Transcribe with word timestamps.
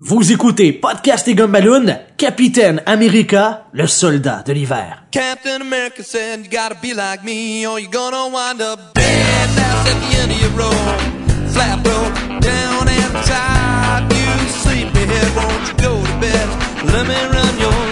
Vous 0.00 0.30
écoutez 0.30 0.72
Podcast 0.72 1.26
et 1.26 1.34
Gumballoon, 1.34 1.98
Capitaine 2.16 2.80
America, 2.86 3.64
le 3.72 3.88
soldat 3.88 4.44
de 4.46 4.52
l'hiver. 4.52 5.02
Captain 5.10 5.60
America 5.60 6.04
said, 6.04 6.44
you 6.44 6.48
gotta 6.48 6.76
be 6.80 6.94
like 6.94 7.24
me, 7.24 7.66
or 7.66 7.80
you're 7.80 7.90
gonna 7.90 8.28
wind 8.28 8.60
up 8.60 8.94
dead. 8.94 9.48
That's 9.56 9.90
at 9.90 9.98
the 9.98 10.22
end 10.22 10.30
of 10.30 10.40
your 10.40 10.50
road. 10.50 11.50
Flat 11.50 11.84
road, 11.84 12.40
down 12.40 12.86
the 12.86 13.22
top. 13.26 14.08
You 14.12 14.48
sleepyhead, 14.62 15.34
won't 15.34 15.66
you 15.66 15.74
go 15.82 16.00
to 16.00 16.20
bed? 16.20 16.48
Let 16.94 17.08
me 17.08 17.18
run 17.34 17.58
your 17.58 17.87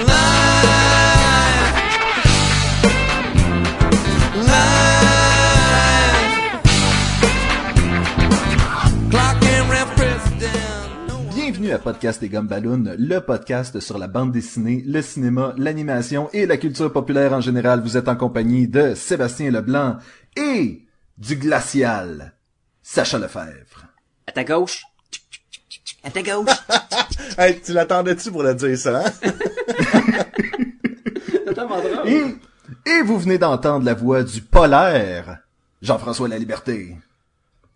Bienvenue 11.66 11.80
à 11.80 11.92
Podcast 11.92 12.22
et 12.22 12.28
Gumballoon, 12.28 12.94
le 12.96 13.18
podcast 13.18 13.80
sur 13.80 13.98
la 13.98 14.06
bande 14.06 14.30
dessinée, 14.30 14.84
le 14.86 15.02
cinéma, 15.02 15.52
l'animation 15.58 16.30
et 16.32 16.46
la 16.46 16.58
culture 16.58 16.92
populaire 16.92 17.32
en 17.32 17.40
général. 17.40 17.80
Vous 17.80 17.96
êtes 17.96 18.06
en 18.06 18.14
compagnie 18.14 18.68
de 18.68 18.94
Sébastien 18.94 19.50
Leblanc 19.50 19.96
et 20.36 20.86
du 21.18 21.34
glacial 21.34 22.34
Sacha 22.84 23.18
Lefebvre. 23.18 23.84
À 24.28 24.30
ta 24.32 24.44
gauche. 24.44 24.84
À 26.04 26.10
ta 26.12 26.22
gauche. 26.22 26.54
Hey, 27.36 27.60
tu 27.60 27.72
l'attendais-tu 27.72 28.30
pour 28.30 28.44
le 28.44 28.54
dire 28.54 28.78
ça, 28.78 29.04
hein? 29.04 29.10
C'est 31.26 31.52
tellement 31.52 31.80
drôle. 31.80 32.08
Et, 32.08 32.36
et 32.88 33.02
vous 33.02 33.18
venez 33.18 33.38
d'entendre 33.38 33.84
la 33.84 33.94
voix 33.94 34.22
du 34.22 34.40
polaire, 34.40 35.40
Jean-François 35.82 36.28
La 36.28 36.38
Liberté. 36.38 36.96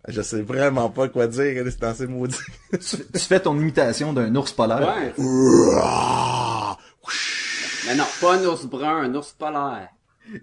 Je 0.07 0.21
sais 0.21 0.41
vraiment 0.41 0.89
pas 0.89 1.07
quoi 1.09 1.27
dire 1.27 1.63
c'est 1.65 1.79
dans 1.79 1.93
ces 1.93 2.07
maudits. 2.07 2.37
Tu, 2.71 2.79
tu 2.79 3.19
fais 3.19 3.39
ton 3.39 3.55
imitation 3.59 4.13
d'un 4.13 4.33
ours 4.35 4.51
polaire. 4.51 4.79
Ouais. 4.79 5.13
Mais 7.87 7.95
non, 7.95 8.05
pas 8.19 8.35
un 8.35 8.45
ours 8.45 8.65
brun, 8.65 9.03
un 9.03 9.15
ours 9.15 9.33
polaire. 9.37 9.89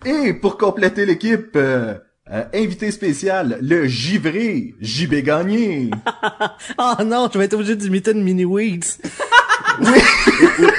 Et 0.05 0.35
pour 0.35 0.59
compléter 0.59 1.07
l'équipe, 1.07 1.57
euh, 1.57 1.95
euh, 2.31 2.45
invité 2.55 2.91
spécial, 2.91 3.59
le 3.63 3.87
givré, 3.87 4.75
JB 4.81 5.23
Gagné. 5.25 5.91
Oh 6.79 6.95
non, 7.05 7.29
je 7.33 7.39
vais 7.39 7.47
être 7.47 7.55
obligé 7.55 7.75
d'imiter 7.75 8.13
une 8.13 8.23
mini 8.23 8.45
weeds. 8.45 8.99
ou, 9.81 9.85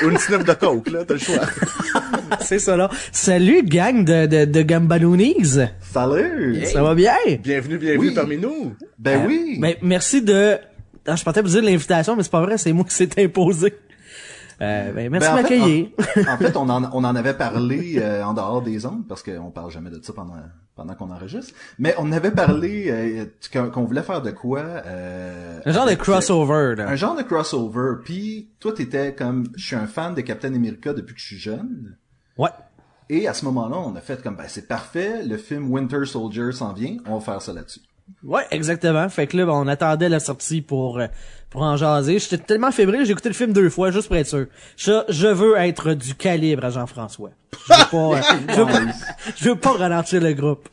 ou 0.06 0.10
une 0.10 0.18
sniff 0.18 0.46
de 0.46 0.54
coke, 0.54 0.90
là, 0.92 1.06
t'as 1.06 1.16
le 1.16 1.20
choix. 1.20 1.40
C'est 2.42 2.60
ça 2.60 2.76
là. 2.76 2.90
Salut 3.12 3.64
gang 3.64 4.04
de, 4.06 4.26
de, 4.26 4.46
de 4.46 4.62
Gumballoonies. 4.62 5.60
Salut! 5.82 6.66
Ça 6.66 6.84
va 6.84 6.96
bien? 6.96 7.16
Bienvenue, 7.42 7.78
bienvenue 7.78 8.10
Oui. 8.10 8.14
parmi 8.14 8.38
nous. 8.38 8.74
Ben 8.98 9.26
oui! 9.28 9.58
Ben, 9.60 9.76
merci 9.82 10.22
de... 10.22 10.58
Ah, 11.08 11.16
je 11.16 11.24
pensais 11.24 11.42
vous 11.42 11.50
dire 11.50 11.64
l'invitation, 11.64 12.16
mais 12.16 12.24
c'est 12.24 12.32
pas 12.32 12.42
vrai, 12.42 12.58
c'est 12.58 12.74
moi 12.74 12.86
qui 12.86 12.94
s'est 12.94 13.10
imposé. 13.24 13.74
Euh, 14.62 14.92
ben, 14.92 15.10
merci 15.10 15.10
Ben, 15.10 15.20
de 15.20 15.26
en 15.26 15.48
fait, 15.48 15.58
m'accueillir. 15.58 15.88
En, 16.28 16.34
en 16.34 16.38
fait, 16.38 16.58
on 16.58 16.70
en, 16.70 16.84
on 16.94 17.04
en 17.04 17.16
avait 17.16 17.34
parlé 17.34 17.96
euh, 18.02 18.24
en 18.24 18.34
dehors 18.34 18.62
des 18.62 18.86
ondes, 18.86 19.08
parce 19.08 19.24
qu'on 19.24 19.52
parle 19.52 19.72
jamais 19.72 19.90
de 19.90 20.00
ça 20.04 20.14
pendant 20.14 20.36
pendant 20.76 20.94
qu'on 20.96 21.12
enregistre. 21.12 21.54
Mais 21.78 21.94
on 21.98 22.10
avait 22.14 22.32
parlé 22.32 22.86
euh, 22.90 23.26
qu'on 23.70 23.84
voulait 23.84 24.02
faire 24.04 24.22
de 24.22 24.32
quoi 24.32 24.60
euh, 24.86 25.60
Un 25.66 25.72
genre 25.74 25.84
de 25.84 25.90
avec, 25.90 26.00
crossover, 26.00 26.54
euh, 26.54 26.76
là. 26.76 26.90
Un 26.90 26.96
genre 26.96 27.18
de 27.18 27.22
crossover. 27.24 27.96
Puis 28.06 28.52
toi, 28.62 28.72
t'étais 28.74 29.14
comme, 29.14 29.46
je 29.58 29.66
suis 29.66 29.76
un 29.76 29.88
fan 29.88 30.14
de 30.16 30.22
Captain 30.22 30.54
America 30.54 30.94
depuis 30.94 31.16
que 31.16 31.20
je 31.20 31.26
suis 31.26 31.38
jeune. 31.40 31.98
Ouais. 32.40 32.50
Et 33.12 33.28
à 33.28 33.34
ce 33.34 33.44
moment-là, 33.46 33.76
on 33.78 33.96
a 33.96 34.02
fait 34.02 34.22
comme, 34.24 34.36
ben 34.36 34.46
c'est 34.48 34.68
parfait, 34.68 35.24
le 35.24 35.38
film 35.38 35.72
Winter 35.72 36.06
Soldier 36.06 36.52
s'en 36.52 36.74
vient, 36.74 36.98
on 37.08 37.18
va 37.18 37.22
faire 37.22 37.42
ça 37.42 37.54
là-dessus. 37.54 37.82
Ouais, 38.24 38.42
exactement. 38.50 39.08
Fait 39.10 39.28
que 39.28 39.38
là, 39.38 39.46
ben, 39.46 39.52
on 39.54 39.68
attendait 39.68 40.10
la 40.10 40.20
sortie 40.20 40.62
pour 40.64 40.98
euh, 41.00 41.06
pour 41.52 41.62
en 41.62 41.76
jaser. 41.78 42.18
J'étais 42.18 42.38
tellement 42.40 42.72
fébrile, 42.72 43.06
j'ai 43.06 43.12
écouté 43.12 43.30
le 43.30 43.36
film 43.36 43.54
deux 43.54 43.70
fois 43.70 43.92
juste 43.92 44.08
pour 44.08 44.16
être 44.16 44.28
sûr. 44.28 44.46
Je, 44.78 45.04
je 45.10 45.28
veux 45.28 45.56
être 45.58 45.94
du 45.94 46.16
calibre 46.16 46.66
à 46.66 46.70
Jean-François. 46.72 47.30
Je 47.68 47.74
veux 47.74 47.90
pas, 47.92 48.22
je 48.50 48.56
veux 48.62 48.66
pas, 48.66 48.80
je 49.36 49.50
veux 49.50 49.56
pas 49.56 49.72
ralentir 49.74 50.22
le 50.22 50.34
groupe. 50.34 50.68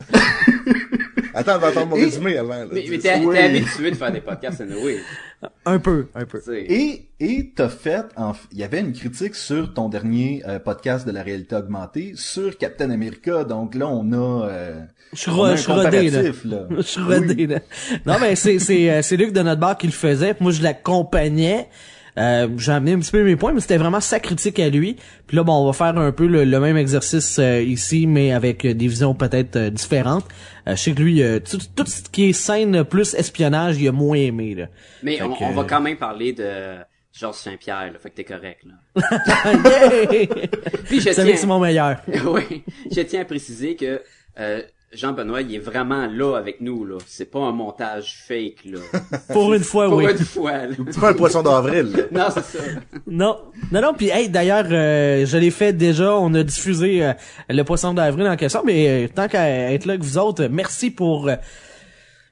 Attends, 1.33 1.55
on 1.55 1.59
va 1.59 1.69
entendre 1.69 1.87
mon 1.87 1.95
résumé 1.95 2.37
avant. 2.37 2.55
Là. 2.55 2.65
Mais, 2.71 2.85
mais 2.89 2.97
t'es 2.97 3.19
Oui. 3.23 3.37
habitué 3.37 3.91
de 3.91 3.95
faire 3.95 4.11
des 4.11 4.21
podcasts, 4.21 4.61
anyway. 4.61 4.97
Un 5.65 5.79
peu, 5.79 6.07
un 6.15 6.25
peu. 6.25 6.39
Tu 6.39 6.45
sais. 6.45 6.65
Et 6.67 7.07
et 7.19 7.51
t'as 7.55 7.69
fait, 7.69 8.05
en 8.15 8.33
il 8.51 8.59
y 8.59 8.63
avait 8.63 8.79
une 8.79 8.93
critique 8.93 9.33
sur 9.35 9.73
ton 9.73 9.89
dernier 9.89 10.43
euh, 10.47 10.59
podcast 10.59 11.05
de 11.05 11.11
la 11.11 11.23
réalité 11.23 11.55
augmentée 11.55 12.13
sur 12.15 12.57
Captain 12.57 12.91
America. 12.91 13.43
Donc 13.43 13.73
là, 13.73 13.87
on 13.87 14.13
a, 14.13 14.47
euh, 14.47 14.81
Je 15.13 15.21
suis 15.21 15.31
on 15.31 15.43
a 15.43 15.51
un 15.51 15.55
je 15.55 16.47
là. 16.47 16.67
Je 16.77 16.81
suis 16.81 17.01
rodé, 17.01 17.47
là. 17.47 17.59
Non, 18.05 18.17
mais 18.21 18.35
c'est, 18.35 18.59
c'est, 18.59 18.91
euh, 18.91 19.01
c'est 19.01 19.17
Luc 19.17 19.33
de 19.33 19.41
notre 19.41 19.59
bar 19.59 19.77
qui 19.77 19.87
le 19.87 19.93
faisait. 19.93 20.35
puis 20.35 20.43
Moi, 20.43 20.51
je 20.51 20.61
l'accompagnais. 20.61 21.69
Euh, 22.17 22.47
j'ai 22.57 22.71
amené 22.71 22.93
un 22.93 22.99
petit 22.99 23.11
peu 23.11 23.23
mes 23.23 23.35
points, 23.35 23.53
mais 23.53 23.59
c'était 23.61 23.77
vraiment 23.77 23.99
sa 23.99 24.19
critique 24.19 24.59
à 24.59 24.69
lui. 24.69 24.95
Puis 25.27 25.37
là, 25.37 25.43
bon, 25.43 25.53
on 25.53 25.65
va 25.67 25.73
faire 25.73 25.97
un 25.97 26.11
peu 26.11 26.25
le, 26.27 26.45
le 26.45 26.59
même 26.59 26.75
exercice 26.77 27.37
euh, 27.39 27.61
ici, 27.61 28.07
mais 28.07 28.31
avec 28.31 28.65
euh, 28.65 28.73
des 28.73 28.87
visions 28.87 29.13
peut-être 29.13 29.55
euh, 29.55 29.69
différentes. 29.69 30.25
Je 30.65 30.75
sais 30.75 30.91
que 30.93 31.01
lui, 31.01 31.21
tout, 31.49 31.59
tout 31.75 31.85
ce 31.85 32.01
qui 32.09 32.29
est 32.29 32.33
scène 32.33 32.83
plus 32.83 33.13
espionnage, 33.13 33.79
il 33.79 33.87
a 33.87 33.91
moins 33.93 34.17
aimé. 34.17 34.53
Là. 34.55 34.65
Mais 35.03 35.21
on, 35.21 35.33
que- 35.33 35.43
on 35.43 35.51
va 35.51 35.63
quand 35.63 35.79
même 35.79 35.95
parler 35.97 36.33
de 36.33 36.75
Georges 37.13 37.37
Saint-Pierre, 37.37 37.91
là. 37.93 37.99
Fait 37.99 38.09
que 38.09 38.15
t'es 38.15 38.23
correct, 38.25 38.63
là. 38.65 38.73
Puis 40.85 40.99
je 41.01 41.11
c'est 41.11 41.45
mon 41.45 41.59
meilleur. 41.59 41.97
oui, 42.25 42.63
je 42.91 43.01
tiens 43.01 43.21
à 43.21 43.25
préciser 43.25 43.75
que, 43.75 44.01
euh, 44.39 44.61
Jean-Benoît, 44.93 45.41
il 45.41 45.53
est 45.53 45.59
vraiment 45.59 46.07
là 46.07 46.37
avec 46.37 46.61
nous, 46.61 46.85
là. 46.85 46.95
C'est 47.05 47.29
pas 47.29 47.39
un 47.39 47.51
montage 47.51 48.23
fake, 48.25 48.63
là. 48.65 48.79
Pour 49.33 49.53
une 49.53 49.63
fois, 49.63 49.87
Pour 49.89 49.97
oui. 49.97 50.05
une 50.11 50.17
fois, 50.17 50.53
là. 50.65 50.75
C'est 50.91 50.99
pas 51.01 51.09
un 51.09 51.13
poisson 51.13 51.43
d'avril. 51.43 51.91
là. 51.93 52.03
Non, 52.11 52.27
c'est 52.33 52.57
ça. 52.57 52.63
Non, 53.05 53.37
non, 53.71 53.81
non. 53.81 53.93
Puis 53.93 54.09
hey, 54.09 54.29
d'ailleurs, 54.29 54.65
euh, 54.71 55.25
je 55.25 55.37
l'ai 55.37 55.51
fait 55.51 55.73
déjà. 55.73 56.15
On 56.15 56.33
a 56.35 56.41
diffusé 56.43 57.03
euh, 57.05 57.13
le 57.49 57.63
poisson 57.63 57.93
d'avril 57.93 58.27
en 58.27 58.37
question. 58.37 58.61
Mais 58.65 59.05
euh, 59.05 59.07
tant 59.13 59.27
qu'à 59.27 59.73
être 59.73 59.85
là 59.85 59.93
avec 59.93 60.03
vous 60.03 60.17
autres, 60.17 60.45
merci 60.47 60.89
pour 60.89 61.27
euh, 61.27 61.35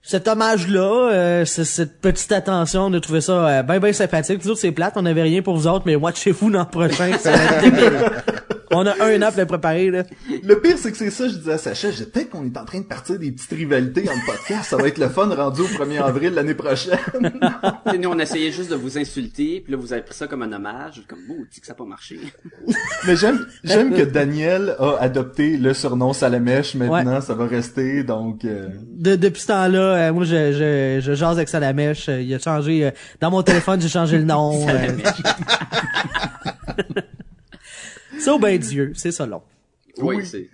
cet 0.02 0.28
hommage-là, 0.30 1.10
euh, 1.12 1.46
cette 1.46 2.00
petite 2.00 2.32
attention. 2.32 2.84
On 2.86 2.94
a 2.94 3.02
trouvé 3.02 3.20
ça 3.20 3.34
euh, 3.48 3.64
bien, 3.64 3.80
bien 3.80 3.92
sympathique. 3.92 4.40
Toujours 4.40 4.58
c'est 4.58 4.72
plate. 4.72 4.94
On 4.96 5.02
n'avait 5.02 5.24
rien 5.24 5.42
pour 5.42 5.58
vous 5.58 5.68
autres, 5.68 5.84
mais 5.86 5.96
watchez-vous 5.98 6.50
l'an 6.50 6.66
prochain. 6.66 7.12
On 8.76 8.86
a 8.86 8.94
un 9.04 9.22
an 9.22 9.30
pour 9.32 9.40
le 9.40 9.46
préparer 9.46 9.90
là. 9.92 10.04
Le 10.44 10.60
pire, 10.60 10.78
c'est 10.78 10.92
que 10.92 10.98
c'est 10.98 11.10
ça, 11.10 11.28
je 11.28 11.36
disais 11.36 11.54
à 11.54 11.58
Sacha, 11.58 11.92
je 11.92 11.98
dis, 12.04 12.06
peut-être 12.06 12.30
qu'on 12.30 12.46
est 12.46 12.58
en 12.58 12.66
train 12.66 12.80
de 12.80 12.86
partir 12.86 13.18
des 13.20 13.32
petites 13.32 13.52
rivalités 13.52 14.08
en 14.10 14.26
podcast, 14.26 14.70
ça 14.70 14.78
va 14.78 14.88
être 14.88 14.98
le 14.98 15.10
fun 15.10 15.28
rendu 15.34 15.62
au 15.62 15.68
1er 15.68 16.02
avril 16.02 16.34
l'année 16.34 16.54
prochaine. 16.54 16.98
Nous, 18.00 18.10
on 18.10 18.20
essayait 18.20 18.52
juste 18.52 18.70
de 18.72 18.76
vous 18.76 18.98
insulter, 18.98 19.62
puis 19.64 19.72
là, 19.74 19.78
vous 19.80 19.94
avez 19.94 20.02
pris 20.02 20.14
ça 20.14 20.28
comme 20.28 20.42
un 20.44 20.52
hommage. 20.52 21.04
Comme, 21.08 21.20
oh, 21.30 21.44
dit 21.52 21.60
que 21.62 21.66
ça 21.68 21.74
n'a 21.74 21.78
pas 21.78 21.86
marché. 21.86 22.20
Mais 23.08 23.16
j'aime, 23.16 23.46
j'aime 23.64 23.94
que 23.94 24.04
Daniel 24.04 24.76
a 24.80 24.98
adopté 25.00 25.58
le 25.58 25.74
surnom 25.74 26.14
Salamèche 26.14 26.76
maintenant, 26.76 27.22
ça 27.22 27.34
va 27.34 27.46
rester, 27.48 28.04
donc, 28.04 28.44
euh, 28.46 28.70
De, 28.92 29.16
depuis 29.16 29.42
ce 29.42 29.48
temps-là, 29.48 29.80
euh, 30.10 30.14
moi, 30.14 30.24
je, 30.26 30.52
je, 30.54 31.00
je 31.06 31.14
jase 31.14 31.38
avec 31.38 31.50
Salamèche. 31.50 32.10
Euh, 32.10 32.22
il 32.22 32.34
a 32.34 32.40
changé... 32.40 32.86
euh, 32.86 32.92
dans 33.22 33.32
mon 33.32 33.42
téléphone, 33.44 33.82
j'ai 33.82 33.90
changé 33.90 34.18
le 34.18 34.24
nom. 34.26 34.68
euh, 34.68 34.88
c'est 38.26 38.32
au 38.32 38.40
ben 38.40 38.58
Dieu. 38.60 38.92
C'est 38.96 39.12
ça, 39.12 39.26
long. 39.26 39.44
oui, 39.98 40.18
Oui. 40.18 40.26
c'est... 40.26 40.50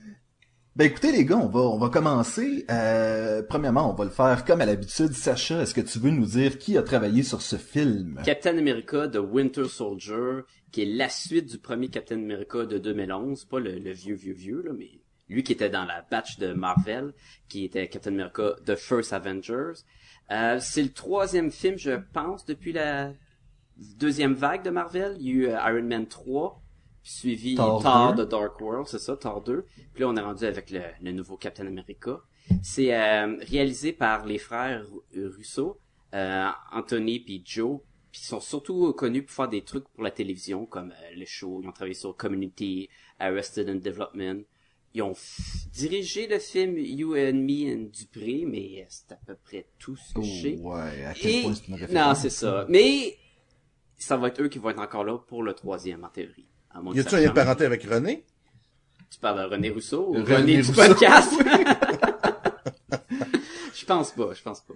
Ben 0.74 0.86
écoutez 0.86 1.12
les 1.12 1.26
gars, 1.26 1.38
on 1.38 1.50
va 1.50 1.60
on 1.60 1.78
va 1.78 1.90
commencer. 1.90 2.66
Euh, 2.72 3.44
premièrement, 3.44 3.92
on 3.92 3.94
va 3.94 4.06
le 4.06 4.10
faire 4.10 4.46
comme 4.46 4.62
à 4.62 4.66
l'habitude. 4.66 5.12
Sacha, 5.12 5.62
est-ce 5.64 5.74
que 5.74 5.82
tu 5.82 6.00
veux 6.00 6.12
nous 6.12 6.26
dire 6.26 6.58
qui 6.60 6.78
a 6.78 6.82
travaillé 6.82 7.24
sur 7.24 7.42
ce 7.42 7.58
film? 7.58 8.22
Captain 8.24 8.58
America 8.58 9.08
de 9.08 9.20
Winter 9.20 9.66
Soldier, 9.68 10.44
qui 10.72 10.84
est 10.84 10.86
la 10.86 11.10
suite 11.10 11.48
du 11.52 11.58
premier 11.58 11.90
Captain 11.90 12.16
America 12.16 12.66
de 12.66 12.78
2011, 12.78 13.44
pas 13.46 13.60
le, 13.60 13.80
le 13.80 13.92
vieux, 13.92 14.16
vieux, 14.16 14.34
vieux, 14.34 14.62
là, 14.66 14.72
mais 14.78 15.02
lui 15.28 15.44
qui 15.44 15.52
était 15.52 15.70
dans 15.70 15.84
la 15.84 16.06
batch 16.10 16.38
de 16.40 16.54
Marvel, 16.54 17.14
qui 17.50 17.66
était 17.66 17.90
Captain 17.90 18.14
America 18.14 18.54
The 18.66 18.76
First 18.76 19.12
Avengers. 19.12 19.84
Euh, 20.32 20.58
c'est 20.62 20.84
le 20.84 20.92
troisième 20.94 21.52
film, 21.52 21.78
je 21.78 22.00
pense, 22.14 22.46
depuis 22.46 22.72
la 22.72 23.12
deuxième 23.98 24.34
vague 24.36 24.64
de 24.64 24.70
Marvel. 24.70 25.18
Il 25.20 25.26
y 25.28 25.32
a 25.32 25.34
eu 25.34 25.48
euh, 25.48 25.58
Iron 25.70 25.84
Man 25.84 26.08
3, 26.08 26.61
puis 26.61 26.61
suivi 27.04 27.56
Thor 27.56 27.82
Thor, 27.82 28.14
2. 28.16 28.26
The 28.26 28.30
Dark 28.30 28.62
World, 28.62 28.88
c'est 28.88 29.00
ça, 29.00 29.16
Thor 29.18 29.42
2. 29.42 29.66
Puis 29.94 30.02
là, 30.02 30.10
on 30.10 30.16
est 30.16 30.22
rendu 30.22 30.46
avec 30.46 30.70
le, 30.70 30.82
le 31.02 31.12
nouveau 31.12 31.38
Captain 31.38 31.66
America. 31.68 32.20
C'est 32.64 32.94
euh, 32.94 33.38
réalisé 33.42 33.94
par 33.94 34.26
les 34.26 34.38
frères 34.38 34.86
Ru- 34.88 35.28
Russo, 35.30 35.80
euh, 36.14 36.48
Anthony 36.72 37.20
puis 37.20 37.42
Joe. 37.46 37.80
Puis 38.12 38.22
ils 38.24 38.28
sont 38.28 38.42
surtout 38.42 38.92
connus 38.94 39.24
pour 39.24 39.34
faire 39.34 39.48
des 39.48 39.64
trucs 39.64 39.88
pour 39.90 40.04
la 40.04 40.12
télévision, 40.12 40.66
comme 40.66 40.92
euh, 40.92 41.16
les 41.16 41.26
shows. 41.26 41.62
Ils 41.64 41.68
ont 41.70 41.72
travaillé 41.72 41.94
sur 41.94 42.16
Community, 42.18 42.90
Arrested 43.20 43.70
and 43.70 43.76
Development. 43.76 44.44
Ils 44.94 45.02
ont 45.04 45.14
dirigé 45.72 46.28
le 46.28 46.38
film 46.40 46.78
You 46.78 47.16
and 47.16 47.36
Me 47.36 47.74
and 47.74 47.88
Dupré, 47.98 48.44
mais 48.46 48.82
euh, 48.82 48.86
c'est 48.90 49.14
à 49.14 49.20
peu 49.26 49.36
près 49.36 49.68
tout 49.80 49.96
ce 49.96 50.14
que 50.14 50.22
je 50.22 50.42
sais. 50.42 50.58
Ouais, 50.60 51.06
à 51.06 51.14
quel 51.14 51.32
Et- 51.32 51.42
point 51.44 51.54
c'est 51.56 51.68
une 51.70 51.94
Non, 51.94 52.14
c'est 52.14 52.30
ça. 52.30 52.66
Mais 52.68 53.18
ça 53.98 54.18
va 54.18 54.28
être 54.28 54.42
eux 54.42 54.50
qui 54.50 54.60
vont 54.60 54.72
être 54.72 54.82
encore 54.82 55.06
là 55.06 55.18
pour 55.18 55.44
le 55.44 55.54
troisième, 55.54 56.04
en 56.04 56.10
théorie. 56.10 56.50
À 56.74 56.82
moins 56.82 56.94
Y 56.94 57.00
a-tu 57.02 57.16
un 57.16 57.32
parenté 57.32 57.66
avec 57.66 57.84
René? 57.84 58.24
Tu 59.10 59.20
parles 59.20 59.40
de 59.40 59.56
René 59.56 59.70
Rousseau 59.70 60.08
ou 60.10 60.14
René 60.14 60.36
René, 60.36 60.62
du 60.62 60.68
Rousseau. 60.70 60.88
podcast? 60.88 61.34
je 63.74 63.86
pense 63.86 64.12
pas, 64.12 64.34
je 64.34 64.42
pense 64.42 64.62
pas. 64.62 64.74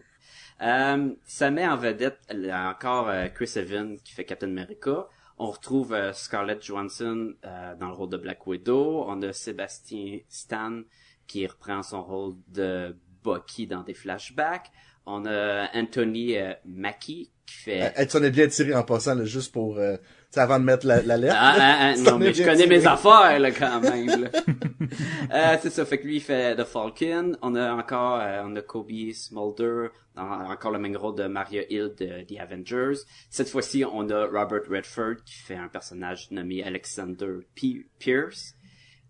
Euh, 0.62 1.10
ça 1.26 1.52
met 1.52 1.68
en 1.68 1.78
vedette 1.78 2.20
encore 2.52 3.10
euh, 3.10 3.28
Chris 3.28 3.52
Evans 3.56 3.98
qui 4.04 4.14
fait 4.14 4.26
Captain 4.26 4.48
America. 4.48 5.08
On 5.38 5.52
retrouve 5.52 5.94
euh, 5.94 6.14
Scarlett 6.14 6.64
Johansson 6.64 7.34
euh, 7.44 7.76
dans 7.76 7.88
le 7.88 7.94
rôle 7.94 8.10
de 8.10 8.18
Black 8.18 8.46
Widow. 8.48 9.04
On 9.08 9.22
a 9.22 9.34
Sébastien 9.34 10.20
Stan 10.30 10.82
qui 11.28 11.46
reprend 11.46 11.84
son 11.84 12.04
rôle 12.04 12.36
de 12.48 12.96
Bucky 13.24 13.68
dans 13.68 13.84
des 13.84 13.94
flashbacks. 13.94 14.72
On 15.06 15.26
a 15.26 15.70
Anthony 15.76 16.36
Mackie 16.66 17.32
qui 17.46 17.56
fait... 17.56 17.94
Elle 17.96 18.10
s'en 18.10 18.24
est 18.24 18.32
bien 18.32 18.48
tiré 18.48 18.74
en 18.74 18.84
passant, 18.84 19.16
là, 19.16 19.26
juste 19.26 19.52
pour, 19.52 19.78
euh, 19.78 19.98
avant 20.36 20.60
de 20.60 20.66
mettre 20.66 20.86
la, 20.86 21.02
la 21.02 21.18
lettre. 21.18 21.36
Ah, 21.38 21.58
là. 21.58 21.64
ah, 21.64 21.78
ah, 21.80 21.98
non, 22.12 22.18
mais 22.18 22.34
je 22.34 22.44
connais 22.44 22.68
mes 22.68 22.86
affaires, 22.86 23.40
là, 23.40 23.52
quand 23.52 23.80
même, 23.82 24.08
là. 24.08 24.30
euh, 25.34 25.58
c'est 25.62 25.70
ça, 25.70 25.86
fait 25.86 26.00
que 26.00 26.08
lui, 26.08 26.18
il 26.18 26.22
fait 26.22 26.56
The 26.56 26.64
Falcon. 26.64 27.38
On 27.42 27.56
a 27.56 27.74
encore, 27.74 28.20
euh, 28.20 28.44
on 28.46 28.56
a 28.56 28.62
Kobe 28.62 29.12
Smolder, 29.14 29.88
dans 30.16 30.24
encore 30.24 30.72
le 30.72 30.80
même 30.80 30.96
rôle 30.96 31.16
de 31.16 31.28
Maria 31.28 31.64
Hill 31.70 31.94
de 31.98 32.24
The 32.24 32.40
Avengers. 32.40 33.02
Cette 33.30 33.50
fois-ci, 33.50 33.84
on 33.86 34.10
a 34.10 34.26
Robert 34.26 34.64
Redford, 34.70 35.24
qui 35.26 35.36
fait 35.36 35.56
un 35.56 35.68
personnage 35.68 36.30
nommé 36.32 36.64
Alexander 36.64 37.40
P. 37.56 37.86
Pierce. 38.00 38.56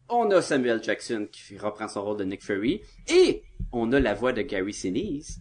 On 0.07 0.29
a 0.31 0.41
Samuel 0.41 0.83
Jackson, 0.83 1.27
qui 1.31 1.57
reprend 1.57 1.87
son 1.87 2.03
rôle 2.03 2.17
de 2.17 2.25
Nick 2.25 2.43
Fury. 2.43 2.81
Et, 3.07 3.43
on 3.71 3.91
a 3.91 3.99
la 3.99 4.13
voix 4.13 4.33
de 4.33 4.43
Gary 4.43 4.73
Sinise. 4.73 5.39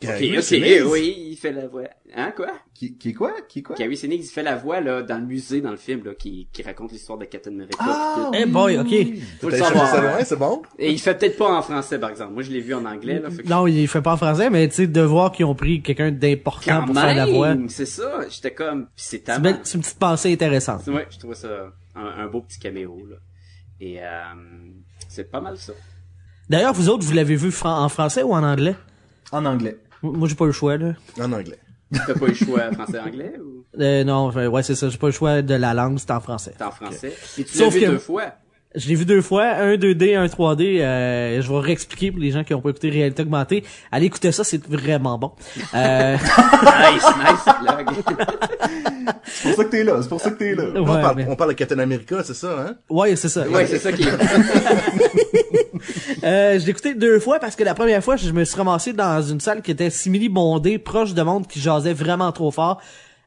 Ok, 0.00 0.06
Gary 0.08 0.36
ok, 0.38 0.42
Sinise. 0.44 0.82
oui, 0.84 1.26
il 1.32 1.36
fait 1.36 1.50
la 1.50 1.66
voix. 1.66 1.82
Hein, 2.14 2.32
quoi? 2.36 2.52
Qui, 2.72 2.96
qui 2.96 3.12
quoi? 3.14 3.32
Qui 3.48 3.64
quoi? 3.64 3.74
Gary 3.74 3.96
Sinise, 3.96 4.26
il 4.28 4.30
fait 4.32 4.44
la 4.44 4.54
voix 4.54 4.80
là 4.80 5.02
dans 5.02 5.18
le 5.18 5.26
musée 5.26 5.60
dans 5.60 5.72
le 5.72 5.76
film 5.76 6.04
là 6.04 6.12
qui, 6.14 6.46
qui 6.52 6.62
raconte 6.62 6.92
l'histoire 6.92 7.18
de 7.18 7.24
Captain 7.24 7.50
America. 7.50 7.76
Ah, 7.80 8.30
tout. 8.32 8.38
Eh 8.40 8.46
boy, 8.46 8.78
ok. 8.78 8.86
Faut 9.40 9.50
le 9.50 9.58
T'as 9.58 9.64
savoir. 9.64 9.86
cherché 9.88 9.96
ça 9.96 10.00
loin, 10.02 10.24
c'est 10.24 10.36
bon? 10.38 10.62
Et 10.78 10.92
il 10.92 11.00
fait 11.00 11.18
peut-être 11.18 11.36
pas 11.36 11.50
en 11.52 11.62
français 11.62 11.98
par 11.98 12.10
exemple. 12.10 12.32
Moi 12.32 12.44
je 12.44 12.52
l'ai 12.52 12.60
vu 12.60 12.74
en 12.74 12.84
anglais 12.84 13.18
là. 13.18 13.28
Fait 13.28 13.42
que 13.42 13.48
Non, 13.48 13.66
il 13.66 13.88
fait 13.88 14.00
pas 14.00 14.12
en 14.12 14.16
français, 14.16 14.50
mais 14.50 14.68
tu 14.68 14.74
sais, 14.76 14.86
de 14.86 15.00
voir 15.00 15.32
qu'ils 15.32 15.46
ont 15.46 15.56
pris 15.56 15.82
quelqu'un 15.82 16.12
d'important 16.12 16.84
pour 16.86 16.94
faire 16.94 17.14
la 17.16 17.26
voix. 17.26 17.56
c'est 17.66 17.84
ça. 17.86 18.20
J'étais 18.30 18.52
comme 18.54 18.84
pis 18.86 18.90
c'est 18.96 19.16
C'est 19.16 19.18
tellement. 19.24 19.40
belle- 19.42 19.60
c'est 19.64 19.74
une 19.78 19.82
petite 19.82 19.98
pensée 19.98 20.32
intéressante. 20.32 20.86
Ouais, 20.86 21.08
je 21.10 21.18
trouvais 21.18 21.34
ça 21.34 21.48
un, 21.96 22.06
un 22.06 22.26
beau 22.28 22.42
petit 22.42 22.60
caméo 22.60 23.04
là. 23.10 23.16
Et 23.80 24.00
euh, 24.00 24.06
c'est 25.08 25.28
pas 25.28 25.40
mal 25.40 25.56
ça. 25.58 25.72
D'ailleurs, 26.48 26.72
vous 26.72 26.88
autres, 26.88 27.04
vous 27.04 27.12
l'avez 27.14 27.34
vu 27.34 27.52
en 27.64 27.88
français 27.88 28.22
ou 28.22 28.32
en 28.32 28.44
anglais? 28.44 28.76
En 29.32 29.44
anglais. 29.44 29.76
Moi, 30.02 30.28
j'ai 30.28 30.34
pas 30.34 30.44
eu 30.44 30.48
le 30.48 30.52
choix, 30.52 30.76
là. 30.76 30.94
En 31.20 31.32
anglais. 31.32 31.58
T'as 31.92 32.14
pas 32.14 32.26
eu 32.26 32.28
le 32.28 32.34
choix 32.34 32.70
français-anglais 32.72 33.34
ou? 33.42 33.64
Euh, 33.80 34.04
non, 34.04 34.26
enfin, 34.28 34.46
ouais, 34.46 34.62
c'est 34.62 34.74
ça. 34.74 34.88
J'ai 34.88 34.98
pas 34.98 35.06
le 35.08 35.12
choix 35.12 35.40
de 35.42 35.54
la 35.54 35.72
langue, 35.74 35.98
c'est 35.98 36.10
en 36.10 36.20
français. 36.20 36.54
t'es 36.56 36.64
en 36.64 36.70
français? 36.70 37.14
Et 37.38 37.44
tu 37.44 37.56
l'as 37.58 37.64
Sauf 37.64 37.74
vu 37.74 37.80
que- 37.80 37.86
deux 37.86 37.98
fois. 37.98 38.32
Je 38.74 38.86
l'ai 38.88 38.94
vu 38.96 39.06
deux 39.06 39.22
fois, 39.22 39.44
un 39.46 39.76
2D, 39.76 40.14
un 40.14 40.26
3D. 40.26 40.80
Euh, 40.80 41.40
je 41.40 41.50
vais 41.50 41.58
réexpliquer 41.58 42.10
pour 42.12 42.20
les 42.20 42.30
gens 42.30 42.44
qui 42.44 42.52
ont 42.52 42.60
pas 42.60 42.68
écouté 42.68 42.90
Réalité 42.90 43.22
Augmentée. 43.22 43.64
Allez 43.90 44.06
écouter 44.06 44.30
ça, 44.30 44.44
c'est 44.44 44.62
vraiment 44.66 45.18
bon. 45.18 45.32
Euh, 45.74 46.16
nice, 46.92 47.04
nice. 47.18 47.54
C'est 49.24 49.48
pour 49.48 49.56
ça 49.56 49.64
que 49.64 49.70
t'es 49.70 49.84
là, 49.84 50.02
c'est 50.02 50.08
pour 50.08 50.20
ça 50.20 50.30
que 50.30 50.38
t'es 50.38 50.54
là. 50.54 50.64
ouais, 50.64 50.80
on, 50.80 50.84
parle, 50.84 51.16
mais- 51.16 51.26
on 51.30 51.36
parle 51.36 51.50
de 51.50 51.54
Captain 51.56 51.78
America, 51.78 52.22
c'est 52.22 52.34
ça, 52.34 52.60
hein? 52.60 52.74
ouais, 52.90 53.16
c'est 53.16 53.30
ça. 53.30 53.48
ouais, 53.48 53.66
c'est 53.66 53.78
ça 53.78 53.90
qui 53.92 54.02
est. 54.02 54.12
Euh, 56.24 56.58
je 56.58 56.64
l'ai 56.64 56.70
écouté 56.70 56.94
deux 56.94 57.20
fois 57.20 57.38
parce 57.38 57.54
que 57.54 57.62
la 57.62 57.74
première 57.74 58.02
fois, 58.02 58.16
je 58.16 58.30
me 58.32 58.44
suis 58.44 58.56
ramassé 58.56 58.92
dans 58.92 59.22
une 59.22 59.38
salle 59.38 59.62
qui 59.62 59.70
était 59.70 59.88
simili 59.90 60.28
bondée, 60.28 60.78
proche 60.78 61.14
de 61.14 61.22
monde 61.22 61.46
qui 61.46 61.60
jasait 61.60 61.92
vraiment 61.92 62.32
trop 62.32 62.50
fort. 62.50 62.80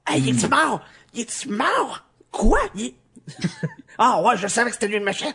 Hey, 0.06 0.22
il 0.22 0.30
est 0.30 0.50
mort? 0.50 0.82
Il 1.14 1.22
est 1.22 1.46
mort? 1.50 2.04
Quoi? 2.32 2.60
Il 2.76 2.94
ah 4.02 4.22
ouais, 4.22 4.38
je 4.38 4.48
savais 4.48 4.70
que 4.70 4.76
c'était 4.76 4.88
lui 4.88 5.00
le 5.00 5.06
méchant. 5.06 5.32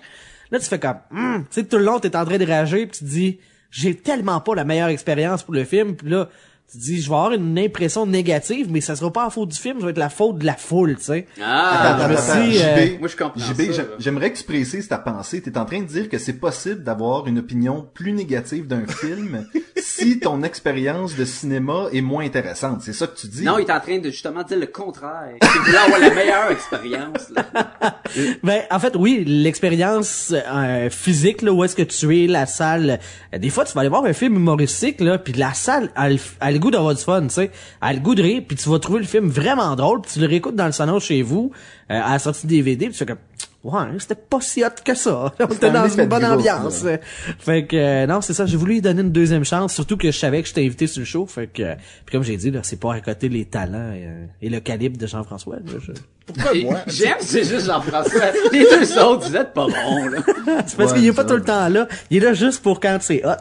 Là, 0.50 0.58
tu 0.60 0.66
fais 0.66 0.78
comme, 0.78 0.98
Hum. 1.12 1.44
tu 1.50 1.60
sais, 1.60 1.66
tout 1.66 1.78
le 1.78 1.84
long, 1.84 1.98
t'es 1.98 2.14
en 2.16 2.24
train 2.24 2.38
de 2.38 2.46
rager, 2.46 2.86
puis 2.86 2.98
tu 2.98 3.04
te 3.04 3.08
dis, 3.10 3.40
j'ai 3.70 3.94
tellement 3.96 4.40
pas 4.40 4.54
la 4.54 4.64
meilleure 4.64 4.88
expérience 4.88 5.42
pour 5.42 5.54
le 5.54 5.64
film, 5.64 5.96
puis 5.96 6.08
là, 6.08 6.28
tu 6.70 6.78
dis, 6.78 7.00
je 7.00 7.08
vais 7.08 7.14
avoir 7.14 7.32
une 7.32 7.56
impression 7.60 8.06
négative, 8.06 8.66
mais 8.70 8.80
ça 8.80 8.96
sera 8.96 9.12
pas 9.12 9.24
la 9.24 9.30
faute 9.30 9.50
du 9.50 9.56
film, 9.56 9.78
ça 9.78 9.84
va 9.84 9.90
être 9.90 9.98
la 9.98 10.08
faute 10.08 10.38
de 10.38 10.44
la 10.44 10.54
foule, 10.56 10.96
tu 10.96 11.04
sais. 11.04 11.26
Ah, 11.40 11.94
Attends, 11.94 12.02
je 12.02 12.08
me 12.08 12.16
attends, 12.16 12.32
attends, 12.32 12.42
suis, 12.44 12.62
euh, 12.62 12.86
JB, 12.86 12.98
moi, 13.00 13.08
je 13.08 13.16
comprends 13.16 13.40
JB, 13.40 13.60
j'aimerais 14.00 14.32
que 14.32 14.38
tu 14.38 14.44
précises 14.44 14.88
ta 14.88 14.98
pensée. 14.98 15.40
T'es 15.40 15.56
en 15.58 15.64
train 15.64 15.80
de 15.80 15.86
dire 15.86 16.08
que 16.08 16.18
c'est 16.18 16.32
possible 16.32 16.82
d'avoir 16.82 17.28
une 17.28 17.38
opinion 17.38 17.86
plus 17.94 18.12
négative 18.12 18.66
d'un 18.66 18.84
film 18.86 19.46
si 19.76 20.18
ton 20.18 20.42
expérience 20.42 21.14
de 21.14 21.24
cinéma 21.24 21.86
est 21.92 22.00
moins 22.00 22.24
intéressante. 22.24 22.82
C'est 22.82 22.92
ça 22.92 23.06
que 23.06 23.16
tu 23.16 23.28
dis? 23.28 23.44
Non, 23.44 23.58
il 23.58 23.62
est 23.62 23.72
en 23.72 23.80
train 23.80 23.98
de 23.98 24.10
justement 24.10 24.42
dire 24.42 24.58
le 24.58 24.66
contraire. 24.66 25.34
Il 25.40 25.60
voulait 25.66 25.78
avoir 25.78 26.00
la 26.00 26.10
meilleure 26.10 26.50
expérience. 26.50 27.30
Là. 27.34 27.46
Ben, 28.42 28.62
en 28.70 28.78
fait, 28.78 28.94
oui, 28.96 29.24
l'expérience 29.26 30.32
euh, 30.32 30.88
physique, 30.90 31.42
là, 31.42 31.52
où 31.52 31.64
est-ce 31.64 31.74
que 31.74 31.82
tu 31.82 32.22
es, 32.22 32.26
la 32.26 32.46
salle. 32.46 33.00
des 33.36 33.50
fois, 33.50 33.64
tu 33.64 33.74
vas 33.74 33.80
aller 33.80 33.90
voir 33.90 34.04
un 34.04 34.12
film 34.12 34.36
humoristique, 34.36 35.00
là, 35.00 35.19
puis 35.19 35.32
la 35.32 35.52
salle 35.54 35.90
a 35.96 36.08
le, 36.08 36.19
a 36.40 36.56
le 36.56 36.61
goût 36.61 36.70
d'avoir 36.70 36.94
du 36.94 37.03
fun, 37.03 37.23
tu 37.23 37.31
sais. 37.31 37.50
Elle 37.82 37.88
a 37.88 37.93
le 37.94 38.00
goût 38.00 38.14
de 38.14 38.23
rire, 38.23 38.43
puis 38.47 38.56
tu 38.56 38.69
vas 38.69 38.79
trouver 38.79 39.00
le 39.00 39.06
film 39.06 39.29
vraiment 39.29 39.75
drôle, 39.76 40.00
puis 40.03 40.12
tu 40.14 40.20
le 40.20 40.26
réécoutes 40.26 40.56
dans 40.56 40.67
le 40.67 40.73
salon 40.73 40.99
chez 40.99 41.23
vous, 41.23 41.53
euh, 41.91 42.00
à 42.03 42.12
la 42.12 42.19
sortie 42.19 42.47
DVD, 42.47 42.87
puis 42.87 42.93
tu 42.93 42.99
fais 42.99 43.06
comme... 43.06 43.19
Ouais, 43.64 43.81
c'était 43.99 44.14
pas 44.14 44.41
si 44.41 44.62
hot 44.62 44.69
que 44.85 44.94
ça. 44.94 45.32
On 45.41 45.47
était 45.47 45.73
dans 45.73 45.88
une 45.88 46.05
bonne 46.06 46.25
ambiance. 46.25 46.85
là. 46.85 46.99
Fait 47.41 47.67
que 47.67 47.75
euh, 47.76 48.06
non, 48.06 48.20
c'est 48.20 48.32
ça. 48.32 48.47
J'ai 48.47 48.56
voulu 48.56 48.75
lui 48.75 48.81
donner 48.81 49.00
une 49.03 49.11
deuxième 49.11 49.44
chance, 49.44 49.75
surtout 49.75 49.97
que 49.97 50.08
je 50.12 50.17
savais 50.17 50.41
que 50.41 50.47
j'étais 50.47 50.64
invité 50.64 50.87
sur 50.87 51.00
le 51.00 51.05
show. 51.05 51.26
Fait 51.26 51.49
que, 51.49 51.62
euh, 51.64 51.75
puis 52.05 52.12
comme 52.12 52.23
j'ai 52.23 52.37
dit 52.37 52.53
là, 52.53 52.61
c'est 52.62 52.79
pas 52.79 52.94
à 52.94 53.00
côté 53.00 53.29
les 53.29 53.44
talents 53.44 53.91
et, 53.93 54.05
euh, 54.06 54.25
et 54.41 54.50
le 54.50 54.61
calibre 54.61 54.97
de 54.99 55.08
Jean-François. 55.08 55.56
là, 55.56 55.73
je- 55.85 55.91
Pourquoi 56.32 56.55
moi? 56.62 56.79
J'aime, 56.87 57.17
c'est 57.19 57.43
juste 57.43 57.67
Jean-François. 57.67 58.20
Les 58.53 58.61
deux 58.70 58.99
autres, 59.00 59.29
vous 59.31 59.37
êtes 59.37 59.53
pas 59.53 59.67
bons, 59.67 60.08
là. 60.11 60.19
C'est 60.64 60.76
parce 60.76 60.93
Ouais, 60.93 60.99
qu'il 60.99 61.06
est 61.08 61.12
pas 61.12 61.23
ça. 61.23 61.29
tout 61.29 61.35
le 61.37 61.43
temps 61.43 61.69
là. 61.69 61.88
Il 62.11 62.19
est 62.19 62.20
là 62.26 62.35
juste 62.35 62.62
pour 62.62 62.79
quand 62.79 62.99
c'est 63.00 63.25
hot. 63.26 63.35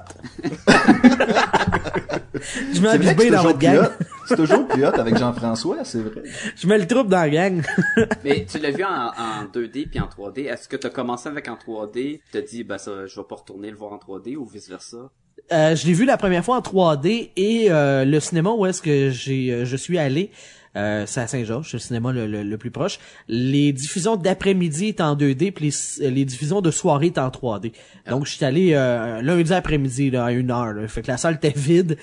Je 2.74 2.80
que 2.80 2.98
bien 2.98 3.16
c'est 3.18 3.30
dans 3.30 3.38
toujours 3.38 3.44
votre 3.44 3.60
gang. 3.60 3.90
C'est 4.28 4.36
toujours 4.36 4.68
plus 4.68 4.86
hot 4.86 4.90
avec 4.96 5.18
Jean-François, 5.18 5.84
c'est 5.84 6.02
vrai. 6.02 6.24
Je 6.56 6.68
mets 6.68 6.80
le 6.80 6.88
trouble 6.88 7.10
dans 7.10 7.22
la 7.22 7.30
gang. 7.30 7.62
Mais 8.24 8.46
tu 8.50 8.58
l'as 8.58 8.72
vu 8.72 8.84
en, 8.84 8.90
en 8.90 9.46
2D 9.54 9.88
puis 9.90 10.00
en 10.00 10.08
3D. 10.08 10.48
Est-ce 10.48 10.68
que 10.68 10.76
t'as 10.76 10.90
commencé 10.90 11.30
avec 11.30 11.48
en 11.48 11.56
3D, 11.56 12.22
t'as 12.32 12.42
dit, 12.42 12.64
ben 12.64 12.78
ça, 12.78 13.06
je 13.06 13.16
vais 13.16 13.28
pas 13.28 13.36
retourner 13.36 13.70
le 13.70 13.78
voir 13.78 13.94
en 13.94 13.98
3D 13.98 14.36
ou 14.36 14.46
vice 14.46 14.68
versa? 14.68 15.12
Euh, 15.52 15.76
je 15.76 15.86
l'ai 15.86 15.94
vu 15.94 16.06
la 16.06 16.18
première 16.18 16.44
fois 16.44 16.58
en 16.58 16.62
3D 16.62 17.32
et 17.36 17.68
euh, 17.70 18.04
le 18.04 18.20
cinéma 18.20 18.50
où 18.52 18.66
est-ce 18.66 18.82
que 18.82 19.12
j'ai 19.12 19.52
euh, 19.52 19.66
je 19.66 19.76
suis 19.76 20.00
allé 20.00 20.32
euh, 20.76 21.06
c'est 21.06 21.22
à 21.22 21.28
Saint-Georges, 21.28 21.72
le 21.74 21.80
cinéma 21.80 22.12
le, 22.12 22.28
le- 22.28 22.44
le 22.44 22.58
plus 22.58 22.72
proche. 22.72 23.00
Les 23.28 23.72
diffusions 23.74 24.16
d'après-midi 24.18 24.88
étaient 24.88 25.04
en 25.04 25.16
2D, 25.16 25.52
puis 25.52 25.74
les, 26.00 26.10
les 26.12 26.26
diffusions 26.26 26.62
de 26.62 26.72
soirée 26.72 27.08
étaient 27.08 27.20
en 27.20 27.30
3D. 27.30 27.72
Donc, 28.10 28.26
je 28.26 28.32
suis 28.34 28.46
allé 28.46 28.74
euh, 28.74 29.22
lundi 29.22 29.54
après-midi 29.54 30.12
là, 30.12 30.26
à 30.26 30.32
une 30.32 30.52
heure. 30.52 30.74
Là. 30.74 30.88
Fait 30.88 31.02
que 31.02 31.08
la 31.08 31.18
salle 31.18 31.36
était 31.36 31.54
vide, 31.56 31.98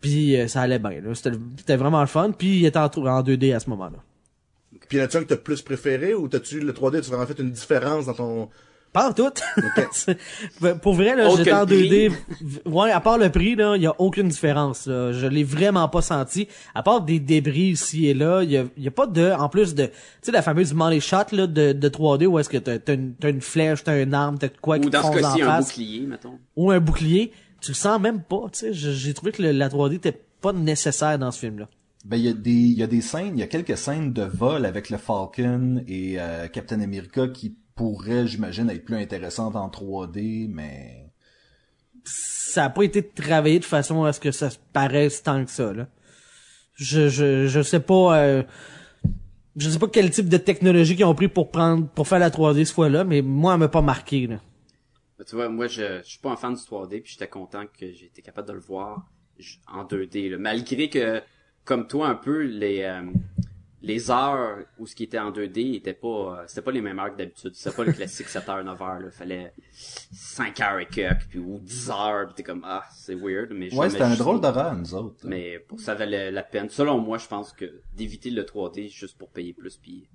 puis 0.00 0.36
euh, 0.36 0.46
ça 0.48 0.62
allait 0.62 0.78
bien. 0.78 1.00
là. 1.00 1.14
C'était 1.14 1.32
c'était 1.56 1.76
vraiment 1.76 2.00
le 2.00 2.06
fun, 2.06 2.32
puis 2.36 2.58
il 2.60 2.66
était 2.66 2.78
en, 2.78 2.84
en 2.86 3.22
2D 3.22 3.54
à 3.54 3.60
ce 3.60 3.70
moment-là. 3.70 3.98
Puis 4.88 4.98
y 4.98 5.00
en 5.00 5.04
a-tu 5.04 5.16
un 5.18 5.20
que 5.20 5.26
t'as 5.28 5.36
plus 5.36 5.60
préféré 5.62 6.14
ou 6.14 6.28
t'as-tu 6.28 6.60
le 6.60 6.72
3D, 6.72 6.92
tu 7.02 7.06
as 7.06 7.14
vraiment 7.14 7.26
fait 7.26 7.38
une 7.38 7.50
différence 7.50 8.06
dans 8.06 8.14
ton... 8.14 8.48
Pas 8.92 9.10
en 9.10 9.12
tout. 9.12 9.30
Pour 10.82 10.94
vrai, 10.94 11.14
là, 11.14 11.28
j'étais 11.36 11.52
en 11.52 11.66
prix. 11.66 12.08
2D. 12.08 12.12
Ouais, 12.66 12.90
à 12.90 13.00
part 13.00 13.18
le 13.18 13.30
prix, 13.30 13.54
là, 13.54 13.76
il 13.76 13.82
y 13.82 13.86
a 13.86 13.94
aucune 14.00 14.28
différence. 14.28 14.86
Là. 14.86 15.12
Je 15.12 15.26
l'ai 15.26 15.44
vraiment 15.44 15.88
pas 15.88 16.00
senti. 16.02 16.48
À 16.74 16.82
part 16.82 17.02
des 17.02 17.20
débris 17.20 17.68
ici 17.70 18.06
et 18.06 18.14
là, 18.14 18.42
il 18.42 18.50
y 18.50 18.56
a, 18.56 18.64
y 18.76 18.88
a 18.88 18.90
pas 18.90 19.06
de, 19.06 19.30
en 19.32 19.48
plus 19.48 19.74
de, 19.74 19.86
tu 19.86 19.92
sais, 20.22 20.32
la 20.32 20.42
fameuse 20.42 20.72
money 20.74 21.00
shot 21.00 21.16
là 21.32 21.46
de, 21.46 21.72
de 21.72 21.88
3D 21.88 22.26
où 22.26 22.38
est-ce 22.38 22.48
que 22.48 22.58
t'as, 22.58 22.78
t'as 22.78 22.94
une, 22.94 23.14
t'as 23.14 23.30
une 23.30 23.40
flèche, 23.40 23.84
t'as 23.84 24.02
une 24.02 24.14
arme, 24.14 24.38
t'as 24.38 24.48
de 24.48 24.56
quoi 24.60 24.78
Ou 24.78 24.80
qui 24.80 24.86
te 24.88 24.92
dans 24.92 25.02
ce 25.02 25.06
fonce 25.08 25.20
cas-ci, 25.20 25.42
en 25.42 25.46
un 25.46 25.50
face, 25.50 25.66
bouclier, 25.68 26.00
mettons. 26.06 26.38
ou 26.56 26.70
un 26.70 26.80
bouclier. 26.80 27.32
Tu 27.60 27.72
le 27.72 27.76
sens 27.76 28.00
même 28.00 28.22
pas. 28.22 28.42
Tu 28.52 28.58
sais, 28.60 28.72
j'ai 28.72 29.14
trouvé 29.14 29.32
que 29.32 29.42
le- 29.42 29.52
la 29.52 29.68
3D 29.68 29.94
était 29.96 30.18
pas 30.40 30.52
nécessaire 30.52 31.18
dans 31.18 31.30
ce 31.32 31.40
film-là. 31.40 31.68
Ben, 32.04 32.16
il 32.16 32.22
y 32.24 32.28
a 32.28 32.32
des, 32.32 32.50
il 32.52 32.78
y 32.78 32.82
a 32.82 32.86
des 32.86 33.00
scènes, 33.00 33.32
il 33.34 33.40
y 33.40 33.42
a 33.42 33.48
quelques 33.48 33.76
scènes 33.76 34.12
de 34.12 34.22
vol 34.22 34.64
avec 34.64 34.88
le 34.88 34.96
Falcon 34.98 35.82
et 35.88 36.14
euh, 36.18 36.46
Captain 36.46 36.80
America 36.80 37.26
qui 37.28 37.56
pourraient, 37.78 38.26
j'imagine, 38.26 38.68
être 38.68 38.84
plus 38.84 38.96
intéressantes 38.96 39.56
en 39.56 39.68
3D, 39.68 40.48
mais... 40.52 41.10
ça 42.04 42.64
a 42.64 42.70
pas 42.70 42.82
été 42.82 43.02
travaillé 43.02 43.60
de 43.60 43.64
façon 43.64 44.04
à 44.04 44.12
ce 44.12 44.20
que 44.20 44.32
ça 44.32 44.50
se 44.50 44.58
paraisse 44.72 45.22
tant 45.22 45.44
que 45.44 45.50
ça 45.50 45.72
là. 45.72 45.86
Je 46.74 47.08
je 47.08 47.46
je 47.46 47.62
sais 47.62 47.80
pas 47.80 48.18
euh, 48.18 48.42
je 49.56 49.70
sais 49.70 49.78
pas 49.78 49.88
quel 49.88 50.10
type 50.10 50.28
de 50.28 50.36
technologie 50.36 50.94
qu'ils 50.94 51.04
ont 51.04 51.14
pris 51.14 51.28
pour 51.28 51.50
prendre 51.50 51.88
pour 51.88 52.06
faire 52.06 52.20
la 52.20 52.30
3D 52.30 52.64
ce 52.64 52.72
fois-là, 52.72 53.04
mais 53.04 53.22
moi 53.22 53.54
elle 53.54 53.60
m'a 53.60 53.68
pas 53.68 53.82
marqué 53.82 54.26
là. 54.26 54.40
Ben, 55.18 55.24
tu 55.24 55.34
vois, 55.34 55.48
moi, 55.48 55.66
je, 55.66 55.98
je 56.04 56.08
suis 56.08 56.20
pas 56.20 56.30
un 56.30 56.36
fan 56.36 56.54
du 56.54 56.60
3D, 56.60 57.02
puis 57.02 57.12
j'étais 57.12 57.26
content 57.26 57.64
que 57.66 57.90
j'ai 57.92 58.06
été 58.06 58.22
capable 58.22 58.46
de 58.46 58.52
le 58.52 58.60
voir 58.60 59.10
en 59.66 59.84
2D. 59.84 60.30
Là. 60.30 60.38
Malgré 60.38 60.88
que, 60.88 61.20
comme 61.64 61.88
toi, 61.88 62.08
un 62.08 62.14
peu, 62.14 62.44
les 62.44 62.82
euh, 62.82 63.02
les 63.80 64.10
heures 64.10 64.58
où 64.78 64.86
ce 64.86 64.94
qui 64.96 65.04
était 65.04 65.18
en 65.20 65.30
2D 65.30 65.76
était 65.76 65.94
pas 65.94 66.08
euh, 66.40 66.44
c'était 66.46 66.62
pas 66.62 66.72
les 66.72 66.80
mêmes 66.80 66.98
heures 66.98 67.12
que 67.12 67.18
d'habitude. 67.18 67.54
C'était 67.54 67.76
pas 67.76 67.84
le 67.84 67.92
classique 67.92 68.28
7 68.28 68.48
heures, 68.48 68.64
9 68.64 68.82
heures. 68.82 69.00
Là. 69.00 69.10
Fallait 69.10 69.52
5 69.72 70.60
heures 70.60 70.78
et 70.80 70.86
quelques, 70.86 71.28
puis 71.28 71.38
ou 71.38 71.58
10 71.60 71.90
heures, 71.90 72.26
puis 72.26 72.34
t'es 72.36 72.42
comme 72.42 72.62
ah 72.66 72.84
c'est 72.92 73.14
weird. 73.14 73.50
Mais 73.52 73.72
Ouais, 73.74 73.88
c'était 73.90 74.02
un 74.02 74.08
juste- 74.08 74.20
drôle 74.20 74.40
d'horreur, 74.40 74.74
nous 74.74 74.94
autres. 74.94 75.24
Mais 75.24 75.58
pour 75.60 75.80
ça 75.80 75.94
valait 75.94 76.30
la 76.30 76.42
peine. 76.42 76.68
Selon 76.68 76.98
moi, 76.98 77.18
je 77.18 77.26
pense 77.28 77.52
que 77.52 77.80
d'éviter 77.94 78.30
le 78.30 78.42
3D 78.44 78.88
juste 78.88 79.16
pour 79.16 79.28
payer 79.30 79.52
plus, 79.52 79.76
puis 79.76 80.08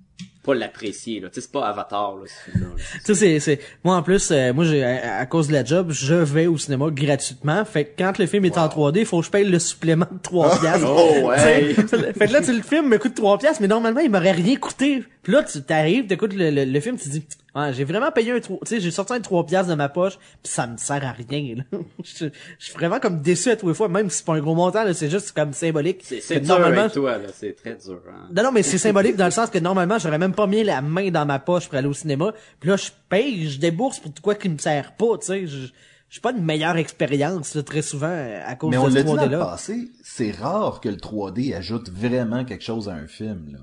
pas 0.44 0.54
l'apprécier, 0.54 1.20
là. 1.20 1.28
Tu 1.28 1.36
sais, 1.36 1.40
c'est 1.40 1.52
pas 1.52 1.66
Avatar, 1.66 2.16
là. 2.16 2.24
Tu 2.54 2.60
sais, 3.02 3.14
c'est, 3.14 3.40
c'est, 3.40 3.60
moi, 3.82 3.96
en 3.96 4.02
plus, 4.02 4.30
euh, 4.30 4.52
moi, 4.52 4.64
j'ai, 4.64 4.84
à, 4.84 5.16
à 5.16 5.26
cause 5.26 5.48
de 5.48 5.54
la 5.54 5.64
job, 5.64 5.90
je 5.90 6.14
vais 6.14 6.46
au 6.46 6.58
cinéma 6.58 6.86
gratuitement. 6.90 7.64
Fait 7.64 7.86
que 7.86 7.90
quand 8.02 8.18
le 8.18 8.26
film 8.26 8.44
est 8.44 8.58
en 8.58 8.68
3D, 8.68 9.00
il 9.00 9.06
faut 9.06 9.20
que 9.20 9.26
je 9.26 9.30
paye 9.30 9.44
le 9.44 9.58
supplément 9.58 10.06
de 10.10 10.18
3 10.22 10.60
piastres. 10.60 10.86
Oh, 10.86 11.28
ouais. 11.28 11.74
Fait 11.74 12.26
que 12.26 12.32
là, 12.32 12.40
tu 12.40 12.46
sais, 12.46 12.52
le 12.52 12.62
film 12.62 12.88
me 12.88 12.98
coûte 12.98 13.14
3 13.14 13.38
piastres, 13.38 13.62
mais 13.62 13.68
normalement, 13.68 14.00
il 14.00 14.10
m'aurait 14.10 14.32
rien 14.32 14.56
coûté. 14.56 15.02
Puis 15.22 15.32
là, 15.32 15.42
tu 15.42 15.62
t'arrives, 15.62 16.06
t'écoutes 16.06 16.34
le, 16.34 16.50
le, 16.50 16.64
le 16.66 16.80
film, 16.80 16.98
tu 16.98 17.04
te 17.04 17.08
dis, 17.10 17.24
ah, 17.54 17.72
j'ai 17.72 17.84
vraiment 17.84 18.10
payé 18.10 18.32
un 18.32 18.40
3, 18.40 18.58
tu 18.60 18.66
sais, 18.66 18.80
j'ai 18.80 18.90
sorti 18.90 19.12
un 19.12 19.20
3 19.20 19.46
piastres 19.46 19.70
de 19.70 19.76
ma 19.76 19.88
poche, 19.88 20.18
puis 20.42 20.52
ça 20.52 20.66
me 20.66 20.76
sert 20.76 21.04
à 21.04 21.12
rien, 21.12 21.56
là. 21.56 21.62
je, 22.02 22.26
je 22.58 22.64
suis 22.64 22.74
vraiment 22.74 22.98
comme 22.98 23.20
déçu 23.22 23.50
à 23.50 23.56
tous 23.56 23.68
les 23.68 23.74
fois, 23.74 23.88
même 23.88 24.10
si 24.10 24.18
c'est 24.18 24.26
pas 24.26 24.34
un 24.34 24.40
gros 24.40 24.54
montant, 24.54 24.82
là, 24.82 24.92
c'est 24.92 25.08
juste 25.08 25.32
comme 25.32 25.52
symbolique. 25.52 26.02
C'est, 26.02 26.40
dur 26.40 26.48
normalement, 26.48 26.80
avec 26.82 26.92
toi, 26.92 27.18
là. 27.18 27.28
C'est 27.32 27.54
très 27.54 27.76
dur, 27.76 28.00
hein. 28.08 28.28
non, 28.34 28.42
non, 28.42 28.52
mais 28.52 28.62
c'est 28.62 28.78
symbolique 28.78 29.16
dans 29.16 29.26
le 29.26 29.30
sens 29.30 29.50
que 29.50 29.58
normalement, 29.58 29.98
j'aurais 29.98 30.18
même 30.18 30.34
pas 30.34 30.46
mis 30.46 30.64
la 30.64 30.82
main 30.82 31.10
dans 31.10 31.26
ma 31.26 31.38
poche 31.38 31.68
pour 31.68 31.78
aller 31.78 31.88
au 31.88 31.92
cinéma. 31.94 32.34
Puis 32.58 32.70
là, 32.70 32.76
je 32.76 32.90
paye, 33.08 33.48
je 33.48 33.58
débourse 33.60 34.00
pour 34.00 34.10
de 34.10 34.18
quoi 34.20 34.34
qui 34.34 34.48
me 34.48 34.58
sert 34.58 34.92
pas, 34.96 35.18
tu 35.18 35.26
sais. 35.26 35.46
Je 35.46 35.68
j'ai 36.14 36.20
pas 36.20 36.30
une 36.30 36.44
meilleure 36.44 36.76
expérience, 36.76 37.56
là, 37.56 37.64
très 37.64 37.82
souvent, 37.82 38.06
à 38.46 38.54
cause 38.54 38.70
Mais 38.70 38.76
de 38.76 38.82
on 38.82 38.88
ce 38.88 38.94
l'a 38.94 39.02
dit 39.02 39.08
dans 39.08 39.16
le 39.16 39.28
3D-là. 39.28 39.38
passé, 39.38 39.90
c'est 40.04 40.30
rare 40.30 40.80
que 40.80 40.88
le 40.88 40.96
3D 40.96 41.56
ajoute 41.56 41.90
vraiment 41.90 42.44
quelque 42.44 42.62
chose 42.62 42.88
à 42.88 42.94
un 42.94 43.08
film, 43.08 43.48
là. 43.50 43.58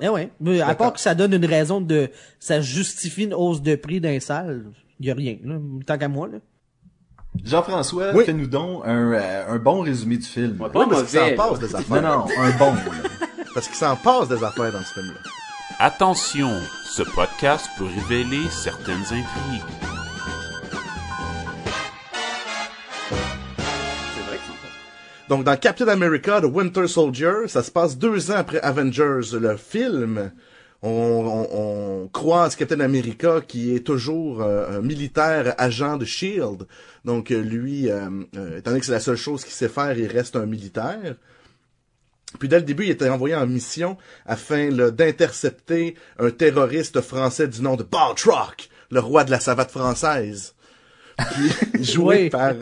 Eh 0.00 0.08
ouais. 0.08 0.30
Mais 0.40 0.60
à 0.60 0.74
part 0.74 0.92
que 0.92 1.00
ça 1.00 1.14
donne 1.14 1.32
une 1.32 1.46
raison 1.46 1.80
de, 1.80 2.10
ça 2.38 2.60
justifie 2.60 3.24
une 3.24 3.34
hausse 3.34 3.62
de 3.62 3.76
prix 3.76 4.00
d'un 4.00 4.20
salle, 4.20 4.66
y 5.00 5.10
a 5.10 5.14
rien, 5.14 5.36
là. 5.44 5.56
Tant 5.86 5.96
qu'à 5.98 6.08
moi, 6.08 6.28
là. 6.28 6.38
Jean-François, 7.44 8.14
Oui. 8.14 8.24
fais-nous 8.24 8.46
donc 8.46 8.82
un, 8.86 9.12
euh, 9.12 9.44
un 9.48 9.58
bon 9.58 9.80
résumé 9.82 10.16
du 10.16 10.24
film. 10.26 10.60
Ouais, 10.60 10.70
pas 10.70 10.80
Ouais, 10.80 10.86
parce 10.88 11.02
qu'il 11.10 11.18
s'en 11.18 11.34
passe 11.36 11.58
des 11.60 11.68
Non, 11.72 11.78
affaires. 11.78 12.02
non, 12.02 12.26
un 12.38 12.50
bon, 12.58 12.72
là. 12.74 13.08
Parce 13.54 13.68
qu'il 13.68 13.76
s'en 13.76 13.96
passe 13.96 14.28
des 14.28 14.44
affaires 14.44 14.70
dans 14.72 14.82
ce 14.82 14.92
film-là. 14.92 15.20
Attention, 15.78 16.50
ce 16.84 17.02
podcast 17.02 17.68
peut 17.78 17.86
révéler 17.86 18.42
certaines 18.50 19.00
intrigues. 19.00 19.62
Donc, 25.28 25.42
dans 25.42 25.56
Captain 25.56 25.88
America, 25.88 26.40
The 26.40 26.44
Winter 26.44 26.86
Soldier, 26.86 27.48
ça 27.48 27.62
se 27.62 27.70
passe 27.70 27.98
deux 27.98 28.30
ans 28.30 28.36
après 28.36 28.60
Avengers, 28.60 29.32
le 29.32 29.56
film. 29.56 30.30
On, 30.82 30.88
on, 30.88 32.04
on 32.04 32.08
croise 32.08 32.54
Captain 32.54 32.78
America 32.78 33.40
qui 33.40 33.74
est 33.74 33.80
toujours 33.80 34.40
euh, 34.40 34.78
un 34.78 34.82
militaire 34.82 35.54
agent 35.58 35.96
de 35.96 36.04
Shield. 36.04 36.66
Donc, 37.04 37.32
euh, 37.32 37.40
lui, 37.40 37.90
euh, 37.90 38.08
euh, 38.36 38.58
étant 38.58 38.70
donné 38.70 38.80
que 38.80 38.86
c'est 38.86 38.92
la 38.92 39.00
seule 39.00 39.16
chose 39.16 39.42
qu'il 39.42 39.52
sait 39.52 39.68
faire, 39.68 39.98
il 39.98 40.06
reste 40.06 40.36
un 40.36 40.46
militaire. 40.46 41.16
Puis 42.38 42.48
dès 42.48 42.58
le 42.58 42.64
début, 42.64 42.84
il 42.84 42.90
était 42.90 43.08
envoyé 43.08 43.34
en 43.34 43.46
mission 43.46 43.96
afin 44.26 44.70
d'intercepter 44.70 45.96
un 46.18 46.30
terroriste 46.30 47.00
français 47.00 47.48
du 47.48 47.62
nom 47.62 47.76
de 47.76 47.82
Baltrock, 47.82 48.68
le 48.90 49.00
roi 49.00 49.24
de 49.24 49.30
la 49.30 49.40
savate 49.40 49.70
française. 49.70 50.54
Joué 51.80 52.24
Oui. 52.24 52.30
par 52.30 52.52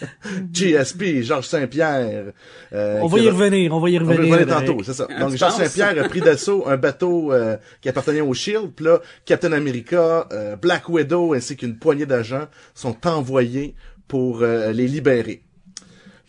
GSP, 0.52 1.22
Georges 1.22 1.46
Saint-Pierre. 1.48 2.32
euh, 2.72 2.98
On 3.02 3.06
va 3.06 3.18
y 3.18 3.28
a- 3.28 3.32
revenir, 3.32 3.74
on 3.74 3.80
va 3.80 3.90
y 3.90 3.98
on 3.98 4.04
va 4.04 4.14
y 4.14 4.16
revenir. 4.18 4.34
revenir 4.38 4.54
tantôt, 4.54 4.82
c'est 4.84 4.92
ça. 4.94 5.06
Ah, 5.10 5.20
Donc, 5.20 5.36
Georges? 5.36 5.54
Saint-Pierre 5.54 6.04
a 6.04 6.08
pris 6.08 6.20
d'assaut 6.20 6.64
un 6.66 6.76
bateau 6.76 7.32
euh, 7.32 7.56
qui 7.80 7.88
appartenait 7.88 8.20
au 8.20 8.32
Shield, 8.34 8.72
puis 8.74 8.84
là, 8.86 9.00
Captain 9.24 9.52
America, 9.52 10.26
euh, 10.32 10.56
Black 10.56 10.88
Widow 10.88 11.34
ainsi 11.34 11.56
qu'une 11.56 11.76
poignée 11.78 12.06
d'agents 12.06 12.46
sont 12.74 12.96
envoyés 13.06 13.74
pour 14.08 14.42
euh, 14.42 14.72
les 14.72 14.86
libérer. 14.86 15.42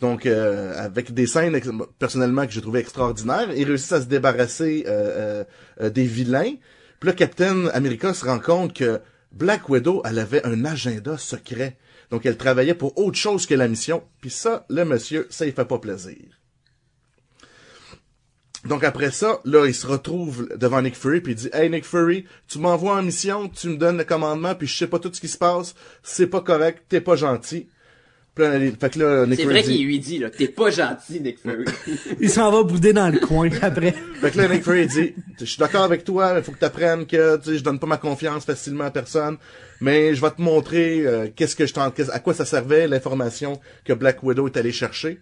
Donc, 0.00 0.26
euh, 0.26 0.74
avec 0.76 1.14
des 1.14 1.26
scènes 1.26 1.58
personnellement 1.98 2.46
que 2.46 2.52
j'ai 2.52 2.60
trouvé 2.60 2.80
extraordinaires, 2.80 3.48
ils 3.56 3.64
réussissent 3.66 3.92
à 3.92 4.00
se 4.02 4.06
débarrasser 4.06 4.84
euh, 4.86 4.90
euh, 4.90 5.44
euh, 5.82 5.90
des 5.90 6.04
vilains. 6.04 6.52
Puis 7.00 7.08
là, 7.10 7.12
Captain 7.14 7.66
America 7.68 8.12
se 8.12 8.24
rend 8.24 8.38
compte 8.38 8.74
que 8.74 9.00
Black 9.32 9.68
Widow, 9.68 10.02
elle 10.04 10.18
avait 10.18 10.44
un 10.46 10.64
agenda 10.64 11.18
secret. 11.18 11.76
Donc, 12.10 12.24
elle 12.24 12.36
travaillait 12.36 12.74
pour 12.74 12.96
autre 12.98 13.18
chose 13.18 13.46
que 13.46 13.54
la 13.54 13.68
mission. 13.68 14.02
Puis 14.20 14.30
ça, 14.30 14.64
le 14.68 14.84
monsieur, 14.84 15.26
ça, 15.30 15.46
il 15.46 15.52
fait 15.52 15.64
pas 15.64 15.78
plaisir. 15.78 16.16
Donc 18.66 18.82
après 18.82 19.12
ça, 19.12 19.40
là, 19.44 19.66
il 19.66 19.74
se 19.74 19.86
retrouve 19.86 20.48
devant 20.56 20.82
Nick 20.82 20.96
Fury 20.96 21.20
puis 21.20 21.34
il 21.34 21.36
dit 21.36 21.50
"Hey 21.52 21.70
Nick 21.70 21.84
Fury, 21.84 22.26
tu 22.48 22.58
m'envoies 22.58 22.96
en 22.96 23.02
mission, 23.02 23.48
tu 23.48 23.68
me 23.68 23.76
donnes 23.76 23.98
le 23.98 24.04
commandement 24.04 24.56
puis 24.56 24.66
je 24.66 24.76
sais 24.76 24.88
pas 24.88 24.98
tout 24.98 25.12
ce 25.12 25.20
qui 25.20 25.28
se 25.28 25.38
passe, 25.38 25.76
c'est 26.02 26.26
pas 26.26 26.40
correct, 26.40 26.84
t'es 26.88 27.00
pas 27.00 27.14
gentil." 27.14 27.68
Puis 28.36 28.44
là, 28.44 28.58
il- 28.58 28.76
fait 28.76 28.90
que 28.92 28.98
là, 28.98 29.24
Nick 29.26 29.36
C'est 29.36 29.42
Fury 29.44 29.54
vrai 29.54 29.62
dit, 29.62 29.76
qu'il 29.78 29.86
lui 29.86 29.98
dit, 29.98 30.18
là, 30.18 30.28
t'es 30.30 30.46
pas 30.48 30.68
gentil, 30.70 31.20
Nick 31.20 31.38
Fury. 31.40 31.64
Il 32.20 32.28
s'en 32.28 32.52
va 32.52 32.62
bouder 32.62 32.92
dans 32.92 33.08
le 33.08 33.18
coin 33.18 33.48
après. 33.62 33.94
Fait 34.20 34.30
que 34.30 34.36
là, 34.36 34.46
Nick 34.48 34.62
Fury 34.62 34.86
dit, 34.86 35.14
je 35.40 35.44
suis 35.46 35.58
d'accord 35.58 35.84
avec 35.84 36.04
toi, 36.04 36.34
mais 36.34 36.42
faut 36.42 36.52
que 36.52 36.58
tu 36.58 36.64
apprennes 36.66 37.06
que, 37.06 37.38
tu 37.38 37.44
sais, 37.52 37.58
je 37.58 37.64
donne 37.64 37.78
pas 37.78 37.86
ma 37.86 37.96
confiance 37.96 38.44
facilement 38.44 38.84
à 38.84 38.90
personne, 38.90 39.38
mais 39.80 40.14
je 40.14 40.20
vais 40.20 40.30
te 40.30 40.42
montrer 40.42 41.06
euh, 41.06 41.28
qu'est-ce 41.34 41.56
que 41.56 41.64
je 41.66 41.72
t'en, 41.72 41.88
à 41.88 42.18
quoi 42.20 42.34
ça 42.34 42.44
servait 42.44 42.86
l'information 42.86 43.58
que 43.86 43.94
Black 43.94 44.22
Widow 44.22 44.46
est 44.48 44.56
allé 44.58 44.70
chercher. 44.70 45.18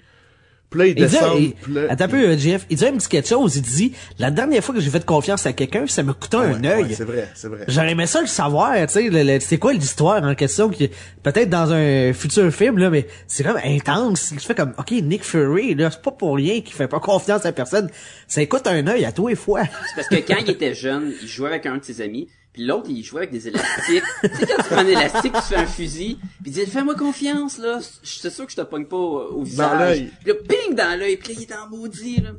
Puis 0.74 0.78
là, 0.80 0.86
il 0.86 0.90
Il 0.90 0.94
dit, 0.96 1.02
descend, 1.02 1.38
il- 1.40 1.52
puis 1.52 1.72
là, 1.72 1.82
attends 1.88 2.04
un 2.06 2.08
peu, 2.08 2.28
euh, 2.30 2.36
Jeff. 2.36 2.66
Il 2.68 2.76
dit 2.76 2.84
un 2.84 2.92
petit 2.96 3.08
quelque 3.08 3.28
chose. 3.28 3.54
Il 3.54 3.62
dit, 3.62 3.92
la 4.18 4.32
dernière 4.32 4.62
fois 4.64 4.74
que 4.74 4.80
j'ai 4.80 4.90
fait 4.90 5.04
confiance 5.06 5.46
à 5.46 5.52
quelqu'un, 5.52 5.86
ça 5.86 6.02
me 6.02 6.12
coûtait 6.12 6.36
un 6.36 6.60
Ouais, 6.60 6.68
œil. 6.68 6.82
ouais, 6.82 6.94
c'est 6.94 7.04
vrai, 7.04 7.28
c'est 7.34 7.46
vrai. 7.46 7.64
J'aurais 7.68 7.92
aimé 7.92 8.06
ça 8.06 8.20
le 8.20 8.26
savoir, 8.26 8.74
tu 8.88 8.92
sais, 8.92 9.08
le- 9.08 9.22
le- 9.22 9.38
c'est 9.40 9.58
quoi 9.58 9.72
l'histoire 9.72 10.20
en 10.24 10.34
question 10.34 10.68
qui 10.68 10.90
peut-être 11.22 11.48
dans 11.48 11.72
un 11.72 12.12
futur 12.12 12.50
film 12.52 12.78
là, 12.78 12.90
mais 12.90 13.06
c'est 13.28 13.44
comme 13.44 13.58
intense. 13.64 14.32
Je 14.36 14.44
fais 14.44 14.54
comme 14.56 14.72
OK, 14.78 14.90
Nick 14.90 15.22
Fury 15.24 15.76
là, 15.76 15.90
c'est 15.92 16.02
pas 16.02 16.10
pour 16.10 16.34
rien 16.34 16.60
qu'il 16.60 16.74
fait 16.74 16.88
pas 16.88 16.98
confiance 16.98 17.46
à 17.46 17.52
personne. 17.52 17.88
Ça 18.26 18.44
coûte 18.46 18.66
un 18.66 18.84
œil 18.88 19.04
à 19.04 19.12
tous 19.12 19.28
les 19.28 19.36
fois. 19.36 19.62
C'est 19.64 19.94
parce 19.94 20.08
que 20.08 20.16
quand 20.26 20.38
il 20.40 20.50
était 20.50 20.74
jeune, 20.74 21.12
il 21.22 21.28
jouait 21.28 21.50
avec 21.50 21.66
un 21.66 21.76
de 21.78 21.84
ses 21.84 22.00
amis, 22.00 22.28
puis 22.54 22.64
l'autre, 22.64 22.86
il 22.88 23.02
jouait 23.04 23.22
avec 23.22 23.32
des 23.32 23.48
élastiques. 23.48 24.02
tu 24.22 24.28
sais, 24.28 24.46
quand 24.46 24.62
tu 24.62 24.68
prends 24.70 24.78
un 24.78 24.86
élastique, 24.86 25.32
tu 25.34 25.42
fais 25.42 25.56
un 25.56 25.66
fusil, 25.66 26.18
puis 26.42 26.46
il 26.46 26.52
dit, 26.52 26.64
fais-moi 26.66 26.94
confiance, 26.94 27.58
là, 27.58 27.80
je 28.02 28.08
suis 28.08 28.30
sûr 28.30 28.46
que 28.46 28.52
je 28.52 28.56
te 28.56 28.62
pogne 28.62 28.86
pas 28.86 28.96
au, 28.96 29.40
au 29.40 29.42
visage. 29.42 29.78
l'œil. 29.78 30.10
Puis 30.24 30.32
là, 30.32 30.38
ping, 30.48 30.74
dans 30.74 30.98
l'œil, 30.98 31.16
puis 31.18 31.34
là, 31.34 31.40
il 31.40 31.42
est 31.42 31.54
en 31.56 31.68
maudit, 31.68 32.20
là. 32.22 32.30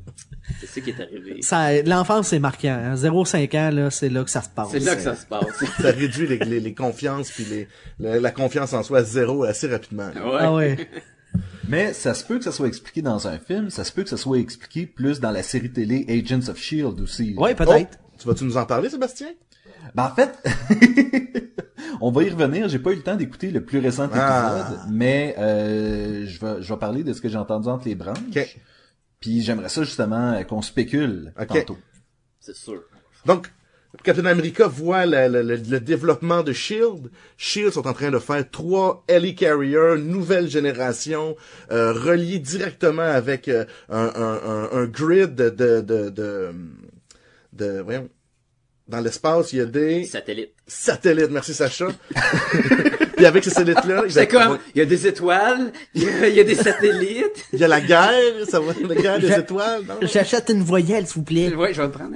C'est 0.62 0.68
ça 0.68 0.80
qui 0.82 0.90
est 0.92 1.02
arrivé. 1.02 1.42
Ça 1.42 1.82
l'enfance 1.84 2.28
c'est 2.28 2.40
marquant. 2.40 2.70
Hein. 2.80 2.94
0-5 2.96 3.58
ans 3.58 3.72
là, 3.76 3.90
c'est 3.92 4.10
là 4.10 4.24
que 4.24 4.30
ça 4.30 4.42
se 4.44 4.50
passe. 4.50 4.70
C'est 4.72 4.80
là 4.80 4.96
que 4.96 5.02
ça 5.02 5.16
se 5.16 5.26
passe. 5.26 5.48
ça 5.82 5.90
réduit 5.92 6.28
les, 6.28 6.38
les, 6.38 6.60
les 6.60 6.74
confiances 6.76 7.32
puis 7.32 7.46
les, 7.46 7.68
la, 8.00 8.20
la 8.20 8.32
confiance 8.32 8.72
en 8.74 8.84
soi 8.84 9.00
à 9.00 9.04
zéro 9.04 9.44
assez 9.44 9.68
rapidement. 9.68 10.08
Ouais. 10.14 10.38
Ah 10.40 10.54
ouais. 10.54 10.90
Mais 11.68 11.94
ça 11.94 12.14
se 12.14 12.24
peut 12.24 12.38
que 12.38 12.44
ça 12.44 12.52
soit 12.52 12.68
expliqué 12.68 13.02
dans 13.02 13.28
un 13.28 13.40
film, 13.40 13.72
ça 13.72 13.84
se 13.84 13.92
peut 13.92 14.04
que 14.04 14.10
ça 14.10 14.18
soit 14.18 14.38
expliqué 14.38 14.86
plus 14.86 15.20
dans 15.20 15.32
la 15.32 15.42
série 15.42 15.72
télé 15.72 16.06
Agents 16.08 16.48
of 16.50 16.58
Shield 16.58 17.02
aussi. 17.02 17.34
là. 17.34 17.42
Ouais, 17.42 17.56
Oh, 17.60 17.64
peut-être. 17.66 17.98
tu 18.20 18.28
vas-tu 18.28 18.44
nous 18.44 18.58
en 18.58 18.66
parler, 18.68 18.90
Sébastien? 18.92 19.30
Ben, 19.96 20.04
en 20.12 20.14
fait, 20.16 20.38
on 22.02 22.12
va 22.12 22.24
y 22.24 22.30
revenir. 22.30 22.68
J'ai 22.70 22.80
pas 22.80 22.92
eu 22.92 22.96
le 22.96 23.02
temps 23.04 23.16
d'écouter 23.16 23.52
le 23.52 23.64
plus 23.64 23.80
récent 23.80 24.06
épisode, 24.06 24.22
Ah. 24.24 24.86
mais 24.92 25.36
euh, 25.38 26.26
je 26.26 26.40
vais 26.40 26.62
je 26.62 26.74
vais 26.74 26.80
parler 26.80 27.04
de 27.04 27.14
ce 27.14 27.22
que 27.22 27.30
j'ai 27.30 27.38
entendu 27.38 27.68
entre 27.70 27.88
les 27.88 27.96
branches. 27.96 28.18
Puis 29.20 29.42
j'aimerais 29.42 29.70
ça 29.70 29.84
justement 29.84 30.34
euh, 30.34 30.44
qu'on 30.44 30.62
spécule 30.62 31.34
Ok. 31.40 31.48
tantôt. 31.48 31.78
C'est 32.40 32.56
sûr. 32.56 32.82
Donc, 33.26 33.52
Captain 34.04 34.26
America 34.26 34.68
voit 34.68 35.06
le, 35.06 35.30
le- 35.30 35.42
le- 35.42 35.56
le 35.56 35.80
développement 35.80 36.44
de 36.44 36.52
Shield. 36.52 37.10
Shield 37.38 37.72
sont 37.72 37.88
en 37.88 37.94
train 37.94 38.12
de 38.12 38.20
faire 38.20 38.48
trois 38.52 39.04
Helicarriers, 39.08 39.98
nouvelle 40.00 40.50
génération, 40.50 41.36
euh, 41.72 41.94
reliés 41.94 42.40
directement 42.40 43.02
avec 43.02 43.48
euh, 43.48 43.64
un, 43.90 44.12
un, 44.16 44.40
un, 44.46 44.70
un 44.74 44.86
grid 44.86 45.34
de, 45.34 45.50
de, 45.50 45.80
de, 45.82 46.10
de, 46.10 46.52
de- 47.54 47.80
voyons, 47.82 48.10
dans 48.88 49.00
l'espace, 49.02 49.52
il 49.54 49.58
y 49.60 49.62
a 49.62 49.66
des 49.66 50.04
Satellite. 50.06 50.52
satellites. 50.68 51.32
Merci 51.32 51.54
Sacha. 51.54 51.88
Puis 53.18 53.26
avec 53.26 53.44
ces 53.44 53.50
satellites-là, 53.50 54.04
il, 54.06 54.12
C'est 54.12 54.28
comme, 54.28 54.60
il 54.76 54.80
y 54.80 54.82
a 54.82 54.86
des 54.86 55.08
étoiles, 55.08 55.72
il 55.94 56.04
y 56.04 56.08
a, 56.08 56.28
il 56.28 56.36
y 56.36 56.40
a 56.40 56.44
des 56.44 56.56
satellites. 56.56 57.46
il 57.54 57.60
y 57.60 57.64
a 57.64 57.68
la 57.68 57.82
guerre, 57.82 58.46
ça 58.48 58.60
va, 58.60 58.74
la 58.88 58.96
guerre 58.96 59.20
des 59.20 59.32
étoiles. 59.32 59.84
non? 59.88 59.96
J'achète 60.02 60.50
une 60.50 60.62
voyelle 60.64 61.08
s'il 61.08 61.16
vous 61.16 61.24
plaît. 61.24 61.56
Ouais, 61.56 61.74
je 61.74 61.80
vais 61.82 61.88
le 61.88 61.92
prendre. 61.94 62.12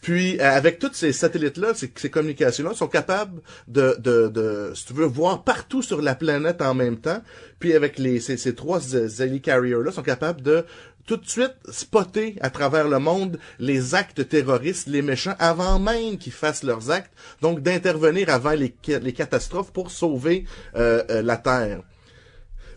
Puis 0.00 0.38
euh, 0.40 0.50
avec 0.50 0.78
tous 0.78 0.92
ces 0.92 1.12
satellites-là, 1.12 1.74
ces, 1.74 1.92
ces 1.96 2.10
communications-là, 2.10 2.74
sont 2.74 2.88
capables 2.88 3.40
de, 3.66 3.96
de, 3.98 4.28
de, 4.28 4.72
si 4.74 4.86
tu 4.86 4.92
veux, 4.92 5.06
voir 5.06 5.44
partout 5.44 5.82
sur 5.82 6.02
la 6.02 6.14
planète 6.14 6.62
en 6.62 6.74
même 6.74 6.98
temps. 6.98 7.22
Puis 7.58 7.74
avec 7.74 7.98
les 7.98 8.20
ces, 8.20 8.36
ces 8.36 8.54
trois 8.54 8.80
helicarriers-là, 8.94 9.90
sont 9.90 10.02
capables 10.02 10.42
de 10.42 10.64
tout 11.08 11.16
de 11.16 11.26
suite 11.26 11.56
spotter 11.70 12.36
à 12.42 12.50
travers 12.50 12.86
le 12.86 12.98
monde 12.98 13.38
les 13.58 13.94
actes 13.94 14.28
terroristes, 14.28 14.86
les 14.88 15.00
méchants, 15.00 15.34
avant 15.38 15.78
même 15.78 16.18
qu'ils 16.18 16.32
fassent 16.34 16.62
leurs 16.62 16.90
actes. 16.90 17.12
Donc 17.40 17.60
d'intervenir 17.60 18.28
avant 18.28 18.52
les, 18.52 18.74
les 18.86 19.12
catastrophes 19.14 19.72
pour 19.72 19.90
sauver 19.90 20.44
euh, 20.76 21.02
euh, 21.10 21.22
la 21.22 21.38
Terre. 21.38 21.80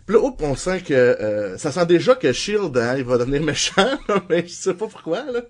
Puis 0.06 0.16
là, 0.16 0.22
on 0.40 0.56
sent 0.56 0.80
que 0.80 0.94
euh, 0.94 1.58
ça 1.58 1.70
sent 1.70 1.86
déjà 1.86 2.14
que 2.14 2.32
Shield, 2.32 2.76
hein, 2.76 2.96
il 2.96 3.04
va 3.04 3.18
devenir 3.18 3.42
méchant, 3.44 3.98
mais 4.30 4.46
je 4.46 4.52
sais 4.52 4.74
pas 4.74 4.86
pourquoi 4.86 5.24
là. 5.30 5.42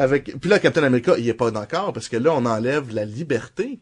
Avec 0.00 0.34
puis 0.40 0.48
là 0.48 0.58
Captain 0.58 0.82
America, 0.82 1.14
il 1.18 1.28
est 1.28 1.34
pas 1.34 1.50
d'accord 1.50 1.92
parce 1.92 2.08
que 2.08 2.16
là 2.16 2.32
on 2.34 2.46
enlève 2.46 2.94
la 2.94 3.04
liberté. 3.04 3.80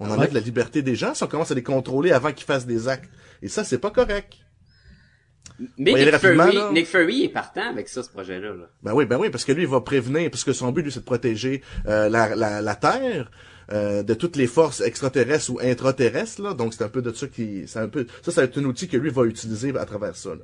On 0.00 0.06
enlève 0.10 0.28
Ouais. 0.30 0.34
la 0.34 0.40
liberté 0.40 0.82
des 0.82 0.96
gens 0.96 1.14
si 1.14 1.22
on 1.22 1.28
commence 1.28 1.52
à 1.52 1.54
les 1.54 1.62
contrôler 1.62 2.10
avant 2.10 2.32
qu'ils 2.32 2.46
fassent 2.46 2.66
des 2.66 2.88
actes. 2.88 3.08
Et 3.40 3.48
ça 3.48 3.62
c'est 3.62 3.78
pas 3.78 3.90
correct. 3.90 4.34
Mais 5.78 5.92
va 5.92 5.98
Nick 6.10 6.16
Fury, 6.18 6.56
là. 6.56 6.70
Nick 6.72 6.86
Fury 6.86 7.24
est 7.24 7.28
partant 7.28 7.68
avec 7.70 7.88
ça, 7.88 8.02
ce 8.02 8.10
projet-là. 8.10 8.54
Là. 8.54 8.64
Ben 8.82 8.92
oui, 8.92 9.04
ben 9.04 9.18
oui, 9.18 9.30
parce 9.30 9.44
que 9.44 9.52
lui, 9.52 9.62
il 9.62 9.68
va 9.68 9.80
prévenir, 9.82 10.28
parce 10.30 10.42
que 10.42 10.52
son 10.52 10.72
but, 10.72 10.82
lui, 10.82 10.90
c'est 10.90 10.98
de 11.00 11.04
protéger 11.04 11.62
euh, 11.86 12.08
la, 12.08 12.34
la, 12.34 12.60
la 12.60 12.74
Terre 12.74 13.30
euh, 13.72 14.02
de 14.02 14.14
toutes 14.14 14.34
les 14.34 14.48
forces 14.48 14.80
extraterrestres 14.80 15.50
ou 15.50 15.60
intraterrestres. 15.62 16.42
Là. 16.42 16.54
Donc, 16.54 16.74
c'est 16.74 16.82
un 16.82 16.88
peu 16.88 17.02
de 17.02 17.12
ça 17.12 17.28
qui... 17.28 17.68
C'est 17.68 17.78
un 17.78 17.88
peu, 17.88 18.04
ça, 18.22 18.32
c'est 18.32 18.58
un 18.58 18.64
outil 18.64 18.88
que 18.88 18.96
lui 18.96 19.10
va 19.10 19.26
utiliser 19.26 19.72
à 19.78 19.84
travers 19.84 20.16
ça. 20.16 20.30
Là. 20.30 20.42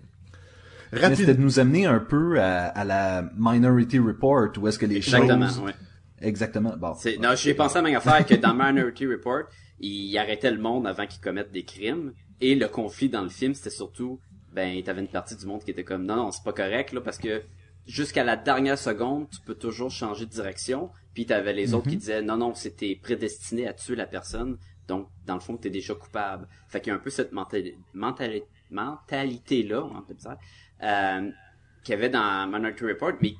Rapide- 0.92 1.16
c'était 1.16 1.34
de 1.34 1.40
nous 1.40 1.58
amener 1.60 1.86
un 1.86 1.98
peu 2.00 2.40
à, 2.40 2.66
à 2.66 2.84
la 2.84 3.30
Minority 3.36 3.98
Report, 3.98 4.48
où 4.58 4.66
est-ce 4.68 4.78
que 4.78 4.86
les 4.86 4.96
Exactement, 4.96 5.46
choses... 5.46 5.58
ouais. 5.60 5.74
Exactement. 6.20 6.76
Bon. 6.76 6.94
C'est- 6.94 7.16
Non, 7.18 7.34
j'ai 7.36 7.54
pensé 7.54 7.78
à 7.78 7.82
la 7.82 7.88
même 7.88 7.96
affaire 7.96 8.26
que 8.26 8.34
dans 8.34 8.54
Minority 8.54 9.06
Report, 9.06 9.44
il 9.78 10.16
arrêtait 10.18 10.50
le 10.50 10.58
monde 10.58 10.86
avant 10.86 11.06
qu'ils 11.06 11.20
commettent 11.20 11.52
des 11.52 11.64
crimes. 11.64 12.12
Et 12.42 12.54
le 12.54 12.68
conflit 12.68 13.08
dans 13.08 13.22
le 13.22 13.28
film, 13.28 13.54
c'était 13.54 13.70
surtout, 13.70 14.18
ben, 14.52 14.82
t'avais 14.82 15.00
une 15.00 15.08
partie 15.08 15.36
du 15.36 15.46
monde 15.46 15.62
qui 15.62 15.70
était 15.70 15.84
comme, 15.84 16.04
non, 16.04 16.16
non, 16.16 16.30
c'est 16.32 16.42
pas 16.44 16.52
correct, 16.52 16.92
là, 16.92 17.00
parce 17.00 17.18
que 17.18 17.42
jusqu'à 17.86 18.24
la 18.24 18.36
dernière 18.36 18.78
seconde, 18.78 19.28
tu 19.30 19.40
peux 19.40 19.54
toujours 19.54 19.90
changer 19.90 20.26
de 20.26 20.30
direction. 20.30 20.90
Puis 21.14 21.26
t'avais 21.26 21.52
les 21.52 21.74
autres 21.74 21.88
qui 21.88 21.96
disaient, 21.96 22.22
non, 22.22 22.36
non, 22.36 22.54
c'était 22.54 22.94
prédestiné 23.02 23.66
à 23.66 23.72
tuer 23.74 23.96
la 23.96 24.06
personne. 24.06 24.58
Donc, 24.88 25.08
dans 25.26 25.34
le 25.34 25.40
fond, 25.40 25.56
t'es 25.56 25.70
déjà 25.70 25.94
coupable. 25.94 26.46
Fait 26.68 26.80
qu'il 26.80 26.90
y 26.90 26.92
a 26.92 26.96
un 26.96 27.00
peu 27.00 27.10
cette 27.10 27.32
mentali- 27.32 27.74
mentali- 27.94 28.42
mentalité-là, 28.70 29.82
dire, 30.18 30.36
euh, 30.82 31.30
qu'il 31.84 31.94
y 31.94 31.98
avait 31.98 32.08
dans 32.10 32.46
Minority 32.46 32.84
Report, 32.84 33.12
mais 33.20 33.34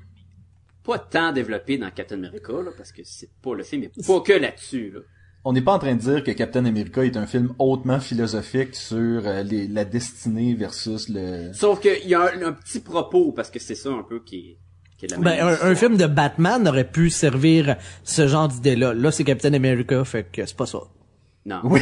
pas 0.85 0.99
tant 0.99 1.33
développé 1.33 1.79
dans 1.79 1.91
Captain 1.91 2.17
America, 2.17 2.53
là, 2.53 2.71
parce 2.77 2.93
que 2.93 3.03
c'est 3.05 3.31
pas 3.43 3.55
le 3.55 3.63
film, 3.63 3.83
mais 3.83 4.05
pas 4.07 4.21
que 4.21 4.33
là-dessus, 4.33 4.91
là. 4.95 5.01
On 5.43 5.55
n'est 5.55 5.63
pas 5.63 5.73
en 5.73 5.79
train 5.79 5.95
de 5.95 6.01
dire 6.01 6.23
que 6.23 6.33
Captain 6.33 6.67
America 6.67 7.03
est 7.03 7.17
un 7.17 7.27
film 7.27 7.55
hautement 7.59 7.99
philosophique 7.99 8.75
sur 8.75 9.27
euh, 9.27 9.43
les- 9.43 9.69
la 9.69 9.87
destinée 9.87 10.53
versus 10.53 11.09
le... 11.09 11.55
Sauf 11.55 11.81
qu'il 11.81 12.07
y 12.07 12.15
a 12.15 12.21
un, 12.21 12.43
un 12.49 12.53
petit 12.53 12.81
propos, 12.81 13.33
parce 13.33 13.51
que 13.51 13.59
c'est 13.59 13.75
ça 13.75 13.89
un 13.89 14.03
peu 14.03 14.21
qui 14.23 14.37
est, 14.37 14.59
qui 14.99 15.07
est 15.07 15.09
la 15.09 15.17
Ben, 15.17 15.47
même 15.47 15.57
un, 15.63 15.75
film 15.75 15.97
de 15.97 16.07
Batman 16.07 16.69
aurait 16.69 16.91
pu 16.91 17.09
servir 17.09 17.77
ce 18.05 18.29
genre 18.29 18.49
d'idée-là. 18.49 18.93
Là, 18.93 19.11
c'est 19.11 19.25
Captain 19.25 19.55
America, 19.55 20.05
fait 20.05 20.25
que 20.31 20.45
c'est 20.45 20.57
pas 20.57 20.67
ça. 20.67 20.81
Non. 21.47 21.61
Oui. 21.65 21.81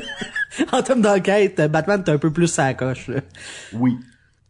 en 0.72 0.82
termes 0.82 1.02
d'enquête, 1.02 1.60
Batman 1.70 2.02
t'es 2.02 2.12
un 2.12 2.18
peu 2.18 2.32
plus 2.32 2.46
sa 2.48 2.72
coche, 2.72 3.08
là. 3.08 3.20
Oui. 3.74 3.98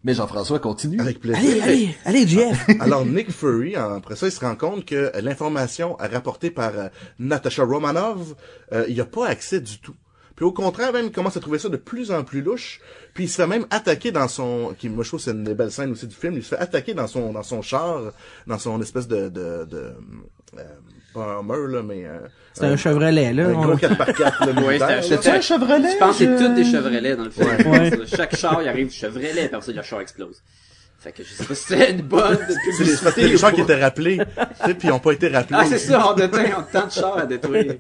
Mais 0.05 0.15
Jean-François 0.15 0.61
continue. 0.61 1.01
Avec 1.01 1.21
plaisir. 1.21 1.41
Allez, 1.41 1.61
allez, 1.61 1.97
allez, 2.05 2.27
Jeff! 2.27 2.69
Alors 2.81 3.05
Nick 3.05 3.33
Fury, 3.33 3.75
après 3.75 4.15
ça, 4.15 4.27
il 4.27 4.33
se 4.33 4.41
rend 4.41 4.55
compte 4.55 4.85
que 4.85 5.11
l'information 5.21 5.97
rapportée 5.99 6.51
par 6.51 6.79
euh, 6.79 6.89
Natasha 7.19 7.65
Romanov, 7.65 8.35
euh, 8.73 8.85
il 8.89 8.95
n'y 8.95 9.01
a 9.01 9.07
pas 9.07 9.27
accès 9.27 9.61
du 9.61 9.81
tout. 9.81 9.97
Puis 10.37 10.45
au 10.45 10.53
contraire, 10.53 10.93
même, 10.93 11.07
il 11.07 11.11
commence 11.11 11.37
à 11.37 11.41
trouver 11.41 11.59
ça 11.59 11.69
de 11.69 11.77
plus 11.77 12.13
en 12.13 12.23
plus 12.23 12.43
louche. 12.43 12.81
Puis 13.13 13.25
il 13.25 13.29
se 13.29 13.35
fait 13.35 13.49
même 13.49 13.67
attaquer 13.71 14.13
dans 14.13 14.29
son, 14.29 14.73
qui 14.79 14.89
moi 14.89 15.03
je 15.03 15.09
trouve 15.09 15.21
c'est 15.21 15.33
une 15.33 15.43
des 15.43 15.55
belles 15.55 15.73
scènes 15.73 15.91
aussi 15.91 16.07
du 16.07 16.15
film. 16.15 16.35
Il 16.35 16.45
se 16.45 16.51
fait 16.51 16.63
attaquer 16.63 16.95
dans 16.95 17.09
son 17.09 17.33
dans 17.33 17.43
son 17.43 17.61
char, 17.61 18.13
dans 18.47 18.59
son 18.59 18.81
espèce 18.81 19.09
de 19.09 19.29
de, 19.29 19.65
de 19.65 19.95
euh, 20.59 20.65
pas 21.19 21.33
un 21.33 21.41
Hummer 21.41 21.73
là, 21.77 21.83
mais 21.83 22.05
euh, 22.07 22.19
C'est 22.55 22.65
un 22.67 22.77
Chevrolet, 22.77 23.33
là. 23.33 23.47
un 23.49 23.53
gros 23.53 23.75
4x4 23.75 24.47
le 24.47 24.63
Ouais, 24.67 24.79
c'est 25.03 25.29
un- 25.29 25.35
un 25.35 25.41
Chevrolet? 25.41 25.91
Je 25.93 25.97
pense 25.99 26.19
que 26.19 26.25
c'est 26.25 26.37
toutes 26.45 26.55
des 26.55 26.65
Chevrolets 26.65 27.17
dans 27.17 27.25
le 27.25 27.31
film. 27.31 27.47
Ouais. 27.71 27.91
Chaque 28.15 28.37
char, 28.37 28.63
il 28.63 28.69
arrive 28.69 28.91
Chevrolet, 28.93 29.31
puis 29.33 29.45
après 29.47 29.61
ça, 29.63 29.73
le 29.73 29.83
char 29.83 30.01
explose. 30.01 30.43
Fait 31.01 31.13
que 31.13 31.23
je 31.23 31.29
sais 31.33 31.45
pas 31.45 31.55
si 31.55 31.65
c'est 31.65 31.91
une 31.93 32.03
bonne 32.03 32.37
publicité. 32.39 32.97
c'est 33.15 33.15
des 33.29 33.35
ou 33.37 33.39
gens 33.39 33.53
qui 33.53 33.61
étaient 33.61 33.81
rappelés, 33.81 34.17
tu 34.19 34.67
sais, 34.67 34.75
puis 34.75 34.89
ils 34.89 34.91
n'ont 34.91 34.99
pas 34.99 35.13
été 35.13 35.29
rappelés. 35.29 35.59
Ah, 35.61 35.65
c'est 35.65 35.79
ça, 35.79 36.05
on 36.09 36.19
a 36.19 36.27
tant, 36.27 36.39
on 36.39 36.61
a 36.61 36.63
tant 36.73 36.87
de 36.89 36.91
chars 36.93 37.19
à 37.19 37.25
détruire. 37.27 37.75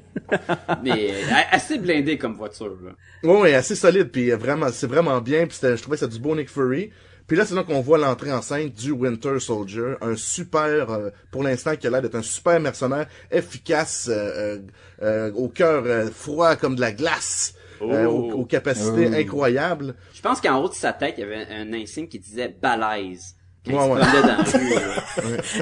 Mais 0.84 1.10
euh, 1.10 1.34
assez 1.50 1.78
blindé 1.78 2.16
comme 2.16 2.34
voiture, 2.36 2.76
là. 2.84 2.92
Oui, 3.24 3.52
assez 3.54 3.74
solide, 3.74 4.10
puis 4.12 4.30
vraiment, 4.30 4.68
c'est 4.72 4.86
vraiment 4.86 5.20
bien, 5.20 5.46
puis 5.46 5.56
c'était- 5.60 5.76
je 5.76 5.82
trouvais 5.82 5.96
ça 5.96 6.06
du 6.06 6.20
beau 6.20 6.36
Nick 6.36 6.48
Fury. 6.48 6.90
Puis 7.28 7.36
là, 7.36 7.44
c'est 7.44 7.54
là 7.54 7.62
qu'on 7.62 7.82
voit 7.82 7.98
l'entrée 7.98 8.32
en 8.32 8.40
scène 8.42 8.70
du 8.70 8.90
Winter 8.90 9.38
Soldier, 9.38 9.94
un 10.00 10.16
super, 10.16 10.90
euh, 10.90 11.10
pour 11.30 11.42
l'instant, 11.42 11.76
qui 11.76 11.86
a 11.86 11.90
l'air 11.90 12.00
d'être 12.02 12.14
un 12.16 12.22
super 12.22 12.58
mercenaire, 12.58 13.06
efficace, 13.30 14.08
euh, 14.10 14.14
euh, 14.14 14.58
euh, 15.02 15.32
au 15.34 15.48
cœur 15.48 15.82
euh, 15.86 16.08
froid 16.10 16.56
comme 16.56 16.74
de 16.74 16.80
la 16.80 16.90
glace, 16.92 17.54
euh, 17.82 18.06
aux, 18.06 18.32
aux 18.32 18.44
capacités 18.46 19.08
Oh. 19.10 19.14
incroyables. 19.14 19.94
Je 20.14 20.20
pense 20.22 20.40
qu'en 20.40 20.56
haut 20.62 20.68
de 20.70 20.74
sa 20.74 20.92
tête, 20.94 21.14
il 21.18 21.20
y 21.20 21.24
avait 21.24 21.46
un 21.50 21.72
insigne 21.74 22.08
qui 22.08 22.18
disait 22.18 22.48
balèze. 22.60 23.34
Ouais, 23.74 23.90
ouais. 23.90 24.00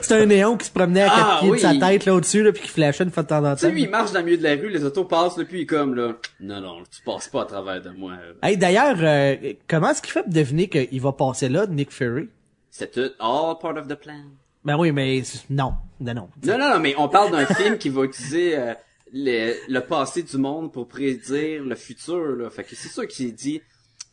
C'est 0.03 0.13
un 0.21 0.27
néon 0.27 0.57
qui 0.57 0.67
se 0.67 0.71
promenait 0.71 1.03
à 1.03 1.07
quatre 1.09 1.19
Ah, 1.21 1.39
pieds 1.41 1.51
oui. 1.51 1.57
de 1.59 1.63
sa 1.63 1.75
tête, 1.75 2.05
là, 2.05 2.15
au-dessus, 2.15 2.43
là, 2.43 2.53
puis 2.53 2.63
qui 2.63 2.69
flashait 2.69 3.05
une 3.05 3.11
fois 3.11 3.23
de 3.23 3.29
temps 3.29 3.45
en 3.45 3.55
Tu 3.55 3.61
sais, 3.61 3.67
temps. 3.69 3.73
lui, 3.75 3.83
il 3.83 3.91
marche 3.91 4.13
dans 4.13 4.21
le 4.21 4.25
milieu 4.25 4.39
de 4.39 4.43
la 4.43 4.51
rue, 4.55 4.69
les 4.71 4.85
autos 4.85 5.05
passent, 5.05 5.37
là, 5.37 5.45
puis 5.45 5.59
il 5.59 5.63
est 5.63 5.67
comme, 5.67 5.95
là, 5.95 6.15
non, 6.41 6.61
non, 6.61 6.79
tu 6.85 7.03
passes 7.05 7.29
pas 7.29 7.43
à 7.43 7.45
travers 7.47 7.83
de 7.83 7.91
moi. 7.91 8.13
Hey, 8.43 8.57
d'ailleurs, 8.57 8.97
euh, 9.01 9.37
comment 9.69 9.91
est-ce 9.91 10.03
qu'il 10.03 10.13
fait 10.13 10.23
pour 10.23 10.33
deviner 10.33 10.69
qu'il 10.69 11.01
va 11.01 11.13
passer 11.13 11.49
là, 11.49 11.67
Nick 11.67 11.91
Fury? 11.93 12.29
C'est 12.71 12.93
tout, 12.93 13.11
all 13.21 13.57
part 13.61 13.77
of 13.77 13.89
the 13.89 13.95
plan. 13.95 14.23
Ben 14.65 14.77
oui, 14.77 14.93
mais 14.93 15.23
non, 15.49 15.75
non, 16.01 16.15
non. 16.15 16.29
Non, 16.45 16.59
non, 16.59 16.71
non, 16.75 16.79
mais 16.81 16.95
on 16.99 17.09
parle 17.09 17.31
d'un 17.33 17.47
film 17.47 17.79
qui 17.79 17.89
va 17.89 18.03
utiliser 18.03 18.59
euh, 18.59 18.75
le, 19.13 19.55
le 19.69 19.81
passé 19.81 20.23
du 20.25 20.37
monde 20.39 20.73
pour 20.73 20.89
prédire 20.89 21.63
le 21.63 21.75
futur, 21.77 22.37
là. 22.37 22.51
Fait 22.51 22.65
que 22.65 22.75
c'est 22.75 22.89
sûr 22.89 23.07
qu'il 23.07 23.33
dit, 23.35 23.63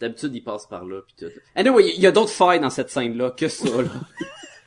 d'habitude, 0.03 0.35
il 0.35 0.41
passe 0.41 0.65
par 0.65 0.85
là, 0.85 1.01
pis 1.07 1.25
tout. 1.25 1.31
Anyway, 1.55 1.93
il 1.95 2.01
y 2.01 2.07
a 2.07 2.11
d'autres 2.11 2.31
failles 2.31 2.59
dans 2.59 2.69
cette 2.69 2.89
scène-là 2.89 3.31
que 3.31 3.47
ça, 3.47 3.69
là. 3.69 3.89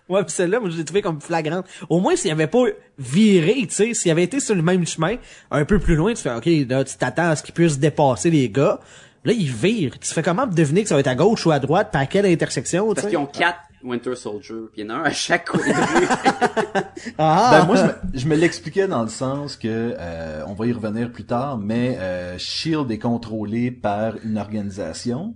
Ouais, 0.08 0.22
pis 0.22 0.32
celle-là, 0.32 0.60
moi, 0.60 0.70
je 0.70 0.76
l'ai 0.76 0.84
trouvé 0.84 1.02
comme 1.02 1.20
flagrante. 1.20 1.66
Au 1.88 1.98
moins, 1.98 2.14
s'il 2.14 2.30
avait 2.30 2.46
pas 2.46 2.62
viré, 2.96 3.54
tu 3.66 3.70
sais, 3.70 3.92
s'il 3.92 4.12
avait 4.12 4.22
été 4.22 4.38
sur 4.38 4.54
le 4.54 4.62
même 4.62 4.86
chemin, 4.86 5.16
un 5.50 5.64
peu 5.64 5.80
plus 5.80 5.96
loin, 5.96 6.14
tu 6.14 6.22
fais, 6.22 6.32
OK, 6.32 6.46
là, 6.68 6.84
tu 6.84 6.96
t'attends 6.96 7.30
à 7.30 7.34
ce 7.34 7.42
qu'il 7.42 7.52
puisse 7.52 7.80
dépasser 7.80 8.30
les 8.30 8.48
gars. 8.48 8.78
Là, 9.24 9.32
il 9.32 9.50
vire. 9.50 9.98
Tu 9.98 10.14
fais 10.14 10.22
comment 10.22 10.46
deviner 10.46 10.84
que 10.84 10.88
ça 10.88 10.94
va 10.94 11.00
être 11.00 11.08
à 11.08 11.16
gauche 11.16 11.44
ou 11.44 11.50
à 11.50 11.58
droite, 11.58 11.90
par 11.90 12.08
quelle 12.08 12.26
intersection, 12.26 12.88
tu 12.90 12.94
Parce 12.94 13.08
qu'ils 13.08 13.18
ont 13.18 13.26
quatre 13.26 13.58
Winter 13.86 14.14
Soldier, 14.14 14.54
pis 14.72 14.80
il 14.80 14.86
y 14.86 14.90
en 14.90 14.94
a 14.94 14.98
un 14.98 15.02
à 15.04 15.10
chaque 15.10 15.48
coin 15.48 15.60
de 15.60 15.98
rue. 15.98 16.08
Ah! 17.18 17.50
Ben, 17.52 17.66
moi, 17.66 17.76
je 17.76 17.82
me, 17.82 18.18
je 18.18 18.26
me 18.26 18.34
l'expliquais 18.34 18.88
dans 18.88 19.02
le 19.02 19.08
sens 19.08 19.56
que, 19.56 19.94
euh, 19.98 20.42
on 20.46 20.54
va 20.54 20.66
y 20.66 20.72
revenir 20.72 21.10
plus 21.12 21.24
tard, 21.24 21.58
mais 21.58 21.96
euh, 22.00 22.36
Shield 22.38 22.90
est 22.90 22.98
contrôlé 22.98 23.70
par 23.70 24.14
une 24.24 24.38
organisation. 24.38 25.34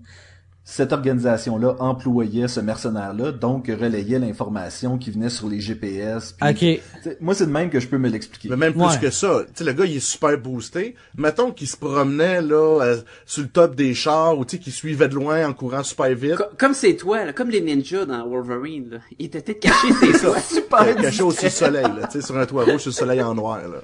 Cette 0.73 0.93
organisation-là 0.93 1.75
employait 1.81 2.47
ce 2.47 2.61
mercenaire-là, 2.61 3.33
donc 3.33 3.67
relayait 3.67 4.21
l'information 4.21 4.99
qui 4.99 5.11
venait 5.11 5.29
sur 5.29 5.49
les 5.49 5.59
GPS. 5.61 6.33
puis- 6.41 6.49
OK. 6.49 6.57
Tu 6.59 6.81
sais, 7.03 7.17
Moi, 7.21 7.35
c'est 7.35 7.47
de 7.47 7.51
même 7.51 7.71
que 7.71 7.81
je 7.81 7.89
peux 7.89 7.99
me 7.99 8.09
l'expliquer. 8.09 8.49
Mais 8.51 8.57
même 8.57 8.73
plus 8.75 8.83
Ouais. 8.83 8.99
que 9.01 9.11
ça. 9.11 9.41
Tu 9.49 9.51
sais, 9.57 9.65
le 9.65 9.73
gars, 9.73 9.85
il 9.85 9.97
est 9.97 9.99
super 10.01 10.39
boosté. 10.39 10.95
Mettons 11.19 11.51
qu'il 11.51 11.67
se 11.67 11.77
promenait, 11.77 12.41
là, 12.41 12.83
euh, 12.83 12.97
sur 13.27 13.43
le 13.43 13.49
top 13.49 13.75
des 13.75 13.95
chars, 13.95 14.39
ou 14.39 14.45
tu 14.45 14.57
sais, 14.59 14.63
qu'il 14.63 14.73
suivait 14.73 15.09
de 15.09 15.17
loin 15.17 15.45
en 15.49 15.53
courant 15.55 15.83
super 15.83 16.15
vite. 16.15 16.37
Co- 16.37 16.45
comme 16.57 16.75
c'est 16.75 16.95
toi, 16.95 17.25
là, 17.25 17.33
comme 17.33 17.51
les 17.51 17.61
ninjas 17.61 18.05
dans 18.05 18.25
Wolverine, 18.29 18.91
là. 18.91 18.99
Il 19.19 19.27
était 19.27 19.41
peut-être 19.41 19.61
caché 19.61 19.89
ses 19.93 20.21
toits. 20.21 20.39
Ca- 20.39 20.95
caché 20.95 21.23
au-dessus 21.25 21.47
du 21.47 21.51
soleil, 21.51 21.83
là, 21.83 22.07
tu 22.07 22.21
sais, 22.21 22.23
sur 22.25 22.39
un 22.39 22.47
toit 22.47 22.65
rouge, 22.65 22.81
sur 22.83 22.91
le 22.91 22.95
soleil 22.95 23.23
en 23.23 23.35
noir, 23.35 23.59
là. 23.67 23.79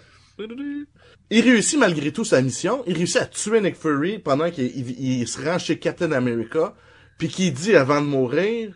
Il 1.30 1.42
réussit 1.42 1.78
malgré 1.78 2.12
tout 2.12 2.24
sa 2.24 2.40
mission. 2.40 2.82
Il 2.86 2.96
réussit 2.96 3.16
à 3.16 3.26
tuer 3.26 3.60
Nick 3.60 3.74
Fury 3.76 4.18
pendant 4.18 4.50
qu'il 4.50 4.66
il- 4.66 5.20
il 5.22 5.28
se 5.28 5.42
rend 5.44 5.58
chez 5.58 5.78
Captain 5.78 6.12
America, 6.12 6.74
puis 7.18 7.28
qu'il 7.28 7.52
dit 7.52 7.74
avant 7.74 8.00
de 8.00 8.06
mourir, 8.06 8.72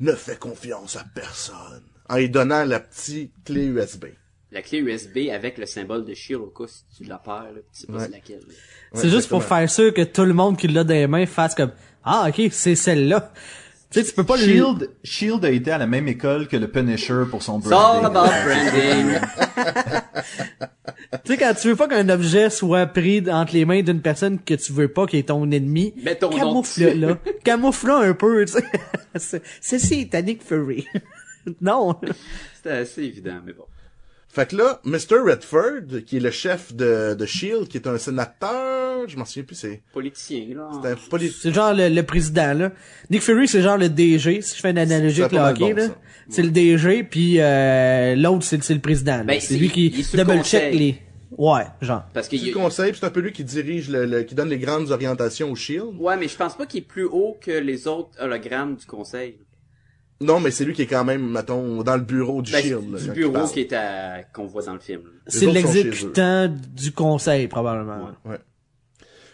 ne 0.00 0.12
fais 0.12 0.36
confiance 0.36 0.96
à 0.96 1.04
personne, 1.14 1.82
en 2.08 2.16
lui 2.16 2.28
donnant 2.28 2.64
la 2.64 2.80
petite 2.80 3.32
clé 3.44 3.64
USB. 3.64 4.06
La 4.50 4.60
clé 4.60 4.78
USB 4.80 5.30
avec 5.32 5.56
le 5.56 5.64
symbole 5.64 6.04
de 6.04 6.12
cas 6.12 6.64
si 6.66 6.84
tu 6.96 7.04
la 7.04 7.16
perds, 7.16 7.52
là, 7.54 7.60
pis 7.60 7.62
tu 7.72 7.80
sais 7.80 7.86
pas 7.86 7.92
Ouais. 7.94 8.04
c'est 8.04 8.10
laquelle. 8.10 8.42
C'est 8.92 9.08
juste 9.08 9.30
pour 9.30 9.42
faire 9.42 9.70
sûr 9.70 9.94
que 9.94 10.02
tout 10.02 10.24
le 10.24 10.34
monde 10.34 10.58
qui 10.58 10.68
l'a 10.68 10.84
dans 10.84 10.92
les 10.92 11.06
mains 11.06 11.24
fasse 11.24 11.54
comme, 11.54 11.72
ah, 12.04 12.26
OK, 12.28 12.48
c'est 12.50 12.74
celle-là. 12.74 13.32
Tu 13.90 14.00
sais, 14.00 14.06
tu 14.06 14.12
peux 14.14 14.24
pas. 14.24 14.36
Shield, 14.36 14.90
Shield 15.04 15.42
a 15.46 15.50
été 15.50 15.70
à 15.70 15.78
la 15.78 15.86
même 15.86 16.06
école 16.08 16.48
que 16.48 16.56
le 16.58 16.68
Punisher 16.70 17.22
pour 17.30 17.42
son 17.42 17.60
It's 17.60 17.66
all 17.72 18.00
branding. 18.02 18.04
about 18.04 18.30
branding. 18.44 19.20
Tu 21.24 21.32
sais, 21.32 21.36
quand 21.36 21.52
tu 21.54 21.68
veux 21.68 21.76
pas 21.76 21.88
qu'un 21.88 22.08
objet 22.08 22.48
soit 22.48 22.86
pris 22.86 23.22
entre 23.30 23.52
les 23.52 23.64
mains 23.66 23.82
d'une 23.82 24.00
personne 24.00 24.38
que 24.40 24.54
tu 24.54 24.72
veux 24.72 24.88
pas, 24.88 25.06
qui 25.06 25.18
est 25.18 25.28
ton 25.28 25.50
ennemi, 25.50 25.92
nom 27.10 27.18
camoufle 27.44 27.90
un 27.90 28.14
peu, 28.14 28.44
tu 28.46 28.52
sais. 28.52 28.64
C'est- 29.16 29.42
Ceci 29.60 30.00
est 30.00 30.14
à 30.14 30.22
Nick 30.22 30.42
Fury. 30.42 30.86
non. 31.60 31.96
C'était 32.56 32.70
assez 32.70 33.02
évident, 33.02 33.40
mais 33.44 33.52
bon. 33.52 33.64
Fait 34.28 34.48
que 34.48 34.56
là, 34.56 34.80
Mr. 34.84 35.18
Redford, 35.26 36.04
qui 36.06 36.16
est 36.16 36.20
le 36.20 36.30
chef 36.30 36.74
de, 36.74 37.12
de 37.12 37.26
SHIELD, 37.26 37.68
qui 37.68 37.76
est 37.76 37.86
un 37.86 37.98
sénateur, 37.98 39.06
je 39.06 39.18
m'en 39.18 39.26
souviens 39.26 39.42
plus, 39.42 39.56
c'est, 39.56 39.82
Politicien, 39.92 40.46
là. 40.56 40.70
c'est 40.82 40.88
un. 40.92 41.18
C'est 41.30 41.52
genre 41.52 41.74
le, 41.74 41.90
le 41.90 42.02
président, 42.02 42.54
là. 42.54 42.72
Nick 43.10 43.20
Fury, 43.20 43.46
c'est 43.46 43.60
genre 43.60 43.76
le 43.76 43.90
DG, 43.90 44.40
si 44.40 44.56
je 44.56 44.60
fais 44.62 44.70
une 44.70 44.78
analogie 44.78 45.22
avec 45.22 45.32
le 45.38 45.44
hockey, 45.44 45.74
bon, 45.74 45.80
là. 45.82 45.86
ça. 45.88 45.98
C'est 46.28 46.42
le 46.42 46.50
DG, 46.50 47.04
puis 47.04 47.36
euh, 47.40 48.14
l'autre, 48.16 48.44
c'est 48.44 48.68
le 48.70 48.80
président. 48.80 49.18
là. 49.18 49.24
Ben, 49.24 49.40
c'est 49.40 49.54
c'est- 49.54 49.58
lui 49.58 49.68
qui 49.70 49.90
double-check 50.14 50.74
les... 50.74 50.96
Ouais, 51.38 51.62
genre. 51.80 52.04
Parce 52.12 52.28
que 52.28 52.36
C'est 52.36 52.46
le 52.46 52.52
conseil, 52.52 52.90
puis 52.90 53.00
c'est 53.00 53.06
un 53.06 53.10
peu 53.10 53.20
lui 53.20 53.32
qui 53.32 53.42
dirige 53.42 53.88
le, 53.88 54.04
le- 54.04 54.22
qui 54.22 54.34
donne 54.34 54.50
les 54.50 54.58
grandes 54.58 54.90
orientations 54.90 55.50
au 55.50 55.56
SHIELD. 55.56 55.94
Ouais, 55.98 56.16
mais 56.18 56.28
je 56.28 56.36
pense 56.36 56.54
pas 56.56 56.66
qu'il 56.66 56.80
est 56.80 56.86
plus 56.86 57.04
haut 57.06 57.38
que 57.40 57.50
les 57.52 57.88
autres 57.88 58.10
hologrammes 58.20 58.76
du 58.76 58.84
conseil. 58.84 59.38
Non, 60.20 60.38
mais 60.40 60.50
c'est 60.50 60.64
lui 60.64 60.72
qui 60.74 60.82
est 60.82 60.86
quand 60.86 61.04
même, 61.04 61.26
mettons, 61.30 61.82
dans 61.82 61.96
le 61.96 62.02
bureau 62.02 62.42
du 62.42 62.52
Ben, 62.52 62.62
SHIELD. 62.62 62.92
là, 62.92 62.98
du 62.98 63.04
il 63.06 63.12
bureau 63.12 63.46
qui 63.48 63.60
est 63.60 63.72
à, 63.72 64.22
qu'on 64.32 64.44
voit 64.46 64.62
dans 64.62 64.74
le 64.74 64.78
film. 64.78 65.00
là. 65.04 65.10
C'est 65.26 65.46
l'exécutant 65.46 66.48
du 66.76 66.92
conseil, 66.92 67.48
probablement. 67.48 68.10
Ouais. 68.26 68.36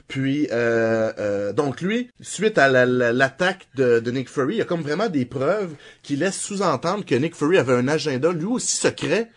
Puis, 0.08 0.48
euh, 0.50 1.12
euh, 1.18 1.52
donc 1.52 1.82
lui, 1.82 2.10
suite 2.20 2.56
à 2.56 2.68
la- 2.68 2.86
la- 2.86 3.12
l'attaque 3.12 3.68
de, 3.74 4.00
Nick 4.10 4.30
Fury, 4.30 4.54
il 4.54 4.58
y 4.58 4.62
a 4.62 4.64
comme 4.64 4.80
vraiment 4.80 5.08
des 5.10 5.26
preuves 5.26 5.74
qui 6.02 6.16
laissent 6.16 6.40
sous-entendre 6.40 7.04
que 7.04 7.14
Nick 7.14 7.34
Fury 7.34 7.58
avait 7.58 7.74
un 7.74 7.88
agenda, 7.88 8.32
lui 8.32 8.46
aussi 8.46 8.76
secret, 8.76 9.30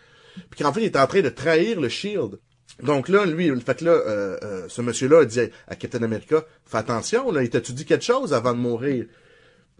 puis 0.50 0.62
qu'en 0.62 0.72
fait, 0.72 0.80
il 0.80 0.86
était 0.86 0.98
en 0.98 1.06
train 1.06 1.20
de 1.20 1.28
trahir 1.28 1.78
le 1.78 1.90
Shield. 1.90 2.38
Donc 2.82 3.10
là, 3.10 3.26
lui, 3.26 3.48
le 3.48 3.60
fait 3.60 3.78
que 3.78 3.84
là, 3.84 3.90
euh, 3.90 4.38
euh, 4.42 4.64
ce 4.68 4.80
monsieur-là 4.80 5.20
a 5.20 5.24
dit 5.26 5.40
à 5.68 5.76
Captain 5.76 6.02
America, 6.02 6.42
fais 6.64 6.78
attention, 6.78 7.30
là, 7.30 7.42
il 7.42 7.50
t'a-tu 7.50 7.74
dit 7.74 7.84
quelque 7.84 8.04
chose 8.04 8.32
avant 8.32 8.54
de 8.54 8.58
mourir? 8.58 9.04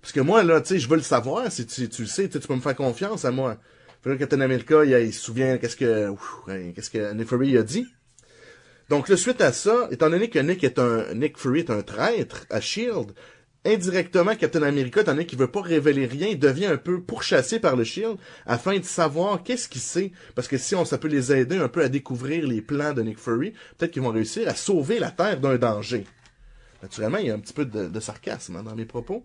Parce 0.03 0.13
que 0.13 0.21
moi, 0.21 0.43
là, 0.43 0.61
tu 0.61 0.69
sais, 0.75 0.79
je 0.79 0.89
veux 0.89 0.97
le 0.97 1.03
savoir, 1.03 1.51
si 1.51 1.67
tu, 1.67 1.89
le 2.03 2.07
sais, 2.07 2.29
tu 2.29 2.39
peux 2.41 2.55
me 2.55 2.61
faire 2.61 2.77
confiance 2.77 3.25
à 3.25 3.31
moi. 3.31 3.57
Fait 4.03 4.11
que 4.11 4.15
là, 4.15 4.17
Captain 4.19 4.41
America, 4.43 4.85
il, 4.85 5.13
se 5.15 5.21
souvient 5.21 5.57
qu'est-ce 5.57 5.77
que, 5.77 6.11
hein, 6.49 6.73
qu'est-ce 6.75 6.91
que 6.91 7.13
Nick 7.15 7.29
Fury 7.29 7.57
a 7.57 7.63
dit. 7.63 7.87
Donc 8.93 9.09
là, 9.09 9.17
suite 9.17 9.41
à 9.41 9.55
ça, 9.55 9.89
étant 9.91 10.11
donné 10.11 10.29
que 10.29 10.39
Nick 10.39 10.63
est 10.65 10.79
un, 10.79 11.15
Nick 11.15 11.39
Fury 11.39 11.61
est 11.61 11.71
un 11.71 11.81
traître 11.81 12.45
à 12.51 12.61
Shield, 12.61 13.13
indirectement, 13.65 14.35
Captain 14.35 14.63
America, 14.63 15.01
étant 15.01 15.13
donné 15.13 15.25
qu'il 15.25 15.39
veut 15.39 15.47
pas 15.47 15.63
révéler 15.63 16.05
rien, 16.05 16.27
il 16.27 16.39
devient 16.39 16.67
un 16.67 16.77
peu 16.77 17.01
pourchassé 17.01 17.59
par 17.59 17.75
le 17.75 17.85
Shield 17.85 18.19
afin 18.45 18.79
de 18.79 18.85
savoir 18.85 19.43
qu'est-ce 19.43 19.71
qu'il 19.71 19.81
sait. 19.81 20.13
Parce 20.35 20.47
que 20.47 20.59
si 20.59 20.75
on, 20.75 20.85
ça 20.85 20.99
peut 20.99 21.09
les 21.09 21.33
aider 21.33 21.57
un 21.57 21.69
peu 21.69 21.83
à 21.83 21.89
découvrir 21.89 22.47
les 22.47 22.61
plans 22.61 22.93
de 22.93 23.01
Nick 23.01 23.19
Fury, 23.19 23.55
peut-être 23.79 23.93
qu'ils 23.93 24.03
vont 24.03 24.11
réussir 24.11 24.47
à 24.47 24.55
sauver 24.55 24.99
la 24.99 25.11
Terre 25.11 25.41
d'un 25.41 25.57
danger. 25.57 26.05
Naturellement, 26.83 27.17
il 27.17 27.29
y 27.29 27.31
a 27.31 27.35
un 27.35 27.39
petit 27.39 27.55
peu 27.55 27.65
de, 27.65 27.89
de 27.89 28.01
sarcasme 28.01 28.57
hein, 28.57 28.63
dans 28.63 28.75
mes 28.75 28.85
propos. 28.85 29.25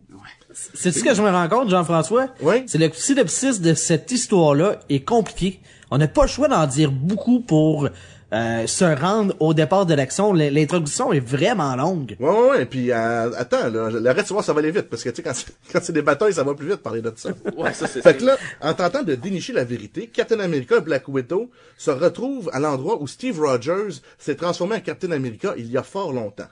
C'est 0.54 0.94
ce 0.94 1.04
que 1.04 1.14
je 1.14 1.22
me 1.22 1.30
rends 1.30 1.50
compte, 1.50 1.70
Jean-François? 1.70 2.28
Oui. 2.40 2.64
C'est 2.68 2.78
le 2.78 2.90
synopsis 2.94 3.60
de 3.60 3.74
cette 3.74 4.10
histoire-là 4.14 4.80
est 4.88 5.04
compliqué. 5.04 5.60
On 5.92 5.98
n'a 5.98 6.08
pas 6.08 6.22
le 6.22 6.28
choix 6.30 6.48
d'en 6.48 6.68
dire 6.68 6.92
beaucoup 6.92 7.42
pour 7.42 7.90
euh, 8.34 8.68
se 8.68 8.84
rendre 8.84 9.34
au 9.40 9.54
départ 9.54 9.86
de 9.86 9.94
l'action. 9.94 10.34
L'introduction 10.34 11.14
est 11.14 11.20
vraiment 11.22 11.76
longue. 11.76 12.18
Ouais, 12.20 12.30
ouais, 12.30 12.50
ouais. 12.50 12.66
Puis 12.66 12.92
euh, 12.92 13.32
attends, 13.38 13.70
là, 13.70 13.90
le 13.90 14.12
reste, 14.12 14.28
tu 14.28 14.34
vois, 14.34 14.44
ça 14.44 14.52
va 14.54 14.60
aller 14.60 14.72
vite. 14.72 14.90
Parce 14.90 15.04
que, 15.04 15.10
tu 15.10 15.24
sais, 15.24 15.24
quand, 15.72 15.82
c'est- 15.82 15.92
des 15.94 16.02
batailles, 16.02 16.34
ça 16.34 16.44
va 16.44 16.54
plus 16.54 16.68
vite 16.68 16.78
parler 16.84 17.02
de 17.02 17.12
ça. 17.16 17.30
Ouais, 17.58 17.74
ça 17.74 17.88
c'est 17.88 18.02
Fait 18.02 18.18
que 18.18 18.26
là, 18.26 18.38
en 18.62 18.74
tentant 18.74 19.04
de 19.04 19.16
dénicher 19.16 19.54
la 19.54 19.64
vérité, 19.64 20.08
Captain 20.08 20.40
America 20.42 20.76
et 20.78 20.82
Black 20.82 21.08
Widow 21.08 21.50
se 21.78 21.92
retrouvent 21.92 22.50
à 22.54 22.60
l'endroit 22.60 23.02
où 23.02 23.08
Steve 23.08 23.40
Rogers 23.40 24.02
s'est 24.18 24.36
transformé 24.36 24.76
en 24.76 24.80
Captain 24.82 25.12
America 25.12 25.54
il 25.58 25.72
y 25.72 25.78
a 25.78 25.84
fort 25.84 26.12
longtemps. 26.12 26.50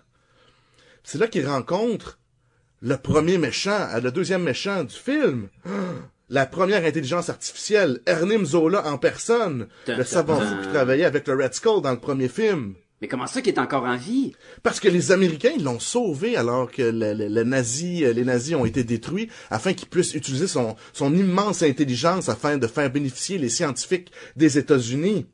C'est 1.04 1.18
là 1.20 1.28
qu'il 1.28 1.46
rencontre 1.48 2.18
le 2.82 2.98
premier 2.98 3.38
méchant, 3.38 3.88
euh, 3.94 4.00
le 4.00 4.12
deuxième 4.12 4.44
méchant 4.44 4.84
du 4.84 4.96
film. 4.96 5.48
La 6.30 6.46
première 6.48 6.84
intelligence 6.86 7.30
artificielle, 7.30 8.00
Ernie 8.08 8.44
Zola 8.46 8.88
en 8.88 8.98
personne, 8.98 9.68
le 9.88 10.04
savant 10.04 10.40
fou 10.40 10.56
qui 10.64 10.70
travaillait 10.70 11.06
avec 11.06 11.28
le 11.28 11.36
Red 11.36 11.54
Skull 11.54 11.82
dans 11.84 11.92
le 11.92 12.00
premier 12.00 12.28
film. 12.30 12.74
Mais 13.02 13.08
comment 13.10 13.28
ça 13.28 13.42
qu'il 13.42 13.54
est 13.54 13.60
encore 13.60 13.84
en 13.84 13.98
vie? 13.98 14.34
Parce 14.64 14.80
que 14.80 14.88
les 14.88 15.12
Américains, 15.12 15.52
ils 15.56 15.64
l'ont 15.64 15.80
sauvé 15.82 16.38
alors 16.38 16.72
que 16.72 16.82
le, 16.82 17.14
le- 17.14 17.28
le 17.28 17.44
nazi, 17.44 18.06
euh, 18.06 18.14
les 18.14 18.24
nazis 18.24 18.56
ont 18.56 18.66
été 18.66 18.84
détruits 18.86 19.30
afin 19.52 19.74
qu'il 19.74 19.90
puisse 19.90 20.16
utiliser 20.16 20.48
son, 20.48 20.76
son 20.94 21.14
immense 21.14 21.62
intelligence 21.62 22.30
afin 22.30 22.58
de 22.58 22.66
faire 22.68 22.90
bénéficier 22.90 23.38
les 23.38 23.50
scientifiques 23.50 24.12
des 24.38 24.58
États-Unis. 24.58 25.26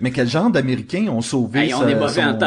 Mais 0.00 0.10
quel 0.10 0.28
genre 0.28 0.50
d'Américains 0.50 1.06
ont 1.08 1.20
sauvé 1.20 1.60
Hey, 1.66 1.74
on 1.74 1.80
ce- 1.80 1.84
est 1.88 1.94
mauvais 1.94 2.22
son- 2.22 2.38
en. 2.38 2.38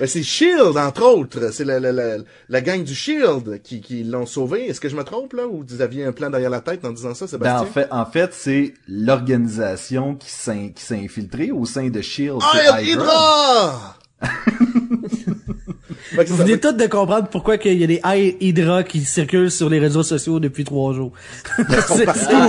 Ben, 0.00 0.06
c'est 0.06 0.22
Shield, 0.22 0.76
entre 0.76 1.02
autres. 1.02 1.52
C'est 1.52 1.64
la, 1.64 1.80
la, 1.80 1.90
la, 1.90 2.18
la 2.48 2.60
gang 2.60 2.84
du 2.84 2.94
Shield 2.94 3.60
qui, 3.64 3.80
qui 3.80 4.04
l'ont 4.04 4.26
sauvé. 4.26 4.68
Est-ce 4.68 4.80
que 4.80 4.88
je 4.88 4.94
me 4.94 5.02
trompe, 5.02 5.32
là? 5.32 5.48
Ou 5.48 5.64
vous 5.68 5.80
aviez 5.82 6.04
un 6.04 6.12
plan 6.12 6.30
derrière 6.30 6.50
la 6.50 6.60
tête 6.60 6.84
en 6.84 6.92
disant 6.92 7.14
ça, 7.14 7.24
Ben, 7.24 7.30
Sébastien? 7.32 7.60
en 7.60 7.66
fait, 7.66 7.88
en 7.90 8.06
fait, 8.06 8.32
c'est 8.32 8.74
l'organisation 8.86 10.14
qui 10.14 10.30
s'est 10.30 10.72
qui 10.74 10.84
s'est 10.84 11.00
infiltrée 11.02 11.50
au 11.50 11.64
sein 11.64 11.88
de 11.88 12.00
Shield. 12.00 12.38
Ah, 12.42 12.76
c'est 12.78 12.84
Hydra! 12.92 13.96
Vous 16.26 16.36
venez 16.36 16.58
tous 16.58 16.72
de 16.72 16.86
comprendre 16.86 17.28
pourquoi 17.28 17.58
qu'il 17.58 17.78
y 17.78 17.84
a 17.84 17.86
des 17.86 18.00
Hy- 18.04 18.36
Hydra 18.40 18.82
qui 18.82 19.04
circulent 19.04 19.50
sur 19.50 19.68
les 19.68 19.78
réseaux 19.78 20.02
sociaux 20.02 20.40
depuis 20.40 20.64
trois 20.64 20.92
jours. 20.92 21.12
C'est- 21.58 22.04
ça. 22.04 22.48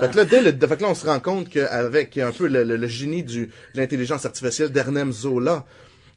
Fait 0.00 0.10
que 0.10 0.16
là, 0.16 0.24
dès 0.24 0.42
le, 0.42 0.50
fait 0.52 0.76
que 0.76 0.82
là, 0.82 0.88
on 0.90 0.94
se 0.94 1.06
rend 1.06 1.20
compte 1.20 1.48
qu'avec 1.48 2.18
un 2.18 2.32
peu 2.32 2.48
le, 2.48 2.64
le- 2.64 2.76
le 2.76 2.86
génie 2.86 3.22
du, 3.22 3.46
de 3.46 3.50
l'intelligence 3.80 4.24
artificielle 4.26 4.70
d'Ernem 4.70 5.12
Zola, 5.12 5.64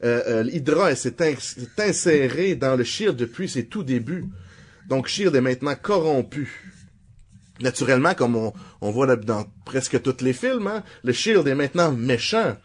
euh, 0.04 0.22
euh, 0.28 0.44
l'Hydra 0.44 0.90
elle 0.92 0.98
s'est 0.98 1.22
ins- 1.22 1.40
s'est 1.40 1.68
insérée 1.82 2.56
dans 2.56 2.76
le 2.76 2.84
Shield 2.84 3.16
depuis 3.16 3.48
ses 3.48 3.66
tout 3.66 3.84
débuts. 3.84 4.26
Donc 4.90 5.08
Shield 5.08 5.36
est 5.36 5.42
maintenant 5.42 5.76
corrompu. 5.80 6.72
Naturellement, 7.62 8.14
comme 8.16 8.36
on, 8.36 8.52
on 8.82 8.92
voit 8.92 9.16
dans 9.16 9.46
presque 9.66 10.02
tous 10.02 10.24
les 10.24 10.34
films, 10.34 10.68
hein, 10.68 10.84
le 11.04 11.14
Shield 11.14 11.48
est 11.48 11.56
maintenant 11.56 11.92
méchant. 11.92 12.56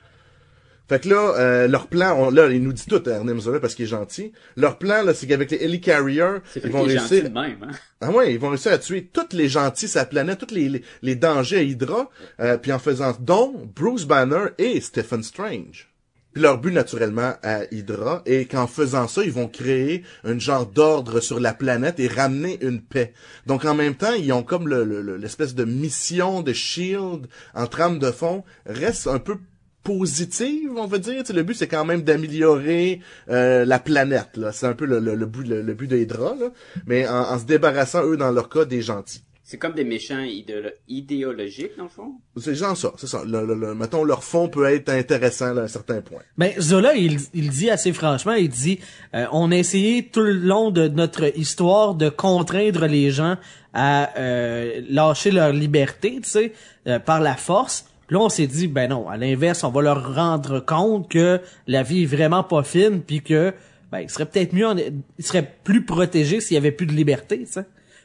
Fait 0.89 1.01
que 1.01 1.09
là, 1.09 1.35
euh, 1.39 1.69
leur 1.69 1.87
plan, 1.89 2.17
on- 2.19 2.31
là, 2.31 2.49
il 2.49 2.63
nous 2.63 2.73
dit 2.73 2.87
tout, 2.89 3.07
Ernem 3.09 3.41
Zola, 3.41 3.61
parce 3.61 3.75
qu'il 3.75 3.85
est 3.85 3.89
gentil. 3.89 4.33
Leur 4.57 4.79
plan, 4.79 5.03
là, 5.03 5.13
c'est 5.13 5.27
qu'avec 5.27 5.51
les 5.51 5.59
Helicarriers, 5.63 6.39
ils 6.69 6.73
vont 6.73 6.83
réussir... 6.99 7.25
de 7.25 7.29
même, 7.29 7.63
hein. 7.63 7.73
Ah 8.01 8.11
ouais, 8.11 8.33
ils 8.33 8.39
vont 8.41 8.49
réussir 8.51 8.73
à 8.73 8.79
tuer 8.79 9.09
tous 9.13 9.37
les 9.37 9.49
gentils 9.49 9.91
la 9.95 10.05
planète, 10.07 10.39
tous 10.47 10.55
les, 10.55 10.69
les, 10.69 10.83
les 11.03 11.15
dangers 11.15 11.59
à 11.59 11.63
Hydra, 11.63 12.09
euh, 12.41 12.57
puis 12.57 12.73
en 12.73 12.79
faisant 12.79 13.15
dont 13.21 13.69
Bruce 13.75 14.05
Banner 14.07 14.47
et 14.59 14.81
Stephen 14.81 15.23
Strange. 15.23 15.91
Puis 16.33 16.43
leur 16.43 16.59
but 16.59 16.73
naturellement 16.73 17.35
à 17.43 17.65
Hydra 17.73 18.23
est 18.27 18.45
qu'en 18.51 18.67
faisant 18.67 19.09
ça, 19.09 19.25
ils 19.25 19.33
vont 19.33 19.49
créer 19.49 20.05
un 20.25 20.39
genre 20.39 20.67
d'ordre 20.67 21.21
sur 21.21 21.41
la 21.41 21.53
planète 21.55 21.99
et 22.01 22.07
ramener 22.07 22.59
une 22.63 22.81
paix. 22.83 23.13
Donc 23.47 23.65
en 23.65 23.75
même 23.75 23.95
temps, 23.95 24.13
ils 24.13 24.33
ont 24.33 24.43
comme 24.43 24.69
le- 24.69 24.85
le- 24.85 25.03
le- 25.03 25.17
l'espèce 25.17 25.55
de 25.55 25.65
mission 25.65 26.43
de 26.43 26.53
Shield 26.53 27.27
en 27.55 27.67
trame 27.67 27.99
de 27.99 28.11
fond 28.11 28.45
reste 28.67 29.07
un 29.07 29.19
peu 29.19 29.37
positive, 29.85 30.71
on 30.77 30.87
va 30.87 30.99
dire. 30.99 31.21
Tu 31.23 31.27
sais, 31.29 31.33
le 31.33 31.43
but, 31.43 31.55
c'est 31.55 31.69
quand 31.69 31.85
même 31.85 32.03
d'améliorer 32.03 33.01
euh, 33.31 33.65
la 33.65 33.79
planète. 33.79 34.37
là. 34.37 34.53
C'est 34.53 34.67
un 34.67 34.75
peu 34.75 34.85
le, 34.85 34.99
le, 35.01 35.15
le 35.15 35.27
but, 35.27 35.47
le, 35.47 35.63
le 35.63 35.75
but 35.75 35.87
de 35.89 35.97
Hydra, 35.97 36.35
là. 36.39 36.49
mais 36.87 37.07
en, 37.09 37.15
en 37.33 37.39
se 37.39 37.45
débarrassant, 37.45 38.05
eux, 38.05 38.17
dans 38.17 38.31
leur 38.31 38.49
cas, 38.49 38.65
des 38.65 38.83
gentils. 38.83 39.23
C'est 39.51 39.57
comme 39.57 39.73
des 39.73 39.85
méchants 39.85 40.19
idéolo- 40.23 40.75
idéologiques, 40.89 41.75
dans 41.79 41.85
le 41.85 41.89
fond? 41.89 42.13
C'est 42.37 42.55
genre 42.55 42.77
ça, 42.77 42.93
c'est 42.99 43.07
ça. 43.07 43.23
Le, 43.25 43.47
le- 43.47 43.55
le- 43.55 43.75
mettons, 43.75 44.05
leur 44.05 44.23
fond 44.23 44.47
peut 44.51 44.67
être 44.67 44.91
intéressant 44.91 45.55
là, 45.55 45.63
à 45.63 45.65
un 45.65 45.69
certain 45.69 46.03
point. 46.03 46.21
Ben 46.37 46.53
Zola, 46.61 46.95
il, 46.95 47.19
il 47.33 47.49
dit 47.49 47.71
assez 47.71 47.95
franchement, 47.95 48.35
il 48.35 48.51
dit, 48.51 48.79
euh, 49.15 49.25
on 49.33 49.51
a 49.51 49.57
essayé 49.57 50.07
tout 50.07 50.21
le 50.21 50.35
long 50.35 50.71
de 50.71 50.89
notre 50.89 51.35
histoire 51.39 51.95
de 51.95 52.11
contraindre 52.11 52.85
les 52.85 53.11
gens 53.11 53.39
à 53.73 54.19
euh, 54.19 54.83
lâcher 54.91 55.31
leur 55.31 55.55
liberté, 55.55 56.21
tu 56.23 56.29
sais, 56.29 56.53
euh, 56.87 56.99
par 56.99 57.23
la 57.23 57.35
force. 57.35 57.87
Là, 58.11 58.19
on 58.21 58.29
s'est 58.29 58.47
dit, 58.47 58.69
ben 58.69 58.89
non, 58.89 59.09
à 59.09 59.17
l'inverse, 59.17 59.65
on 59.65 59.71
va 59.71 59.83
leur 59.83 60.15
rendre 60.15 60.61
compte 60.61 61.11
que 61.11 61.41
la 61.67 61.83
vie 61.83 62.05
est 62.05 62.07
vraiment 62.07 62.43
pas 62.43 62.63
fine, 62.63 63.03
puis 63.03 63.21
que 63.23 63.53
ben 63.93 64.01
il 64.01 64.11
serait 64.11 64.27
peut-être 64.27 64.53
mieux, 64.53 64.67
en- 64.67 64.77
il 64.77 65.25
serait 65.25 65.51
plus 65.65 65.85
protégé 65.85 66.41
s'il 66.41 66.55
y 66.55 66.59
avait 66.59 66.73
plus 66.73 66.87
de 66.87 66.93
liberté, 66.93 67.45
tu 67.51 67.61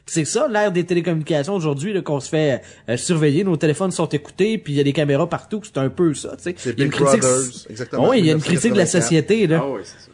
C'est 0.06 0.24
ça, 0.26 0.46
l'ère 0.48 0.70
des 0.72 0.84
télécommunications 0.84 1.54
aujourd'hui, 1.54 2.02
qu'on 2.02 2.20
se 2.20 2.28
fait 2.28 2.60
euh, 2.90 2.96
surveiller, 2.98 3.44
nos 3.44 3.56
téléphones 3.56 3.90
sont 3.90 4.08
écoutés, 4.08 4.58
puis 4.58 4.74
il 4.74 4.76
y 4.76 4.80
a 4.80 4.84
des 4.84 4.92
caméras 4.92 5.26
partout, 5.28 5.60
c'est 5.64 5.78
un 5.78 5.88
peu 5.88 6.12
ça, 6.12 6.36
tu 6.36 6.42
sais. 6.44 6.54
C'est 6.58 6.70
Il 6.72 6.78
y 6.78 6.82
a 6.82 6.84
une 6.84 6.90
Big 6.90 7.00
critique- 7.00 7.20
Brothers, 7.20 7.66
exactement. 7.70 8.08
Oui, 8.10 8.18
il 8.18 8.26
y 8.26 8.30
a 8.30 8.34
une 8.34 8.40
critique 8.40 8.72
de 8.72 8.76
la 8.78 8.84
1984. 8.84 9.02
société, 9.02 9.46
là. 9.46 9.60
Ah 9.62 9.70
oui, 9.70 9.80
c'est 9.84 10.00
ça. 10.00 10.10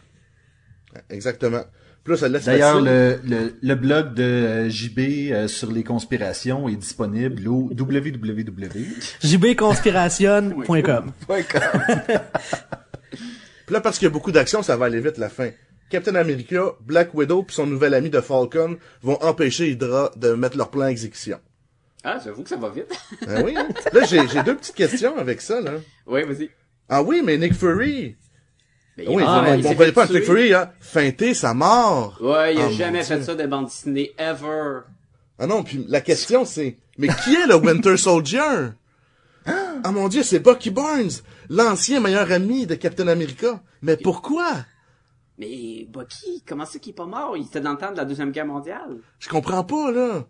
Exactement. 1.11 1.63
Plus 2.05 2.17
ça 2.17 2.29
laisse 2.29 2.45
D'ailleurs, 2.47 2.81
le, 2.81 3.21
le, 3.25 3.55
le 3.61 3.75
blog 3.75 4.15
de 4.15 4.23
euh, 4.23 4.69
JB 4.71 4.99
euh, 5.33 5.49
sur 5.49 5.71
les 5.71 5.85
conspirations 5.85 6.69
est 6.69 6.77
disponible 6.77 7.47
au 7.47 7.71
www. 7.79 8.85
jbconspiration.com. 9.23 11.13
Puis 13.67 13.75
là, 13.75 13.81
parce 13.81 13.99
qu'il 13.99 14.07
y 14.07 14.11
a 14.11 14.13
beaucoup 14.13 14.33
d'actions, 14.33 14.63
ça 14.63 14.77
va 14.77 14.87
aller 14.87 15.01
vite 15.01 15.19
la 15.19 15.29
fin. 15.29 15.51
Captain 15.91 16.15
America, 16.15 16.73
Black 16.81 17.15
Widow 17.15 17.43
puis 17.43 17.55
son 17.55 17.67
nouvel 17.67 17.95
ami 17.95 18.11
de 18.11 18.21
Falcon 18.21 18.77
vont 19.03 19.19
empêcher 19.23 19.71
Hydra 19.71 20.13
de 20.17 20.33
mettre 20.35 20.57
leur 20.57 20.71
plan 20.71 20.85
à 20.85 20.91
exécution. 20.91 21.39
Ah, 22.05 22.19
j'avoue 22.25 22.45
que 22.45 22.49
ça 22.49 22.57
va 22.57 22.71
vite. 22.71 22.87
Ah 23.29 23.43
oui, 23.45 23.55
hein? 23.57 23.69
Là, 23.93 24.05
j'ai 24.09 24.27
j'ai 24.29 24.43
deux 24.43 24.57
petites 24.57 24.75
questions 24.77 25.19
avec 25.19 25.41
ça, 25.41 25.61
là. 25.61 25.73
oui, 26.07 26.23
vas-y. 26.23 26.49
Ah 26.89 27.03
oui, 27.03 27.23
mais 27.25 27.37
Nick 27.37 27.53
Fury. 27.55 28.17
Mais 29.01 29.07
Ah 29.09 29.13
oui, 29.13 29.23
ah, 29.27 29.45
on, 29.49 29.59
on 29.67 29.75
fait 29.77 29.93
pas 29.93 30.07
tuer. 30.07 30.23
Fury, 30.23 30.53
hein. 30.55 30.71
Feinter 30.81 31.35
sa 31.35 31.55
mort. 31.55 32.19
Ouais, 32.21 32.55
il 32.55 32.61
a 32.61 32.67
Ah, 32.67 32.71
jamais 32.71 33.03
fait 33.03 33.17
Dieu. 33.17 33.25
ça 33.25 33.35
de 33.35 33.47
bande 33.47 33.67
dessinée, 33.67 34.13
ever. 34.19 34.81
Ah 35.39 35.47
non, 35.47 35.63
puis 35.63 35.85
la 35.89 36.01
question 36.03 36.45
c'est, 36.45 36.77
mais 36.99 37.09
qui 37.09 37.35
est 37.35 37.47
le 37.47 37.55
Winter 37.57 37.97
Soldier? 37.97 38.41
Ah 39.83 39.93
mon 39.93 40.09
dieu, 40.09 40.23
c'est 40.23 40.41
Bucky 40.41 40.69
Barnes, 40.71 41.09
l'ancien 41.49 42.01
meilleur 42.01 42.31
ami 42.31 42.67
de 42.67 42.75
Captain 42.75 43.09
America. 43.09 43.61
Mais 43.81 43.97
pourquoi? 43.97 44.47
Mais 45.39 45.87
Bucky, 45.89 46.43
comment 46.47 46.67
c'est 46.67 46.79
qu'il 46.81 46.91
est 46.91 46.95
pas 46.95 47.07
mort? 47.07 47.35
Il 47.39 47.47
était 47.47 47.63
dans 47.63 47.73
le 47.73 47.79
temps 47.79 47.91
de 47.91 47.97
la 47.97 48.05
Deuxième 48.05 48.31
Guerre 48.31 48.45
mondiale. 48.45 48.99
Je 49.19 49.31
comprends 49.31 49.65
pas, 49.65 49.91
là. 49.91 50.25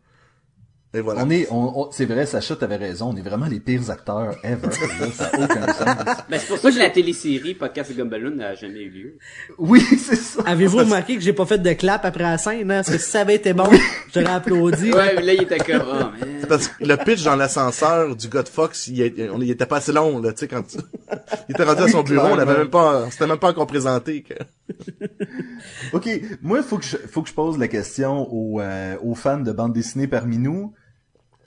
Et 0.93 1.01
voilà. 1.01 1.23
On 1.25 1.31
est, 1.31 1.47
on, 1.53 1.83
on- 1.87 1.91
c'est 1.93 2.05
vrai, 2.05 2.27
Sacha, 2.27 2.57
t'avais 2.57 2.75
raison, 2.75 3.11
on 3.13 3.17
est 3.17 3.23
vraiment 3.23 3.47
les 3.47 3.61
pires 3.61 3.89
acteurs 3.91 4.35
ever. 4.43 4.67
là, 4.67 5.07
ça 5.15 5.31
n'a 5.39 5.45
aucun 5.45 5.67
sens. 5.73 6.17
Ben, 6.29 6.41
c'est 6.41 6.49
pour 6.49 6.59
ça 6.59 6.73
que 6.73 6.79
la 6.79 6.91
télésérie 6.91 7.55
Podcast 7.55 7.93
et 7.93 7.95
Gumballoon 7.95 8.35
n'a 8.35 8.55
jamais 8.57 8.81
eu 8.81 8.91
lieu. 8.91 9.19
Oui, 9.59 9.81
c'est 9.99 10.17
ça. 10.17 10.43
Avez-vous 10.47 10.79
remarqué 10.79 11.15
que 11.15 11.21
j'ai 11.23 11.33
pas 11.33 11.47
fait 11.47 11.59
de 11.59 11.73
clap 11.75 12.05
après 12.05 12.25
la 12.25 12.39
scène, 12.39 12.71
hein? 12.73 12.83
Parce 12.85 12.91
que 12.91 12.99
si 12.99 13.09
ça 13.09 13.21
avait 13.21 13.37
été 13.37 13.53
bon, 13.53 13.69
j'aurais 14.13 14.27
applaudi. 14.33 14.93
Ouais, 14.93 15.15
mais 15.15 15.23
là, 15.23 15.35
il 15.35 15.43
était 15.43 15.59
comme, 15.59 15.83
oh, 15.87 15.93
man. 15.95 16.13
Parce 16.49 16.67
que 16.67 16.85
le 16.85 16.97
pitch 16.97 17.23
dans 17.23 17.37
l'ascenseur 17.37 18.17
du 18.17 18.27
de 18.29 18.43
Fox, 18.49 18.89
il, 18.89 19.01
est- 19.01 19.31
on- 19.31 19.41
il 19.41 19.51
était 19.53 19.67
pas 19.67 19.77
assez 19.77 19.93
long, 19.93 20.21
là, 20.21 20.33
tu 20.33 20.41
sais, 20.41 20.49
quand 20.49 20.63
tu- 20.67 20.79
il 21.49 21.53
était 21.53 21.63
rendu 21.63 21.83
à 21.83 21.89
son 21.89 22.03
bureau, 22.03 22.27
on 22.33 22.39
avait 22.39 22.59
même 22.59 22.69
pas, 22.71 23.05
on 23.07 23.11
s'était 23.13 23.29
même 23.29 23.39
pas 23.39 23.51
encore 23.51 23.69
présenté 23.69 24.23
que... 24.23 24.35
Ok, 25.93 26.09
moi, 26.43 26.63
faut 26.63 26.79
que 26.79 26.85
je, 26.85 26.97
faut 26.97 27.23
que 27.23 27.29
je 27.29 27.35
pose 27.35 27.59
la 27.59 27.69
question 27.69 28.27
aux, 28.33 28.61
euh, 28.61 28.97
aux 29.03 29.15
fans 29.15 29.39
de 29.39 29.53
bande 29.53 29.73
dessinée 29.73 30.07
parmi 30.07 30.39
nous. 30.39 30.73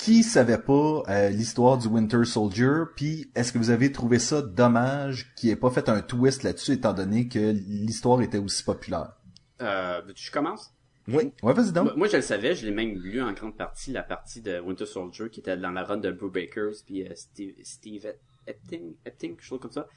Qui 0.03 0.21
savait 0.21 0.57
pas 0.57 1.03
euh, 1.07 1.29
l'histoire 1.29 1.77
du 1.77 1.87
Winter 1.87 2.25
Soldier, 2.25 2.83
puis 2.93 3.31
est-ce 3.35 3.53
que 3.53 3.57
vous 3.57 3.69
avez 3.69 3.89
trouvé 3.93 4.19
ça 4.19 4.41
dommage 4.41 5.33
qu'il 5.35 5.49
ait 5.49 5.55
pas 5.55 5.69
fait 5.69 5.87
un 5.87 6.01
twist 6.01 6.43
là-dessus, 6.43 6.73
étant 6.73 6.91
donné 6.91 7.29
que 7.29 7.53
l'histoire 7.53 8.21
était 8.21 8.37
aussi 8.37 8.65
populaire? 8.65 9.13
Euh, 9.61 10.01
veux-tu 10.05 10.23
que 10.23 10.27
je 10.27 10.31
commence? 10.33 10.73
Oui. 11.07 11.31
Ouais, 11.41 11.53
vas-y 11.53 11.71
donc. 11.71 11.95
Moi, 11.95 12.09
je 12.09 12.17
le 12.17 12.21
savais, 12.21 12.53
je 12.53 12.65
l'ai 12.65 12.73
même 12.73 12.97
lu 12.97 13.21
en 13.21 13.31
grande 13.31 13.55
partie, 13.55 13.93
la 13.93 14.03
partie 14.03 14.41
de 14.41 14.59
Winter 14.59 14.85
Soldier 14.85 15.29
qui 15.29 15.39
était 15.39 15.55
dans 15.55 15.71
la 15.71 15.85
run 15.85 15.95
de 15.95 16.11
Brew 16.11 16.29
Bakers 16.29 16.83
puis 16.85 17.07
euh, 17.07 17.15
Steve, 17.15 17.53
Steve 17.63 18.13
Epting, 18.45 18.95
Epting, 19.05 19.37
quelque 19.37 19.45
chose 19.45 19.61
comme 19.61 19.71
ça. 19.71 19.87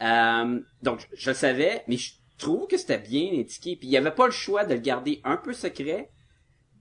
Euh, 0.00 0.60
donc, 0.84 1.00
je, 1.00 1.06
je 1.16 1.30
le 1.30 1.34
savais, 1.34 1.82
mais 1.88 1.96
je 1.96 2.12
trouve 2.38 2.68
que 2.68 2.76
c'était 2.76 2.98
bien 2.98 3.32
indiqué. 3.32 3.74
Puis 3.74 3.88
il 3.88 3.90
y 3.90 3.96
avait 3.96 4.14
pas 4.14 4.26
le 4.26 4.32
choix 4.32 4.64
de 4.64 4.74
le 4.74 4.80
garder 4.80 5.20
un 5.24 5.36
peu 5.36 5.52
secret 5.52 6.08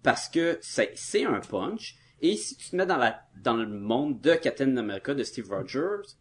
parce 0.04 0.30
que 0.30 0.60
c'est 0.62 1.26
un 1.26 1.40
punch. 1.40 1.96
Et 2.22 2.36
si 2.38 2.56
tu 2.56 2.70
te 2.70 2.76
mets 2.76 2.86
dans 2.86 2.98
la 2.98 3.22
dans 3.44 3.56
le 3.56 3.68
monde 3.68 4.22
de 4.22 4.34
Captain 4.36 4.76
America 4.78 5.14
de 5.14 5.24
Steve 5.24 5.50
Rogers, 5.50 6.16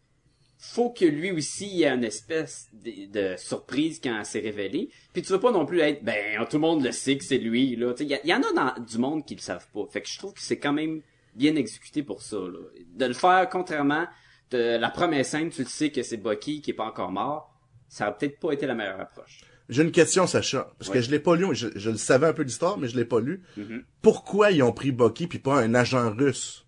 faut 0.57 0.89
que 0.89 1.05
lui 1.05 1.31
aussi 1.31 1.67
y 1.67 1.83
ait 1.83 1.89
une 1.89 2.03
espèce 2.03 2.69
de, 2.73 3.11
de 3.11 3.37
surprise 3.37 3.99
quand 4.03 4.21
c'est 4.23 4.39
révélé. 4.39 4.89
Puis 5.13 5.21
tu 5.21 5.31
veux 5.31 5.39
pas 5.39 5.51
non 5.51 5.65
plus 5.65 5.79
être 5.79 6.03
ben 6.03 6.45
tout 6.45 6.57
le 6.57 6.61
monde 6.61 6.83
le 6.83 6.91
sait 6.91 7.17
que 7.17 7.23
c'est 7.23 7.37
lui 7.37 7.75
là. 7.75 7.93
Il 7.99 8.19
y, 8.23 8.33
en 8.33 8.41
a 8.41 8.53
dans 8.53 8.83
du 8.83 8.97
monde 8.97 9.25
qui 9.25 9.35
le 9.35 9.41
savent 9.41 9.67
pas. 9.73 9.85
Fait 9.89 10.01
que 10.01 10.09
je 10.09 10.17
trouve 10.17 10.33
que 10.33 10.41
c'est 10.41 10.59
quand 10.59 10.73
même 10.73 11.01
bien 11.35 11.55
exécuté 11.55 12.03
pour 12.03 12.21
ça. 12.21 12.37
De 12.37 13.05
le 13.05 13.13
faire 13.13 13.47
contrairement 13.49 14.07
de 14.51 14.77
la 14.77 14.89
première 14.89 15.25
scène, 15.25 15.49
tu 15.49 15.63
le 15.63 15.67
sais 15.67 15.91
que 15.91 16.03
c'est 16.03 16.17
Bucky 16.17 16.61
qui 16.61 16.71
est 16.71 16.75
pas 16.75 16.85
encore 16.85 17.11
mort. 17.11 17.53
Ça 17.87 18.07
a 18.07 18.11
peut-être 18.11 18.39
pas 18.39 18.51
été 18.51 18.65
la 18.65 18.75
meilleure 18.75 18.99
approche. 18.99 19.41
J'ai 19.69 19.83
une 19.83 19.91
question, 19.91 20.27
Sacha, 20.27 20.71
parce 20.77 20.89
que 20.91 21.01
je 21.01 21.09
l'ai 21.09 21.19
pas 21.19 21.35
lu, 21.35 21.47
je, 21.53 21.67
je 21.75 21.89
le 21.89 21.97
savais 21.97 22.27
un 22.27 22.33
peu 22.33 22.43
l'histoire, 22.43 22.77
mais 22.77 22.87
je 22.87 22.95
l'ai 22.95 23.05
pas 23.05 23.19
lu. 23.19 23.41
Mhm. 23.57 23.83
Pourquoi 24.01 24.51
ils 24.51 24.61
ont 24.61 24.71
pris 24.71 24.91
Bucky 24.91 25.27
puis 25.27 25.39
pas 25.39 25.55
un 25.59 25.73
agent 25.73 26.11
russe? 26.15 26.61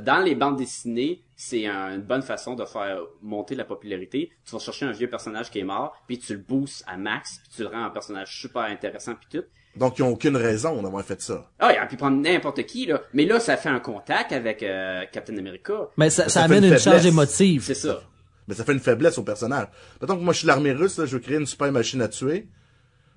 dans 0.00 0.18
les 0.18 0.34
bandes 0.34 0.56
dessinées, 0.56 1.22
c'est 1.36 1.66
un- 1.66 1.94
une 1.94 2.02
bonne 2.02 2.22
façon 2.22 2.56
de 2.56 2.64
faire 2.64 2.98
monter 3.22 3.54
la 3.54 3.64
popularité. 3.64 4.28
Tu 4.44 4.50
vas 4.50 4.58
chercher 4.58 4.86
un 4.86 4.90
vieux 4.90 5.08
personnage 5.08 5.52
qui 5.52 5.60
est 5.60 5.64
mort, 5.64 5.94
puis 6.08 6.18
tu 6.18 6.32
le 6.32 6.40
boostes 6.40 6.82
à 6.88 6.96
max, 6.96 7.38
puis 7.44 7.52
tu 7.54 7.62
le 7.62 7.68
rends 7.68 7.84
un 7.84 7.90
personnage 7.90 8.40
super 8.40 8.62
intéressant, 8.62 9.12
puis 9.14 9.38
tout. 9.38 9.46
Donc 9.76 9.96
ils 10.00 10.02
ont 10.02 10.08
aucune 10.08 10.36
raison 10.36 10.82
d'avoir 10.82 11.04
fait 11.04 11.22
ça. 11.22 11.48
Ah, 11.60 11.72
il 11.72 11.76
aurait 11.78 11.86
pu 11.86 11.96
prendre 11.96 12.20
n'importe 12.20 12.64
qui, 12.64 12.86
là. 12.86 13.02
Mais 13.12 13.24
là, 13.24 13.38
ça 13.38 13.56
fait 13.56 13.68
un 13.68 13.78
contact 13.78 14.32
avec 14.32 14.64
euh, 14.64 15.04
Captain 15.12 15.36
America. 15.38 15.88
Mais 15.96 16.10
ça, 16.10 16.24
ça, 16.24 16.28
Ça 16.28 16.40
fait 16.40 16.44
amène 16.46 16.64
une 16.64 16.72
une, 16.72 16.78
charge 16.80 17.06
émotive. 17.06 17.62
C'est 17.62 17.74
ça. 17.74 18.02
Mais 18.48 18.54
ça 18.54 18.64
fait 18.64 18.72
une 18.72 18.80
faiblesse 18.80 19.16
au 19.18 19.22
personnage. 19.22 19.68
Mettons 20.00 20.16
que 20.16 20.22
moi 20.22 20.32
je 20.32 20.38
suis 20.40 20.46
l'armée 20.46 20.72
russe, 20.72 20.98
là, 20.98 21.06
je 21.06 21.16
veux 21.16 21.22
créer 21.22 21.38
une 21.38 21.46
super 21.46 21.70
machine 21.72 22.02
à 22.02 22.08
tuer. 22.08 22.48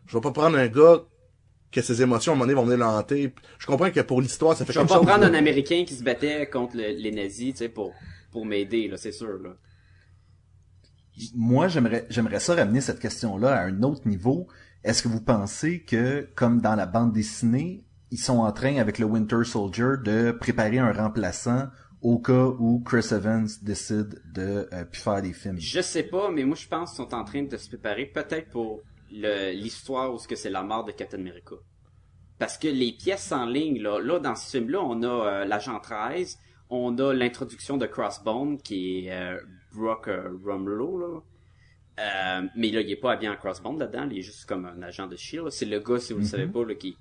Je 0.06 0.16
vais 0.16 0.22
pas 0.22 0.32
prendre 0.32 0.58
un 0.58 0.68
gars 0.68 1.02
que 1.72 1.82
ses 1.82 2.02
émotions 2.02 2.32
à 2.32 2.36
un 2.36 2.38
moment 2.38 2.46
donné 2.46 2.56
vont 2.56 2.64
venir 2.66 2.78
le 2.78 2.86
hanter. 2.86 3.34
Je 3.60 3.66
comprends 3.66 3.92
que 3.92 4.00
pour 4.00 4.22
l'histoire, 4.22 4.56
ça 4.56 4.64
fait 4.66 4.72
Je 4.72 4.80
vais 4.80 4.86
quelque 4.86 4.94
pas 4.94 5.00
chose. 5.00 5.06
prendre 5.06 5.24
là. 5.24 5.30
un 5.30 5.34
Américain 5.34 5.84
qui 5.86 5.96
se 5.96 6.04
battait 6.04 6.50
contre 6.50 6.78
le- 6.78 6.96
les 6.98 7.12
nazis, 7.12 7.52
tu 7.54 7.58
sais, 7.58 7.70
pour, 7.70 7.94
pour 8.32 8.46
m'aider, 8.46 8.88
là, 8.88 8.96
c'est 8.96 9.12
sûr, 9.12 9.38
là. 9.44 9.50
Moi, 11.36 11.68
j'aimerais, 11.68 12.06
j'aimerais 12.10 12.40
ça 12.40 12.56
ramener 12.56 12.80
cette 12.80 13.00
question-là 13.00 13.54
à 13.58 13.64
un 13.66 13.82
autre 13.84 14.08
niveau. 14.08 14.48
Est-ce 14.84 15.02
que 15.02 15.08
vous 15.08 15.20
pensez 15.22 15.82
que, 15.84 16.30
comme 16.36 16.62
dans 16.62 16.76
la 16.76 16.86
bande 16.86 17.12
dessinée, 17.12 17.84
ils 18.12 18.20
sont 18.20 18.38
en 18.38 18.52
train, 18.52 18.78
avec 18.78 19.00
le 19.00 19.06
Winter 19.06 19.44
Soldier, 19.44 19.94
de 20.04 20.32
préparer 20.32 20.78
un 20.78 20.94
remplaçant 20.94 21.68
au 22.08 22.20
cas 22.20 22.46
où 22.58 22.82
Chris 22.86 23.08
Evans 23.12 23.50
décide 23.62 24.22
de 24.34 24.70
euh, 24.72 24.86
plus 24.86 25.02
faire 25.02 25.22
des 25.22 25.34
films? 25.34 25.60
Je 25.60 25.82
sais 25.82 26.04
pas, 26.04 26.32
mais 26.32 26.46
moi, 26.46 26.56
je 26.56 26.66
pense 26.66 26.92
qu'ils 26.92 27.04
sont 27.04 27.14
en 27.14 27.26
train 27.26 27.44
de 27.44 27.58
se 27.58 27.68
préparer 27.68 28.06
peut-être 28.06 28.50
pour 28.50 28.82
l'histoire 29.12 30.14
où 30.14 30.18
ce 30.18 30.26
que 30.26 30.38
c'est 30.38 30.50
la 30.50 30.64
mort 30.64 30.86
de 30.86 30.94
Captain 30.94 31.20
America. 31.20 31.56
Parce 32.40 32.58
que 32.58 32.70
les 32.70 32.94
pièces 32.94 33.34
en 33.34 33.46
ligne, 33.46 33.82
là, 33.82 34.00
là 34.00 34.20
dans 34.20 34.36
ce 34.36 34.58
film-là, 34.58 34.80
on 34.82 35.04
a 35.04 35.08
euh, 35.08 35.46
l'agent 35.46 35.80
13, 35.82 36.38
on 36.70 36.98
a 36.98 37.14
l'introduction 37.14 37.76
de 37.76 37.86
Crossbone, 37.88 38.58
qui 38.62 39.08
est 39.08 39.12
euh, 39.12 39.38
Brock 39.74 40.08
euh, 40.08 40.30
Rumlow, 40.46 41.00
là. 41.00 41.22
Euh, 42.00 42.48
mais 42.56 42.70
là, 42.70 42.82
il 42.82 42.92
est 42.92 42.96
pas 42.96 43.14
habillé 43.14 43.30
en 43.30 43.36
Crossbone 43.36 43.80
là-dedans, 43.80 44.08
il 44.10 44.20
est 44.20 44.22
juste 44.22 44.46
comme 44.46 44.66
un 44.66 44.82
agent 44.82 45.08
de 45.08 45.16
S.H.I.E.L.D. 45.16 45.52
C'est 45.52 45.66
le 45.66 45.80
gars, 45.80 46.00
si 46.00 46.14
vous 46.14 46.20
le 46.20 46.26
savez 46.26 46.48
pas, 46.48 46.64
là, 46.64 46.76
qui, 46.76 46.96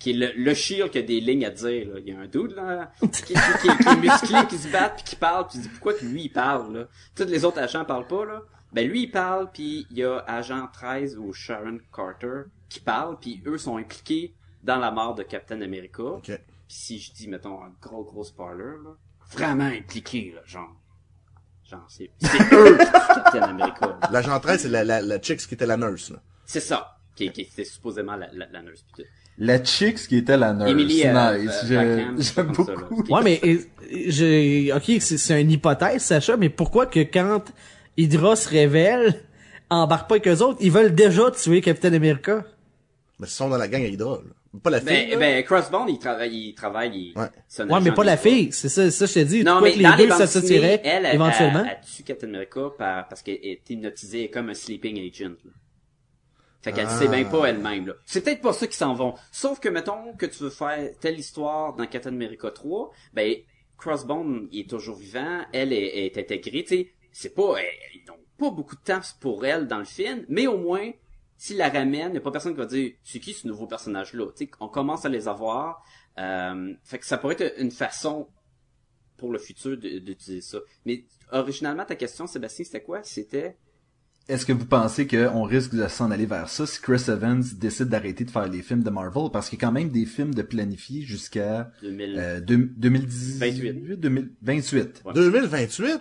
qui, 0.00 0.10
est 0.10 0.14
le, 0.14 0.32
le 0.34 0.50
S.H.I.E.L.D. 0.50 0.90
qui 0.90 0.98
a 0.98 1.02
des 1.02 1.20
lignes 1.20 1.44
à 1.46 1.50
dire, 1.50 1.88
là. 1.94 2.00
Il 2.00 2.08
y 2.08 2.12
a 2.12 2.18
un 2.18 2.26
dude, 2.26 2.52
là, 2.56 2.90
qui, 3.00 3.08
qui, 3.10 3.34
qui- 3.34 3.76
qui 3.84 3.88
est 3.88 3.96
musclé, 4.00 4.38
qui 4.48 4.58
se 4.58 4.68
bat, 4.72 4.88
puis 4.90 5.04
qui 5.04 5.14
parle, 5.16 5.46
puis 5.46 5.58
tu 5.58 5.62
dis, 5.62 5.68
pourquoi 5.68 5.94
que 5.94 6.04
lui, 6.04 6.22
il 6.24 6.30
parle, 6.32 6.76
là? 6.76 6.84
Tous 7.14 7.24
les 7.24 7.44
autres 7.44 7.58
agents 7.60 7.84
parlent 7.84 8.08
pas, 8.08 8.24
là. 8.24 8.42
Ben, 8.72 8.88
lui, 8.88 9.02
il 9.04 9.10
parle, 9.10 9.50
puis 9.52 9.86
il 9.90 9.98
y 9.98 10.04
a 10.04 10.18
agent 10.26 10.66
13 10.72 11.16
ou 11.18 11.32
Sharon 11.32 11.78
Carter 11.94 12.42
qui 12.68 12.80
parle, 12.80 13.18
puis 13.20 13.42
eux 13.46 13.58
sont 13.58 13.76
impliqués 13.76 14.34
dans 14.62 14.76
la 14.78 14.90
mort 14.90 15.14
de 15.14 15.22
Captain 15.22 15.60
America. 15.60 16.02
Ok. 16.02 16.24
Puis 16.26 16.38
si 16.68 16.98
je 16.98 17.12
dis, 17.12 17.28
mettons, 17.28 17.62
un 17.62 17.72
gros, 17.82 18.04
gros 18.04 18.24
spoiler, 18.24 18.76
là, 18.84 18.90
vraiment 19.32 19.64
impliqués, 19.64 20.32
là, 20.34 20.42
genre. 20.46 20.76
Genre, 21.68 21.84
c'est 21.88 22.10
c'est 22.20 22.38
eux 22.54 22.76
qui 22.78 22.84
tuent 22.84 22.90
Captain 23.14 23.42
America. 23.42 23.98
L'agent 24.10 24.40
13, 24.40 24.62
c'est 24.62 24.68
la, 24.68 24.82
la, 24.84 25.00
la 25.02 25.20
chicks 25.20 25.46
qui 25.46 25.54
était 25.54 25.66
la 25.66 25.76
nurse. 25.76 26.10
Là. 26.10 26.20
C'est 26.44 26.60
ça, 26.60 26.96
qui, 27.14 27.30
qui 27.32 27.42
était 27.42 27.64
supposément 27.64 28.16
la, 28.16 28.28
la, 28.32 28.46
la 28.50 28.62
nurse. 28.62 28.84
Puis. 28.94 29.04
La 29.40 29.64
Chicks 29.64 30.06
qui 30.06 30.18
était 30.18 30.36
la 30.36 30.52
nurse. 30.52 30.70
Emily, 30.70 31.02
euh, 31.06 31.38
nice. 31.38 31.64
euh, 31.70 31.76
Rackham, 31.76 32.16
J'aime 32.18 32.54
ça, 32.54 32.74
beaucoup. 32.74 33.02
Ouais, 33.10 33.22
mais 33.24 33.40
euh, 33.42 33.58
je, 33.90 34.76
ok, 34.76 35.00
c'est 35.00 35.16
c'est 35.16 35.40
une 35.40 35.50
hypothèse, 35.50 36.02
Sacha, 36.02 36.36
mais 36.36 36.50
pourquoi 36.50 36.84
que 36.84 37.00
quand 37.00 37.42
Hydra 37.96 38.36
se 38.36 38.48
révèle, 38.50 39.24
embarque 39.70 40.10
pas 40.10 40.16
avec 40.16 40.28
eux 40.28 40.42
autres, 40.42 40.58
ils 40.60 40.70
veulent 40.70 40.94
déjà 40.94 41.30
tuer 41.30 41.62
Captain 41.62 41.94
America? 41.94 42.44
Mais 43.18 43.26
ils 43.26 43.30
sont 43.30 43.48
dans 43.48 43.56
la 43.56 43.66
gang 43.66 43.82
à 43.82 43.86
Hydra. 43.86 44.16
Là. 44.16 44.58
Pas 44.62 44.70
la 44.70 44.80
fille. 44.80 45.10
Ben, 45.10 45.18
ben, 45.18 45.44
Crossbone, 45.44 45.88
il 45.88 45.98
travaille, 45.98 46.48
il 46.48 46.54
travaille, 46.54 46.90
il, 46.92 47.18
Ouais. 47.18 47.28
Ouais, 47.72 47.80
mais 47.80 47.92
pas 47.92 48.04
la 48.04 48.16
fille, 48.16 48.50
c'est 48.52 48.68
ça, 48.68 48.90
ça 48.90 49.06
je 49.06 49.14
t'ai 49.14 49.24
dit. 49.24 49.44
Non, 49.44 49.60
mais 49.60 49.72
que 49.72 49.78
les 49.78 49.84
dans 49.84 49.94
les 49.94 50.02
deux 50.02 50.08
bandes 50.08 50.18
s'associeraient 50.18 50.78
dessinées, 50.78 50.92
elle, 50.96 51.06
elle, 51.06 51.14
éventuellement? 51.14 51.60
elle, 51.60 51.78
elle 51.80 51.96
tue 51.96 52.02
Captain 52.02 52.28
America 52.28 52.60
par, 52.76 53.08
parce 53.08 53.22
qu'elle 53.22 53.38
est 53.42 53.62
hypnotisée 53.70 54.28
comme 54.28 54.50
un 54.50 54.54
sleeping 54.54 54.98
agent. 54.98 55.30
Là. 55.44 55.52
Fait 56.62 56.72
qu'elle 56.72 56.86
Ah. 56.88 56.98
sait 56.98 57.08
bien 57.08 57.24
pas 57.24 57.46
elle-même. 57.46 57.86
là. 57.86 57.94
C'est 58.04 58.22
peut-être 58.22 58.42
pas 58.42 58.52
ça 58.52 58.66
qui 58.66 58.76
s'en 58.76 58.92
vont. 58.94 59.14
Sauf 59.32 59.60
que, 59.60 59.68
mettons, 59.68 60.14
que 60.14 60.26
tu 60.26 60.42
veux 60.42 60.50
faire 60.50 60.90
telle 61.00 61.18
histoire 61.18 61.74
dans 61.74 61.86
Captain 61.86 62.10
America 62.10 62.50
3, 62.50 62.90
ben, 63.14 63.34
Crossbone, 63.78 64.48
il 64.52 64.60
est 64.60 64.70
toujours 64.70 64.96
vivant, 64.96 65.40
elle 65.52 65.72
est, 65.72 66.04
est 66.06 66.18
intégrée, 66.18 66.62
tu 66.64 66.68
sais. 66.76 66.92
C'est 67.12 67.34
pas, 67.34 67.54
elle- 67.58 67.66
ils 67.94 68.04
n'ont 68.06 68.18
pas 68.38 68.50
beaucoup 68.50 68.76
de 68.76 68.80
temps 68.82 69.00
pour 69.20 69.44
elle 69.46 69.66
dans 69.66 69.78
le 69.78 69.84
film, 69.86 70.24
mais 70.28 70.46
au 70.46 70.58
moins, 70.58 70.90
s'il 71.38 71.56
la 71.56 71.70
ramène, 71.70 72.10
il 72.12 72.18
a 72.18 72.20
pas 72.20 72.30
personne 72.30 72.52
qui 72.52 72.58
va 72.58 72.66
dire, 72.66 72.92
c'est 73.02 73.20
qui 73.20 73.32
ce 73.32 73.48
nouveau 73.48 73.66
personnage-là? 73.66 74.26
Tu 74.36 74.44
sais, 74.44 74.50
on 74.60 74.68
commence 74.68 75.06
à 75.06 75.08
les 75.08 75.28
avoir. 75.28 75.82
Euh, 76.18 76.74
fait 76.84 76.98
que 76.98 77.06
ça 77.06 77.16
pourrait 77.16 77.36
être 77.40 77.58
une 77.58 77.70
façon 77.70 78.28
pour 79.16 79.32
le 79.32 79.38
futur 79.38 79.78
d'utiliser 79.78 80.42
ça. 80.42 80.58
Mais 80.84 81.04
originalement, 81.32 81.84
ta 81.86 81.94
question, 81.96 82.26
Sébastien, 82.26 82.64
c'était 82.66 82.82
quoi? 82.82 83.02
C'était... 83.02 83.56
Est-ce 84.28 84.46
que 84.46 84.52
vous 84.52 84.64
pensez 84.66 85.08
qu'on 85.08 85.42
risque 85.42 85.74
de 85.74 85.88
s'en 85.88 86.10
aller 86.12 86.26
vers 86.26 86.48
ça 86.48 86.64
si 86.64 86.80
Chris 86.80 87.02
Evans 87.08 87.42
décide 87.58 87.88
d'arrêter 87.88 88.24
de 88.24 88.30
faire 88.30 88.46
les 88.46 88.62
films 88.62 88.84
de 88.84 88.90
Marvel? 88.90 89.24
Parce 89.32 89.48
qu'il 89.48 89.58
y 89.58 89.62
a 89.64 89.66
quand 89.66 89.72
même 89.72 89.88
des 89.88 90.06
films 90.06 90.34
de 90.34 90.42
planifiés 90.42 91.02
jusqu'à 91.02 91.72
2000. 91.82 92.14
euh, 92.16 92.40
deux- 92.40 92.70
2018, 92.76 93.38
28. 93.40 93.96
2028. 94.00 95.02
Ouais. 95.04 95.12
2028? 95.14 96.00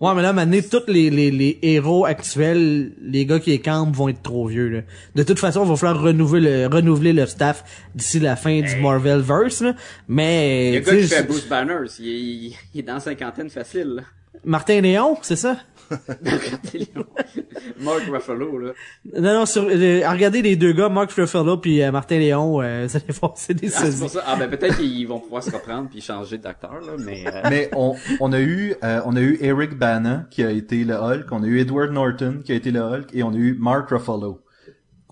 Ouais, 0.00 0.14
mais 0.16 0.22
là, 0.22 0.32
maintenant, 0.32 0.58
tous 0.68 0.90
les, 0.90 1.10
les, 1.10 1.30
les 1.30 1.58
héros 1.62 2.04
actuels, 2.04 2.92
les 3.00 3.24
gars 3.24 3.38
qui 3.38 3.50
les 3.50 3.60
campent 3.60 3.94
vont 3.94 4.08
être 4.08 4.20
trop 4.22 4.48
vieux, 4.48 4.68
là. 4.68 4.80
De 5.14 5.22
toute 5.22 5.38
façon, 5.38 5.64
il 5.64 5.68
va 5.68 5.76
falloir 5.76 6.02
renouveler 6.02 6.66
le, 6.68 6.74
renouveler 6.74 7.12
le 7.12 7.24
staff 7.24 7.62
d'ici 7.94 8.18
la 8.18 8.34
fin 8.34 8.60
du 8.62 8.76
Marvelverse, 8.80 9.62
là. 9.62 9.74
Mais, 10.08 10.72
Le 10.72 10.80
gars 10.80 10.96
qui 10.96 11.02
fait 11.04 11.22
Bruce 11.22 11.48
Banners, 11.48 11.86
il 12.00 12.08
est, 12.08 12.20
il- 12.20 12.56
il 12.74 12.80
est 12.80 12.82
dans 12.82 12.94
la 12.94 13.00
cinquantaine 13.00 13.48
facile. 13.48 13.94
là. 13.96 14.02
Martin 14.44 14.80
Léon, 14.80 15.16
c'est 15.22 15.36
ça? 15.36 15.56
Mark 17.80 18.02
Ruffalo, 18.10 18.58
là. 18.58 18.72
Non, 19.18 19.34
non, 19.34 19.46
sur, 19.46 19.64
euh, 19.64 20.00
regardez 20.08 20.42
les 20.42 20.56
deux 20.56 20.72
gars, 20.72 20.88
Mark 20.88 21.10
Ruffalo 21.12 21.56
puis 21.58 21.82
euh, 21.82 21.90
Martin 21.90 22.18
Léon, 22.18 22.60
euh, 22.62 22.86
vous 22.88 22.96
allez 22.96 23.12
voir, 23.20 23.32
c'est 23.36 23.54
des 23.54 23.70
Ah, 23.74 23.82
pour 23.98 24.10
ça. 24.10 24.22
Ah, 24.26 24.36
ben 24.36 24.48
peut-être 24.50 24.76
qu'ils 24.76 25.06
vont 25.06 25.20
pouvoir 25.20 25.42
se 25.42 25.50
reprendre 25.50 25.88
puis 25.90 26.00
changer 26.00 26.38
d'acteur, 26.38 26.80
là, 26.80 26.92
mais... 26.98 27.24
euh, 27.26 27.40
Mais 27.50 27.70
on, 27.74 27.94
on 28.20 28.32
a 28.32 28.40
eu 28.40 28.74
euh, 28.82 29.00
on 29.04 29.16
a 29.16 29.20
eu 29.20 29.38
Eric 29.40 29.76
Bana 29.78 30.26
qui 30.30 30.42
a 30.42 30.50
été 30.50 30.84
le 30.84 30.94
Hulk, 30.94 31.26
on 31.30 31.42
a 31.42 31.46
eu 31.46 31.60
Edward 31.60 31.90
Norton 31.92 32.40
qui 32.44 32.52
a 32.52 32.54
été 32.54 32.70
le 32.70 32.80
Hulk 32.80 33.08
et 33.12 33.22
on 33.22 33.30
a 33.32 33.36
eu 33.36 33.56
Mark 33.58 33.88
Ruffalo. 33.90 34.40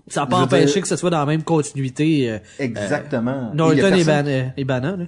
Ça 0.07 0.21
n'a 0.21 0.27
pas 0.27 0.37
empêché 0.37 0.65
dire- 0.73 0.81
que 0.81 0.87
ce 0.87 0.95
soit 0.95 1.09
dans 1.09 1.19
la 1.19 1.25
même 1.25 1.43
continuité, 1.43 2.29
euh, 2.31 2.37
Exactement. 2.59 3.51
Et 3.53 3.55
Norton 3.55 3.73
et, 3.75 3.81
personne- 3.81 4.05
Ban- 4.05 4.27
euh, 4.27 4.43
et 4.57 4.63
Banner, 4.65 4.93
là. 4.97 5.05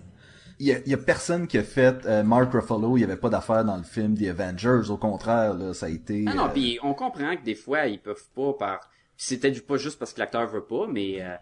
Il 0.59 0.67
y 0.67 0.73
a, 0.73 0.79
il 0.79 0.87
y 0.89 0.93
a 0.93 0.97
personne 0.97 1.47
qui 1.47 1.57
a 1.57 1.63
fait 1.63 2.05
euh, 2.05 2.23
Mark 2.23 2.51
Ruffalo, 2.53 2.97
il 2.97 3.01
y 3.01 3.03
avait 3.03 3.17
pas 3.17 3.29
d'affaire 3.29 3.63
dans 3.65 3.77
le 3.77 3.83
film 3.83 4.17
The 4.17 4.27
Avengers, 4.27 4.89
au 4.89 4.97
contraire, 4.97 5.53
là, 5.53 5.73
ça 5.73 5.87
a 5.87 5.89
été... 5.89 6.25
Ah 6.27 6.33
non, 6.33 6.45
euh, 6.45 6.49
puis 6.49 6.79
on 6.83 6.93
comprend 6.93 7.35
que 7.35 7.43
des 7.43 7.55
fois, 7.55 7.87
ils 7.87 7.99
peuvent 7.99 8.27
pas 8.35 8.53
par... 8.53 8.89
C'est 9.17 9.37
peut-être 9.37 9.65
pas 9.65 9.77
juste 9.77 9.99
parce 9.99 10.13
que 10.13 10.19
l'acteur 10.19 10.47
veut 10.47 10.63
pas, 10.65 10.87
mais 10.87 11.21
euh, 11.21 11.35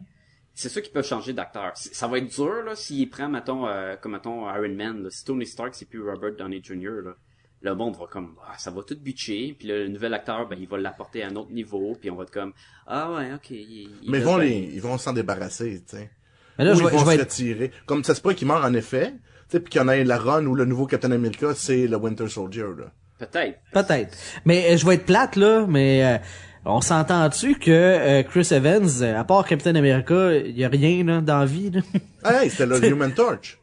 c'est 0.53 0.69
sûr 0.69 0.81
qu'ils 0.81 0.91
peuvent 0.91 1.05
changer 1.07 1.33
d'acteur. 1.33 1.71
Ça 1.75 2.07
va 2.07 2.17
être 2.17 2.27
dur, 2.27 2.63
là, 2.63 2.75
s'il 2.75 3.09
prend, 3.09 3.29
mettons, 3.29 3.65
euh, 3.67 3.95
comme, 3.95 4.11
mettons, 4.13 4.47
Iron 4.53 4.75
Man, 4.75 5.03
là. 5.03 5.09
Si 5.09 5.23
Tony 5.25 5.45
Stark, 5.45 5.73
c'est 5.73 5.87
plus 5.87 6.01
Robert 6.01 6.33
Downey 6.37 6.61
Jr., 6.63 7.01
là. 7.03 7.15
Le 7.63 7.75
monde 7.75 7.95
va 7.95 8.07
comme, 8.07 8.35
ah, 8.47 8.57
ça 8.57 8.71
va 8.71 8.81
tout 8.81 8.97
bitcher, 8.99 9.55
puis 9.57 9.67
là, 9.67 9.77
le 9.77 9.87
nouvel 9.87 10.13
acteur, 10.15 10.47
ben, 10.47 10.57
il 10.59 10.67
va 10.67 10.79
l'apporter 10.79 11.21
à 11.23 11.27
un 11.27 11.35
autre 11.35 11.51
niveau, 11.51 11.95
puis 11.99 12.09
on 12.09 12.15
va 12.15 12.23
être 12.23 12.31
comme, 12.31 12.53
ah 12.87 13.11
ouais, 13.13 13.33
ok. 13.35 13.51
il- 13.51 13.89
il 14.01 14.09
Mais 14.09 14.17
ils 14.17 14.23
vont 14.23 14.37
les, 14.37 14.71
ils 14.73 14.81
vont 14.81 14.97
s'en 14.97 15.13
débarrasser, 15.13 15.83
tu 15.87 15.95
sais. 15.97 16.09
Mais 16.57 16.65
là, 16.65 16.73
Ou 16.73 16.75
je 16.75 16.79
ils 16.81 16.85
vais, 16.85 16.91
vont 16.91 16.99
je 16.99 17.05
vais 17.05 17.15
se 17.15 17.21
être 17.21 17.29
retirer. 17.29 17.71
Comme 17.85 18.03
ça 18.03 18.15
se 18.15 18.21
peut 18.21 18.33
qu'il 18.33 18.47
meurt 18.47 18.63
en 18.63 18.73
effet, 18.73 19.11
tu 19.11 19.17
sais, 19.49 19.59
puis 19.59 19.69
qu'il 19.71 19.81
y 19.81 19.83
en 19.83 19.89
ait 19.89 20.03
la 20.03 20.17
run 20.17 20.45
où 20.45 20.55
le 20.55 20.65
nouveau 20.65 20.85
Captain 20.85 21.11
America, 21.11 21.47
c'est 21.55 21.87
le 21.87 21.97
Winter 21.97 22.27
Soldier, 22.27 22.65
là. 22.77 22.85
Peut-être. 23.19 23.59
Peut-être. 23.71 24.17
Mais 24.45 24.71
euh, 24.73 24.77
je 24.77 24.85
vais 24.85 24.95
être 24.95 25.05
plate 25.05 25.35
là, 25.35 25.65
mais 25.67 26.03
euh, 26.03 26.17
on 26.65 26.81
s'entend-tu 26.81 27.55
que 27.55 27.69
euh, 27.69 28.23
Chris 28.23 28.47
Evans, 28.51 28.89
euh, 29.01 29.19
à 29.19 29.23
part 29.23 29.45
Captain 29.45 29.75
America, 29.75 30.33
il 30.33 30.57
y 30.57 30.65
a 30.65 30.69
rien 30.69 31.03
là, 31.03 31.21
dans 31.21 31.39
la 31.39 31.45
vie. 31.45 31.69
Là? 31.71 31.81
Hey, 32.25 32.49
c'était 32.49 32.65
le 32.65 32.83
Human 32.89 33.13
Torch. 33.13 33.59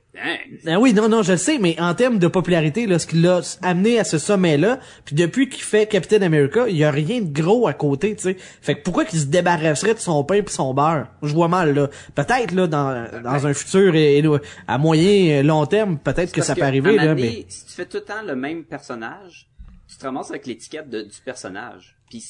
Ah 0.66 0.81
oui, 0.81 0.92
non, 0.94 1.09
non, 1.09 1.22
je 1.22 1.33
le 1.33 1.38
sais, 1.38 1.59
mais 1.59 1.81
en 1.81 1.94
termes 1.94 2.18
de 2.18 2.26
popularité, 2.28 2.87
là, 2.87 2.98
ce 2.98 3.07
qui 3.07 3.16
l'a 3.16 3.40
amené 3.62 3.98
à 3.98 4.04
ce 4.04 4.18
sommet-là, 4.18 4.81
puis 5.04 5.14
depuis 5.14 5.48
qu'il 5.48 5.62
fait 5.62 5.87
Captain 5.87 6.22
America, 6.22 6.66
il 6.68 6.76
y 6.76 6.85
a 6.85 6.90
rien 6.90 7.20
de 7.20 7.33
gros 7.33 7.68
à 7.68 7.74
côté, 7.74 8.16
tu 8.16 8.22
sais. 8.22 8.37
Fait 8.62 8.74
que 8.76 8.83
pourquoi 8.83 9.04
qu'il 9.04 9.18
se 9.20 9.26
débarrasserait 9.26 9.94
de 9.94 9.98
son 10.00 10.24
pain 10.24 10.42
puis 10.42 10.54
son 10.54 10.74
beurre? 10.74 11.09
Je 11.22 11.33
vois 11.33 11.48
mal 11.48 11.74
là. 11.74 11.88
Peut-être 12.14 12.52
là 12.52 12.66
dans 12.66 13.22
dans 13.22 13.46
un 13.46 13.54
futur 13.54 13.94
et, 13.94 14.18
et 14.18 14.24
à 14.66 14.78
moyen 14.78 15.38
euh, 15.38 15.42
long 15.42 15.64
terme, 15.66 15.98
peut-être 15.98 16.33
que 16.33 16.42
ça 16.42 16.54
peut 16.54 16.62
arriver 16.66 16.96
là, 16.96 17.07
donné, 17.14 17.22
mais 17.22 17.46
si 17.48 17.66
tu 17.66 17.72
fais 17.72 17.87
tout 17.87 17.98
le 17.98 18.04
temps 18.04 18.22
le 18.26 18.35
même 18.37 18.64
personnage, 18.64 19.48
tu 19.88 19.96
te 19.96 20.04
ramasses 20.04 20.31
avec 20.31 20.46
l'étiquette 20.46 20.88
de- 20.90 21.02
du 21.02 21.20
personnage. 21.24 21.96
Puis 22.11 22.24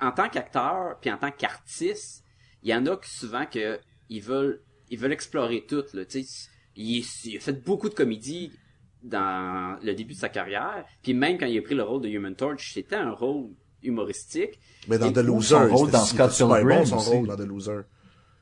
en 0.00 0.12
tant 0.12 0.28
qu'acteur, 0.28 0.96
puis 1.00 1.10
en 1.10 1.16
tant 1.18 1.30
qu'artiste, 1.30 2.24
il 2.62 2.70
y 2.70 2.74
en 2.74 2.86
a 2.86 2.96
que 2.96 3.06
souvent 3.08 3.44
que 3.46 3.78
ils 4.08 4.22
veulent 4.22 4.60
ils 4.92 4.98
veulent 4.98 5.12
explorer 5.12 5.64
tout 5.68 5.84
là, 5.94 6.04
tu 6.04 6.22
sais, 6.24 6.48
il, 6.80 7.04
il 7.24 7.36
a 7.36 7.40
fait 7.40 7.64
beaucoup 7.64 7.88
de 7.88 7.94
comédies 7.94 8.52
dans 9.02 9.78
le 9.82 9.94
début 9.94 10.14
de 10.14 10.18
sa 10.18 10.28
carrière, 10.28 10.84
puis 11.02 11.14
même 11.14 11.38
quand 11.38 11.46
il 11.46 11.58
a 11.58 11.62
pris 11.62 11.74
le 11.74 11.82
rôle 11.82 12.02
de 12.02 12.08
Human 12.08 12.34
Torch, 12.34 12.72
c'était 12.74 12.96
un 12.96 13.12
rôle 13.12 13.48
humoristique. 13.82 14.58
Mais 14.88 14.98
dans 14.98 15.10
The 15.12 15.18
Loser, 15.18 15.48
son 15.48 15.68
rôle 15.68 15.86
c'était- 15.86 15.92
dans 15.98 16.04
Scott 16.04 16.30
Pilgrim 16.36 16.78
bon, 16.80 16.84
son 16.86 16.96
aussi. 16.98 17.08
rôle 17.10 17.26
dans 17.28 17.36
The 17.36 17.40
Loser. 17.46 17.80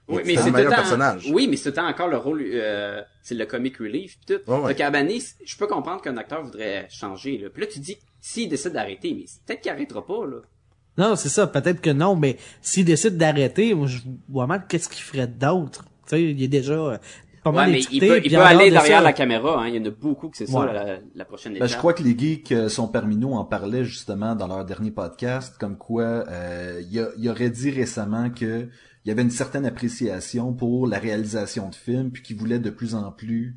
Oui, 0.09 0.17
C'était 0.17 0.27
mais 0.27 0.35
le 0.37 0.43
c'est 0.43 0.51
meilleur 0.53 0.75
personnage. 0.75 1.31
Oui, 1.33 1.49
mais 1.49 1.73
temps 1.73 1.87
encore 1.87 2.09
le 2.09 2.17
rôle, 2.17 2.43
euh, 2.43 3.03
c'est 3.23 3.35
le 3.35 3.45
comic 3.45 3.77
relief 3.77 4.19
pis 4.21 4.27
tout. 4.27 4.51
Ouais, 4.51 4.59
ouais. 4.61 4.69
Fait 4.69 4.75
qu'à 4.77 4.89
un 4.89 4.91
moment 4.91 5.05
donné, 5.05 5.21
je 5.45 5.57
peux 5.59 5.67
comprendre 5.67 6.01
qu'un 6.01 6.17
acteur 6.17 6.43
voudrait 6.43 6.89
changer, 6.91 7.37
là. 7.37 7.51
Puis 7.51 7.61
là, 7.63 7.69
tu 7.71 7.79
dis, 7.79 7.99
s'il 8.21 8.49
décide 8.49 8.73
d'arrêter, 8.73 9.13
mais 9.15 9.27
peut-être 9.47 9.61
qu'il 9.61 9.71
arrêtera 9.71 10.05
pas, 10.07 10.27
là. 10.27 10.39
non, 10.97 11.15
c'est 11.15 11.29
ça, 11.29 11.47
peut-être 11.47 11.81
que 11.83 11.91
non, 11.91 12.17
mais 12.17 12.39
s'il 12.63 12.87
décide 12.87 13.19
d'arrêter, 13.19 13.75
moi 13.75 13.87
je 13.87 13.99
vois 14.31 14.47
mal 14.47 14.67
qu'est-ce 14.67 14.89
qu'il 14.89 15.03
ferait 15.05 15.29
d'autre. 15.29 15.85
Tu 15.85 16.17
sais, 16.17 16.23
il 16.25 16.43
est 16.43 16.49
déjà 16.49 16.99
pas 17.43 17.51
Ouais, 17.51 17.57
mal 17.57 17.71
mais 17.73 17.81
il 17.91 18.01
peut, 18.01 18.21
il 18.25 18.31
peut 18.31 18.39
aller 18.41 18.67
de 18.67 18.71
derrière 18.75 18.99
ça- 18.99 19.05
la 19.05 19.13
caméra, 19.13 19.61
hein. 19.63 19.69
Il 19.69 19.75
y 19.77 19.79
en 19.81 19.85
a 19.85 19.91
beaucoup 19.91 20.29
que 20.29 20.37
c'est 20.37 20.47
ça, 20.47 20.67
la, 20.67 20.99
la 21.15 21.25
prochaine 21.25 21.53
Ben, 21.53 21.57
étape. 21.59 21.69
je 21.71 21.77
crois 21.77 21.93
que 21.95 22.03
les 22.03 22.19
geeks 22.19 22.53
euh, 22.53 22.69
sont 22.69 22.89
parmi 22.89 23.17
nous 23.17 23.33
en 23.33 23.45
parlaient 23.45 23.85
justement 23.85 24.35
dans 24.35 24.47
leur 24.49 24.65
dernier 24.65 24.91
podcast, 24.91 25.57
comme 25.59 25.77
quoi 25.79 26.03
euh, 26.29 26.83
il, 26.91 26.99
a- 27.01 27.11
il 27.17 27.29
aurait 27.29 27.51
dit 27.51 27.71
récemment 27.71 28.31
que 28.31 28.69
il 29.05 29.09
y 29.09 29.11
avait 29.11 29.23
une 29.23 29.31
certaine 29.31 29.65
appréciation 29.65 30.53
pour 30.53 30.87
la 30.87 30.99
réalisation 30.99 31.69
de 31.71 31.75
films, 31.75 32.11
puis 32.11 32.23
qu'il 32.23 32.37
voulait 32.37 32.59
de 32.59 32.69
plus 32.71 32.95
en 32.95 33.11
plus 33.13 33.57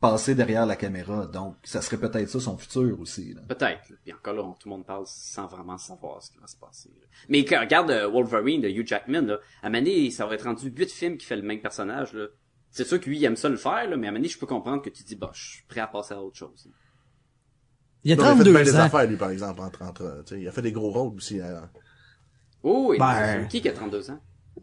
passer 0.00 0.34
derrière 0.34 0.66
la 0.66 0.74
caméra. 0.74 1.26
Donc, 1.26 1.54
ça 1.62 1.80
serait 1.80 1.96
peut-être 1.96 2.28
ça 2.28 2.40
son 2.40 2.58
futur 2.58 2.98
aussi. 3.00 3.34
Là. 3.34 3.40
Peut-être. 3.48 3.92
Puis 4.02 4.12
encore 4.12 4.34
là, 4.34 4.42
on- 4.42 4.52
tout 4.52 4.68
le 4.68 4.70
monde 4.70 4.84
parle 4.84 5.04
sans 5.06 5.46
vraiment 5.46 5.78
savoir 5.78 6.20
ce 6.20 6.32
qui 6.32 6.38
va 6.38 6.46
se 6.48 6.56
passer. 6.56 6.88
là. 7.00 7.06
Mais 7.28 7.44
quand- 7.44 7.60
regarde 7.60 7.90
euh, 7.92 8.08
Wolverine 8.10 8.60
de 8.62 8.68
Hugh 8.68 8.84
Jackman, 8.86 9.20
là. 9.22 9.38
À 9.62 9.70
donné, 9.70 10.10
ça 10.10 10.26
aurait 10.26 10.38
rendu 10.38 10.70
huit 10.76 10.90
films 10.90 11.16
qui 11.16 11.24
fait 11.24 11.36
le 11.36 11.42
même 11.42 11.60
personnage, 11.60 12.12
là. 12.14 12.26
C'est 12.72 12.86
sûr 12.86 12.98
que 12.98 13.08
lui, 13.08 13.18
il 13.18 13.24
aime 13.24 13.36
ça 13.36 13.48
le 13.48 13.56
faire, 13.56 13.88
là, 13.88 13.96
mais 13.96 14.06
à 14.06 14.10
un 14.10 14.12
moment 14.12 14.18
donné, 14.20 14.28
je 14.28 14.38
peux 14.38 14.46
comprendre 14.46 14.82
que 14.82 14.90
tu 14.90 15.02
dis, 15.04 15.14
bah, 15.14 15.30
je 15.34 15.40
suis 15.56 15.62
prêt 15.68 15.80
à 15.80 15.86
passer 15.86 16.14
à 16.14 16.20
autre 16.22 16.36
chose. 16.38 16.66
Il 18.02 18.10
y 18.10 18.14
a 18.14 18.16
Non, 18.16 18.22
il 18.22 18.26
a 18.26 18.30
fait 18.30 18.34
32 18.36 18.52
bien 18.52 18.62
des 18.64 18.76
ans. 18.76 18.80
affaires, 18.80 19.06
lui, 19.06 19.16
par 19.16 19.30
exemple, 19.30 19.60
entre, 19.60 19.82
entre, 19.82 20.22
tu 20.26 20.34
sais, 20.34 20.40
il 20.40 20.48
a 20.48 20.52
fait 20.52 20.62
des 20.62 20.72
gros 20.72 20.90
rôles 20.90 21.14
aussi. 21.16 21.40
euh. 21.40 21.60
Oh, 22.62 22.86
oui. 22.90 22.98
Ben. 22.98 23.46
Qui 23.48 23.60
qui 23.60 23.68
a 23.68 23.72
32 23.72 24.10
ans? 24.10 24.18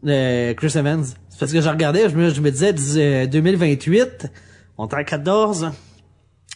Euh, 0.06 0.54
Chris 0.54 0.72
Evans. 0.76 1.04
C'est 1.04 1.38
parce 1.38 1.52
que 1.52 1.60
je 1.60 1.68
regardais, 1.68 2.08
je 2.10 2.16
me, 2.16 2.30
je 2.30 2.40
me 2.40 2.50
disais, 2.50 2.72
dis- 2.72 3.00
euh, 3.00 3.26
2028, 3.26 4.26
on 4.78 4.88
est 4.88 4.94
à 4.94 5.04
14, 5.04 5.70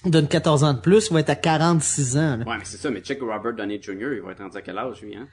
on 0.04 0.10
donne 0.10 0.28
14 0.28 0.64
ans 0.64 0.74
de 0.74 0.80
plus, 0.80 1.10
on 1.10 1.14
va 1.14 1.20
être 1.20 1.30
à 1.30 1.36
46 1.36 2.16
ans. 2.16 2.36
là. 2.38 2.44
Ouais, 2.46 2.58
mais 2.58 2.64
c'est 2.64 2.76
ça, 2.78 2.90
mais 2.90 3.00
check 3.00 3.20
Robert 3.20 3.54
Downey 3.54 3.80
Jr., 3.80 4.14
il 4.14 4.20
va 4.22 4.32
être 4.32 4.42
rendu 4.42 4.56
à 4.56 4.62
quel 4.62 4.76
âge, 4.78 5.00
lui, 5.02 5.16
hein? 5.16 5.28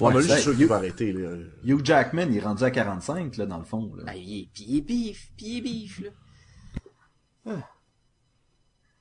Ouais, 0.00 0.12
mais 0.12 0.20
lui, 0.20 0.22
je 0.24 0.28
c'est- 0.28 0.34
suis 0.34 0.42
sûr 0.50 0.56
qu'il 0.56 0.66
va 0.66 0.76
arrêter, 0.76 1.12
là. 1.12 1.30
Hugh 1.64 1.80
Jackman, 1.84 2.26
il 2.30 2.36
est 2.36 2.40
rendu 2.40 2.62
à 2.64 2.70
45 2.70 3.36
là 3.38 3.46
dans 3.46 3.58
le 3.58 3.64
fond. 3.64 3.92
Là. 3.96 4.04
Ben, 4.04 4.12
il 4.14 4.40
est, 4.40 4.76
est 4.76 4.80
bif, 4.82 5.30
est 5.42 5.60
bif, 5.62 6.02
là. 6.02 7.52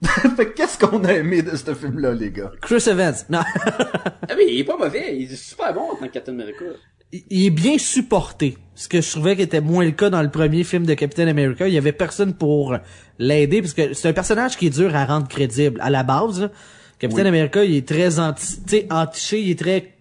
fait 0.36 0.46
que 0.48 0.54
qu'est-ce 0.54 0.78
qu'on 0.78 1.04
a 1.06 1.14
aimé 1.14 1.42
de 1.42 1.56
ce 1.56 1.74
film-là, 1.74 2.14
les 2.14 2.32
gars? 2.32 2.52
Chris 2.62 2.84
Evans. 2.88 3.16
Non. 3.30 3.42
Ah, 3.44 4.36
mais 4.38 4.46
il 4.54 4.60
est 4.60 4.64
pas 4.64 4.78
mauvais, 4.78 5.18
il 5.18 5.32
est 5.32 5.36
super 5.36 5.74
bon 5.74 5.92
en 5.92 5.96
tant 5.96 6.08
que 6.08 6.12
Captain 6.14 6.34
America. 6.34 6.66
il 7.12 7.24
il 7.30 7.46
est 7.48 7.50
bien 7.50 7.78
supporté. 7.78 8.58
Ce 8.76 8.88
que 8.90 9.02
je 9.02 9.10
trouvais 9.12 9.36
qui 9.36 9.42
était 9.42 9.62
moins 9.62 9.86
le 9.86 9.92
cas 9.92 10.10
dans 10.10 10.22
le 10.22 10.30
premier 10.30 10.64
film 10.64 10.86
de 10.86 10.94
Captain 10.94 11.28
America. 11.28 11.68
Il 11.68 11.74
y 11.74 11.78
avait 11.78 11.94
personne 11.94 12.34
pour 12.36 12.76
l'aider 13.20 13.62
parce 13.62 13.74
que 13.74 13.94
c'est 13.94 14.10
un 14.10 14.14
personnage 14.14 14.58
qui 14.58 14.68
est 14.68 14.70
dur 14.78 14.94
à 14.96 15.06
rendre 15.06 15.28
crédible. 15.28 15.80
À 15.82 15.90
la 15.90 16.04
base, 16.04 16.42
là, 16.42 16.52
Captain 17.00 17.22
Oui. 17.24 17.28
America, 17.28 17.64
il 17.64 17.76
est 17.76 17.88
très 17.88 18.20
anti, 18.20 18.62
tu 18.64 18.70
sais, 18.70 18.88
entiché, 18.92 19.42
il 19.42 19.52
est 19.52 19.60
très, 19.60 19.95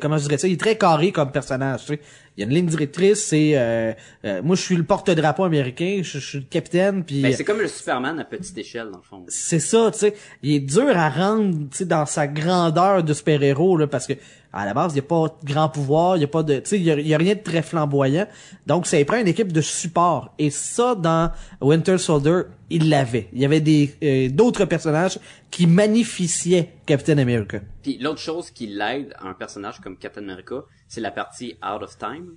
comment 0.00 0.18
je 0.18 0.24
dirais 0.24 0.38
ça, 0.38 0.48
il 0.48 0.54
est 0.54 0.60
très 0.60 0.76
carré 0.76 1.12
comme 1.12 1.30
personnage, 1.30 1.80
tu 1.82 1.86
sais. 1.94 2.00
Il 2.36 2.42
y 2.42 2.44
a 2.44 2.46
une 2.46 2.54
ligne 2.54 2.66
directrice, 2.66 3.24
c'est, 3.26 3.52
euh, 3.56 3.92
euh, 4.24 4.42
moi 4.42 4.54
je 4.54 4.62
suis 4.62 4.76
le 4.76 4.84
porte-drapeau 4.84 5.42
américain, 5.42 6.00
je, 6.02 6.20
je 6.20 6.24
suis 6.24 6.38
le 6.38 6.44
capitaine, 6.44 7.02
puis 7.02 7.20
Ben, 7.20 7.32
c'est 7.32 7.42
comme 7.42 7.60
le 7.60 7.66
Superman 7.66 8.18
à 8.20 8.24
petite 8.24 8.56
échelle, 8.56 8.90
dans 8.92 8.98
le 8.98 9.02
fond. 9.02 9.24
c'est 9.26 9.58
ça, 9.58 9.90
tu 9.92 9.98
sais. 9.98 10.14
Il 10.42 10.52
est 10.54 10.60
dur 10.60 10.96
à 10.96 11.10
rendre, 11.10 11.52
tu 11.70 11.78
sais, 11.78 11.84
dans 11.84 12.06
sa 12.06 12.28
grandeur 12.28 13.02
de 13.02 13.12
super-héros, 13.12 13.76
là, 13.76 13.86
parce 13.88 14.06
que, 14.06 14.12
à 14.58 14.66
la 14.66 14.74
base, 14.74 14.92
il 14.92 14.94
n'y 14.94 15.00
a 15.00 15.02
pas 15.02 15.28
de 15.28 15.46
grand 15.46 15.68
pouvoir, 15.68 16.16
il 16.16 16.20
y 16.20 16.24
a 16.24 16.28
pas 16.28 16.42
de, 16.42 16.56
tu 16.58 16.62
sais, 16.64 16.76
il 16.78 16.82
y 16.82 16.90
a, 16.90 16.98
il 16.98 17.06
y 17.06 17.14
a 17.14 17.18
rien 17.18 17.34
de 17.34 17.40
très 17.40 17.62
flamboyant. 17.62 18.26
Donc, 18.66 18.86
ça 18.86 18.98
y 18.98 19.04
prend 19.04 19.18
une 19.18 19.28
équipe 19.28 19.52
de 19.52 19.60
support. 19.60 20.34
Et 20.38 20.50
ça, 20.50 20.94
dans 20.94 21.30
Winter 21.60 21.96
Soldier, 21.98 22.42
il 22.70 22.88
l'avait. 22.88 23.28
Il 23.32 23.40
y 23.40 23.44
avait 23.44 23.60
des, 23.60 23.94
euh, 24.02 24.28
d'autres 24.30 24.64
personnages 24.64 25.18
qui 25.50 25.66
magnificiaient 25.66 26.72
Captain 26.86 27.18
America. 27.18 27.60
Puis 27.82 27.98
l'autre 27.98 28.20
chose 28.20 28.50
qui 28.50 28.66
l'aide 28.66 29.14
à 29.18 29.28
un 29.28 29.34
personnage 29.34 29.80
comme 29.80 29.96
Captain 29.96 30.22
America, 30.22 30.64
c'est 30.88 31.00
la 31.00 31.10
partie 31.10 31.54
out 31.62 31.82
of 31.82 31.96
time, 31.96 32.34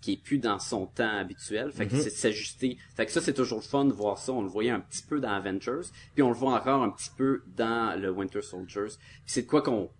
qui 0.00 0.12
est 0.12 0.22
plus 0.22 0.38
dans 0.38 0.58
son 0.58 0.86
temps 0.86 1.18
habituel. 1.18 1.70
Fait 1.72 1.86
que 1.86 1.96
c'est 1.96 2.10
de 2.10 2.10
s'ajuster. 2.10 2.78
Fait 2.96 3.04
que 3.04 3.12
ça, 3.12 3.20
c'est 3.20 3.34
toujours 3.34 3.58
le 3.58 3.64
fun 3.64 3.84
de 3.84 3.92
voir 3.92 4.18
ça. 4.18 4.32
On 4.32 4.42
le 4.42 4.48
voyait 4.48 4.70
un 4.70 4.80
petit 4.80 5.02
peu 5.02 5.20
dans 5.20 5.30
Avengers, 5.30 5.88
puis 6.14 6.22
on 6.22 6.28
le 6.28 6.34
voit 6.36 6.54
encore 6.54 6.82
un 6.82 6.90
petit 6.90 7.10
peu 7.16 7.42
dans 7.56 8.00
le 8.00 8.10
Winter 8.10 8.42
Soldiers. 8.42 8.94
C'est 9.26 9.42
de 9.42 9.46
quoi 9.46 9.60
qu'on 9.60 9.90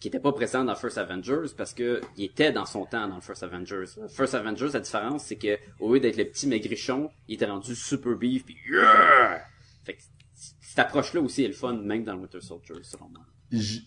qui 0.00 0.08
était 0.08 0.18
pas 0.18 0.32
présent 0.32 0.64
dans 0.64 0.74
First 0.74 0.96
Avengers 0.98 1.52
parce 1.56 1.74
que 1.74 2.00
il 2.16 2.24
était 2.24 2.52
dans 2.52 2.64
son 2.64 2.86
temps 2.86 3.06
dans 3.06 3.20
First 3.20 3.42
Avengers. 3.42 3.84
First 4.08 4.34
Avengers, 4.34 4.70
la 4.72 4.80
différence, 4.80 5.24
c'est 5.24 5.36
que 5.36 5.58
au 5.78 5.92
lieu 5.92 6.00
d'être 6.00 6.16
le 6.16 6.24
petit 6.24 6.46
maigrichon, 6.46 7.10
il 7.28 7.34
était 7.34 7.46
rendu 7.46 7.76
super 7.76 8.16
beef 8.16 8.44
puis 8.46 8.56
yeah! 8.68 9.42
Fait 9.84 9.94
que 9.94 10.02
cette 10.34 10.78
approche-là 10.78 11.20
aussi 11.20 11.44
est 11.44 11.48
le 11.48 11.54
fun, 11.54 11.74
même 11.74 12.04
dans 12.04 12.14
Winter 12.14 12.40
Soldier, 12.40 12.76
selon 12.82 13.08
moi. 13.10 13.22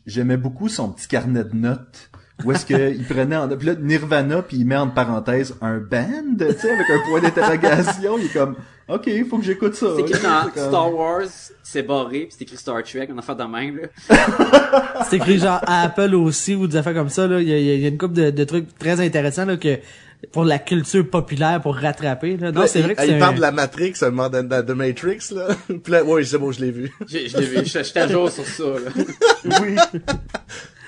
J'aimais 0.06 0.38
beaucoup 0.38 0.70
son 0.70 0.92
petit 0.92 1.08
carnet 1.08 1.44
de 1.44 1.56
notes. 1.56 2.12
Où 2.44 2.52
est-ce 2.52 2.66
qu'il 2.66 3.04
prenait 3.06 3.36
en... 3.38 3.48
Puis 3.48 3.68
là, 3.68 3.76
Nirvana, 3.80 4.42
puis 4.42 4.58
il 4.58 4.66
met 4.66 4.76
en 4.76 4.88
parenthèse 4.90 5.56
un 5.62 5.78
band, 5.78 6.36
tu 6.40 6.46
sais, 6.60 6.72
avec 6.72 6.90
un 6.90 7.10
point 7.10 7.22
d'interrogation. 7.22 8.18
Il 8.18 8.26
est 8.26 8.34
comme, 8.34 8.56
OK, 8.90 9.04
il 9.08 9.26
faut 9.26 9.38
que 9.38 9.46
j'écoute 9.46 9.76
ça. 9.76 9.88
C'est 9.96 10.02
écrit 10.02 10.24
dans 10.24 10.50
comme- 10.50 10.68
Star 10.70 10.94
Wars, 10.94 11.22
c'est 11.62 11.84
barré, 11.84 12.22
puis 12.22 12.30
c'est 12.32 12.42
écrit 12.44 12.58
Star 12.58 12.82
Trek, 12.84 13.08
on 13.14 13.18
a 13.18 13.22
fait 13.22 13.36
de 13.36 13.44
même, 13.44 13.78
là. 13.78 13.88
C'est 15.10 15.18
écrit 15.18 15.38
genre 15.38 15.62
à 15.68 15.84
Apple 15.84 16.16
aussi 16.16 16.56
ou 16.56 16.68
des 16.68 16.76
affaires 16.76 16.96
comme 16.96 17.10
ça, 17.10 17.28
là. 17.28 17.40
Il 17.40 17.48
y 17.48 17.54
a, 17.54 17.58
il 17.60 17.80
y 17.82 17.86
a 17.86 17.88
une 17.88 17.98
couple 17.98 18.16
de, 18.16 18.30
de 18.32 18.44
trucs 18.44 18.78
très 18.78 19.00
intéressants, 19.00 19.46
là, 19.46 19.56
que, 19.58 19.78
pour 20.32 20.46
la 20.46 20.58
culture 20.60 21.08
populaire, 21.10 21.62
pour 21.62 21.76
rattraper, 21.76 22.38
là. 22.38 22.52
Non, 22.52 22.64
c'est 22.68 22.80
il, 22.80 22.86
vrai 22.86 22.96
que 22.96 23.02
il 23.04 23.08
c'est 23.10 23.20
parle 23.20 23.34
un- 23.34 23.38
de 23.38 23.42
la 23.42 23.52
Matrix, 23.52 23.94
un 24.02 24.10
moment 24.10 24.30
de, 24.30 24.42
de, 24.42 24.62
de 24.62 24.74
Matrix, 24.74 25.20
là. 25.32 25.48
Puis 25.68 25.92
là, 25.92 26.04
oui, 26.04 26.26
c'est 26.26 26.38
bon, 26.38 26.52
je 26.52 26.62
l'ai 26.62 26.72
vu. 26.72 26.92
J'ai- 27.08 27.28
Je 27.28 27.38
l'ai 27.38 27.46
vu, 27.46 27.58
je- 27.66 27.84
j'étais 27.84 28.00
à 28.00 28.08
jour 28.08 28.30
sur 28.32 28.46
ça, 28.46 28.64
là. 28.64 28.92
Oui. 29.62 29.76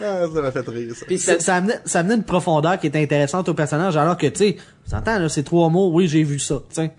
Ah, 0.01 0.25
ça 0.33 0.41
m'a 0.41 0.51
fait 0.51 0.67
rire, 0.67 0.93
ça. 0.95 1.05
Puis 1.05 1.17
ça, 1.17 1.33
ça, 1.35 1.39
ça 1.39 1.55
amenait, 1.55 1.79
ça 1.85 1.99
amenait 1.99 2.15
une 2.15 2.23
profondeur 2.23 2.79
qui 2.79 2.87
est 2.87 2.95
intéressante 3.01 3.47
au 3.49 3.53
personnage, 3.53 3.95
alors 3.97 4.17
que, 4.17 4.27
tu 4.27 4.37
sais, 4.39 4.57
vous 4.87 4.93
entendez, 4.93 5.21
là, 5.23 5.29
ces 5.29 5.43
trois 5.43 5.69
mots, 5.69 5.89
oui, 5.93 6.07
j'ai 6.07 6.23
vu 6.23 6.37
ça, 6.39 6.55
tu 6.69 6.75
sais. 6.75 6.91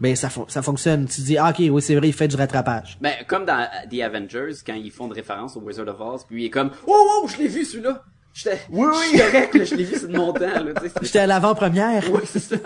Ben, 0.00 0.16
ça, 0.16 0.28
ça 0.48 0.62
fonctionne. 0.62 1.06
Tu 1.06 1.20
dis, 1.20 1.38
ah, 1.38 1.50
ok, 1.50 1.64
oui, 1.70 1.80
c'est 1.80 1.94
vrai, 1.94 2.08
il 2.08 2.12
fait 2.12 2.26
du 2.26 2.34
rattrapage. 2.36 2.98
ben, 3.00 3.12
comme 3.28 3.44
dans 3.44 3.66
The 3.90 4.00
Avengers, 4.00 4.54
quand 4.66 4.74
ils 4.74 4.90
font 4.90 5.06
de 5.06 5.14
référence 5.14 5.56
au 5.56 5.60
Wizard 5.60 5.86
of 5.88 6.00
Oz, 6.00 6.24
puis 6.28 6.42
il 6.42 6.46
est 6.46 6.50
comme, 6.50 6.70
oh, 6.88 6.92
oh, 7.22 7.28
je 7.28 7.38
l'ai 7.40 7.48
vu, 7.48 7.64
celui-là! 7.64 8.02
J'étais, 8.34 8.58
Oui, 8.70 8.86
oui. 9.12 9.18
correct, 9.18 9.54
là, 9.54 9.64
je 9.64 9.74
l'ai 9.74 9.84
vu, 9.84 9.94
c'est 9.98 10.08
de 10.10 10.16
mon 10.16 10.32
temps, 10.32 10.40
là, 10.40 10.72
tu 10.74 10.82
sais. 10.82 10.88
c'est- 10.88 11.04
J'étais 11.04 11.18
à 11.18 11.26
l'avant-première. 11.26 12.10
Ouais, 12.10 12.22
c'est 12.24 12.38
ça. 12.38 12.56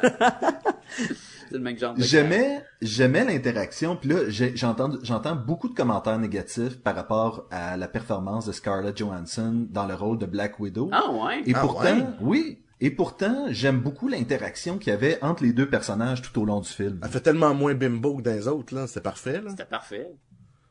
C'est 1.49 1.53
le 1.55 1.59
même 1.61 1.79
genre 1.79 1.95
de 1.95 2.03
J'aimais, 2.03 2.63
j'aimais 2.83 3.25
l'interaction, 3.25 3.97
puis 3.97 4.11
là, 4.11 4.17
j'entends, 4.55 4.91
j'entends 5.03 5.37
beaucoup 5.37 5.69
de 5.69 5.75
commentaires 5.75 6.19
négatifs 6.19 6.79
par 6.81 6.95
rapport 6.97 7.47
à 7.51 7.77
la 7.77 7.89
performance 7.89 8.47
de 8.47 8.53
Scarlett 8.53 8.97
Johansson 8.97 9.67
dans 9.71 9.87
le 9.87 9.95
rôle 9.95 10.19
de 10.19 10.27
Black 10.27 10.59
Widow. 10.59 10.89
Ah 10.93 11.11
ouais? 11.13 11.43
Et 11.47 11.53
Ah 11.55 11.61
pourtant, 11.61 11.97
ouais? 11.97 12.05
oui, 12.21 12.59
et 12.81 12.91
pourtant, 12.91 13.47
j'aime 13.51 13.81
beaucoup 13.81 14.09
l'interaction 14.09 14.79
qu'il 14.79 14.93
y 14.93 14.97
avait 14.97 15.19
entre 15.23 15.45
les 15.45 15.53
deux 15.53 15.69
personnages 15.69 16.21
tout 16.23 16.41
au 16.41 16.45
long 16.45 16.61
du 16.61 16.69
film. 16.69 17.01
Elle 17.03 17.11
fait 17.11 17.21
tellement 17.21 17.55
moins 17.55 17.75
bimbo 17.75 18.17
que 18.17 18.23
dans 18.23 18.33
les 18.33 18.49
autres, 18.49 18.75
là. 18.75 18.87
C'est 18.87 19.03
parfait, 19.03 19.41
là. 19.41 19.51
C'était 19.51 19.65
parfait. 19.65 20.11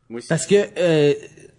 Moi 0.09 0.19
aussi. 0.19 0.27
Parce 0.27 0.45
que 0.45 0.55
euh, 0.77 1.13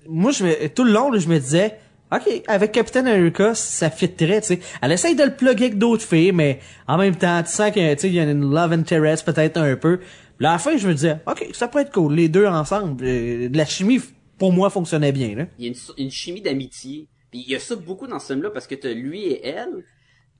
moi 0.09 0.31
je 0.31 0.45
me 0.45 0.69
tout 0.69 0.85
le 0.85 0.93
long 0.93 1.11
là, 1.11 1.19
je 1.19 1.27
me 1.29 1.39
disais 1.41 1.79
OK, 2.13 2.43
avec 2.47 2.73
Captain 2.73 3.05
America, 3.07 3.55
ça 3.55 3.91
fitterait, 3.91 4.41
tu 4.41 4.47
sais. 4.49 4.61
Elle 4.81 4.93
essaye 4.93 5.17
de 5.17 5.25
le 5.25 5.35
plugger 5.35 5.65
avec 5.67 5.79
d'autres 5.79 6.05
filles, 6.05 6.33
mais 6.33 6.61
en 6.87 6.99
même 6.99 7.17
temps, 7.17 7.43
tu 7.43 7.51
sens 7.51 7.71
que 7.73 7.95
tu 7.95 8.01
sais 8.01 8.09
il 8.09 8.15
y 8.15 8.21
a 8.21 8.25
une 8.25 8.49
love 8.49 8.73
interest 8.73 9.25
peut-être 9.27 9.57
un 9.57 9.75
peu. 9.77 9.99
Puis 10.39 10.47
à 10.47 10.53
la 10.53 10.59
fin, 10.59 10.77
je 10.77 10.87
me 10.87 10.95
disais 10.95 11.19
OK, 11.27 11.49
ça 11.53 11.67
pourrait 11.67 11.83
être 11.83 11.93
cool 11.93 12.15
les 12.15 12.29
deux 12.29 12.47
ensemble. 12.47 13.05
Euh, 13.05 13.49
de 13.49 13.57
la 13.57 13.65
chimie 13.65 14.01
pour 14.39 14.53
moi 14.53 14.71
fonctionnait 14.71 15.11
bien 15.13 15.35
là. 15.35 15.47
Il 15.59 15.65
y 15.65 15.69
a 15.69 15.73
une, 15.73 16.05
une 16.05 16.11
chimie 16.11 16.43
d'amitié. 16.43 17.09
Puis 17.31 17.43
il 17.47 17.51
y 17.51 17.57
a 17.57 17.59
ça 17.59 17.75
beaucoup 17.75 18.07
dans 18.07 18.19
ce 18.21 18.33
film-là 18.33 18.51
parce 18.51 18.67
que 18.69 18.75
t'as 18.77 18.93
lui 18.93 19.25
et 19.25 19.45
elle, 19.47 19.85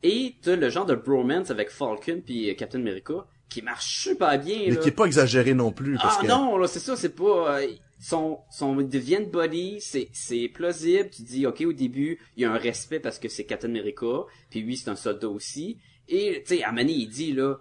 et 0.05 0.35
t'as 0.43 0.55
le 0.55 0.69
genre 0.71 0.87
de 0.87 0.95
bromance 0.95 1.51
avec 1.51 1.71
Falcon 1.71 2.21
puis 2.25 2.49
euh, 2.51 2.55
Captain 2.55 2.79
America 2.79 3.15
qui 3.49 3.63
marche 3.63 4.03
super 4.05 4.39
bien. 4.39 4.59
Mais 4.67 4.71
là. 4.75 4.77
qui 4.77 4.89
est 4.89 4.93
pas 4.93 5.07
exagéré 5.07 5.55
non 5.55 5.73
plus, 5.73 5.97
parce 5.97 6.19
Ah 6.19 6.23
que... 6.23 6.29
non, 6.29 6.59
là, 6.59 6.67
c'est 6.69 6.79
ça, 6.81 6.95
c'est 6.97 7.15
pas... 7.17 7.59
euh, 7.61 7.67
son, 7.99 8.41
son 8.51 8.77
deviennent 8.77 9.31
buddy, 9.31 9.81
c'est, 9.81 10.09
c'est 10.13 10.49
plausible. 10.49 11.11
Tu 11.11 11.23
dis, 11.23 11.47
OK, 11.47 11.63
au 11.63 11.73
début, 11.73 12.19
il 12.37 12.43
y 12.43 12.45
a 12.45 12.53
un 12.53 12.59
respect 12.59 13.01
parce 13.01 13.19
que 13.19 13.29
c'est 13.29 13.45
Captain 13.45 13.69
America, 13.69 14.25
puis 14.51 14.61
lui, 14.61 14.77
c'est 14.77 14.91
un 14.91 14.97
soldat 14.97 15.29
aussi. 15.29 15.79
Et, 16.09 16.43
tu 16.47 16.57
sais, 16.57 16.63
à 16.63 16.73
Manny, 16.73 17.03
il 17.03 17.09
dit, 17.09 17.33
là, 17.33 17.57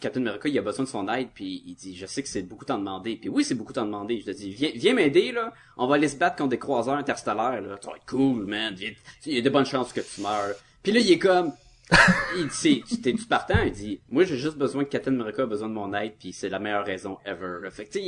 Captain 0.00 0.20
America, 0.22 0.48
il 0.48 0.58
a 0.58 0.62
besoin 0.62 0.84
de 0.84 0.88
son 0.90 1.06
aide, 1.08 1.28
puis 1.34 1.62
il 1.66 1.74
dit, 1.74 1.96
je 1.96 2.06
sais 2.06 2.22
que 2.22 2.28
c'est 2.28 2.42
beaucoup 2.42 2.64
t'en 2.64 2.78
demander. 2.78 3.16
Puis 3.16 3.28
oui, 3.28 3.44
c'est 3.44 3.54
beaucoup 3.54 3.72
t'en 3.72 3.84
demander. 3.84 4.20
Je 4.20 4.26
te 4.26 4.30
dis, 4.30 4.50
viens, 4.50 4.70
viens 4.74 4.94
m'aider, 4.94 5.32
là. 5.32 5.52
On 5.76 5.86
va 5.86 5.96
aller 5.96 6.08
se 6.08 6.16
battre 6.16 6.36
contre 6.36 6.50
des 6.50 6.58
croiseurs 6.58 6.94
interstellaires, 6.94 7.60
là. 7.60 7.76
Ça 7.82 7.90
va 7.90 7.96
être 7.96 8.06
cool, 8.06 8.46
man. 8.46 8.74
Viens- 8.74 8.92
Il 9.26 9.34
y 9.34 9.38
a 9.38 9.42
de 9.42 9.50
bonnes 9.50 9.66
chances 9.66 9.92
que 9.92 10.00
tu 10.00 10.22
meurs. 10.22 10.54
Puis 10.82 10.92
là, 10.92 11.00
il 11.00 11.10
est 11.12 11.18
comme, 11.18 11.52
il 12.38 12.48
dit, 12.48 12.82
tu 12.88 13.00
t'es 13.00 13.12
tu 13.12 13.24
partant? 13.26 13.62
Il 13.64 13.72
dit, 13.72 14.00
moi, 14.08 14.24
j'ai 14.24 14.38
juste 14.38 14.56
besoin 14.56 14.84
que 14.84 14.90
Captain 14.90 15.12
America 15.18 15.42
a 15.42 15.46
besoin 15.46 15.68
de 15.68 15.74
mon 15.74 15.92
aide, 15.92 16.14
puis 16.18 16.32
c'est 16.32 16.48
la 16.48 16.58
meilleure 16.58 16.86
raison 16.86 17.18
ever. 17.26 17.68
Fait 17.70 17.84
que, 17.84 17.98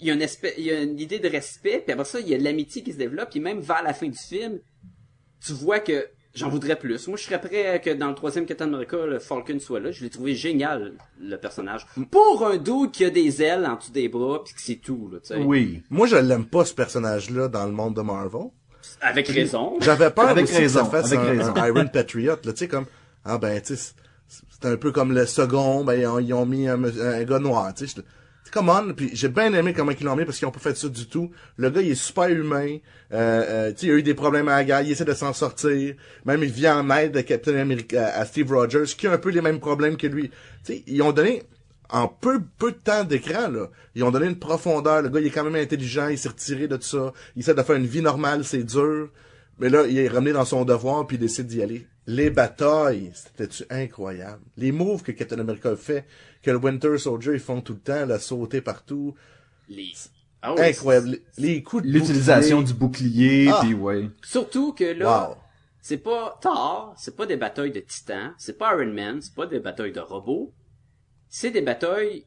il 0.00 0.08
y 0.08 0.10
a 0.10 0.14
une 0.14 0.22
espèce, 0.22 0.54
il 0.58 0.64
y 0.64 0.70
a 0.70 0.80
une 0.82 0.98
idée 0.98 1.18
de 1.18 1.28
respect, 1.28 1.82
puis 1.84 1.92
après 1.92 2.04
ça, 2.04 2.20
il 2.20 2.28
y 2.28 2.34
a 2.34 2.38
de 2.38 2.44
l'amitié 2.44 2.82
qui 2.82 2.92
se 2.92 2.98
développe, 2.98 3.30
puis 3.30 3.40
même 3.40 3.60
vers 3.60 3.82
la 3.82 3.94
fin 3.94 4.06
du 4.08 4.18
film, 4.18 4.58
tu 5.44 5.52
vois 5.52 5.78
que 5.80 6.08
j'en 6.34 6.48
voudrais 6.48 6.76
plus. 6.76 7.06
Moi, 7.06 7.16
je 7.16 7.24
serais 7.24 7.40
prêt 7.40 7.80
que 7.84 7.90
dans 7.90 8.08
le 8.08 8.14
troisième 8.14 8.44
Captain 8.44 8.64
America, 8.66 8.96
le 9.06 9.18
Falcon 9.20 9.58
soit 9.60 9.78
là. 9.80 9.92
Je 9.92 10.02
l'ai 10.02 10.10
trouvé 10.10 10.34
génial, 10.34 10.94
le 11.20 11.36
personnage. 11.36 11.86
Pour 12.10 12.44
un 12.46 12.56
dude 12.56 12.90
qui 12.90 13.04
a 13.04 13.10
des 13.10 13.40
ailes 13.42 13.64
en 13.66 13.76
dessous 13.76 13.92
des 13.92 14.08
bras, 14.08 14.42
puis 14.44 14.52
que 14.54 14.60
c'est 14.60 14.76
tout, 14.76 15.08
là, 15.12 15.20
tu 15.20 15.28
sais. 15.28 15.36
Oui. 15.36 15.82
Moi, 15.90 16.06
je 16.08 16.16
l'aime 16.16 16.46
pas, 16.46 16.64
ce 16.64 16.74
personnage-là, 16.74 17.48
dans 17.48 17.66
le 17.66 17.72
monde 17.72 17.94
de 17.94 18.02
Marvel. 18.02 18.48
Avec 19.00 19.28
raison. 19.28 19.76
J'avais 19.80 20.10
peur 20.10 20.28
Avec 20.28 20.44
aussi 20.44 20.56
raison, 20.56 20.80
que 20.80 20.84
ça 20.86 20.90
fasse 20.90 21.12
avec 21.12 21.18
un, 21.20 21.38
raison. 21.38 21.54
un 21.56 21.66
Iron 21.68 21.86
Patriot, 21.86 22.36
là, 22.44 22.52
tu 22.52 22.56
sais, 22.56 22.68
comme, 22.68 22.86
ah 23.24 23.38
ben, 23.38 23.60
tu 23.62 23.76
sais, 23.76 23.92
c'est- 24.28 24.66
un 24.66 24.76
peu 24.76 24.92
comme 24.92 25.12
le 25.12 25.26
second, 25.26 25.84
ben, 25.84 25.94
ils 25.94 26.06
ont, 26.06 26.18
ils 26.18 26.32
ont 26.34 26.46
mis 26.46 26.66
un, 26.68 26.82
un 26.82 27.22
gars 27.24 27.38
noir, 27.38 27.72
tu 27.74 27.86
sais, 27.86 28.00
come 28.54 28.68
on, 28.70 28.94
puis 28.94 29.10
j'ai 29.12 29.28
bien 29.28 29.52
aimé 29.52 29.72
comment 29.74 29.90
ils 29.90 30.06
l'ont 30.06 30.14
mis 30.14 30.24
parce 30.24 30.38
qu'ils 30.38 30.46
ont 30.46 30.52
pas 30.52 30.60
fait 30.60 30.76
ça 30.76 30.88
du 30.88 31.08
tout. 31.08 31.32
Le 31.56 31.70
gars, 31.70 31.80
il 31.80 31.90
est 31.90 31.96
super 31.96 32.28
humain, 32.28 32.78
euh, 33.12 33.70
euh, 33.70 33.72
il 33.82 33.90
a 33.90 33.94
eu 33.94 34.02
des 34.04 34.14
problèmes 34.14 34.46
à 34.46 34.56
la 34.58 34.64
guerre, 34.64 34.82
il 34.82 34.92
essaie 34.92 35.04
de 35.04 35.12
s'en 35.12 35.32
sortir, 35.32 35.96
même 36.24 36.42
il 36.44 36.52
vient 36.52 36.78
en 36.78 36.96
aide 36.96 37.12
de 37.12 37.20
Captain 37.20 37.56
America 37.56 38.06
à 38.14 38.24
Steve 38.24 38.52
Rogers, 38.52 38.84
qui 38.96 39.08
a 39.08 39.12
un 39.12 39.18
peu 39.18 39.30
les 39.30 39.40
mêmes 39.40 39.58
problèmes 39.58 39.96
que 39.96 40.06
lui. 40.06 40.30
Sais, 40.62 40.84
ils 40.86 41.02
ont 41.02 41.10
donné, 41.10 41.42
en 41.90 42.06
peu, 42.06 42.40
peu 42.58 42.70
de 42.70 42.76
temps 42.76 43.02
d'écran, 43.02 43.48
là, 43.48 43.70
ils 43.96 44.04
ont 44.04 44.12
donné 44.12 44.26
une 44.26 44.38
profondeur. 44.38 45.02
Le 45.02 45.08
gars, 45.08 45.18
il 45.18 45.26
est 45.26 45.30
quand 45.30 45.44
même 45.44 45.56
intelligent, 45.56 46.06
il 46.06 46.16
s'est 46.16 46.28
retiré 46.28 46.68
de 46.68 46.76
tout 46.76 46.82
ça. 46.82 47.12
Il 47.34 47.40
essaie 47.40 47.54
de 47.54 47.62
faire 47.62 47.76
une 47.76 47.86
vie 47.86 48.02
normale, 48.02 48.44
c'est 48.44 48.62
dur. 48.62 49.08
Mais 49.58 49.68
là, 49.68 49.84
il 49.88 49.98
est 49.98 50.08
ramené 50.08 50.32
dans 50.32 50.44
son 50.44 50.64
devoir, 50.64 51.06
puis 51.08 51.16
il 51.16 51.20
décide 51.20 51.48
d'y 51.48 51.60
aller. 51.60 51.86
Les 52.06 52.28
batailles, 52.30 53.10
c'était-tu 53.14 53.64
incroyable? 53.70 54.42
Les 54.56 54.72
moves 54.72 55.02
que 55.02 55.12
Captain 55.12 55.38
America 55.38 55.70
a 55.70 55.76
fait, 55.76 56.04
que 56.42 56.50
le 56.50 56.58
Winter 56.58 56.98
Soldier, 56.98 57.32
ils 57.34 57.40
font 57.40 57.60
tout 57.62 57.72
le 57.72 57.78
temps, 57.78 58.04
la 58.04 58.18
sauter 58.18 58.60
partout. 58.60 59.14
Les... 59.68 59.92
Ah 60.42 60.54
ouais, 60.54 60.70
incroyable. 60.70 61.18
Les, 61.38 61.62
coups 61.62 61.82
de 61.84 61.88
L'utilisation 61.88 62.60
du 62.60 62.74
bouclier, 62.74 63.48
Ah. 63.50 63.60
puis 63.62 63.72
ouais. 63.72 64.10
Surtout 64.22 64.74
que 64.74 64.84
là, 64.84 65.30
Wow. 65.30 65.36
c'est 65.80 65.96
pas 65.96 66.38
Thor, 66.42 66.94
c'est 66.98 67.16
pas 67.16 67.24
des 67.24 67.36
batailles 67.38 67.72
de 67.72 67.80
titans, 67.80 68.34
c'est 68.36 68.58
pas 68.58 68.74
Iron 68.74 68.92
Man, 68.92 69.22
c'est 69.22 69.34
pas 69.34 69.46
des 69.46 69.60
batailles 69.60 69.92
de 69.92 70.00
robots, 70.00 70.52
c'est 71.30 71.50
des 71.50 71.62
batailles 71.62 72.26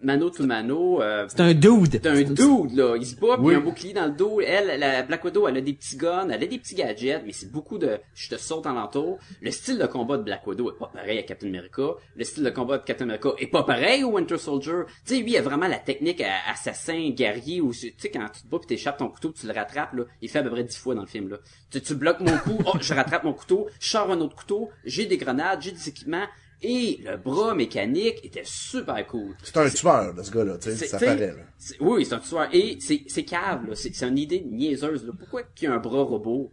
mano 0.00 0.30
to 0.30 0.44
mano. 0.46 1.02
Euh, 1.02 1.26
C'est 1.28 1.40
un 1.40 1.54
dude. 1.54 1.90
c'est 1.92 2.06
un 2.06 2.22
dude 2.22 2.72
là, 2.76 2.96
il 2.96 3.06
se 3.06 3.16
bat 3.16 3.36
puis 3.36 3.46
Oui. 3.46 3.52
il 3.52 3.56
a 3.56 3.58
un 3.58 3.62
bouclier 3.62 3.92
dans 3.92 4.06
le 4.06 4.12
dos. 4.12 4.40
Elle, 4.40 4.78
la 4.78 5.02
Black 5.02 5.24
Widow, 5.24 5.48
elle 5.48 5.56
a 5.56 5.60
des 5.60 5.72
petits 5.72 5.96
guns, 5.96 6.28
elle 6.30 6.42
a 6.42 6.46
des 6.46 6.58
petits 6.58 6.74
gadgets, 6.76 7.22
mais 7.26 7.32
c'est 7.32 7.50
beaucoup 7.50 7.78
de 7.78 7.98
je 8.14 8.28
te 8.28 8.36
saute 8.36 8.66
en 8.66 8.72
l'entour. 8.74 9.18
Le 9.42 9.50
style 9.50 9.78
de 9.78 9.86
combat 9.86 10.16
de 10.16 10.22
Black 10.22 10.46
Widow 10.46 10.70
est 10.70 10.78
pas 10.78 10.90
pareil 10.92 11.18
à 11.18 11.22
Captain 11.22 11.48
America. 11.48 11.82
Le 12.16 12.24
style 12.24 12.44
de 12.44 12.50
combat 12.50 12.78
de 12.78 12.84
Captain 12.84 13.04
America 13.04 13.30
est 13.38 13.46
pas 13.48 13.64
pareil 13.64 14.04
au 14.04 14.10
Winter 14.12 14.38
Soldier. 14.38 14.82
Tu 15.06 15.14
sais, 15.16 15.20
lui, 15.20 15.32
il 15.32 15.36
a 15.36 15.42
vraiment 15.42 15.68
la 15.68 15.78
technique 15.78 16.20
à- 16.20 16.50
assassin, 16.50 17.10
guerrier, 17.10 17.60
où 17.60 17.72
tu 17.72 17.92
sais 17.96 18.10
quand 18.10 18.26
tu 18.32 18.42
te 18.42 18.46
bats 18.48 18.58
pis 18.60 18.66
t'échappes 18.68 18.98
ton 18.98 19.08
couteau, 19.08 19.30
pis 19.30 19.40
tu 19.40 19.46
le 19.46 19.52
rattrapes 19.52 19.94
là, 19.94 20.04
il 20.22 20.28
fait 20.28 20.38
à 20.38 20.42
peu 20.42 20.50
près 20.50 20.64
dix 20.64 20.76
fois 20.78 20.94
dans 20.94 21.02
le 21.02 21.06
film 21.08 21.28
là. 21.28 21.38
Tu, 21.70 21.80
tu 21.80 21.94
bloques 21.94 22.20
mon 22.20 22.36
coup, 22.38 22.58
oh, 22.66 22.78
je 22.80 22.94
rattrape 22.94 23.24
mon 23.24 23.32
couteau, 23.32 23.68
je 23.80 23.88
sors 23.90 24.10
un 24.10 24.20
autre 24.20 24.36
couteau, 24.36 24.70
j'ai 24.84 25.06
des 25.06 25.16
grenades, 25.16 25.60
j'ai 25.60 25.72
des 25.72 25.88
équipements. 25.88 26.26
Et 26.62 26.98
le 27.04 27.16
bras 27.16 27.54
mécanique 27.54 28.20
était 28.24 28.42
super 28.44 29.06
cool. 29.06 29.36
C'est 29.44 29.56
un 29.58 29.68
tueur, 29.70 30.12
là, 30.14 30.24
ce 30.24 30.30
gars-là, 30.32 30.58
tu 30.58 30.70
sais, 30.70 30.76
C'est- 30.76 30.86
ça 30.88 30.98
paraît, 30.98 31.28
là. 31.28 31.32
Oui, 31.80 32.04
c'est 32.04 32.14
un 32.14 32.18
tueur. 32.18 32.48
Et 32.52 32.78
c'est, 32.80 33.02
c'est 33.06 33.22
cave, 33.22 33.68
là. 33.68 33.74
C'est, 33.74 33.94
c'est 33.94 34.08
une 34.08 34.18
idée 34.18 34.44
niaiseuse, 34.50 35.04
là. 35.06 35.12
Pourquoi 35.16 35.42
qu'il 35.54 35.68
y 35.68 35.70
a 35.70 35.74
un 35.74 35.78
bras 35.78 36.02
robot? 36.02 36.52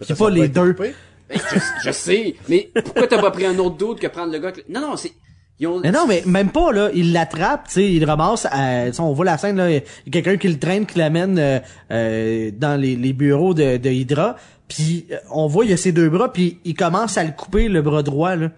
C'est 0.00 0.18
pas 0.18 0.30
les 0.30 0.48
deux. 0.48 0.72
Ben, 0.72 0.92
je, 1.30 1.58
je 1.84 1.90
sais, 1.92 2.34
mais 2.48 2.70
pourquoi 2.84 3.06
t'as 3.06 3.20
pas 3.20 3.30
pris 3.30 3.46
un 3.46 3.56
autre 3.58 3.76
doute 3.76 4.00
que 4.00 4.08
prendre 4.08 4.32
le 4.32 4.38
gars? 4.40 4.50
que- 4.52 4.60
Non, 4.68 4.80
non, 4.80 4.96
c'est, 4.96 5.12
ils 5.60 5.66
ont... 5.68 5.78
Mais 5.78 5.92
non, 5.92 6.04
mais 6.08 6.24
même 6.26 6.50
pas, 6.50 6.72
là. 6.72 6.90
Il 6.92 7.12
l'attrape, 7.12 7.68
tu 7.68 7.74
sais, 7.74 7.92
il 7.92 8.00
le 8.00 8.06
ramasse, 8.06 8.46
à, 8.50 8.86
tu 8.86 8.94
sais, 8.94 9.00
on 9.00 9.12
voit 9.12 9.24
la 9.24 9.38
scène, 9.38 9.56
là, 9.56 9.70
il 9.70 9.74
y 9.74 9.78
a 9.78 9.82
quelqu'un 10.10 10.36
qui 10.36 10.48
le 10.48 10.58
traîne, 10.58 10.84
qui 10.84 10.98
l'amène 10.98 11.38
euh, 11.38 11.60
euh, 11.92 12.50
dans 12.52 12.78
les, 12.78 12.96
les 12.96 13.12
bureaux 13.12 13.54
de, 13.54 13.76
de 13.76 13.88
Hydra, 13.90 14.36
puis 14.66 15.06
euh, 15.12 15.16
on 15.30 15.46
voit, 15.46 15.64
il 15.64 15.70
y 15.70 15.74
a 15.74 15.76
ses 15.76 15.92
deux 15.92 16.10
bras, 16.10 16.32
puis 16.32 16.58
il 16.64 16.74
commence 16.74 17.16
à 17.16 17.22
le 17.24 17.30
couper, 17.30 17.68
le 17.68 17.80
bras 17.82 18.02
droit, 18.02 18.34
là. 18.34 18.50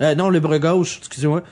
Euh, 0.00 0.14
non, 0.14 0.28
le 0.30 0.40
bras 0.40 0.58
gauche, 0.58 0.98
excusez-moi. 0.98 1.42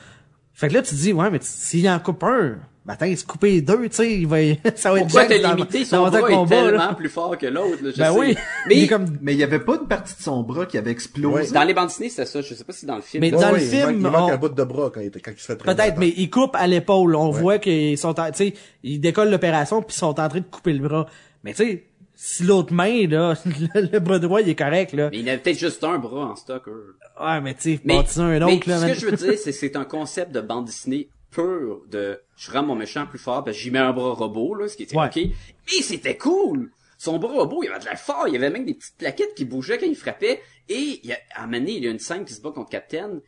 Fait 0.53 0.69
que 0.69 0.75
là, 0.75 0.83
tu 0.83 0.91
te 0.91 0.95
dis, 0.95 1.13
ouais, 1.13 1.31
mais 1.31 1.39
t- 1.39 1.47
s'il 1.49 1.89
en 1.89 1.99
coupe 1.99 2.23
un, 2.25 2.57
ben 2.85 2.95
attends, 2.95 3.07
il 3.07 3.17
se 3.17 3.25
couper 3.25 3.61
deux, 3.63 3.89
tu 3.89 3.95
sais, 3.97 4.13
il 4.19 4.27
va, 4.27 4.39
ça 4.75 4.91
va 4.93 4.99
être 4.99 5.05
Pourquoi 5.07 5.25
t'as 5.27 5.37
limité 5.55 5.85
son 5.85 6.09
bras 6.09 6.19
est 6.19 6.23
Kombat, 6.35 6.57
là. 6.63 6.71
tellement 6.79 6.95
plus 6.95 7.09
fort 7.09 7.39
que 7.39 7.47
l'autre, 7.47 7.79
là, 7.83 7.91
je 7.95 7.99
Ben 7.99 8.13
sais. 8.13 8.19
oui. 8.19 8.37
Mais 8.69 8.77
Il 8.77 8.89
comme, 8.89 9.07
Mais 9.23 9.33
il 9.33 9.39
y 9.39 9.45
avait 9.45 9.61
pas 9.61 9.77
une 9.81 9.87
partie 9.89 10.17
de 10.17 10.23
son 10.23 10.43
bras 10.43 10.67
qui 10.67 10.77
avait 10.79 10.91
explosé. 10.91 11.53
dans 11.55 11.63
les 11.63 11.73
bandes 11.75 11.87
dessinées, 11.89 12.09
c'était 12.11 12.27
ça. 12.27 12.41
Je 12.43 12.53
sais 12.55 12.65
pas 12.65 12.73
si 12.73 12.85
dans 12.85 12.97
le 12.97 13.03
film. 13.03 13.21
Mais 13.21 13.31
dans 13.31 13.39
Ouais, 13.39 13.47
le 13.47 13.53
ouais, 13.55 13.63
il 13.63 13.69
film, 13.71 13.91
il 13.93 13.99
manque 14.01 14.15
on- 14.29 14.33
un 14.33 14.37
bout 14.37 14.49
de 14.49 14.65
bras 14.65 14.91
quand 14.93 15.01
il, 15.01 15.11
quand 15.11 15.31
il 15.31 15.39
se 15.41 15.47
fait 15.47 15.57
Peut-être, 15.57 15.97
mais 15.99 16.13
ils 16.17 16.29
coupent 16.29 16.57
à 16.57 16.67
l'épaule. 16.67 17.15
On 17.17 17.31
voit 17.31 17.59
qu'ils 17.59 17.97
sont, 17.97 18.19
en- 18.21 18.31
tu 18.31 18.37
sais, 18.39 18.55
ils 18.83 19.01
décollent 19.01 19.31
l'opération 19.31 19.81
puis 19.81 19.95
ils 19.95 19.99
sont 19.99 20.09
en 20.21 20.29
train 20.29 20.41
de 20.41 20.45
couper 20.51 20.73
le 20.73 20.87
bras. 20.87 21.07
Mais 21.45 21.55
tu 21.55 21.65
sais, 21.65 21.85
si 22.25 22.45
l'autre 22.45 22.73
main, 22.73 23.09
là, 23.09 23.35
le, 23.45 23.81
le 23.91 23.99
bras 23.99 24.21
droit, 24.21 24.41
il 24.41 24.49
est 24.49 24.55
correct, 24.55 24.93
là. 24.93 25.09
Mais 25.11 25.19
il 25.19 25.29
avait 25.29 25.39
peut-être 25.39 25.59
juste 25.59 25.83
un 25.83 25.99
bras 25.99 26.27
en 26.27 26.37
stock, 26.37 26.69
eux. 26.69 26.97
Ouais, 27.21 27.41
mais 27.41 27.53
tu 27.55 27.77
sais, 27.77 27.81
un 27.85 27.99
autre, 28.43 28.69
là. 28.69 28.79
ce 28.79 28.87
que 28.87 28.95
je 28.95 29.07
veux 29.07 29.17
dire, 29.17 29.33
c'est 29.39 29.51
que 29.51 29.57
c'est 29.57 29.75
un 29.75 29.85
concept 29.85 30.31
de 30.31 30.41
bande 30.41 30.67
dessinée 30.67 31.09
pur 31.33 31.83
de 31.91 32.21
je 32.37 32.53
rends 32.53 32.63
mon 32.63 32.77
méchant 32.77 33.07
plus 33.07 33.19
fort 33.19 33.43
parce 33.43 33.57
que 33.57 33.63
j'y 33.65 33.73
mets 33.73 33.81
un 33.81 33.93
bras 33.93 34.13
robot, 34.13 34.55
là, 34.55 34.69
ce 34.69 34.77
qui 34.77 34.85
était 34.85 34.97
Ouais. 34.97 35.07
ok. 35.07 35.17
Mais 35.17 35.83
c'était 35.83 36.17
cool! 36.17 36.71
Son 36.97 37.19
bras 37.19 37.33
robot, 37.33 37.65
il 37.65 37.71
avait 37.71 37.81
de 37.81 37.87
l'air 37.87 37.99
fort, 37.99 38.29
il 38.29 38.35
y 38.35 38.37
avait 38.37 38.51
même 38.51 38.67
des 38.67 38.75
petites 38.75 38.99
plaquettes 38.99 39.35
qui 39.35 39.45
bougeaient 39.45 39.79
quand 39.79 39.87
il 39.87 39.97
frappait. 39.97 40.41
Et 40.69 41.01
il 41.03 41.09
y 41.09 41.13
a, 41.13 41.19
à 41.35 41.43
un 41.43 41.47
moment 41.47 41.59
donné, 41.59 41.73
il 41.73 41.83
y 41.83 41.89
a 41.89 41.91
une 41.91 41.99
scène 41.99 42.25
qui 42.25 42.35
se 42.35 42.41
bat 42.41 42.53
contre 42.53 42.71
Captain. 42.71 43.19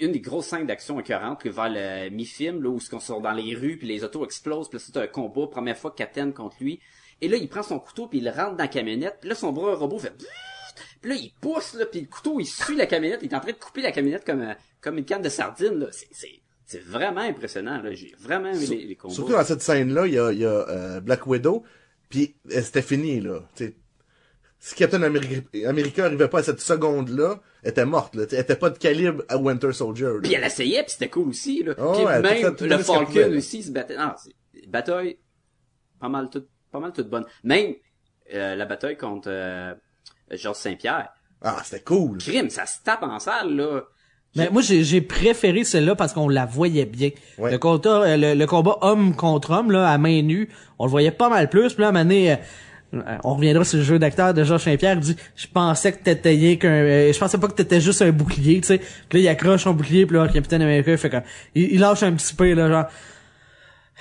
Une 0.00 0.12
des 0.12 0.20
grosses 0.20 0.48
scènes 0.48 0.66
d'action 0.66 1.00
écœurantes 1.00 1.40
que 1.40 1.48
vers 1.48 1.70
le 1.70 2.10
mi-film, 2.10 2.62
là, 2.62 2.68
où 2.68 2.78
ils 2.78 3.00
sont 3.00 3.20
dans 3.22 3.32
les 3.32 3.54
rues, 3.54 3.78
puis 3.78 3.88
les 3.88 4.04
autos 4.04 4.22
explosent, 4.22 4.68
puis 4.68 4.78
là, 4.78 4.84
c'est 4.86 4.98
un 4.98 5.06
combat, 5.06 5.46
première 5.46 5.78
fois 5.78 5.94
Captain 5.96 6.30
contre 6.32 6.56
lui. 6.60 6.80
Et 7.20 7.28
là, 7.28 7.36
il 7.36 7.48
prend 7.48 7.62
son 7.62 7.78
couteau, 7.78 8.06
puis 8.06 8.18
il 8.18 8.28
rentre 8.28 8.56
dans 8.56 8.64
la 8.64 8.68
camionnette. 8.68 9.18
Puis 9.20 9.28
là, 9.28 9.34
son 9.34 9.52
bras 9.52 9.74
robot 9.74 9.98
fait... 9.98 10.12
Puis 11.00 11.10
là, 11.10 11.16
il 11.16 11.32
pousse, 11.40 11.74
là, 11.74 11.84
puis 11.86 12.00
le 12.00 12.06
couteau, 12.06 12.40
il 12.40 12.46
suit 12.46 12.76
la 12.76 12.86
camionnette. 12.86 13.20
Il 13.22 13.30
est 13.30 13.34
en 13.34 13.40
train 13.40 13.52
de 13.52 13.56
couper 13.56 13.82
la 13.82 13.92
camionnette 13.92 14.24
comme, 14.24 14.40
euh, 14.40 14.54
comme 14.80 14.98
une 14.98 15.04
canne 15.04 15.22
de 15.22 15.28
sardine, 15.28 15.74
là. 15.74 15.86
C'est, 15.92 16.08
c'est, 16.10 16.40
c'est 16.64 16.82
vraiment 16.82 17.20
impressionnant, 17.20 17.82
là. 17.82 17.92
J'ai 17.92 18.14
vraiment 18.18 18.48
aimé 18.50 18.66
les, 18.66 18.86
les 18.86 18.96
combats. 18.96 19.14
Surtout 19.14 19.32
dans 19.32 19.44
cette 19.44 19.60
scène-là, 19.60 20.06
il 20.06 20.14
y 20.14 20.18
a, 20.18 20.32
il 20.32 20.38
y 20.38 20.46
a 20.46 20.48
euh, 20.48 21.00
Black 21.00 21.26
Widow, 21.26 21.62
puis 22.08 22.36
euh, 22.50 22.62
c'était 22.62 22.80
fini, 22.80 23.20
là. 23.20 23.40
T'sais, 23.54 23.76
si 24.58 24.74
Captain 24.74 25.02
America, 25.02 26.06
arrivait 26.06 26.28
pas 26.28 26.38
à 26.38 26.42
cette 26.42 26.60
seconde-là, 26.60 27.42
elle 27.62 27.70
était 27.70 27.84
morte, 27.84 28.14
là. 28.16 28.24
T'sais, 28.24 28.36
Elle 28.36 28.42
était 28.42 28.56
pas 28.56 28.70
de 28.70 28.78
calibre 28.78 29.24
à 29.28 29.36
Winter 29.36 29.72
Soldier, 29.72 30.06
là. 30.06 30.20
Puis 30.22 30.32
elle 30.32 30.44
essayait, 30.44 30.82
puis 30.84 30.92
c'était 30.92 31.10
cool 31.10 31.28
aussi, 31.28 31.62
là. 31.62 31.74
Oh, 31.76 31.92
puis 31.92 32.04
ouais, 32.06 32.20
même 32.22 32.56
le 32.58 32.78
Falcon 32.78 33.36
aussi 33.36 33.62
se 33.62 33.70
battait. 33.70 33.98
Non, 33.98 34.14
c'est, 34.16 34.66
bataille, 34.68 35.18
pas 36.00 36.08
mal 36.08 36.30
toute, 36.30 36.48
pas 36.74 36.80
mal 36.80 36.92
toute 36.92 37.08
bonne. 37.08 37.24
Même, 37.44 37.74
euh, 38.34 38.56
la 38.56 38.66
bataille 38.66 38.96
contre, 38.96 39.28
euh, 39.30 39.72
Georges 40.32 40.56
Saint-Pierre. 40.56 41.08
Ah, 41.40 41.58
c'était 41.62 41.84
cool. 41.84 42.18
Crime, 42.18 42.50
ça 42.50 42.66
se 42.66 42.82
tape 42.82 43.04
en 43.04 43.20
salle, 43.20 43.54
là. 43.54 43.82
Mais 44.34 44.50
moi, 44.50 44.60
j'ai 44.60 44.82
j'ai 44.82 45.00
préféré 45.00 45.62
celle-là 45.62 45.94
parce 45.94 46.12
qu'on 46.12 46.28
la 46.28 46.46
voyait 46.46 46.86
bien. 46.86 47.10
Ouais. 47.38 47.52
Le, 47.52 47.58
combat, 47.58 48.02
euh, 48.02 48.16
le, 48.16 48.34
le 48.34 48.46
combat 48.46 48.78
homme 48.80 49.14
contre 49.14 49.52
homme, 49.52 49.70
là, 49.70 49.88
à 49.88 49.96
main 49.98 50.22
nue, 50.22 50.48
on 50.80 50.86
le 50.86 50.90
voyait 50.90 51.12
pas 51.12 51.28
mal 51.28 51.48
plus. 51.48 51.74
Puis 51.74 51.82
là, 51.82 51.86
à 51.86 51.90
un 51.90 51.92
moment 51.92 52.04
donné, 52.04 52.32
euh, 52.32 52.36
euh, 52.94 53.18
on 53.22 53.34
reviendra 53.36 53.62
sur 53.64 53.78
le 53.78 53.84
jeu 53.84 54.00
d'acteur 54.00 54.34
de 54.34 54.42
Georges 54.42 54.64
Saint-Pierre, 54.64 54.94
il 54.94 55.00
dit 55.00 55.16
«Je 55.36 55.46
pensais 55.46 55.92
que 55.92 56.02
t'étais 56.02 56.30
rien 56.30 56.56
qu'un... 56.56 56.68
euh, 56.68 57.12
je 57.12 57.18
pensais 57.20 57.38
pas 57.38 57.46
que 57.46 57.54
t'étais 57.54 57.80
juste 57.80 58.02
un 58.02 58.10
bouclier, 58.10 58.60
tu 58.60 58.66
sais.» 58.66 58.78
Puis 59.08 59.18
là, 59.18 59.20
il 59.20 59.28
accroche 59.28 59.62
son 59.62 59.74
bouclier, 59.74 60.04
puis 60.06 60.16
là, 60.16 60.26
Capitaine 60.26 60.62
America, 60.62 60.90
il 60.90 60.98
fait 60.98 61.10
comme... 61.10 61.22
Il, 61.54 61.74
il 61.74 61.78
lâche 61.78 62.02
un 62.02 62.12
petit 62.14 62.34
peu, 62.34 62.52
là, 62.54 62.68
genre... 62.68 62.86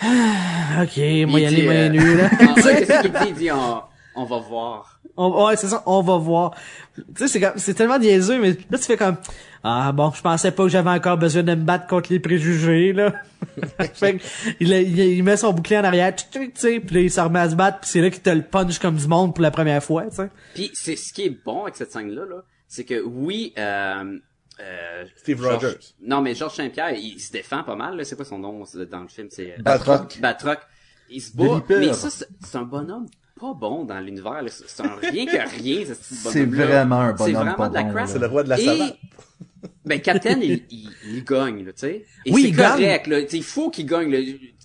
Ah, 0.04 0.84
ok, 0.84 0.97
moi, 1.30 1.39
y 1.39 1.43
Il 1.43 1.45
aller 1.45 1.68
main 1.68 1.74
euh, 1.74 1.89
nue, 1.89 2.18
là. 2.18 2.30
Qu'est-ce 2.56 3.01
qu'il 3.01 3.12
dit? 3.12 3.18
Il 3.30 3.34
dit, 3.36 3.51
on, 3.51 3.82
on 4.16 4.26
va 4.26 4.39
voir. 4.39 4.99
On- 5.16 5.45
ouais, 5.45 5.56
c'est 5.56 5.68
ça, 5.68 5.84
on 5.86 6.01
va 6.01 6.18
voir. 6.18 6.56
Tu 6.95 7.04
sais, 7.16 7.28
c'est 7.28 7.39
comme, 7.39 7.54
c'est 7.58 7.74
tellement 7.76 7.99
niaiseux, 7.99 8.39
mais 8.39 8.51
là, 8.70 8.78
tu 8.78 8.84
fais 8.84 8.97
comme, 8.97 9.18
ah 9.64 9.91
bon, 9.91 10.12
je 10.12 10.22
pensais 10.22 10.51
pas 10.51 10.64
que 10.64 10.70
j'avais 10.70 10.89
encore 10.89 11.18
besoin 11.18 11.43
de 11.43 11.54
me 11.56 11.64
battre 11.64 11.88
contre 11.88 12.12
les 12.12 12.20
préjugés, 12.20 12.93
là. 12.93 13.14
fait 13.78 14.18
que, 14.18 14.24
il, 14.60 14.72
il, 14.72 14.99
il 14.99 15.24
met 15.24 15.38
son 15.38 15.54
bouclier 15.54 15.78
en 15.78 15.84
arrière, 15.84 16.16
tu 16.16 16.51
sais, 16.56 16.80
puis 16.80 16.95
là, 16.95 17.01
il 17.01 17.12
se 17.12 17.22
remet 17.22 17.39
à 17.39 17.49
se 17.49 17.56
battre, 17.56 17.80
puis 17.82 17.89
c'est 17.91 18.01
là 18.01 18.10
qu'il 18.10 18.22
te 18.22 18.30
le 18.30 18.41
punch 18.41 18.80
comme 18.80 18.95
du 18.95 19.08
monde 19.08 19.34
pour 19.36 19.43
la 19.43 19.51
première 19.51 19.84
fois, 19.84 20.06
tu 20.10 20.16
sais. 20.16 20.30
Puis 20.56 20.72
c'est 20.74 20.95
ce 20.95 21.14
qui 21.14 21.26
est 21.26 21.38
bon 21.45 21.64
avec 21.64 21.76
cette 21.76 21.91
scène-là, 21.91 22.24
là, 22.30 22.43
c'est 22.68 22.84
que 22.84 23.01
oui, 23.06 23.54
euh, 23.60 24.18
euh, 24.64 25.05
Steve 25.18 25.41
Rogers. 25.45 25.78
Non, 26.01 26.22
mais 26.22 26.34
Georges 26.36 26.55
Saint-Pierre, 26.55 26.91
il, 26.93 27.20
se 27.20 27.32
défend 27.32 27.64
pas 27.64 27.76
mal. 27.76 27.97
là. 27.97 28.03
C'est 28.03 28.16
quoi 28.16 28.26
son 28.26 28.39
nom 28.39 28.64
c'est- 28.66 28.86
dans 28.86 29.01
le 29.01 29.07
film? 29.07 29.28
C'est 29.30 29.53
euh, 29.53 29.61
Batroc. 29.61 30.20
Batroc. 30.20 30.59
Il 31.09 31.22
se 31.22 31.36
bat, 31.36 31.61
mais 31.70 31.93
ça, 31.93 32.09
c'est 32.09 32.28
c'est 32.43 32.57
un 32.57 32.64
bonhomme 32.64 33.07
pas 33.39 33.53
bon 33.53 33.84
dans 33.84 33.99
l'univers. 33.99 34.41
là. 34.41 34.47
C'est 34.49 34.68
c'est 34.70 34.84
un 34.84 34.95
rien 34.95 35.26
que 35.26 35.61
rien. 35.61 35.86
ce 35.86 35.93
C'est 35.95 36.45
vraiment 36.45 37.01
un 37.01 37.18
C'est 37.18 37.24
bonhomme 37.26 37.34
vraiment 37.36 37.55
pas 37.55 37.70
de 37.70 37.74
la 37.76 37.84
bon, 37.84 37.91
crap. 37.93 38.07
C'est 38.07 38.20
le 38.20 38.28
roi 38.28 38.43
de 38.43 38.49
la 38.49 38.59
Et- 38.59 38.66
savate. 38.66 38.97
Ben, 39.86 40.01
Captain, 40.01 40.39
il, 40.41 40.66
il, 40.72 40.89
il 41.07 41.24
gagne, 41.24 41.64
là, 41.66 41.72
tu 41.74 41.80
sais. 41.80 42.05
Et 42.26 42.32
Oui, 42.34 42.43
c'est 42.43 42.47
il 42.49 42.55
gagne. 42.55 42.72
correct, 42.82 43.07
là. 43.07 43.20
Sais, 43.28 43.38
Il 43.38 43.43
faut 43.43 43.70
qu'il 43.70 43.86
gagne, 43.86 44.11
là. 44.11 44.20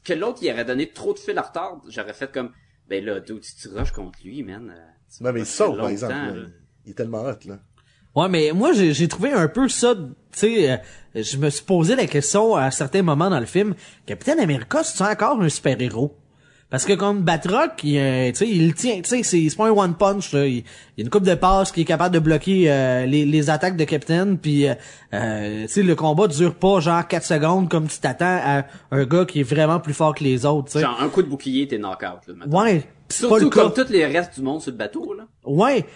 Que 0.05 0.12
l'autre, 0.12 0.38
il 0.42 0.51
aurait 0.53 0.64
donné 0.64 0.90
trop 0.90 1.12
de 1.12 1.18
fil 1.18 1.36
à 1.38 1.42
retard, 1.42 1.80
j'aurais 1.88 2.14
fait 2.14 2.30
comme, 2.32 2.51
ben 2.88 3.05
là, 3.05 3.20
dude, 3.20 3.44
si 3.44 3.57
tu 3.57 3.68
rushes 3.68 3.92
contre 3.92 4.18
lui, 4.24 4.42
man. 4.42 4.74
euh, 4.76 5.32
mais 5.32 5.40
il 5.40 5.46
saute, 5.46 5.76
par 5.76 5.88
exemple. 5.88 6.12
là. 6.14 6.46
Il 6.84 6.90
est 6.92 6.94
tellement 6.94 7.22
hot, 7.22 7.34
là. 7.46 7.59
Ouais, 8.15 8.29
mais 8.29 8.53
moi, 8.53 8.73
j'ai 8.73 9.09
trouvé 9.09 9.33
un 9.33 9.49
peu 9.49 9.69
ça, 9.69 9.95
tu 9.95 10.03
sais, 10.33 10.71
euh, 10.71 10.77
je 11.15 11.37
me 11.37 11.51
suis 11.51 11.65
posé 11.65 11.95
la 11.95 12.07
question 12.07 12.57
à 12.57 12.71
certains 12.71 13.03
moments 13.03 13.31
dans 13.31 13.41
le 13.41 13.47
film, 13.47 13.75
Capitaine 14.07 14.41
America, 14.41 14.83
c'est 14.83 15.05
encore 15.05 15.41
un 15.41 15.49
super-héros? 15.49 16.17
Parce 16.71 16.85
que 16.85 16.93
comme 16.93 17.23
Batroc, 17.23 17.83
il, 17.83 17.97
euh, 17.97 18.29
tu 18.29 18.35
sais, 18.37 18.49
il 18.49 18.75
tient, 18.75 19.01
tu 19.01 19.09
sais, 19.09 19.23
c'est 19.23 19.57
pas 19.57 19.69
un 19.69 19.71
one 19.71 19.95
punch, 19.95 20.33
là. 20.35 20.47
Il, 20.47 20.57
il 20.57 20.65
y 20.99 21.01
a 21.01 21.05
une 21.05 21.09
coupe 21.09 21.25
de 21.25 21.35
passes 21.35 21.73
qui 21.73 21.81
est 21.81 21.85
capable 21.87 22.15
de 22.15 22.19
bloquer 22.21 22.71
euh, 22.71 23.07
les, 23.07 23.25
les 23.25 23.49
attaques 23.49 23.77
de 23.79 23.85
Captain, 23.85 24.37
puis 24.37 24.69
euh, 24.69 24.75
euh, 25.15 25.63
tu 25.63 25.69
sais, 25.69 25.83
le 25.83 25.95
combat 25.95 26.27
dure 26.29 26.55
pas 26.55 26.81
genre 26.81 27.07
4 27.09 27.25
secondes 27.25 27.69
comme 27.71 27.89
tu 27.89 27.99
t'attends 28.01 28.39
à 28.45 28.65
un 28.91 29.05
gars 29.07 29.25
qui 29.25 29.41
est 29.41 29.45
vraiment 29.45 29.81
plus 29.81 29.95
fort 29.95 30.15
que 30.15 30.23
les 30.25 30.45
autres, 30.45 30.67
tu 30.67 30.73
sais. 30.73 30.81
Genre, 30.81 31.01
un 31.01 31.09
coup 31.09 31.23
de 31.23 31.29
bouclier, 31.29 31.67
t'es 31.67 31.79
knock-out, 31.79 32.21
là, 32.27 32.35
maintenant. 32.35 32.63
Ouais, 32.63 32.83
c'est 33.09 33.27
pas 33.27 33.37
le 33.37 33.41
Surtout 33.45 33.61
comme 33.61 33.73
tous 33.73 33.91
les 33.91 34.05
restes 34.05 34.35
du 34.35 34.43
monde 34.43 34.61
sur 34.61 34.71
le 34.71 34.77
bateau, 34.77 35.15
là. 35.15 35.25
Ouais. 35.47 35.87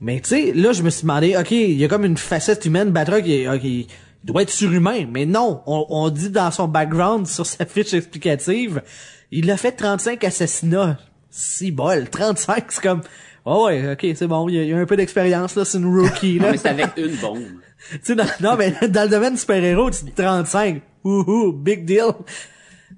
Mais 0.00 0.20
tu 0.20 0.28
sais, 0.28 0.52
là, 0.52 0.72
je 0.72 0.82
me 0.82 0.90
suis 0.90 1.02
demandé, 1.02 1.36
OK, 1.36 1.50
il 1.50 1.72
y 1.72 1.84
a 1.84 1.88
comme 1.88 2.04
une 2.04 2.16
facette 2.16 2.64
humaine, 2.64 2.90
Batroc, 2.90 3.24
il, 3.26 3.48
ok, 3.48 3.64
il 3.64 3.86
doit 4.24 4.42
être 4.42 4.50
surhumain. 4.50 5.06
Mais 5.10 5.26
non, 5.26 5.62
on, 5.66 5.86
on 5.88 6.08
dit 6.10 6.30
dans 6.30 6.50
son 6.50 6.68
background, 6.68 7.26
sur 7.26 7.46
sa 7.46 7.66
fiche 7.66 7.94
explicative, 7.94 8.82
il 9.30 9.50
a 9.50 9.56
fait 9.56 9.72
35 9.72 10.22
assassinats. 10.24 10.98
Si 11.30 11.70
bol, 11.70 12.08
35, 12.08 12.64
c'est 12.68 12.82
comme... 12.82 13.02
Oh 13.44 13.66
ouais, 13.66 13.92
ok, 13.92 14.06
c'est 14.14 14.26
bon, 14.26 14.48
il 14.48 14.54
y 14.56 14.58
a, 14.58 14.62
il 14.62 14.68
y 14.68 14.72
a 14.74 14.78
un 14.78 14.84
peu 14.84 14.96
d'expérience, 14.96 15.54
là, 15.56 15.64
c'est 15.64 15.78
une 15.78 15.86
rookie, 15.86 16.38
là. 16.38 16.50
mais 16.52 16.58
c'est 16.58 16.68
avec 16.68 16.96
une 16.96 17.16
bombe. 17.16 17.38
tu 17.90 17.98
sais, 18.02 18.14
non, 18.14 18.56
mais 18.56 18.74
dans 18.88 19.04
le 19.04 19.08
domaine 19.08 19.34
du 19.34 19.40
super-héros, 19.40 19.90
tu 19.90 20.04
dis 20.04 20.12
35. 20.12 20.82
Ouhou, 21.04 21.52
big 21.52 21.84
deal. 21.84 22.12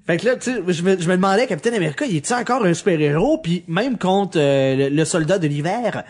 Fait 0.07 0.17
que 0.17 0.25
là, 0.25 0.35
tu 0.37 0.51
sais, 0.51 0.61
je 0.67 0.83
me, 0.83 0.99
je 0.99 1.07
me 1.07 1.15
demandais, 1.15 1.45
Captain 1.47 1.73
America, 1.73 2.05
il 2.05 2.15
est-tu 2.17 2.33
encore 2.33 2.65
un 2.65 2.73
super-héros? 2.73 3.37
Puis 3.39 3.63
même 3.67 3.97
contre 3.97 4.39
euh, 4.39 4.75
le, 4.75 4.89
le 4.95 5.05
soldat 5.05 5.37
de 5.37 5.47
l'hiver, 5.47 6.03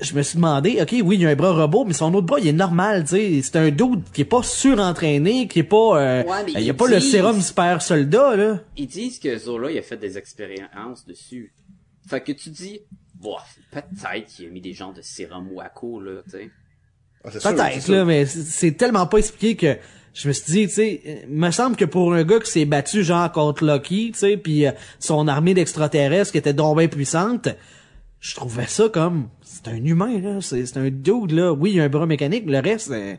je 0.00 0.14
me 0.14 0.22
suis 0.22 0.36
demandé, 0.36 0.78
ok, 0.82 0.96
oui, 1.04 1.16
il 1.16 1.22
y 1.22 1.26
a 1.26 1.28
un 1.28 1.34
bras 1.36 1.52
robot, 1.52 1.84
mais 1.84 1.92
son 1.92 2.12
autre 2.14 2.26
bras, 2.26 2.40
il 2.40 2.48
est 2.48 2.52
normal, 2.52 3.02
tu 3.04 3.10
sais. 3.10 3.40
C'est 3.42 3.56
un 3.56 3.70
dude 3.70 4.02
qui 4.12 4.22
est 4.22 4.24
pas 4.24 4.42
surentraîné, 4.42 5.46
qui 5.46 5.60
est 5.60 5.62
pas... 5.62 6.00
euh, 6.00 6.24
Ouais, 6.24 6.36
mais 6.46 6.52
il 6.52 6.54
y 6.54 6.56
a 6.56 6.60
ils 6.72 6.74
pas 6.74 6.88
le 6.88 6.98
disent- 6.98 7.10
sérum 7.10 7.40
super-soldat, 7.40 8.36
là. 8.36 8.60
Ils 8.76 8.86
disent 8.86 9.18
que 9.18 9.36
Zola, 9.38 9.70
il 9.70 9.78
a 9.78 9.82
fait 9.82 9.96
des 9.98 10.16
expériences 10.18 11.06
dessus. 11.06 11.52
Fait 12.08 12.22
que 12.22 12.32
tu 12.32 12.48
dis, 12.50 12.80
bof, 13.14 13.58
peut-être 13.70 14.26
qu'il 14.26 14.46
a 14.46 14.48
mis 14.50 14.60
des 14.62 14.72
genres 14.72 14.94
de 14.94 15.02
sérum 15.02 15.48
Waco, 15.52 16.00
là, 16.00 16.22
tu 16.24 16.30
sais. 16.30 16.50
Ah, 17.24 17.30
c'est 17.32 17.40
sûr, 17.40 17.50
c'est 17.50 17.56
Peut-être, 17.56 17.88
là, 17.88 18.04
mais 18.04 18.24
c'est 18.26 18.72
tellement 18.72 19.06
pas 19.06 19.18
expliqué 19.18 19.56
que 19.56 19.78
je 20.18 20.26
me 20.26 20.32
suis 20.32 20.52
dit, 20.52 20.66
tu 20.66 20.74
sais, 20.74 21.00
euh, 21.06 21.14
me 21.28 21.50
semble 21.52 21.76
que 21.76 21.84
pour 21.84 22.12
un 22.12 22.24
gars 22.24 22.40
qui 22.40 22.50
s'est 22.50 22.64
battu 22.64 23.04
genre 23.04 23.30
contre 23.30 23.64
Loki, 23.64 24.10
tu 24.12 24.18
sais, 24.18 24.36
puis 24.36 24.66
euh, 24.66 24.72
son 24.98 25.28
armée 25.28 25.54
d'extraterrestres 25.54 26.32
qui 26.32 26.38
était 26.38 26.52
donc 26.52 26.78
bien 26.78 26.88
puissante, 26.88 27.48
je 28.18 28.34
trouvais 28.34 28.66
ça 28.66 28.88
comme 28.88 29.28
c'est 29.42 29.68
un 29.68 29.84
humain 29.84 30.18
là, 30.20 30.40
c'est 30.40 30.66
c'est 30.66 30.78
un 30.78 30.90
dude 30.90 31.30
là. 31.30 31.52
Oui, 31.52 31.70
il 31.70 31.76
y 31.76 31.80
a 31.80 31.84
un 31.84 31.88
bras 31.88 32.06
mécanique, 32.06 32.44
le 32.46 32.58
reste 32.58 32.90
euh, 32.90 33.14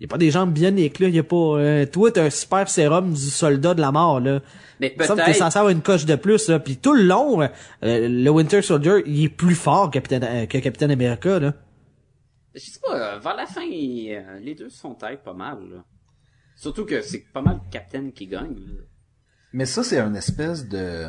il 0.00 0.04
y 0.04 0.06
a 0.06 0.08
pas 0.08 0.18
des 0.18 0.32
jambes 0.32 0.52
bioniques 0.52 0.98
là, 0.98 1.06
il 1.06 1.14
y 1.14 1.20
a 1.20 1.22
pas 1.22 1.36
euh, 1.36 1.86
toi 1.86 2.10
t'as 2.10 2.24
un 2.24 2.30
super 2.30 2.68
sérum 2.68 3.12
du 3.12 3.20
soldat 3.30 3.74
de 3.74 3.80
la 3.80 3.92
mort 3.92 4.18
là. 4.18 4.40
Mais 4.80 4.88
semble 4.98 5.20
que 5.20 5.26
t'es 5.26 5.32
peut-être, 5.32 5.36
censé 5.36 5.58
avoir 5.58 5.70
une 5.70 5.82
coche 5.82 6.04
de 6.04 6.16
plus 6.16 6.48
là, 6.48 6.58
puis 6.58 6.78
tout 6.78 6.94
le 6.94 7.04
long 7.04 7.42
euh, 7.42 7.48
le 7.82 8.30
Winter 8.30 8.62
Soldier, 8.62 9.02
il 9.06 9.24
est 9.24 9.28
plus 9.28 9.54
fort 9.54 9.88
Capitaine, 9.90 10.24
euh, 10.24 10.46
que 10.46 10.58
Captain 10.58 10.90
America 10.90 11.38
là. 11.38 11.54
je 12.54 12.60
sais 12.60 12.80
pas, 12.80 12.96
euh, 12.96 13.18
vers 13.20 13.36
la 13.36 13.46
fin, 13.46 13.62
euh, 13.62 14.38
les 14.40 14.56
deux 14.56 14.68
se 14.68 14.80
font 14.80 14.94
tête 14.94 15.22
pas 15.22 15.34
mal, 15.34 15.58
là. 15.70 15.84
Surtout 16.60 16.84
que 16.84 17.00
c'est 17.00 17.24
pas 17.32 17.40
mal 17.42 17.60
le 17.64 17.70
Captain 17.72 18.10
qui 18.10 18.26
gagne, 18.26 18.54
là. 18.54 18.82
Mais 19.52 19.64
ça, 19.66 19.82
c'est 19.82 19.98
une 19.98 20.14
espèce 20.14 20.68
de... 20.68 21.06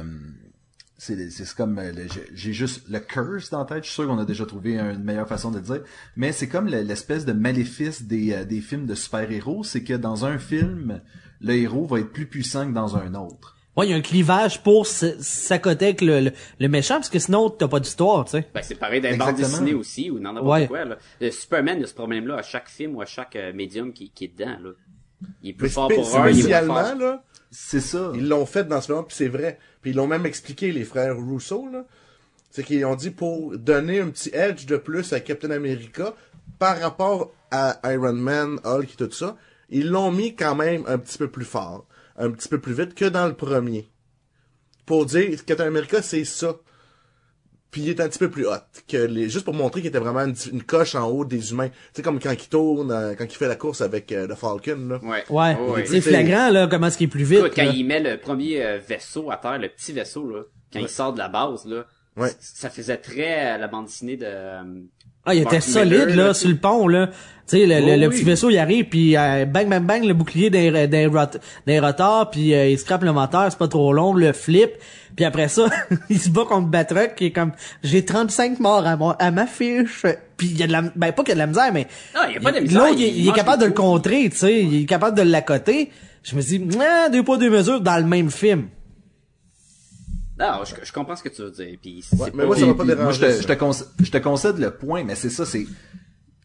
C'est 0.97 1.29
c'est 1.31 1.53
comme... 1.55 1.79
le- 1.79 2.07
j'ai- 2.35 2.53
juste 2.53 2.87
le 2.89 2.99
curse 2.99 3.49
dans 3.49 3.59
la 3.59 3.65
tête. 3.65 3.83
Je 3.83 3.89
suis 3.89 3.95
sûr 3.95 4.07
qu'on 4.07 4.17
a 4.19 4.25
déjà 4.25 4.45
trouvé 4.45 4.77
une 4.79 5.03
meilleure 5.03 5.27
façon 5.27 5.51
de 5.51 5.57
le 5.57 5.63
dire. 5.63 5.83
Mais 6.15 6.31
c'est 6.31 6.47
comme 6.47 6.67
le- 6.67 6.81
l'espèce 6.81 7.25
de 7.25 7.33
maléfice 7.33 8.03
des, 8.03 8.33
euh, 8.33 8.45
des 8.45 8.61
films 8.61 8.85
de 8.85 8.95
super-héros. 8.95 9.63
C'est 9.63 9.83
que 9.83 9.93
dans 9.93 10.25
un 10.25 10.37
film, 10.39 11.01
le 11.41 11.53
héros 11.53 11.85
va 11.85 11.99
être 11.99 12.11
plus 12.11 12.27
puissant 12.27 12.65
que 12.67 12.73
dans 12.73 12.95
un 12.97 13.13
autre. 13.15 13.57
Ouais, 13.75 13.87
il 13.87 13.91
y 13.91 13.93
a 13.93 13.97
un 13.97 14.01
clivage 14.01 14.63
pour 14.63 14.85
s'accoter 14.85 15.85
avec 15.85 16.01
le, 16.01 16.19
le, 16.19 16.31
le 16.59 16.67
méchant, 16.67 16.95
parce 16.95 17.09
que 17.09 17.19
sinon, 17.19 17.49
t'as 17.49 17.67
pas 17.67 17.79
d'histoire, 17.79 18.25
tu 18.25 18.31
sais. 18.31 18.47
Ben, 18.53 18.61
c'est 18.63 18.75
pareil 18.75 19.01
dans 19.01 19.09
les 19.09 19.17
bandes 19.17 19.35
dessinées 19.35 19.73
aussi, 19.73 20.11
ou 20.11 20.19
dans 20.19 20.33
n'importe 20.33 20.61
Ouais. 20.61 20.67
quoi, 20.67 20.83
là. 20.85 20.97
Le 21.21 21.31
Superman, 21.31 21.77
il 21.79 21.83
a 21.85 21.87
ce 21.87 21.93
problème-là 21.93 22.37
à 22.37 22.41
chaque 22.41 22.67
film 22.69 22.95
ou 22.95 23.01
à 23.01 23.05
chaque 23.05 23.35
euh, 23.37 23.53
médium 23.53 23.93
qui, 23.93 24.11
qui 24.11 24.25
est 24.25 24.37
dedans, 24.37 24.57
là. 24.61 24.71
Il 25.43 25.49
est 25.49 25.53
plus 25.53 25.65
Mais 25.67 25.69
fort 25.69 25.85
spé- 25.91 25.95
pour 25.95 26.05
un, 26.05 26.09
il 26.09 26.15
est 26.15 26.21
moins 26.23 26.33
spécialement, 26.33 26.83
fort. 26.85 26.95
là, 26.95 27.23
C'est 27.51 27.79
ça. 27.81 28.11
ils 28.15 28.27
l'ont 28.27 28.45
fait 28.45 28.63
dans 28.67 28.81
ce 28.81 28.91
moment, 28.91 29.03
puis 29.03 29.15
c'est 29.15 29.27
vrai. 29.27 29.59
Puis 29.81 29.91
ils 29.91 29.95
l'ont 29.97 30.07
même 30.07 30.25
expliqué, 30.25 30.71
les 30.71 30.83
frères 30.83 31.15
Rousseau, 31.17 31.67
là. 31.71 31.85
C'est 32.49 32.63
qu'ils 32.63 32.83
ont 32.85 32.95
dit 32.95 33.11
pour 33.11 33.57
donner 33.57 34.01
un 34.01 34.09
petit 34.09 34.29
edge 34.33 34.65
de 34.65 34.75
plus 34.77 35.13
à 35.13 35.19
Captain 35.21 35.51
America 35.51 36.13
par 36.59 36.79
rapport 36.79 37.31
à 37.49 37.79
Iron 37.93 38.13
Man, 38.13 38.59
Hulk 38.65 38.93
et 38.93 38.95
tout 38.97 39.11
ça, 39.11 39.37
ils 39.69 39.89
l'ont 39.89 40.11
mis 40.11 40.35
quand 40.35 40.55
même 40.55 40.83
un 40.87 40.97
petit 40.97 41.17
peu 41.17 41.29
plus 41.29 41.45
fort, 41.45 41.85
un 42.17 42.29
petit 42.31 42.49
peu 42.49 42.59
plus 42.59 42.73
vite 42.73 42.93
que 42.93 43.05
dans 43.05 43.25
le 43.27 43.33
premier. 43.33 43.89
Pour 44.85 45.05
dire, 45.05 45.45
Captain 45.45 45.67
America, 45.67 46.01
c'est 46.01 46.25
ça. 46.25 46.55
Puis 47.71 47.81
il 47.83 47.89
est 47.89 48.01
un 48.01 48.09
petit 48.09 48.19
peu 48.19 48.29
plus 48.29 48.45
hot 48.45 48.57
que 48.87 48.97
les, 48.97 49.29
juste 49.29 49.45
pour 49.45 49.53
montrer 49.53 49.79
qu'il 49.81 49.87
était 49.87 49.99
vraiment 49.99 50.25
une, 50.25 50.35
une 50.51 50.61
coche 50.61 50.93
en 50.93 51.07
haut 51.07 51.23
des 51.23 51.51
humains. 51.51 51.69
Tu 51.69 51.75
sais, 51.93 52.01
comme 52.01 52.19
quand 52.19 52.31
il 52.31 52.49
tourne, 52.49 52.91
euh, 52.91 53.15
quand 53.17 53.23
il 53.23 53.35
fait 53.35 53.47
la 53.47 53.55
course 53.55 53.79
avec 53.79 54.11
euh, 54.11 54.27
le 54.27 54.35
Falcon, 54.35 54.89
là. 54.89 54.99
Ouais. 55.01 55.23
Ouais. 55.29 55.57
Oh. 55.59 55.77
C'est 55.85 56.01
flagrant, 56.01 56.49
là, 56.49 56.67
comment 56.67 56.87
est-ce 56.87 56.97
qu'il 56.97 57.07
est 57.07 57.09
plus 57.09 57.23
vite. 57.23 57.39
Écoute, 57.39 57.53
quand 57.55 57.63
là. 57.63 57.71
il 57.73 57.85
met 57.85 58.01
le 58.01 58.17
premier 58.17 58.61
euh, 58.61 58.77
vaisseau 58.85 59.31
à 59.31 59.37
terre, 59.37 59.57
le 59.57 59.69
petit 59.69 59.93
vaisseau, 59.93 60.29
là, 60.29 60.41
quand 60.73 60.79
il 60.79 60.89
sort 60.89 61.13
de 61.13 61.19
la 61.19 61.29
base, 61.29 61.65
là, 61.65 61.85
Ouais. 62.17 62.29
ça 62.41 62.69
faisait 62.69 62.97
très 62.97 63.33
à 63.39 63.57
la 63.57 63.69
bande 63.69 63.85
dessinée 63.85 64.17
de... 64.17 64.27
euh, 65.21 65.31
Ah, 65.31 65.35
il 65.35 65.41
était 65.41 65.51
Mark 65.57 65.61
solide, 65.63 66.07
Miller, 66.07 66.27
là, 66.27 66.33
sur 66.33 66.49
le 66.49 66.55
pont, 66.57 66.87
là. 66.87 67.07
Tu 67.47 67.57
sais, 67.57 67.65
le, 67.65 67.75
le- 67.85 67.93
Oh, 67.93 67.97
le 67.99 68.07
oui. 68.07 68.15
petit 68.15 68.23
vaisseau, 68.23 68.49
il 68.49 68.57
arrive, 68.57 68.85
puis 68.85 69.17
euh, 69.17 69.45
bang, 69.45 69.67
bang, 69.67 69.83
bang, 69.83 70.03
le 70.05 70.13
bouclier 70.13 70.49
d'un 70.49 70.87
d'un 70.87 71.09
rot- 71.09 71.37
d'un 71.67 71.81
rotor, 71.81 72.29
puis 72.29 72.53
euh, 72.53 72.69
il 72.69 72.77
scrape 72.79 73.03
le 73.03 73.11
moteur, 73.11 73.47
c'est 73.49 73.57
pas 73.57 73.67
trop 73.67 73.91
long, 73.93 74.13
le 74.13 74.31
flip. 74.33 74.71
Puis 75.15 75.25
après 75.25 75.49
ça, 75.49 75.65
il 76.09 76.19
se 76.19 76.29
bat 76.29 76.45
contre 76.47 76.67
Batroc, 76.67 77.15
qui 77.15 77.25
est 77.25 77.31
comme, 77.31 77.51
j'ai 77.83 78.05
35 78.05 78.59
morts 78.61 78.85
à, 78.87 78.95
mon, 78.95 79.09
à 79.11 79.31
ma 79.31 79.45
fiche. 79.47 80.05
Puis 80.37 80.47
il 80.47 80.57
y 80.57 80.63
a 80.63 80.67
de 80.67 80.71
la, 80.71 80.81
ben 80.95 81.11
pas 81.11 81.23
qu'il 81.23 81.29
y 81.29 81.31
a 81.31 81.35
de 81.35 81.39
la 81.39 81.47
misère, 81.47 81.71
mais... 81.73 81.87
Non, 82.15 82.21
il 82.29 82.35
y 82.35 82.37
a 82.37 82.39
pas 82.39 82.51
de 82.53 82.59
misère, 82.61 82.79
L'autre, 82.81 82.95
il, 82.97 83.05
il 83.07 83.17
il 83.25 83.29
est 83.29 83.33
capable 83.33 83.61
de 83.61 83.67
le 83.67 83.73
contrer, 83.73 84.29
tu 84.29 84.37
sais, 84.37 84.63
il 84.63 84.83
est 84.83 84.85
capable 84.85 85.17
de 85.17 85.23
l'accoter. 85.23 85.91
Je 86.23 86.35
me 86.35 86.41
dis, 86.41 86.61
ah, 86.79 87.09
deux 87.09 87.23
poids, 87.23 87.37
deux 87.37 87.49
mesures 87.49 87.81
dans 87.81 87.97
le 87.97 88.05
même 88.05 88.31
film. 88.31 88.67
Non, 90.41 90.63
je, 90.65 90.73
je 90.83 90.91
comprends 90.91 91.15
ce 91.15 91.23
que 91.23 91.29
tu 91.29 91.41
veux 91.43 91.51
dire. 91.51 91.77
Puis 91.81 92.03
c'est 92.03 92.17
Ouais, 92.17 92.31
mais 92.33 92.45
moi, 92.45 92.55
ça 92.57 92.65
va 92.65 92.73
pas 92.73 92.83
Puis- 92.83 92.93
puis 92.95 93.03
moi, 93.03 93.11
je 93.13 93.19
te, 93.21 93.41
je, 93.41 93.47
te 93.47 93.53
conc- 93.53 93.85
je 93.99 94.11
te 94.11 94.17
concède 94.17 94.57
le 94.57 94.71
point, 94.71 95.03
mais 95.03 95.15
c'est 95.15 95.29
ça, 95.29 95.45
c'est, 95.45 95.67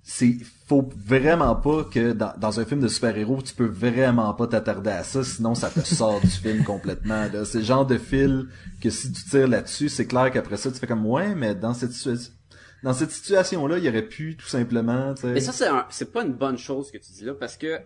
c'est, 0.03 0.37
faut 0.69 0.89
vraiment 1.05 1.57
pas 1.57 1.85
que 1.85 2.13
dans, 2.13 2.33
dans 2.39 2.61
un 2.61 2.65
film 2.65 2.81
de 2.81 2.89
super-héros, 2.89 3.43
tu 3.43 3.55
peux 3.55 3.67
vraiment 3.67 4.33
pas 4.35 4.47
t'attarder 4.47 4.91
à 4.91 5.03
ça, 5.03 5.25
sinon 5.25 5.55
ça 5.55 5.69
te 5.71 5.81
sort 5.81 6.21
du 6.21 6.29
film 6.29 6.63
complètement, 6.63 7.27
là. 7.33 7.45
C'est 7.45 7.59
le 7.59 7.65
genre 7.65 7.87
de 7.87 7.99
fil 7.99 8.47
que 8.81 8.91
si 8.91 9.11
tu 9.13 9.25
tires 9.25 9.49
là-dessus, 9.49 9.89
c'est 9.89 10.07
clair 10.07 10.31
qu'après 10.31 10.57
ça, 10.59 10.71
tu 10.71 10.79
fais 10.79 10.87
comme, 10.87 11.07
ouais, 11.07 11.35
mais 11.35 11.55
dans 11.55 11.75
cette 11.75 11.93
situation, 11.93 12.33
dans 12.85 12.93
cette 12.93 13.11
situation-là, 13.11 13.79
il 13.79 13.85
y 13.85 13.89
aurait 13.89 14.03
pu, 14.07 14.37
tout 14.37 14.47
simplement. 14.47 15.15
Mais 15.25 15.41
ça, 15.41 15.53
c'est 15.53 15.67
un- 15.67 15.87
c'est 15.91 16.13
pas 16.13 16.23
une 16.25 16.35
bonne 16.35 16.59
chose 16.59 16.91
que 16.93 16.99
tu 16.99 17.11
dis 17.13 17.25
là, 17.25 17.33
parce 17.35 17.57
que 17.57 17.79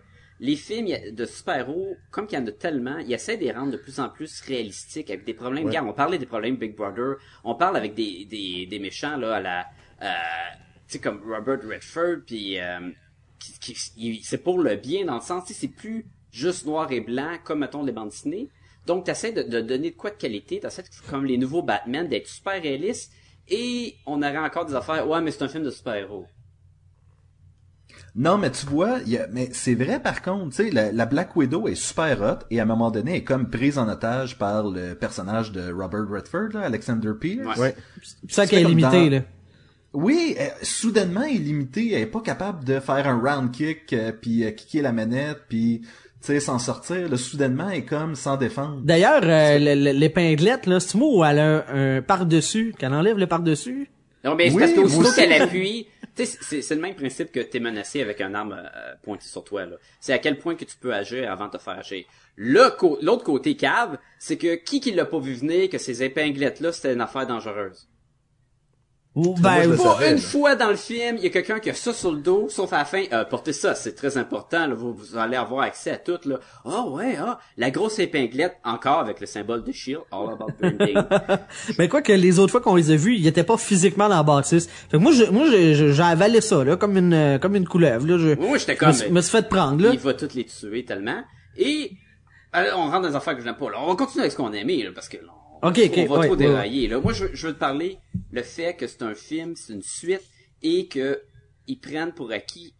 les 0.43 0.55
films 0.57 0.89
de 1.13 1.25
super-héros, 1.25 1.95
comme 2.09 2.25
qu'il 2.27 2.37
y 2.37 2.41
en 2.41 2.45
a 2.47 2.51
tellement, 2.51 2.97
ils 2.97 3.13
essaient 3.13 3.37
de 3.37 3.43
les 3.43 3.51
rendre 3.51 3.71
de 3.71 3.77
plus 3.77 3.99
en 3.99 4.09
plus 4.09 4.41
réalistiques 4.41 5.09
avec 5.09 5.23
des 5.23 5.33
problèmes. 5.35 5.63
Regarde, 5.69 5.87
on 5.87 5.93
parlait 5.93 6.17
des 6.17 6.25
problèmes 6.25 6.57
Big 6.57 6.75
Brother, 6.75 7.15
on 7.43 7.55
parle 7.55 7.77
avec 7.77 7.93
des, 7.93 8.25
des, 8.25 8.65
des 8.65 8.79
méchants 8.79 9.15
là 9.17 9.35
à 9.35 9.39
la, 9.39 9.59
euh, 10.01 10.07
tu 10.87 10.93
sais 10.93 10.99
comme 10.99 11.21
Robert 11.23 11.59
Redford, 11.63 12.23
puis 12.25 12.59
euh, 12.59 12.89
qui, 13.39 13.73
qui- 13.73 13.91
il- 13.97 14.23
c'est 14.23 14.39
pour 14.43 14.57
le 14.59 14.75
bien 14.75 15.05
dans 15.05 15.15
le 15.15 15.21
sens, 15.21 15.45
tu 15.45 15.53
sais, 15.53 15.59
c'est 15.61 15.67
plus 15.75 16.05
juste 16.31 16.65
noir 16.65 16.91
et 16.91 17.01
blanc 17.01 17.37
comme 17.43 17.59
mettons 17.59 17.83
les 17.83 17.91
bandes 17.91 18.09
dessinées. 18.09 18.49
Donc 18.87 19.05
t'essaies 19.05 19.31
de, 19.33 19.43
de 19.43 19.61
donner 19.61 19.91
de 19.91 19.95
quoi 19.95 20.09
de 20.09 20.15
qualité, 20.15 20.59
t'essaies 20.59 20.83
comme 21.09 21.23
les 21.25 21.37
nouveaux 21.37 21.61
Batman 21.61 22.07
d'être 22.07 22.27
super 22.27 22.59
réaliste. 22.59 23.13
Et 23.47 23.95
on 24.07 24.23
aurait 24.23 24.37
encore 24.37 24.65
des 24.65 24.73
affaires. 24.75 25.07
Ouais, 25.07 25.21
mais 25.21 25.29
c'est 25.29 25.43
un 25.43 25.47
film 25.49 25.63
de 25.63 25.69
super-héros. 25.71 26.25
Non, 28.15 28.37
mais 28.37 28.51
tu 28.51 28.65
vois, 28.65 28.97
il 29.05 29.13
y 29.13 29.17
a- 29.17 29.27
mais 29.31 29.49
c'est 29.53 29.73
vrai 29.75 30.01
par 30.01 30.21
contre, 30.21 30.49
tu 30.55 30.63
sais, 30.65 30.69
la, 30.71 30.91
la 30.91 31.05
Black 31.05 31.33
Widow 31.35 31.67
est 31.69 31.75
super 31.75 32.21
hot 32.21 32.45
et 32.51 32.59
à 32.59 32.63
un 32.63 32.65
moment 32.65 32.91
donné 32.91 33.11
elle 33.11 33.17
est 33.19 33.23
comme 33.23 33.49
prise 33.49 33.77
en 33.77 33.87
otage 33.87 34.37
par 34.37 34.69
le 34.69 34.95
personnage 34.95 35.51
de 35.53 35.71
Robert 35.71 36.07
Redford, 36.09 36.49
là, 36.53 36.61
Alexander 36.61 37.11
Pierce. 37.19 37.57
Ouais. 37.57 37.73
C'est 38.27 38.33
ça 38.35 38.45
qui 38.47 38.55
est 38.55 38.57
fait 38.57 38.63
comme 38.63 38.71
limité, 38.77 39.09
dans- 39.09 39.15
là. 39.17 39.21
Oui, 39.93 40.35
euh, 40.39 40.43
soudainement 40.61 41.23
illimité, 41.23 41.93
elle 41.93 42.01
est 42.01 42.05
pas 42.05 42.21
capable 42.21 42.63
de 42.65 42.79
faire 42.79 43.07
un 43.07 43.17
round 43.19 43.51
kick 43.51 43.91
euh, 43.93 44.11
puis 44.11 44.43
euh, 44.43 44.51
kicker 44.51 44.81
la 44.81 44.91
manette 44.91 45.39
puis 45.49 45.81
tu 45.83 45.87
sais 46.21 46.39
s'en 46.39 46.59
sortir. 46.59 47.09
Là, 47.09 47.17
soudainement 47.17 47.69
elle 47.69 47.79
est 47.79 47.85
comme 47.85 48.15
sans 48.15 48.35
défendre. 48.37 48.81
D'ailleurs, 48.83 49.21
euh, 49.23 49.57
le- 49.57 49.85
le- 49.85 49.97
l'épinglette, 49.97 50.65
là, 50.65 50.79
c'est 50.79 50.97
moi 50.97 51.09
où 51.13 51.23
elle 51.25 51.39
a 51.39 51.65
un, 51.73 51.97
un 51.97 52.01
par-dessus, 52.01 52.73
qu'elle 52.77 52.93
enlève 52.93 53.17
le 53.17 53.27
par-dessus? 53.27 53.89
Non, 54.23 54.35
mais 54.35 54.49
c'est 54.49 54.55
Oui, 54.55 54.61
parce 54.61 54.73
qu'aussitôt 54.73 55.01
moi 55.01 55.09
aussi. 55.09 55.19
qu'elle 55.19 55.41
appuie, 55.41 55.87
tu 56.15 56.25
sais, 56.25 56.37
c'est, 56.41 56.61
c'est 56.61 56.75
le 56.75 56.81
même 56.81 56.95
principe 56.95 57.31
que 57.31 57.39
t'es 57.39 57.59
menacé 57.59 58.01
avec 58.01 58.21
un 58.21 58.33
arme 58.35 58.53
euh, 58.53 58.93
pointée 59.01 59.25
sur 59.25 59.43
toi, 59.43 59.65
là. 59.65 59.77
C'est 59.99 60.13
à 60.13 60.19
quel 60.19 60.37
point 60.37 60.55
que 60.55 60.63
tu 60.65 60.75
peux 60.77 60.93
agir 60.93 61.31
avant 61.31 61.47
de 61.47 61.51
te 61.53 61.57
faire 61.57 61.79
agir. 61.79 62.05
Le 62.35 62.69
co- 62.77 62.99
l'autre 63.01 63.23
côté 63.23 63.55
cave, 63.55 63.97
c'est 64.19 64.37
que 64.37 64.55
qui 64.55 64.79
qui 64.79 64.91
l'a 64.91 65.05
pas 65.05 65.19
vu 65.19 65.33
venir 65.33 65.69
que 65.69 65.77
ces 65.79 66.03
épinglettes-là, 66.03 66.71
c'était 66.71 66.93
une 66.93 67.01
affaire 67.01 67.25
dangereuse. 67.25 67.87
Ben, 69.13 69.63
je 69.63 69.75
savais, 69.75 70.11
une 70.11 70.15
là. 70.15 70.21
fois 70.21 70.55
dans 70.55 70.69
le 70.69 70.77
film, 70.77 71.17
il 71.17 71.23
y 71.23 71.27
a 71.27 71.29
quelqu'un 71.31 71.59
qui 71.59 71.69
a 71.69 71.73
ça 71.73 71.91
sur 71.93 72.13
le 72.13 72.19
dos, 72.19 72.47
sauf 72.47 72.71
à 72.71 72.77
la 72.77 72.85
fin, 72.85 73.03
euh, 73.11 73.25
portez 73.25 73.51
ça, 73.51 73.75
c'est 73.75 73.93
très 73.93 74.17
important, 74.17 74.67
là, 74.67 74.73
vous, 74.73 74.93
vous 74.93 75.17
allez 75.17 75.35
avoir 75.35 75.63
accès 75.63 75.91
à 75.91 75.97
tout, 75.97 76.17
là. 76.23 76.39
Ah 76.63 76.85
ouais, 76.87 77.17
ah, 77.19 77.37
la 77.57 77.71
grosse 77.71 77.99
épinglette, 77.99 78.55
encore 78.63 78.99
avec 78.99 79.19
le 79.19 79.25
symbole 79.25 79.65
de 79.65 79.71
Shield, 79.73 79.99
all 80.13 80.29
about 80.31 80.53
branding. 80.57 80.95
mais 81.77 81.89
quoi 81.89 82.01
que 82.01 82.13
les 82.13 82.39
autres 82.39 82.51
fois 82.51 82.61
qu'on 82.61 82.75
les 82.75 82.89
a 82.91 82.95
vus, 82.95 83.15
ils 83.17 83.27
étaient 83.27 83.43
pas 83.43 83.57
physiquement 83.57 84.07
dans 84.07 84.15
la 84.15 84.23
bâtisse. 84.23 84.67
Fait 84.89 84.95
que 84.95 84.97
moi, 85.03 85.11
je, 85.11 85.25
moi, 85.25 85.45
je- 85.51 85.73
je- 85.73 85.91
j'ai 85.91 86.03
avalé 86.03 86.39
ça, 86.39 86.63
là, 86.63 86.77
comme 86.77 86.95
une, 86.95 87.13
euh, 87.13 87.37
comme 87.37 87.57
une 87.57 87.67
couleuvre, 87.67 88.07
là. 88.07 88.17
Je, 88.17 88.29
Oui, 88.39 88.59
j'étais 88.59 88.75
je 88.75 88.79
comme, 88.79 88.87
me, 88.89 88.93
suis- 88.93 89.09
me 89.11 89.19
suis 89.21 89.31
fait 89.31 89.49
prendre, 89.49 89.83
là. 89.83 89.89
il 89.91 89.99
va 89.99 90.13
toutes 90.13 90.35
les 90.35 90.45
tuer 90.45 90.85
tellement. 90.85 91.21
Et 91.57 91.91
alors, 92.53 92.79
on 92.79 92.83
rentre 92.89 93.01
dans 93.01 93.09
des 93.09 93.15
affaires 93.17 93.33
que 93.35 93.41
je 93.41 93.45
n'aime 93.45 93.57
pas. 93.57 93.69
Là. 93.71 93.77
On 93.81 93.87
va 93.87 93.95
continuer 93.95 94.21
avec 94.21 94.31
ce 94.31 94.37
qu'on 94.37 94.53
a 94.53 94.57
aimé, 94.57 94.81
là, 94.83 94.91
parce 94.95 95.09
que 95.09 95.17
là, 95.17 95.33
Ok, 95.63 95.79
ok, 95.85 95.93
on 95.97 96.05
va 96.05 96.19
ouais, 96.19 96.25
trop 96.27 96.35
ouais, 96.35 96.37
dérailler. 96.37 96.87
Là. 96.87 96.99
Moi, 96.99 97.13
je, 97.13 97.25
veux- 97.25 97.31
je 97.35 97.47
veux 97.47 97.53
te 97.53 97.59
parler 97.59 97.97
le 98.31 98.41
fait 98.43 98.75
que 98.75 98.87
c'est 98.87 99.03
un 99.03 99.13
film, 99.13 99.55
c'est 99.55 99.73
une 99.73 99.81
suite, 99.83 100.21
et 100.63 100.87
que 100.87 101.21
ils 101.67 101.79
prennent 101.79 102.13
pour 102.13 102.31
acquis, 102.31 102.73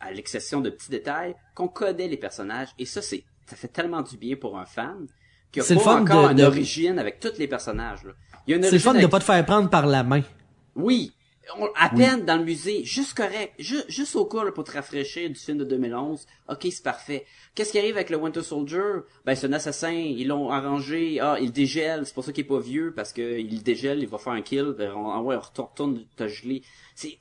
à 0.00 0.12
l'exception 0.12 0.60
de 0.60 0.70
petits 0.70 0.90
détails, 0.90 1.34
qu'on 1.54 1.68
connaît 1.68 2.08
les 2.08 2.16
personnages. 2.16 2.68
Et 2.78 2.84
ça, 2.86 3.02
c'est 3.02 3.24
ça 3.46 3.56
fait 3.56 3.68
tellement 3.68 4.02
du 4.02 4.16
bien 4.16 4.36
pour 4.36 4.58
un 4.58 4.64
fan 4.66 5.06
qu'il 5.52 5.62
n'y 5.62 5.68
a 5.72 5.80
pas 5.82 6.00
encore 6.00 6.26
de- 6.28 6.32
une 6.32 6.38
de- 6.38 6.44
origine 6.44 6.98
avec 6.98 7.20
tous 7.20 7.38
les 7.38 7.48
personnages. 7.48 8.04
Là. 8.04 8.12
Il 8.46 8.50
y 8.50 8.54
a 8.54 8.56
une 8.58 8.62
C'est 8.64 8.72
le 8.72 8.78
fun 8.78 8.94
de 8.94 9.06
pas 9.06 9.18
te 9.18 9.24
faire 9.24 9.44
prendre 9.44 9.68
par 9.70 9.86
la 9.86 10.02
main. 10.04 10.22
oui. 10.76 11.12
On- 11.58 11.68
à 11.76 11.90
peine 11.90 12.24
dans 12.24 12.36
le 12.36 12.44
musée, 12.44 12.84
juste 12.84 13.14
correct, 13.14 13.52
ju- 13.58 13.82
juste 13.88 14.16
au 14.16 14.24
cas 14.24 14.44
là, 14.44 14.50
pour 14.52 14.64
te 14.64 14.72
rafraîchir 14.72 15.28
du 15.28 15.34
film 15.34 15.58
de 15.58 15.64
2011. 15.64 16.26
Ok, 16.48 16.66
c'est 16.70 16.82
parfait. 16.82 17.26
Qu'est-ce 17.54 17.72
qui 17.72 17.78
arrive 17.78 17.96
avec 17.96 18.08
le 18.10 18.16
Winter 18.16 18.42
Soldier? 18.42 18.80
Ben 19.24 19.34
c'est 19.34 19.46
un 19.46 19.52
assassin, 19.52 19.92
ils 19.92 20.26
l'ont 20.26 20.50
arrangé. 20.50 21.20
Ah, 21.20 21.36
il 21.40 21.52
dégèle, 21.52 22.06
c'est 22.06 22.14
pour 22.14 22.24
ça 22.24 22.32
qu'il 22.32 22.44
est 22.44 22.48
pas 22.48 22.60
vieux 22.60 22.92
parce 22.94 23.12
que 23.12 23.38
il 23.38 23.62
dégèle, 23.62 24.00
il 24.00 24.08
va 24.08 24.18
faire 24.18 24.32
un 24.32 24.42
kill. 24.42 24.74
Ben, 24.76 24.92
on, 24.94 25.20
ouais, 25.22 25.36
on 25.36 25.62
retourne, 25.62 26.04
te 26.16 26.28
geler. 26.28 26.62
C'est 26.94 27.18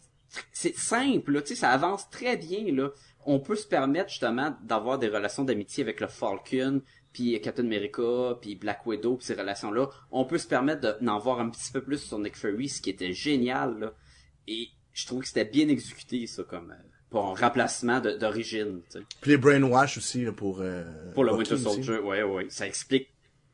c'est 0.52 0.76
simple, 0.76 1.32
là, 1.34 1.42
tu 1.42 1.50
sais, 1.50 1.56
ça 1.56 1.70
avance 1.70 2.10
très 2.10 2.38
bien 2.38 2.64
là. 2.74 2.90
On 3.26 3.40
peut 3.40 3.56
se 3.56 3.68
permettre 3.68 4.10
justement 4.10 4.56
d'avoir 4.64 4.98
des 5.00 5.08
relations 5.08 5.44
d'amitié 5.44 5.84
avec 5.84 6.00
le 6.02 6.08
Falcon, 6.08 6.82
puis 7.14 7.40
Captain 7.40 7.64
America, 7.66 8.36
puis 8.42 8.56
Black 8.56 8.86
Widow, 8.88 9.18
puis 9.18 9.26
ces 9.28 9.36
relations-là. 9.36 9.90
On 10.12 10.26
peut 10.26 10.40
se 10.40 10.48
permettre 10.48 10.82
de- 10.82 11.06
d'en 11.06 11.20
voir 11.20 11.40
un 11.40 11.50
petit 11.50 11.72
peu 11.72 11.82
plus 11.82 12.00
sur 12.00 12.18
Nick 12.18 12.36
Fury, 12.36 12.68
ce 12.68 12.82
qui 12.82 12.90
était 12.90 13.14
génial 13.14 13.78
là. 13.80 13.94
Et 14.48 14.68
je 14.94 15.06
trouve 15.06 15.22
que 15.22 15.28
c'était 15.28 15.46
bien 15.46 15.68
exécuté 15.70 16.26
ça 16.28 16.44
comme 16.44 16.72
euh, 16.72 16.76
pour 17.10 17.26
un 17.30 17.34
remplacement 17.36 18.00
d'origine, 18.00 18.82
tu 18.92 19.00
sais. 19.00 19.06
Puis 19.22 19.32
les 19.32 19.38
brainwash 19.38 19.98
aussi, 19.98 20.26
là, 20.26 20.32
pour... 20.32 20.60
euh, 20.62 20.84
Pour 21.14 21.24
le 21.24 21.32
Bucky 21.36 21.54
Winter 21.54 21.68
aussi. 21.68 21.84
Soldier, 21.84 22.00
ouais, 22.04 22.24
ouais, 22.24 22.46
ça 22.50 22.66
explique. 22.68 23.08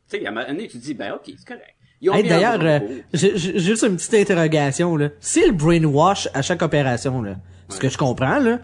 Tu 0.10 0.18
sais, 0.20 0.26
à 0.26 0.30
un 0.30 0.32
moment 0.34 0.48
donné, 0.48 0.68
tu 0.68 0.78
te 0.80 0.84
dis, 0.84 0.94
ben 0.94 1.14
ok, 1.14 1.24
c'est 1.38 1.46
correct. 1.48 1.76
Ils 2.02 2.10
ont 2.10 2.14
Hey, 2.14 2.28
d'ailleurs, 2.28 2.62
euh, 2.62 2.80
gros- 2.80 2.94
j'ai 3.14 3.38
j'ai 3.38 3.60
juste 3.60 3.84
une 3.84 3.98
petite 3.98 4.14
interrogation, 4.14 4.96
là. 4.96 5.10
Si 5.20 5.46
le 5.46 5.52
brainwash 5.52 6.30
à 6.34 6.42
chaque 6.42 6.62
opération, 6.62 7.22
là, 7.22 7.36
ce 7.68 7.78
que 7.80 7.90
je 7.90 7.98
comprends, 7.98 8.40
là, 8.40 8.60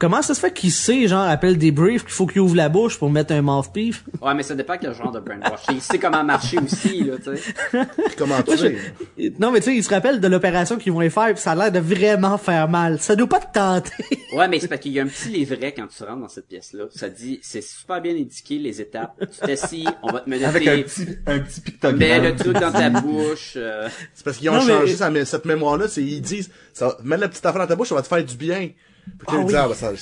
comment 0.00 0.20
ça 0.22 0.34
se 0.34 0.40
fait 0.40 0.52
qu'il 0.52 0.72
sait, 0.72 1.06
genre, 1.06 1.22
appelle 1.28 1.56
des 1.58 1.70
briefs 1.70 2.02
qu'il 2.04 2.12
faut 2.12 2.26
qu'il 2.26 2.40
ouvre 2.40 2.56
la 2.56 2.68
bouche 2.68 2.98
pour 2.98 3.08
mettre 3.10 3.32
un 3.32 3.42
mouthpiece? 3.42 4.02
Ouais, 4.20 4.34
mais 4.34 4.42
ça 4.42 4.56
dépend 4.56 4.76
quel 4.80 4.92
genre 4.94 5.12
de 5.12 5.20
brainwash. 5.20 5.60
Il 5.70 5.80
sait 5.80 5.98
comment 6.00 6.24
marcher 6.24 6.58
aussi, 6.58 7.04
là, 7.04 7.14
tu 7.22 7.36
sais. 7.36 7.52
Comment 8.18 8.42
tuer. 8.42 8.76
je- 9.18 9.28
Non, 9.38 9.52
mais 9.52 9.60
tu 9.60 9.66
sais, 9.66 9.76
il 9.76 9.84
se 9.84 9.90
rappelle 9.90 10.18
de 10.20 10.26
l'opération 10.26 10.76
qu'ils 10.78 10.92
vont 10.92 11.02
y 11.02 11.10
faire, 11.10 11.32
pis 11.34 11.40
ça 11.40 11.52
a 11.52 11.54
l'air 11.54 11.70
de 11.70 11.78
vraiment 11.78 12.36
faire 12.38 12.68
mal. 12.68 12.98
Ça 13.00 13.14
doit 13.14 13.28
pas 13.28 13.40
te 13.40 13.52
tenter. 13.54 13.92
Ouais, 14.32 14.46
mais 14.46 14.60
c'est 14.60 14.68
parce 14.68 14.80
qu'il 14.80 14.92
y 14.92 15.00
a 15.00 15.02
un 15.02 15.08
petit 15.08 15.28
livret 15.28 15.74
quand 15.76 15.88
tu 15.88 16.04
rentres 16.04 16.20
dans 16.20 16.28
cette 16.28 16.46
pièce-là. 16.46 16.84
Ça 16.94 17.08
dit, 17.08 17.40
c'est 17.42 17.60
super 17.62 18.00
bien 18.00 18.12
indiqué, 18.14 18.58
les 18.58 18.80
étapes. 18.80 19.14
Tu 19.20 19.40
t'assis, 19.44 19.84
on 20.04 20.12
va 20.12 20.20
te 20.20 20.30
mener 20.30 20.44
Avec 20.44 20.68
un 20.68 20.82
petit 20.82 21.08
un 21.26 21.40
petit 21.40 21.60
pictogramme. 21.60 21.98
Mets 21.98 22.20
le 22.30 22.36
truc 22.36 22.52
dans 22.56 22.70
ta 22.70 22.90
bouche. 22.90 23.54
euh, 23.56 23.88
C'est 24.14 24.24
parce 24.24 24.36
qu'ils 24.36 24.48
ont 24.50 24.54
Non, 24.54 24.64
mais- 24.64 24.96
changé 24.96 25.24
cette 25.24 25.44
mémoire-là, 25.46 25.88
c'est 25.88 26.04
ils 26.04 26.20
disent, 26.20 26.48
ça, 26.72 26.96
mets 27.02 27.16
la 27.16 27.28
petite 27.28 27.44
affaire 27.44 27.60
dans 27.62 27.66
ta 27.66 27.74
bouche, 27.74 27.88
ça 27.88 27.96
va 27.96 28.02
te 28.02 28.06
faire 28.06 28.24
du 28.24 28.36
bien. 28.36 28.68
Puis 29.04 29.26
Ah 29.28 29.32
là, 29.34 29.40
ils 29.40 29.46
disent, 29.46 29.54
oui. 29.54 29.60
ah, 29.62 29.68
ben, 29.68 29.74
ça, 29.74 29.92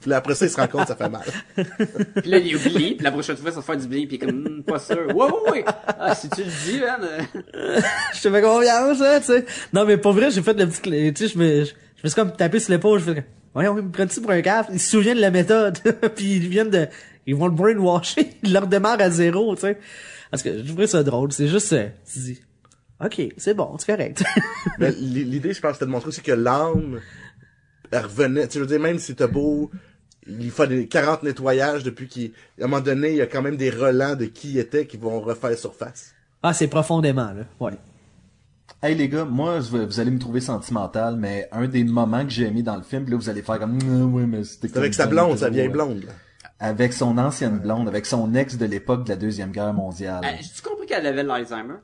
puis 0.00 0.10
là, 0.10 0.16
après 0.16 0.34
ça, 0.34 0.46
ils 0.46 0.50
se 0.50 0.56
rendent 0.56 0.70
compte 0.70 0.82
que 0.82 0.88
ça 0.88 0.96
fait 0.96 1.08
mal. 1.08 1.22
Puis 2.22 2.30
là, 2.30 2.38
il 2.38 2.56
oublie, 2.56 2.94
puis 2.94 3.04
la 3.04 3.12
prochaine 3.12 3.36
fois, 3.36 3.50
ça 3.50 3.56
va 3.56 3.62
faire 3.62 3.76
du 3.76 3.86
bien, 3.86 4.06
puis 4.06 4.08
il 4.12 4.14
est 4.14 4.18
comme, 4.26 4.42
Hmm, 4.42 4.62
pas 4.62 4.78
sûr. 4.78 5.14
Ouais, 5.14 5.26
ouais, 5.26 5.50
ouais. 5.50 5.64
Ah, 5.98 6.14
si 6.14 6.28
tu 6.30 6.42
le 6.42 6.50
dis, 6.72 6.80
man. 6.80 7.26
je 8.14 8.22
te 8.22 8.30
fais 8.30 8.42
confiance, 8.42 9.00
hein, 9.02 9.18
tu 9.20 9.26
sais. 9.26 9.44
Non, 9.72 9.84
mais 9.84 9.96
pour 9.98 10.12
vrai, 10.12 10.30
j'ai 10.30 10.42
fait 10.42 10.54
le 10.54 10.66
petit, 10.66 10.80
tu 11.12 11.26
sais, 11.26 11.32
je 11.32 11.38
me, 11.38 11.64
je, 11.64 11.72
me 12.04 12.08
suis 12.08 12.14
comme 12.14 12.32
tapé 12.34 12.58
sur 12.60 12.70
l'épaule, 12.72 12.98
je 13.00 13.12
fais, 13.12 13.24
voyons, 13.54 13.76
ils 13.78 13.84
me 13.84 13.90
prennent-tu 13.90 14.20
pour 14.20 14.30
un 14.30 14.40
caf? 14.42 14.68
Ils 14.72 14.80
se 14.80 14.90
souviennent 14.90 15.16
de 15.16 15.20
la 15.22 15.30
méthode. 15.30 15.78
puis 16.16 16.36
ils 16.36 16.48
viennent 16.48 16.70
de, 16.70 16.86
ils 17.26 17.36
vont 17.36 17.46
le 17.46 17.52
brainwasher. 17.54 18.30
Ils 18.42 18.52
le 18.52 18.58
redémarrent 18.58 19.00
à 19.00 19.10
zéro, 19.10 19.54
tu 19.54 19.60
sais. 19.62 19.78
Parce 20.30 20.42
que 20.42 20.58
je 20.58 20.66
trouvais 20.66 20.86
ça 20.86 21.02
drôle. 21.02 21.30
C'est 21.32 21.46
juste, 21.48 21.72
euh, 21.74 21.88
tu 22.10 22.18
dis, 22.20 22.40
ok, 23.04 23.20
c'est 23.36 23.54
bon, 23.54 23.76
c'est 23.78 23.94
correct. 23.94 24.24
Mais 24.78 24.88
l- 24.88 24.96
l'idée, 25.30 25.52
je 25.52 25.60
pense, 25.60 25.74
c'était 25.74 25.84
de 25.84 25.90
montrer 25.90 26.08
aussi 26.08 26.22
que 26.22 26.32
l'âme, 26.32 27.00
elle 27.92 28.04
revenait, 28.04 28.48
tu 28.48 28.58
veux 28.58 28.66
dire, 28.66 28.80
même 28.80 28.98
si 28.98 29.14
t'as 29.14 29.26
beau, 29.26 29.70
il 30.26 30.50
fait 30.50 30.66
des 30.66 30.86
40 30.88 31.22
nettoyages 31.22 31.82
depuis 31.84 32.08
qu'il, 32.08 32.32
à 32.60 32.64
un 32.64 32.68
moment 32.68 32.80
donné, 32.82 33.10
il 33.10 33.16
y 33.16 33.20
a 33.22 33.26
quand 33.26 33.42
même 33.42 33.56
des 33.56 33.70
relents 33.70 34.16
de 34.16 34.24
qui 34.26 34.52
il 34.52 34.58
était 34.58 34.86
qui 34.86 34.96
vont 34.96 35.20
refaire 35.20 35.56
surface. 35.58 36.14
ah, 36.42 36.52
c'est 36.52 36.68
profondément, 36.68 37.32
là. 37.32 37.44
Ouais. 37.60 37.72
Hey 38.82 38.94
les 38.96 39.08
gars, 39.08 39.24
moi 39.24 39.58
vous 39.60 40.00
allez 40.00 40.10
me 40.10 40.18
trouver 40.18 40.40
sentimental, 40.40 41.16
mais 41.16 41.48
un 41.52 41.68
des 41.68 41.84
moments 41.84 42.24
que 42.24 42.30
j'ai 42.30 42.46
aimé 42.46 42.62
dans 42.62 42.74
le 42.76 42.82
film, 42.82 43.08
là 43.08 43.16
vous 43.16 43.28
allez 43.28 43.42
faire 43.42 43.58
comme 43.60 43.78
Ah, 43.82 44.04
ouais 44.06 44.26
mais 44.26 44.42
c'était 44.44 44.68
C'est 44.68 44.78
avec 44.78 44.94
sa 44.94 45.06
blonde, 45.06 45.38
sa 45.38 45.50
vieille 45.50 45.68
blonde. 45.68 46.04
Avec 46.58 46.92
son 46.92 47.18
ancienne 47.18 47.58
blonde, 47.58 47.86
avec 47.88 48.06
son 48.06 48.34
ex 48.34 48.56
de 48.56 48.64
l'époque 48.66 49.04
de 49.04 49.10
la 49.10 49.16
deuxième 49.16 49.50
guerre 49.50 49.72
mondiale. 49.74 50.22
euh, 50.24 50.28
J'ai-tu 50.40 50.62
compris 50.62 50.86
qu'elle 50.86 51.06
avait 51.06 51.22
l'Alzheimer? 51.22 51.74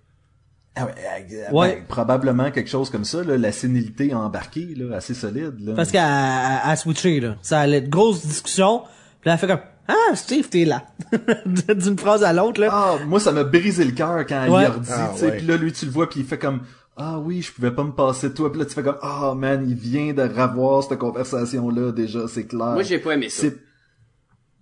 Ah 0.79 0.87
ouais, 0.87 0.93
euh, 1.33 1.53
Ouais. 1.53 1.74
ben, 1.76 1.85
probablement 1.87 2.51
quelque 2.51 2.70
chose 2.70 2.91
comme 2.91 3.05
ça, 3.05 3.22
là, 3.24 3.37
la 3.37 3.53
sénilité 3.53 4.12
a 4.12 4.18
embarqué, 4.18 4.74
là, 4.76 4.97
assez 4.97 5.14
solide. 5.14 5.55
Là. 5.61 5.74
Parce 5.74 5.91
qu'elle 5.91 6.01
a, 6.03 6.66
a 6.68 6.76
switché, 6.76 7.20
là. 7.20 7.37
Ça 7.43 7.61
allait 7.61 7.81
de 7.81 7.89
grosses 7.89 8.24
discussions. 8.26 8.81
Puis 9.20 9.29
là, 9.29 9.33
elle 9.33 9.39
fait 9.39 9.47
comme, 9.49 9.61
ah, 9.89 10.14
Steve, 10.14 10.49
t'es 10.49 10.64
là. 10.64 10.85
D'une 11.47 11.99
phrase 11.99 12.22
à 12.22 12.33
l'autre, 12.33 12.61
là. 12.61 12.68
Ah, 12.70 12.97
moi 13.07 13.18
ça 13.20 13.33
m'a 13.33 13.43
brisé 13.45 13.85
le 13.85 13.93
cœur 13.93 14.24
quand 14.26 14.49
Ouais. 14.49 14.62
il 14.62 14.66
a 14.66 14.70
redit, 14.70 14.89
Ah, 14.93 15.11
tu 15.14 15.20
sais, 15.20 15.26
ouais. 15.26 15.37
puis 15.39 15.47
là 15.47 15.57
lui 15.57 15.72
tu 15.72 15.87
le 15.87 15.91
vois 15.91 16.09
puis 16.09 16.20
il 16.20 16.26
fait 16.26 16.39
comme 16.39 16.61
ah 17.01 17.18
oui, 17.20 17.43
je 17.43 17.53
pouvais 17.53 17.70
pas 17.70 17.85
me 17.85 17.93
passer 17.93 18.29
de 18.29 18.35
toi. 18.35 18.51
Puis 18.53 18.59
là 18.61 18.66
tu 18.66 18.74
fais 18.74 18.83
comme 18.83 18.99
ah 19.03 19.33
man, 19.37 19.64
il 19.68 19.74
vient 19.76 20.12
de 20.12 20.22
revoir 20.22 20.83
cette 20.83 20.99
conversation 20.99 21.70
là 21.70 21.91
déjà, 21.93 22.29
c'est 22.29 22.47
clair. 22.47 22.72
Moi, 22.72 22.83
j'ai 22.83 22.99
pas 22.99 23.12
aimé 23.14 23.29
ça. 23.31 23.47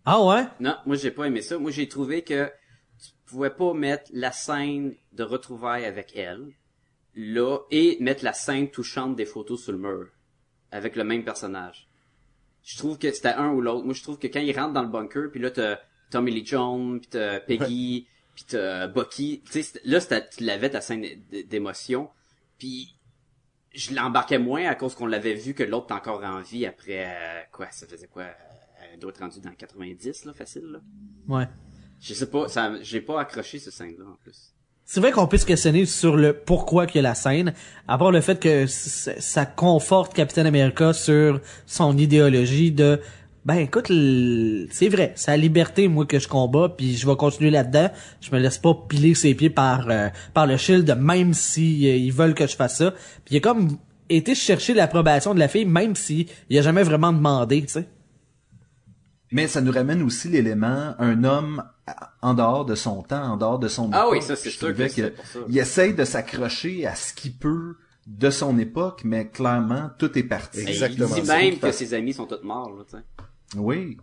Ah 0.05 0.23
ouais? 0.23 0.45
Non, 0.61 0.77
moi, 0.87 0.95
j'ai 0.97 1.11
pas 1.11 1.25
aimé 1.25 1.43
ça. 1.43 1.59
Moi, 1.59 1.73
j'ai 1.73 1.89
trouvé 1.89 2.23
que 2.23 2.45
tu 2.47 3.11
pouvais 3.27 3.51
pas 3.51 3.75
mettre 3.75 4.05
la 4.15 4.31
scène 4.31 4.93
de 5.17 5.23
retrouvailles 5.25 5.85
avec 5.85 6.15
elle, 6.17 6.53
là, 7.15 7.59
et 7.71 7.97
mettre 8.01 8.25
la 8.25 8.33
scène 8.33 8.71
touchante 8.71 9.17
des 9.17 9.25
photos 9.27 9.63
sur 9.63 9.73
le 9.73 9.79
mur, 9.79 10.09
avec 10.71 10.97
le 10.97 11.05
même 11.05 11.25
personnage. 11.25 11.89
Je 12.63 12.77
trouve 12.77 12.99
que 12.99 13.11
c'était 13.13 13.29
un 13.31 13.51
ou 13.51 13.61
l'autre. 13.61 13.85
Moi, 13.85 13.95
je 13.95 14.03
trouve 14.03 14.19
que 14.19 14.27
quand 14.27 14.41
ils 14.41 14.57
rentrent 14.59 14.73
dans 14.75 14.83
le 14.83 14.89
bunker, 14.89 15.31
puis 15.31 15.41
là, 15.41 15.51
t'as 15.51 15.79
Tommy 16.11 16.33
Lee 16.33 16.45
Jones, 16.45 17.01
puis 17.01 17.09
t'as 17.11 17.41
Peggy, 17.41 18.07
puis 18.35 18.45
t'as 18.49 18.87
Bucky, 18.89 19.43
tu 19.51 19.63
sais, 19.63 19.81
là, 19.85 20.01
c'était- 20.01 20.29
tu 20.29 20.45
l'avais 20.45 20.71
ta 20.71 20.81
scène 20.81 21.05
d'émotion, 21.49 22.11
puis 22.59 22.95
je 23.73 23.95
l'embarquais 23.95 24.39
moins 24.39 24.67
à 24.67 24.75
cause 24.75 24.95
qu'on 24.95 25.07
l'avait 25.07 25.35
vu 25.35 25.55
que 25.55 25.63
l'autre 25.63 25.95
encore 25.95 26.23
en 26.25 26.41
vie 26.41 26.67
après, 26.67 27.07
euh, 27.07 27.41
quoi, 27.53 27.71
ça 27.71 27.87
faisait 27.87 28.09
quoi, 28.09 28.25
euh, 28.25 28.33
elle 28.93 28.99
doit 28.99 29.11
être 29.11 29.21
rendue 29.21 29.41
dans 29.41 29.53
90, 29.55 30.25
là, 30.25 30.33
facile, 30.35 30.65
là. 30.67 30.81
Ouais. 31.29 31.47
Je 32.01 32.15
sais 32.15 32.29
pas, 32.31 32.49
ça, 32.49 32.75
j'ai 32.83 33.01
pas 33.01 33.21
accroché 33.21 33.59
ce 33.59 33.71
scène-là, 33.71 34.05
en 34.07 34.17
plus. 34.17 34.55
C'est 34.89 35.01
vrai 35.01 35.11
qu'on 35.11 35.27
peut 35.27 35.37
se 35.37 35.45
questionner 35.45 35.85
sur 35.85 36.17
le 36.17 36.33
pourquoi 36.33 36.87
qu'il 36.87 37.03
y 37.03 37.05
a 37.05 37.09
la 37.09 37.17
scène, 37.17 37.55
à 37.89 37.99
part 37.99 38.13
le 38.13 38.21
fait 38.21 38.39
que 38.39 38.67
ça 38.69 39.45
conforte 39.45 40.15
Captain 40.15 40.47
America 40.47 40.93
sur 40.93 41.41
son 41.67 41.99
idéologie 41.99 42.71
de 42.71 43.01
ben 43.45 43.57
écoute, 43.57 43.87
c'est 44.71 44.89
vrai, 44.89 45.13
c'est 45.17 45.33
la 45.33 45.37
liberté 45.37 45.89
moi 45.89 46.07
que 46.07 46.21
je 46.21 46.29
combats, 46.29 46.69
puis 46.69 46.97
je 46.97 47.07
vais 47.07 47.17
continuer 47.17 47.51
là-dedans. 47.51 47.91
Je 48.21 48.31
me 48.31 48.39
laisse 48.39 48.59
pas 48.59 48.75
piler 48.89 49.15
ses 49.15 49.35
pieds 49.35 49.51
par 49.51 49.89
euh, 49.89 50.09
par 50.35 50.47
le 50.47 50.57
shield, 50.57 50.97
même 50.99 51.35
si 51.35 51.89
euh, 51.89 51.97
ils 51.97 52.13
veulent 52.13 52.35
que 52.35 52.47
je 52.47 52.55
fasse 52.55 52.79
ça. 52.79 52.93
Puis 53.25 53.35
il 53.35 53.37
a 53.39 53.41
comme 53.41 53.79
été 54.09 54.37
chercher 54.37 54.73
l'approbation 54.73 55.35
de 55.35 55.41
la 55.41 55.49
fille, 55.49 55.65
même 55.65 55.97
si 55.97 56.29
il 56.49 56.59
a 56.59 56.63
jamais 56.63 56.85
vraiment 56.85 57.13
demandé, 57.13 57.63
tu 57.63 57.69
sais. 57.69 57.89
Mais 59.33 59.49
ça 59.49 59.61
nous 59.61 59.73
ramène 59.73 60.03
aussi 60.03 60.29
l'élément 60.29 60.95
un 60.99 61.25
homme 61.25 61.65
en 62.23 62.35
dehors 62.35 62.65
de 62.65 62.75
son 62.75 63.03
temps, 63.03 63.33
en 63.33 63.37
dehors 63.37 63.59
de 63.59 63.69
son 63.69 63.91
Ah 63.93 64.01
époque. 64.03 64.13
oui, 64.13 64.23
ça, 64.23 64.37
c'est 64.37 64.51
sûr 64.51 64.75
que 64.75 65.09
pour 65.11 65.27
ça. 65.27 65.39
Il 65.49 65.59
essaye 65.59 65.95
de 65.95 66.05
s'accrocher 66.05 66.87
à 66.87 66.95
ce 66.95 67.13
qu'il 67.13 67.35
peut 67.35 67.77
de 68.07 68.31
son 68.31 68.59
époque, 68.59 69.03
mais 69.05 69.29
clairement, 69.29 69.91
tout 69.99 70.17
est 70.17 70.23
parti. 70.23 70.61
Exactement, 70.61 71.09
Il 71.17 71.23
dit 71.23 71.29
même 71.29 71.59
que 71.59 71.73
ses 71.73 71.93
amis 71.95 72.13
sont 72.13 72.27
tous 72.27 72.43
morts, 72.45 72.71
là, 72.71 72.85
tu 72.89 72.97
sais. 72.97 73.59
Oui. 73.59 73.97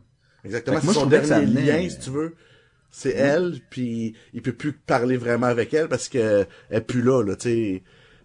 Exactement. 0.43 0.79
Moi, 0.83 0.93
je 0.93 0.99
son 0.99 1.01
trouvais 1.01 1.21
que 1.21 1.27
ça 1.27 1.39
dernier 1.39 1.61
lien, 1.61 1.89
si 1.89 1.99
tu 1.99 2.09
veux. 2.09 2.35
C'est 2.91 3.13
elle, 3.13 3.59
puis 3.69 4.13
il 4.33 4.41
peut 4.41 4.53
plus 4.53 4.73
parler 4.73 5.17
vraiment 5.17 5.47
avec 5.47 5.73
elle 5.73 5.87
parce 5.87 6.09
que 6.09 6.45
elle 6.69 6.77
est 6.77 6.81
plus 6.81 7.01
là, 7.01 7.23
là, 7.23 7.35
tu 7.35 7.49
sais. 7.49 7.83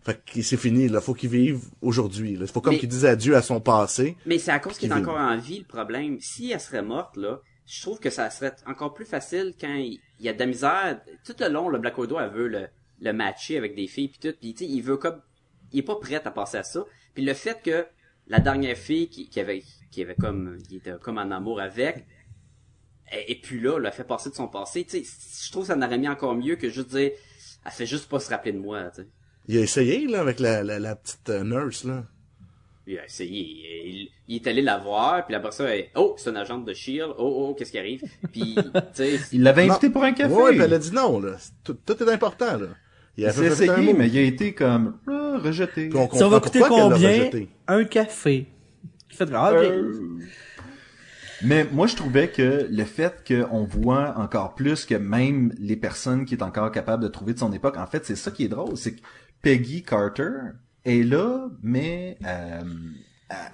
Fait 0.08 0.22
que 0.24 0.40
c'est 0.40 0.56
fini, 0.56 0.88
là. 0.88 1.02
Faut 1.02 1.12
qu'il 1.12 1.28
vive 1.28 1.60
aujourd'hui, 1.82 2.34
là. 2.34 2.46
Faut 2.46 2.62
comme 2.62 2.72
Mais- 2.72 2.78
qu'il 2.78 2.88
dise 2.88 3.04
adieu 3.04 3.36
à 3.36 3.42
son 3.42 3.60
passé. 3.60 4.16
Mais 4.24 4.38
c'est 4.38 4.50
à 4.50 4.58
cause 4.58 4.78
qu'il 4.78 4.90
est 4.90 4.94
encore 4.94 5.18
en 5.18 5.36
vie, 5.36 5.58
le 5.58 5.66
problème. 5.66 6.18
Si 6.18 6.50
elle 6.50 6.60
serait 6.60 6.80
morte, 6.80 7.18
là, 7.18 7.42
je 7.66 7.82
trouve 7.82 8.00
que 8.00 8.08
ça 8.08 8.30
serait 8.30 8.54
encore 8.66 8.94
plus 8.94 9.04
facile 9.04 9.52
quand 9.60 9.74
il, 9.74 10.00
il 10.18 10.24
y 10.24 10.30
a 10.30 10.32
de 10.32 10.38
la 10.38 10.46
misère. 10.46 11.00
Tout 11.26 11.34
le 11.38 11.48
long, 11.50 11.68
le 11.68 11.78
Black 11.78 11.98
Widow, 11.98 12.18
elle 12.18 12.30
veut 12.30 12.48
le, 12.48 12.68
le 13.02 13.12
matcher 13.12 13.58
avec 13.58 13.74
des 13.74 13.86
filles, 13.86 14.08
puis 14.08 14.18
tout. 14.18 14.34
Puis, 14.40 14.54
tu 14.54 14.64
sais, 14.64 14.70
il 14.70 14.80
veut 14.80 14.96
comme... 14.96 15.20
Il 15.72 15.80
est 15.80 15.82
pas 15.82 15.96
prêt 15.96 16.22
à 16.24 16.30
passer 16.30 16.56
à 16.56 16.62
ça. 16.62 16.86
Puis 17.12 17.22
le 17.22 17.34
fait 17.34 17.60
que 17.62 17.86
la 18.28 18.40
dernière 18.40 18.78
fille 18.78 19.10
qui, 19.10 19.28
qui 19.28 19.40
avait 19.40 19.62
qui 19.90 20.00
avait 20.00 20.14
comme... 20.14 20.56
qui 20.66 20.76
était 20.76 20.94
comme 21.02 21.18
en 21.18 21.30
amour 21.30 21.60
avec, 21.60 22.06
et, 23.12 23.38
puis 23.40 23.60
là, 23.60 23.78
l'a 23.78 23.90
fait 23.90 24.04
passer 24.04 24.30
de 24.30 24.34
son 24.34 24.48
passé. 24.48 24.84
Tu 24.84 25.04
sais, 25.04 25.44
je 25.44 25.50
trouve 25.52 25.64
que 25.64 25.68
ça 25.68 25.76
n'aurait 25.76 25.98
mis 25.98 26.08
encore 26.08 26.34
mieux 26.34 26.56
que 26.56 26.70
juste 26.70 26.88
dire... 26.88 27.10
Elle 27.66 27.72
fait 27.72 27.84
juste 27.84 28.08
pas 28.08 28.20
se 28.20 28.30
rappeler 28.30 28.52
de 28.52 28.58
moi, 28.58 28.90
tu 28.90 29.02
sais. 29.02 29.08
Il 29.48 29.58
a 29.58 29.60
essayé, 29.60 30.06
là, 30.06 30.20
avec 30.20 30.40
la, 30.40 30.62
la, 30.62 30.78
la 30.78 30.94
petite 30.94 31.28
euh, 31.30 31.42
nurse, 31.42 31.84
là. 31.84 32.04
Il 32.86 32.98
a 32.98 33.04
essayé. 33.04 33.86
Il, 33.86 34.08
il 34.28 34.36
est 34.36 34.46
allé 34.46 34.62
la 34.62 34.78
voir, 34.78 35.24
puis 35.26 35.34
après 35.34 35.52
ça, 35.52 35.66
oh, 35.96 36.14
c'est 36.18 36.30
une 36.30 36.36
agente 36.36 36.64
de 36.64 36.74
Shield. 36.74 37.12
Oh, 37.18 37.48
oh, 37.48 37.54
qu'est-ce 37.54 37.72
qui 37.72 37.78
arrive? 37.78 38.02
Puis, 38.30 38.56
tu 38.74 38.80
sais, 38.92 39.18
Il 39.32 39.42
l'avait 39.42 39.68
invité 39.68 39.90
pour 39.90 40.04
un 40.04 40.12
café. 40.12 40.32
Ouais, 40.32 40.50
puis 40.50 40.60
elle 40.60 40.74
a 40.74 40.78
dit 40.78 40.92
non, 40.92 41.18
là. 41.18 41.36
Tout, 41.64 41.74
tout 41.74 42.02
est 42.02 42.10
important, 42.10 42.58
là. 42.58 42.68
Il 43.16 43.22
il 43.22 43.26
a 43.26 43.32
s'est 43.32 43.50
fait, 43.50 43.56
fait 43.56 43.68
un 43.68 43.74
essayé, 43.74 43.92
mais 43.94 44.08
il 44.08 44.18
a 44.18 44.22
été 44.22 44.54
comme 44.54 44.98
ah, 45.08 45.38
rejeté. 45.42 45.88
Puis 45.88 45.98
on 45.98 46.10
Ça 46.10 46.28
va 46.28 46.40
coûter 46.40 46.60
combien 46.60 47.30
un 47.66 47.84
café? 47.84 48.46
Euh, 49.20 50.18
Mais 51.42 51.66
moi, 51.72 51.86
je 51.86 51.96
trouvais 51.96 52.28
que 52.28 52.68
le 52.70 52.84
fait 52.84 53.24
qu'on 53.26 53.64
voit 53.64 54.14
encore 54.18 54.54
plus 54.54 54.84
que 54.84 54.94
même 54.94 55.52
les 55.58 55.76
personnes 55.76 56.24
qui 56.24 56.34
est 56.34 56.42
encore 56.42 56.70
capable 56.70 57.02
de 57.02 57.08
trouver 57.08 57.34
de 57.34 57.38
son 57.38 57.52
époque, 57.52 57.76
en 57.76 57.86
fait, 57.86 58.04
c'est 58.04 58.16
ça 58.16 58.30
qui 58.30 58.44
est 58.44 58.48
drôle, 58.48 58.76
c'est 58.76 58.94
que 58.96 59.00
Peggy 59.42 59.82
Carter 59.82 60.32
est 60.84 61.02
là, 61.02 61.48
mais 61.62 62.18
euh, 62.24 62.62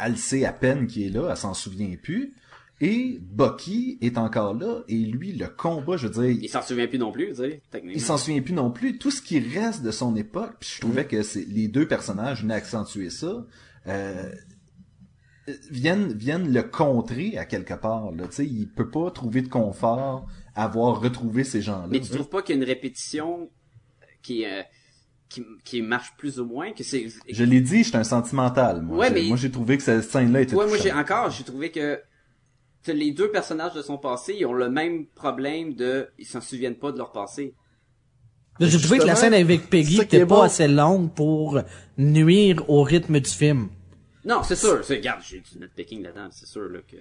elle 0.01 0.17
sait 0.17 0.45
à 0.45 0.53
peine 0.53 0.87
qui 0.87 1.07
est 1.07 1.11
là, 1.11 1.29
elle 1.31 1.37
s'en 1.37 1.55
souvient 1.55 1.95
plus. 2.01 2.35
Et 2.81 3.19
Bucky 3.21 3.99
est 4.01 4.19
encore 4.19 4.53
là, 4.53 4.83
et 4.89 4.97
lui, 4.97 5.33
le 5.33 5.47
combat, 5.47 5.97
je 5.97 6.09
veux 6.09 6.27
dire, 6.27 6.39
il 6.43 6.49
s'en 6.49 6.61
souvient 6.61 6.89
plus 6.89 6.99
non 6.99 7.13
plus, 7.13 7.29
tu 7.29 7.37
sais, 7.37 7.63
techniquement. 7.71 7.97
il 7.97 8.01
s'en 8.01 8.19
souvient 8.19 8.43
plus 8.43 8.53
non 8.53 8.71
plus. 8.71 8.99
Tout 8.99 9.13
ce 9.13 9.23
qui 9.23 9.39
reste 9.39 9.83
de 9.83 9.93
son 9.93 10.17
époque, 10.17 10.57
puis 10.59 10.71
je 10.75 10.81
trouvais 10.81 11.07
que 11.07 11.23
c'est 11.23 11.45
les 11.45 11.69
deux 11.69 11.87
personnages 11.87 12.43
venaient 12.43 12.55
accentuer 12.55 13.11
ça, 13.11 13.47
euh, 13.87 14.33
viennent 15.71 16.13
viennent 16.13 16.53
le 16.53 16.63
contrer 16.65 17.39
à 17.39 17.45
quelque 17.45 17.75
part. 17.75 18.11
Là, 18.11 18.27
tu 18.27 18.35
sais, 18.35 18.47
il 18.47 18.69
peut 18.69 18.91
pas 18.91 19.11
trouver 19.13 19.43
de 19.43 19.49
confort 19.49 20.27
à 20.57 20.65
avoir 20.65 21.01
retrouvé 21.01 21.45
ces 21.45 21.63
gens-là. 21.63 21.89
Mais 21.89 22.01
tu 22.01 22.11
trouves 22.11 22.29
pas 22.29 22.43
qu'il 22.43 22.57
y 22.57 22.59
a 22.59 22.63
une 22.63 22.69
répétition 22.69 23.51
qui, 24.23 24.45
euh, 24.45 24.63
qui, 25.35 25.45
qui 25.65 25.83
marche 25.83 26.15
plus 26.17 26.39
ou 26.39 26.45
moins, 26.47 26.73
que 26.73 26.85
c'est... 26.85 27.09
Je 27.29 27.45
l'ai 27.45 27.61
dit, 27.61 27.83
j'étais 27.85 27.97
un 27.97 28.05
sentimental. 28.05 28.83
Moi, 28.83 28.99
Ouais, 28.99 29.09
J'ai- 29.09 29.15
mais- 29.15 29.29
moi 29.29 29.37
j'ai 29.37 29.51
trouvé 29.51 29.77
que 29.77 29.83
cette 29.83 30.05
scène-là 30.05 30.43
était. 30.43 30.55
Ouais, 30.55 30.67
moi 30.67 30.77
j'ai 30.81 30.93
encore, 30.93 31.31
j'ai 31.31 31.45
trouvé 31.45 31.71
que 31.71 32.01
les 32.87 33.13
deux 33.13 33.31
personnages 33.31 33.75
de 33.75 33.83
son 33.83 33.99
passé, 33.99 34.37
ils 34.39 34.47
ont 34.47 34.53
le 34.53 34.69
même 34.69 35.07
problème 35.07 35.75
de, 35.75 36.09
ils 36.19 36.27
s'en 36.27 36.41
souviennent 36.41 36.77
pas 36.77 36.93
de 36.93 36.99
leur 36.99 37.13
passé. 37.13 37.55
J'ai 38.61 38.79
trouvé 38.79 38.99
que 38.99 39.05
la 39.07 39.17
scène 39.17 39.35
avec 39.35 39.69
Peggy 39.69 39.97
ça 39.97 40.05
qui 40.05 40.17
était 40.17 40.25
est 40.25 40.27
pas 40.27 40.37
bon. 40.37 40.43
assez 40.43 40.69
longue 40.69 41.11
pour 41.13 41.61
nuire 41.99 42.63
au 42.71 42.83
rythme 42.85 43.19
du 43.19 43.31
film. 43.31 43.69
Non, 44.25 44.43
c'est 44.45 44.55
sûr, 44.57 44.85
c'est, 44.85 44.97
regarde, 44.97 45.21
j'ai 45.29 45.41
du 45.41 45.59
nitpicking 45.61 46.03
là-dedans, 46.03 46.29
c'est 46.31 46.47
sûr, 46.47 46.69
là, 46.69 46.79
que 46.89 46.97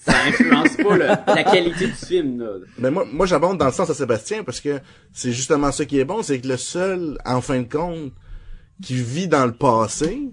ça 0.00 0.12
influence 0.26 0.76
pas 0.76 0.96
la 0.96 1.44
qualité 1.44 1.86
du 1.86 1.92
film. 1.92 2.44
Mais 2.78 2.90
moi, 2.90 3.06
moi 3.12 3.26
j'abonde 3.26 3.58
dans 3.58 3.66
le 3.66 3.72
sens 3.72 3.90
à 3.90 3.94
Sébastien 3.94 4.44
parce 4.44 4.60
que 4.60 4.80
c'est 5.12 5.32
justement 5.32 5.70
ça 5.72 5.84
qui 5.84 5.98
est 5.98 6.04
bon, 6.04 6.22
c'est 6.22 6.40
que 6.40 6.48
le 6.48 6.56
seul, 6.56 7.18
en 7.24 7.40
fin 7.40 7.60
de 7.60 7.70
compte, 7.70 8.12
qui 8.82 8.94
vit 8.94 9.28
dans 9.28 9.44
le 9.44 9.52
passé, 9.52 10.32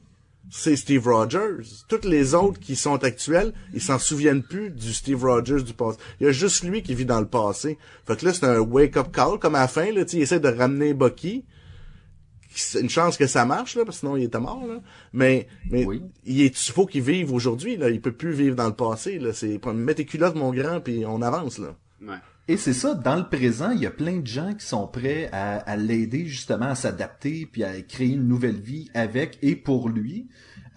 c'est 0.50 0.78
Steve 0.78 1.06
Rogers. 1.06 1.64
Toutes 1.90 2.06
les 2.06 2.34
autres 2.34 2.60
qui 2.60 2.78
sont 2.78 3.04
actuels, 3.04 3.54
ils 3.74 3.82
s'en 3.82 4.00
souviennent 4.00 4.44
plus 4.44 4.70
du 4.70 4.94
Steve 4.94 5.22
Rogers 5.24 5.64
du 5.64 5.74
passé. 5.74 5.98
Il 6.20 6.28
y 6.28 6.30
a 6.30 6.32
juste 6.32 6.64
lui 6.64 6.82
qui 6.82 6.96
vit 6.96 7.06
dans 7.06 7.20
le 7.20 7.28
passé. 7.28 7.78
Fait 8.06 8.18
que 8.18 8.26
là, 8.26 8.34
c'est 8.34 8.46
un 8.46 8.60
wake-up 8.60 9.12
call, 9.12 9.40
comme 9.40 9.56
à 9.56 9.62
la 9.62 9.68
fin, 9.68 9.92
là, 9.92 10.04
il 10.12 10.22
essaie 10.22 10.40
de 10.40 10.48
ramener 10.48 10.94
Bucky. 10.94 11.44
C'est 12.60 12.82
une 12.82 12.90
chance 12.90 13.18
que 13.18 13.28
ça 13.28 13.46
marche, 13.46 13.76
là, 13.76 13.86
parce 13.86 13.98
que 13.98 14.00
sinon 14.02 14.18
il 14.18 14.24
était 14.24 14.40
mort, 14.40 14.66
là. 14.68 14.80
Mais, 15.14 15.48
mais, 15.70 15.86
Oui. 15.86 16.02
il 16.26 16.42
est, 16.42 16.68
il 16.68 16.72
faut 16.72 16.86
qu'il 16.86 17.02
vive 17.04 17.34
aujourd'hui, 17.34 17.78
là. 17.78 17.90
Il 17.90 18.02
peut 18.02 18.12
plus 18.12 18.32
vivre 18.34 18.56
dans 18.56 18.68
le 18.68 18.74
passé, 18.76 19.20
là. 19.20 19.34
C'est, 19.34 19.64
mets 19.74 19.94
tes 19.96 20.06
culottes, 20.06 20.36
mon 20.36 20.52
grand, 20.52 20.80
puis 20.82 21.06
on 21.06 21.22
avance, 21.22 21.58
là. 21.60 21.76
Ouais. 22.02 22.18
Et 22.50 22.56
c'est 22.56 22.74
ça, 22.74 22.94
dans 22.94 23.18
le 23.18 23.28
présent, 23.28 23.72
il 23.72 23.82
y 23.82 23.86
a 23.86 23.92
plein 23.92 24.18
de 24.20 24.28
gens 24.28 24.54
qui 24.54 24.66
sont 24.66 24.88
prêts 24.88 25.30
à, 25.34 25.58
à 25.58 25.76
l'aider 25.76 26.26
justement 26.28 26.68
à 26.68 26.76
s'adapter 26.76 27.46
puis 27.46 27.64
à 27.66 27.82
créer 27.82 28.14
une 28.14 28.26
nouvelle 28.28 28.56
vie 28.60 28.90
avec 28.94 29.38
et 29.42 29.58
pour 29.58 29.90
lui. 29.90 30.28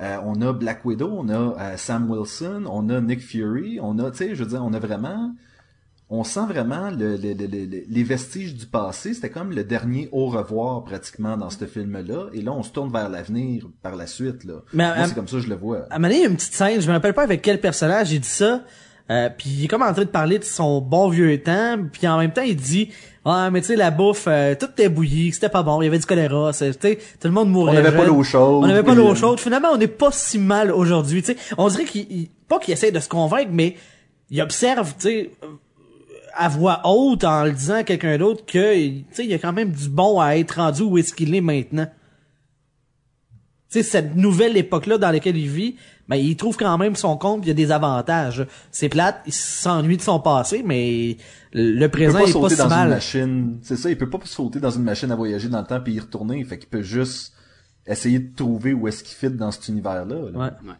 Euh, 0.00 0.16
on 0.24 0.40
a 0.42 0.52
Black 0.52 0.84
Widow, 0.84 1.08
on 1.12 1.28
a 1.28 1.34
euh, 1.60 1.76
Sam 1.76 2.10
Wilson, 2.10 2.64
on 2.68 2.88
a 2.88 3.00
Nick 3.00 3.20
Fury, 3.20 3.78
on 3.80 3.98
a, 4.00 4.10
tu 4.10 4.16
sais, 4.16 4.34
je 4.34 4.42
veux 4.42 4.50
dire, 4.50 4.64
on 4.64 4.72
a 4.72 4.78
vraiment, 4.80 5.32
on 6.12 6.24
sent 6.24 6.40
vraiment 6.48 6.90
le, 6.90 7.16
le- 7.16 7.34
le- 7.34 7.46
le- 7.46 7.84
les 7.88 8.02
vestiges 8.02 8.54
du 8.54 8.66
passé. 8.66 9.14
C'était 9.14 9.30
comme 9.30 9.52
le 9.52 9.62
dernier 9.62 10.08
au 10.10 10.26
revoir 10.26 10.82
pratiquement 10.82 11.36
dans 11.36 11.50
ce 11.50 11.64
film-là. 11.66 12.26
Et 12.34 12.42
là, 12.42 12.52
on 12.52 12.62
se 12.64 12.70
tourne 12.70 12.90
vers 12.92 13.08
l'avenir 13.08 13.66
par 13.82 13.94
la 13.94 14.06
suite. 14.08 14.42
Là. 14.44 14.54
Mais, 14.72 14.86
Moi, 14.96 15.06
c'est 15.06 15.14
comme 15.14 15.28
ça 15.28 15.36
que 15.36 15.42
je 15.42 15.48
le 15.48 15.54
vois. 15.56 15.86
À 15.88 15.94
un 15.94 15.98
moment 15.98 16.08
donné, 16.08 16.16
il 16.16 16.22
y 16.22 16.26
a 16.26 16.28
une 16.28 16.36
petite 16.36 16.52
scène, 16.54 16.80
je 16.80 16.88
me 16.88 16.92
rappelle 16.92 17.14
pas 17.14 17.22
avec 17.22 17.42
quel 17.42 17.60
personnage 17.60 18.10
il 18.10 18.20
dit 18.20 18.28
ça, 18.28 18.62
euh, 19.10 19.28
puis 19.36 19.50
il 19.50 19.64
est 19.64 19.68
comme 19.68 19.82
en 19.82 19.92
train 19.92 20.02
de 20.04 20.08
parler 20.08 20.38
de 20.40 20.44
son 20.44 20.80
bon 20.80 21.08
vieux 21.08 21.40
temps, 21.42 21.76
puis 21.92 22.06
en 22.08 22.18
même 22.18 22.32
temps 22.32 22.42
il 22.42 22.56
dit 22.56 22.90
ah 23.24 23.50
mais 23.50 23.60
tu 23.60 23.66
sais 23.68 23.76
la 23.76 23.90
bouffe 23.90 24.26
euh, 24.28 24.54
tout 24.54 24.66
était 24.70 24.88
bouilli, 24.88 25.32
c'était 25.32 25.48
pas 25.48 25.62
bon, 25.64 25.80
il 25.82 25.84
y 25.84 25.88
avait 25.88 25.98
du 25.98 26.06
choléra, 26.06 26.52
c'est- 26.52 26.72
tu 26.78 26.88
sais 26.88 26.96
tout 27.20 27.26
le 27.28 27.34
monde 27.34 27.50
mourait. 27.50 27.72
On 27.72 27.74
n'avait 27.82 27.96
pas 27.96 28.04
l'eau 28.06 28.22
chaude. 28.22 28.64
On 28.64 28.66
n'avait 28.68 28.82
pas 28.84 28.94
l'eau 28.94 29.10
euh, 29.10 29.14
chaude. 29.16 29.38
Finalement, 29.40 29.68
on 29.72 29.76
n'est 29.78 29.88
pas 29.88 30.10
si 30.12 30.38
mal 30.38 30.70
aujourd'hui, 30.72 31.22
tu 31.22 31.32
sais. 31.32 31.38
On 31.58 31.68
dirait 31.68 31.84
qu'il 31.84 32.06
il- 32.10 32.28
pas 32.48 32.58
qu'il 32.60 32.72
essaie 32.72 32.90
de 32.92 32.98
se 33.00 33.08
convaincre 33.08 33.50
mais 33.52 33.76
il 34.30 34.40
observe, 34.42 34.94
tu 34.98 35.08
sais 35.08 35.30
à 36.34 36.48
voix 36.48 36.80
haute 36.84 37.24
en 37.24 37.44
le 37.44 37.52
disant 37.52 37.74
à 37.76 37.84
quelqu'un 37.84 38.18
d'autre 38.18 38.44
que 38.46 38.74
tu 38.74 39.04
sais 39.12 39.24
il 39.24 39.30
y 39.30 39.34
a 39.34 39.38
quand 39.38 39.52
même 39.52 39.70
du 39.72 39.88
bon 39.88 40.20
à 40.20 40.36
être 40.36 40.52
rendu 40.56 40.82
où 40.82 40.98
est-ce 40.98 41.12
qu'il 41.14 41.34
est 41.34 41.40
maintenant 41.40 41.88
tu 43.70 43.78
sais, 43.78 43.82
cette 43.84 44.16
nouvelle 44.16 44.56
époque-là 44.56 44.98
dans 44.98 45.12
laquelle 45.12 45.36
il 45.36 45.48
vit, 45.48 45.76
ben, 46.08 46.16
il 46.16 46.34
trouve 46.36 46.56
quand 46.56 46.76
même 46.76 46.96
son 46.96 47.16
compte, 47.16 47.42
il 47.44 47.48
y 47.48 47.50
a 47.52 47.54
des 47.54 47.70
avantages. 47.70 48.44
C'est 48.72 48.88
plate, 48.88 49.22
il 49.26 49.32
s'ennuie 49.32 49.96
de 49.96 50.02
son 50.02 50.18
passé, 50.18 50.64
mais 50.66 51.16
le 51.52 51.74
Il 51.74 51.78
peut 51.82 51.88
présent 51.88 52.18
pas 52.18 52.24
est 52.28 52.32
pas 52.32 52.32
sauter 52.32 52.54
si 52.56 52.58
dans 52.58 52.64
une 52.64 52.70
mal. 52.70 52.88
machine. 52.88 53.58
C'est 53.62 53.76
ça, 53.76 53.88
il 53.88 53.96
peut 53.96 54.10
pas 54.10 54.18
sauter 54.24 54.58
dans 54.58 54.72
une 54.72 54.82
machine 54.82 55.12
à 55.12 55.14
voyager 55.14 55.48
dans 55.48 55.60
le 55.60 55.66
temps 55.68 55.80
puis 55.80 55.92
y 55.94 56.00
retourner. 56.00 56.42
Fait 56.42 56.58
qu'il 56.58 56.68
peut 56.68 56.82
juste 56.82 57.32
essayer 57.86 58.18
de 58.18 58.34
trouver 58.34 58.72
où 58.72 58.88
est-ce 58.88 59.04
qu'il 59.04 59.16
fit 59.16 59.30
dans 59.36 59.52
cet 59.52 59.68
univers-là. 59.68 60.04
là. 60.04 60.38
Ouais. 60.38 60.68
Ouais. 60.68 60.74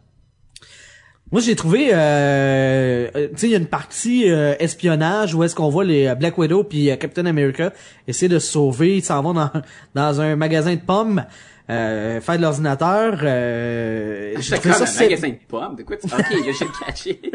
Moi, 1.33 1.41
j'ai 1.41 1.55
trouvé, 1.55 1.91
euh, 1.93 3.09
euh, 3.15 3.29
tu 3.29 3.37
sais, 3.37 3.47
il 3.47 3.51
y 3.51 3.55
a 3.55 3.59
une 3.59 3.67
partie 3.67 4.29
euh, 4.29 4.55
espionnage 4.59 5.33
où 5.35 5.45
est-ce 5.45 5.55
qu'on 5.55 5.69
voit 5.69 5.85
les 5.85 6.07
euh, 6.09 6.15
Black 6.17 6.37
Widow 6.39 6.65
puis 6.65 6.91
euh, 6.91 6.97
Captain 6.97 7.25
America 7.27 7.73
essayer 8.09 8.29
de 8.29 8.41
se 8.41 8.51
sauver. 8.51 8.97
Ils 8.97 9.05
s'en 9.05 9.23
vont 9.23 9.35
dans, 9.35 9.51
dans 9.95 10.21
un 10.21 10.35
magasin 10.35 10.75
de 10.75 10.81
pommes, 10.81 11.25
euh, 11.71 12.21
faire 12.21 12.37
de 12.37 12.43
l'ordinateur. 12.43 13.21
Euh, 13.23 14.35
trouvé 14.41 14.59
comme 14.61 14.73
ça 14.73 14.83
un 14.83 14.87
c'est- 14.87 15.05
magasin 15.05 15.29
de 15.29 15.37
pommes, 15.47 15.77
de 15.77 15.83
quoi 15.85 15.97
tu... 15.99 16.07
Ok, 16.07 16.25
j'ai 16.31 16.65
le 16.65 16.85
catché. 16.87 17.21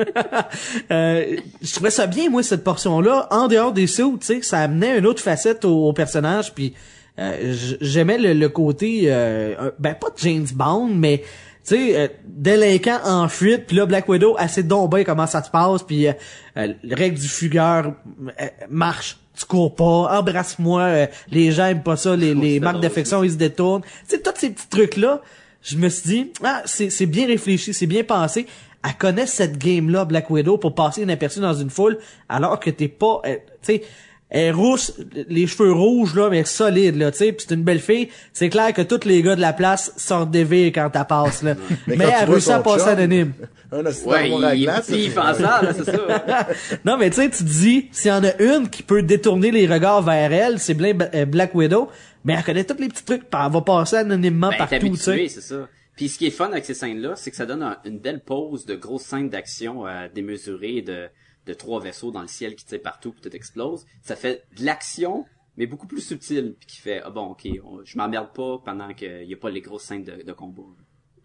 Euh, 0.92 1.38
je 1.62 1.74
trouvais 1.74 1.90
ça 1.90 2.06
bien 2.06 2.30
moi 2.30 2.44
cette 2.44 2.64
portion 2.64 3.00
là 3.02 3.28
en 3.32 3.48
dehors 3.48 3.72
des 3.72 3.88
sauts 3.88 4.18
tu 4.20 4.26
sais 4.28 4.42
ça 4.42 4.60
amenait 4.60 4.98
une 5.00 5.06
autre 5.06 5.22
facette 5.22 5.64
au, 5.66 5.88
au 5.88 5.94
personnage 5.94 6.54
puis 6.54 6.74
euh, 7.20 7.54
j'aimais 7.82 8.18
le, 8.18 8.34
le 8.34 8.50
côté 8.50 9.04
euh, 9.06 9.72
ben 9.80 9.96
pas 9.96 10.10
de 10.10 10.18
James 10.18 10.46
Bond 10.54 10.90
mais 10.94 11.24
sais, 11.66 11.98
euh, 11.98 12.08
délinquant 12.26 13.00
en 13.06 13.28
fuite, 13.28 13.66
puis 13.68 13.76
là, 13.78 13.86
Black 13.86 14.08
Widow, 14.08 14.36
assez 14.38 14.64
d'ombre 14.64 15.02
comment 15.04 15.28
ça 15.28 15.44
se 15.44 15.50
passe, 15.50 15.84
puis 15.84 16.08
euh, 16.08 16.14
euh, 16.58 16.74
le 16.84 16.96
règle 16.96 17.20
du 17.20 17.28
fugueur 17.28 17.94
euh, 18.40 18.48
marche. 18.70 19.18
Tu 19.38 19.46
cours 19.46 19.76
pas, 19.76 20.18
embrasse-moi, 20.18 20.82
euh, 20.82 21.08
les 21.30 21.52
gens 21.52 21.66
aiment 21.66 21.84
pas 21.84 21.98
ça, 21.98 22.16
les, 22.16 22.34
les 22.34 22.62
marques 22.62 22.80
d'affection, 22.80 23.22
ils 23.22 23.32
se 23.32 23.36
détournent. 23.36 23.82
Tu 24.08 24.16
sais, 24.16 24.22
tous 24.22 24.32
ces 24.38 24.50
petits 24.50 24.70
trucs-là, 24.70 25.22
je 25.62 25.76
me 25.78 25.90
suis 25.90 26.10
dit, 26.10 26.32
ah, 26.44 26.62
c'est 26.66 26.90
c'est 26.90 27.06
bien 27.06 27.28
réfléchi, 27.28 27.74
c'est 27.74 27.88
bien 27.88 28.04
pensé. 28.04 28.46
Elle 28.88 28.94
connaît 28.94 29.26
cette 29.26 29.58
game-là, 29.58 30.06
Black 30.06 30.30
Widow, 30.30 30.58
pour 30.58 30.74
passer 30.74 31.02
inaperçue 31.02 31.40
dans 31.42 31.54
une 31.56 31.70
foule, 31.70 31.98
alors 32.30 32.60
que 32.60 32.70
t'es 32.70 32.88
pas, 32.88 33.20
euh, 33.26 33.36
tu 33.62 33.74
sais, 33.74 33.82
elle 34.30 34.42
est 34.46 34.52
rousse, 34.52 34.94
les 35.30 35.46
cheveux 35.48 35.72
rouges, 35.72 36.16
là, 36.16 36.30
mais 36.30 36.44
solide, 36.44 36.96
là, 36.96 37.12
tu 37.12 37.20
sais, 37.20 37.32
pis 37.32 37.46
c'est 37.48 37.54
une 37.56 37.64
belle 37.64 37.80
fille. 37.80 38.10
C'est 38.34 38.50
clair 38.50 38.74
que 38.74 38.82
tous 38.82 39.06
les 39.08 39.22
gars 39.22 39.36
de 39.36 39.42
la 39.42 39.54
place 39.54 39.94
sortent 39.98 40.32
des 40.32 40.44
villes 40.44 40.72
quand 40.72 40.90
elle 40.94 41.06
passe, 41.06 41.44
là. 41.44 41.56
mais, 41.88 41.96
elle 42.00 42.30
réussit 42.30 42.52
à 42.52 42.60
passer 42.60 42.90
anonyme. 42.90 43.34
Un 43.72 43.86
assistant 43.86 44.10
Ouais, 44.12 44.30
il, 44.58 44.64
glace. 44.64 44.88
il, 44.90 44.96
il 44.96 45.10
fait 45.10 45.16
ça, 45.16 45.34
là, 45.62 45.70
c'est 45.76 45.86
ça. 45.86 46.48
non, 46.86 46.98
mais 46.98 47.10
tu 47.10 47.18
sais, 47.18 47.30
tu 47.30 47.38
te 47.44 47.50
dis, 47.50 47.88
s'il 47.92 48.10
y 48.10 48.14
en 48.14 48.24
a 48.24 48.36
une 48.42 48.70
qui 48.70 48.84
peut 48.84 49.02
détourner 49.04 49.52
les 49.52 49.68
regards 49.68 50.02
vers 50.04 50.32
elle, 50.32 50.60
c'est 50.60 50.74
bien 50.76 50.94
euh, 51.14 51.26
Black 51.26 51.54
Widow, 51.56 51.90
mais 52.24 52.34
elle 52.34 52.44
connaît 52.44 52.64
tous 52.64 52.80
les 52.80 52.88
petits 52.88 53.04
trucs, 53.04 53.30
pis 53.30 53.38
elle 53.46 53.52
va 53.52 53.62
passer 53.62 53.98
anonymement 53.98 54.50
Ben, 54.50 54.58
partout, 54.68 54.90
tu 54.90 54.98
sais. 54.98 55.28
c'est 55.28 55.42
ça. 55.42 55.68
Puis 55.96 56.10
ce 56.10 56.18
qui 56.18 56.28
est 56.28 56.32
fun 56.32 56.48
avec 56.52 56.66
ces 56.66 56.74
scènes-là, 56.74 57.14
c'est 57.16 57.32
que 57.32 57.38
ça 57.38 57.46
donne 57.46 57.64
un- 57.64 57.78
une 57.86 58.00
belle 58.00 58.20
pause 58.22 58.66
de 58.66 58.76
grosses 58.76 59.04
scènes 59.04 59.30
d'action 59.30 59.88
euh, 59.88 60.08
démesurées 60.14 60.82
de, 60.82 61.08
de 61.46 61.54
trois 61.54 61.80
vaisseaux 61.82 62.12
dans 62.12 62.22
le 62.22 62.28
ciel 62.28 62.56
qui 62.56 62.66
tirent 62.66 62.82
partout 62.82 63.12
puis 63.12 63.22
tout 63.22 63.36
explose. 63.36 63.86
Ça 64.02 64.16
fait 64.16 64.46
de 64.58 64.66
l'action, 64.66 65.26
mais 65.58 65.68
beaucoup 65.68 65.88
plus 65.88 66.02
subtile, 66.02 66.56
puis 66.60 66.68
qui 66.68 66.78
fait 66.82 67.02
ah 67.06 67.10
bon 67.10 67.28
ok, 67.28 67.48
on- 67.64 67.80
je 67.86 67.98
m'emmerde 67.98 68.30
pas 68.34 68.60
pendant 68.66 68.94
qu'il 68.94 69.24
y 69.28 69.34
a 69.34 69.38
pas 69.38 69.50
les 69.50 69.62
grosses 69.62 69.84
scènes 69.84 70.04
de, 70.04 70.24
de 70.24 70.32
combat. 70.34 70.64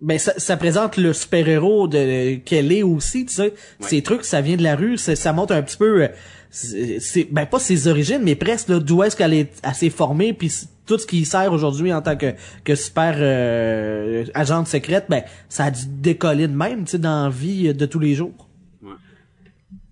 Ben 0.00 0.18
ça, 0.18 0.32
ça 0.38 0.56
présente 0.56 0.96
le 0.96 1.12
super-héros 1.12 1.86
de 1.86 2.36
qu'elle 2.36 2.72
est 2.72 2.82
aussi, 2.82 3.26
tu 3.26 3.34
sais. 3.34 3.52
Ces 3.80 4.02
trucs, 4.02 4.24
ça 4.24 4.40
vient 4.40 4.56
de 4.56 4.62
la 4.62 4.74
rue, 4.74 4.96
ça, 4.96 5.14
ça 5.14 5.34
montre 5.34 5.52
un 5.54 5.60
petit 5.62 5.76
peu, 5.76 6.04
euh, 6.04 6.08
c'est 6.50 7.28
ben 7.30 7.44
pas 7.44 7.58
ses 7.58 7.86
origines, 7.86 8.22
mais 8.22 8.34
presque 8.34 8.68
là, 8.68 8.78
d'où 8.80 9.02
est-ce 9.02 9.14
qu'elle 9.16 9.34
est 9.34 9.52
assez 9.62 9.90
formée, 9.90 10.32
puis 10.32 10.50
tout 10.86 10.98
ce 10.98 11.06
qui 11.06 11.24
sert 11.26 11.52
aujourd'hui 11.52 11.92
en 11.92 12.00
tant 12.02 12.16
que 12.16 12.32
que 12.64 12.74
super 12.74 13.14
euh, 13.18 14.24
agente 14.34 14.68
secrète, 14.68 15.04
ben 15.08 15.22
ça 15.48 15.64
a 15.66 15.70
dû 15.70 15.82
décoller 15.86 16.48
de 16.48 16.56
même, 16.56 16.84
tu 16.84 16.92
sais, 16.92 16.98
dans 16.98 17.24
la 17.24 17.30
vie 17.30 17.74
de 17.74 17.86
tous 17.86 17.98
les 17.98 18.14
jours. 18.14 18.48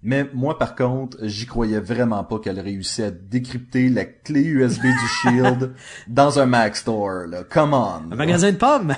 Mais 0.03 0.27
moi, 0.33 0.59
par 0.59 0.77
contre, 0.77 1.19
j'y 1.23 1.47
croyais 1.47 1.81
vraiment 1.81 2.23
pas 2.23 2.39
qu'elle 2.39 2.61
réussissait 2.61 3.05
à 3.05 3.11
décrypter 3.11 3.89
la 3.89 4.05
clé 4.05 4.43
USB 4.43 4.83
du 4.83 5.09
Shield 5.23 5.73
dans 6.07 6.39
un 6.39 6.47
Mac 6.47 6.77
Store, 6.77 7.27
là. 7.27 7.43
Come 7.43 7.75
on. 7.75 8.13
Un 8.13 8.17
magasin 8.17 8.53
de 8.53 8.57
pommes? 8.57 8.95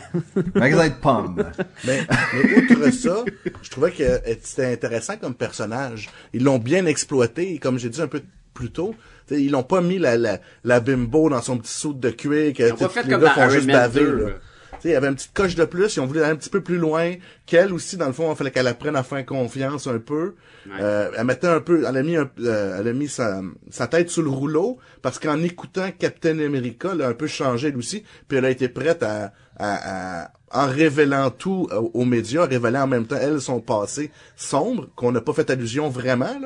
Magasin 0.55 0.89
de 0.89 0.95
pommes. 1.01 1.43
Mais, 1.87 2.01
mais 2.35 2.57
outre 2.59 2.91
ça, 2.91 3.25
je 3.63 3.71
trouvais 3.71 3.93
que 3.93 4.03
euh, 4.03 4.19
c'était 4.43 4.73
intéressant 4.73 5.17
comme 5.17 5.35
personnage. 5.35 6.11
Ils 6.35 6.45
l'ont 6.45 6.59
bien 6.59 6.85
exploité, 6.85 7.55
et 7.55 7.59
comme 7.59 7.79
j'ai 7.79 7.89
dit 7.89 8.03
un 8.03 8.07
peu 8.09 8.21
plus 8.53 8.71
tôt. 8.71 8.95
t'sais, 9.27 9.43
Ils 9.43 9.51
l'ont 9.53 9.63
pas 9.63 9.81
mis 9.81 9.99
la, 9.99 10.19
la, 10.19 10.39
la 10.65 10.81
bimbo 10.81 11.31
dans 11.31 11.41
son 11.41 11.57
petit 11.57 11.73
saut 11.73 11.95
de 11.95 12.11
cuir 12.11 12.53
que 12.53 12.65
fait 12.77 13.03
les 13.05 13.11
comme 13.11 13.23
gars 13.23 13.29
dans 13.29 13.35
font 13.35 13.41
Iron 13.43 13.51
juste 13.51 13.67
Man 13.67 13.77
baver. 13.77 14.01
2, 14.01 14.17
là. 14.17 14.29
là. 14.29 14.35
T'sais, 14.79 14.91
il 14.91 14.93
y 14.93 14.97
avait 14.97 15.09
une 15.09 15.15
petite 15.15 15.35
coche 15.35 15.55
de 15.55 15.65
plus, 15.65 15.97
ils 15.97 16.01
ont 16.01 16.07
voulu 16.07 16.21
aller 16.23 16.33
un 16.33 16.37
petit 16.37 16.49
peu 16.51 16.61
plus 16.63 16.79
loin 16.79 17.15
qu'elle 17.47 17.73
aussi, 17.73 17.97
dans 17.97 18.07
le 18.07 18.13
fond, 18.13 18.31
il 18.33 18.37
fallait 18.37 18.51
qu'elle 18.51 18.67
apprenne 18.67 18.97
à 18.97 19.03
faire 19.03 19.25
confiance 19.27 19.87
un 19.87 19.99
peu. 19.99 20.35
Euh, 20.69 21.11
elle 21.17 21.25
mettait 21.25 21.47
un 21.47 21.61
peu, 21.61 21.85
elle 21.87 21.97
a 21.97 22.03
mis, 22.03 22.17
un, 22.17 22.31
euh, 22.41 22.79
elle 22.79 22.89
a 22.89 22.93
mis 22.93 23.09
sa, 23.09 23.43
tête 23.91 24.11
sous 24.11 24.23
le 24.23 24.31
rouleau, 24.31 24.79
parce 25.03 25.19
qu'en 25.19 25.43
écoutant 25.43 25.91
Captain 25.99 26.39
America, 26.39 26.91
elle 26.93 27.03
a 27.03 27.09
un 27.09 27.15
peu 27.15 27.27
changé 27.27 27.69
elle 27.69 27.77
aussi, 27.77 28.05
puis 28.29 28.39
elle 28.39 28.45
a 28.45 28.51
été 28.51 28.69
prête 28.69 29.03
à, 29.03 29.33
à, 29.59 30.31
en 30.53 30.67
révélant 30.67 31.31
tout 31.31 31.69
aux, 31.73 31.91
aux 31.95 32.05
médias, 32.05 32.45
révélant 32.47 32.83
en 32.83 32.87
même 32.87 33.07
temps, 33.07 33.19
elle, 33.21 33.41
son 33.41 33.61
passé 33.61 34.11
sombre, 34.37 34.89
qu'on 34.97 35.13
n'a 35.13 35.21
pas 35.21 35.33
fait 35.33 35.49
allusion 35.51 35.89
vraiment. 35.89 36.37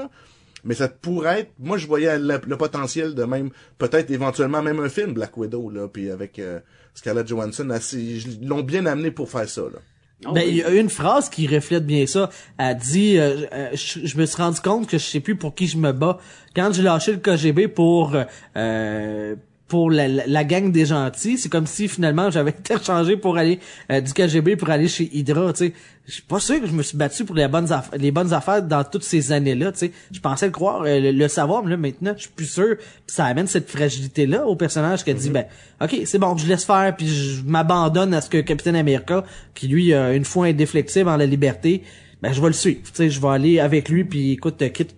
Mais 0.65 0.75
ça 0.75 0.89
pourrait 0.89 1.41
être, 1.41 1.53
moi 1.59 1.77
je 1.77 1.87
voyais 1.87 2.19
le, 2.19 2.39
potentiel 2.57 3.15
de 3.15 3.25
même, 3.25 3.51
peut-être 3.79 4.11
éventuellement 4.11 4.63
même 4.63 4.81
un 4.81 4.89
film 4.89 5.13
Black 5.13 5.37
Widow, 5.37 5.71
là, 5.71 5.89
puis 5.89 6.11
avec 6.11 6.39
euh, 6.39 6.61
Scarlett 6.95 7.29
Johansson, 7.29 7.69
ils 7.93 8.49
l'ont 8.49 8.63
bien 8.63 8.87
amené 8.87 9.11
pour 9.11 9.31
faire 9.31 9.49
ça, 9.49 9.63
là. 9.63 9.81
Oh, 10.27 10.33
Ben, 10.33 10.45
il 10.49 10.57
y 10.57 10.63
a 10.63 10.71
une 10.71 10.91
phrase 10.91 11.29
qui 11.29 11.47
reflète 11.47 11.87
bien 11.87 12.07
ça. 12.07 12.31
Elle 12.59 12.77
dit, 12.77 13.19
euh, 13.19 13.47
euh, 13.53 13.71
je, 13.75 14.07
je 14.07 14.17
me 14.19 14.27
suis 14.27 14.41
rendu 14.41 14.61
compte 14.61 14.87
que 14.89 14.99
je 14.99 15.05
sais 15.05 15.21
plus 15.21 15.37
pour 15.37 15.55
qui 15.55 15.67
je 15.67 15.77
me 15.77 15.93
bats. 15.93 16.19
Quand 16.55 16.73
j'ai 16.73 16.83
lâché 16.83 17.13
le 17.13 17.19
KGB 17.19 17.69
pour 17.69 18.17
euh, 18.57 19.35
pour 19.75 19.91
la, 19.91 20.07
la, 20.07 20.25
la 20.29 20.45
gang 20.45 20.71
des 20.71 20.87
gentils, 20.87 21.37
c'est 21.37 21.49
comme 21.49 21.67
si 21.67 21.89
finalement 21.89 22.31
j'avais 22.31 22.51
interchangé 22.59 23.17
pour 23.17 23.37
aller 23.37 23.59
euh, 23.91 24.01
du 24.01 24.13
KGB 24.13 24.55
pour 24.55 24.71
aller 24.71 24.87
chez 24.87 25.11
Hydra. 25.13 25.53
Tu 25.53 25.67
sais, 25.67 25.73
je 26.07 26.13
suis 26.13 26.23
pas 26.23 26.39
sûr 26.39 26.61
que 26.61 26.69
je 26.69 26.73
me 26.73 26.85
suis 26.85 26.97
battu 26.97 27.25
pour 27.25 27.35
les 27.35 27.49
bonnes 27.49 27.73
affaires, 27.73 27.99
les 27.99 28.13
bonnes 28.13 28.33
affaires 28.33 28.63
dans 28.63 28.85
toutes 28.85 29.03
ces 29.03 29.33
années-là. 29.33 29.73
Tu 29.73 29.79
sais, 29.79 29.93
je 30.13 30.21
pensais 30.21 30.47
le 30.47 30.53
croire, 30.53 30.83
euh, 30.83 31.01
le, 31.01 31.11
le 31.11 31.27
savoir, 31.27 31.65
mais 31.65 31.71
là 31.71 31.77
maintenant 31.77 32.13
je 32.17 32.23
suis 32.23 32.31
plus 32.31 32.47
sûr. 32.47 32.77
Puis 32.77 33.17
ça 33.17 33.25
amène 33.25 33.49
cette 33.49 33.69
fragilité 33.69 34.27
là 34.27 34.47
au 34.47 34.55
personnage 34.55 35.03
qui 35.03 35.11
a 35.11 35.15
dit 35.15 35.31
ben 35.31 35.47
ok 35.83 36.03
c'est 36.05 36.19
bon, 36.21 36.37
je 36.37 36.47
laisse 36.47 36.65
faire 36.65 36.95
puis 36.97 37.09
je 37.09 37.43
m'abandonne 37.43 38.15
à 38.15 38.21
ce 38.21 38.31
que 38.31 38.39
Capitaine 38.39 38.77
America, 38.77 39.25
qui 39.55 39.67
lui 39.67 39.93
a 39.93 40.13
une 40.15 40.25
foi 40.25 40.47
indéflectible 40.47 41.09
en 41.09 41.17
la 41.17 41.27
liberté, 41.27 41.83
ben 42.23 42.33
je 42.33 42.41
vais 42.41 42.47
le 42.47 42.53
suivre. 42.53 42.83
Tu 42.85 42.91
sais, 42.93 43.11
je 43.11 43.21
vais 43.21 43.29
aller 43.29 43.59
avec 43.59 43.89
lui 43.89 44.05
puis 44.05 44.31
écoute, 44.31 44.63
euh, 44.63 44.69
quitte, 44.69 44.91
tu 44.91 44.95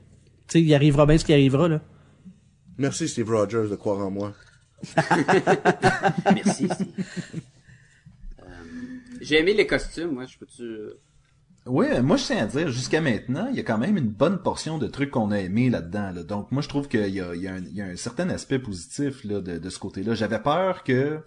sais, 0.49 0.61
il 0.61 0.75
arrivera 0.75 1.07
bien 1.07 1.17
ce 1.17 1.25
qui 1.25 1.33
arrivera 1.33 1.67
là. 1.67 1.81
Merci 2.77 3.09
Steve 3.09 3.31
Rogers 3.31 3.71
de 3.71 3.77
croire 3.77 4.07
en 4.07 4.11
moi. 4.11 4.35
Merci. 6.35 6.69
Euh, 8.41 8.45
J'ai 9.21 9.41
aimé 9.41 9.55
les 9.55 9.67
costumes, 9.67 10.11
moi, 10.13 10.27
je 10.27 10.39
peux-tu... 10.39 10.63
euh, 10.63 11.01
Oui, 11.67 11.87
moi 12.03 12.17
je 12.17 12.25
tiens 12.25 12.45
à 12.45 12.47
dire, 12.47 12.69
jusqu'à 12.71 13.01
maintenant, 13.01 13.49
il 13.51 13.57
y 13.57 13.61
a 13.61 13.63
quand 13.65 13.79
même 13.79 13.97
une 13.97 14.09
bonne 14.11 14.41
portion 14.43 14.79
de 14.79 14.87
trucs 14.87 15.11
qu'on 15.11 15.31
a 15.31 15.39
aimé 15.41 15.71
là-dedans. 15.71 16.13
Là. 16.13 16.23
Donc 16.23 16.53
moi 16.53 16.63
je 16.63 16.69
trouve 16.69 16.89
qu'il 16.89 17.09
y 17.15 17.21
a, 17.21 17.35
il 17.35 17.43
y, 17.43 17.49
a 17.49 17.55
un- 17.55 17.59
il 17.65 17.75
y 17.75 17.83
a 17.83 17.87
un 17.87 17.97
certain 17.97 18.29
aspect 18.31 18.59
positif 18.59 19.25
là, 19.25 19.41
de, 19.41 19.59
de 19.59 19.71
ce 19.71 19.79
côté-là. 19.79 20.15
J'avais 20.15 20.39
peur 20.41 20.85
que 20.85 21.21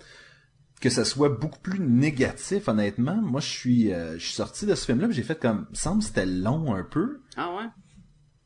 que 0.79 0.89
ça 0.89 1.03
soit 1.03 1.27
beaucoup 1.27 1.59
plus 1.59 1.79
négatif, 1.81 2.69
honnêtement. 2.69 3.17
Moi 3.17 3.41
je 3.41 3.47
suis 3.49 3.91
euh, 3.93 4.13
je 4.17 4.23
suis 4.23 4.33
sorti 4.35 4.65
de 4.65 4.75
ce 4.75 4.85
film-là, 4.85 5.09
j'ai 5.11 5.23
fait 5.23 5.37
comme, 5.37 5.65
il 5.69 5.71
me 5.71 5.75
semble 5.75 5.99
que 5.99 6.05
c'était 6.05 6.25
long 6.25 6.73
un 6.73 6.85
peu, 6.85 7.19
Ah 7.35 7.53
ouais? 7.55 7.65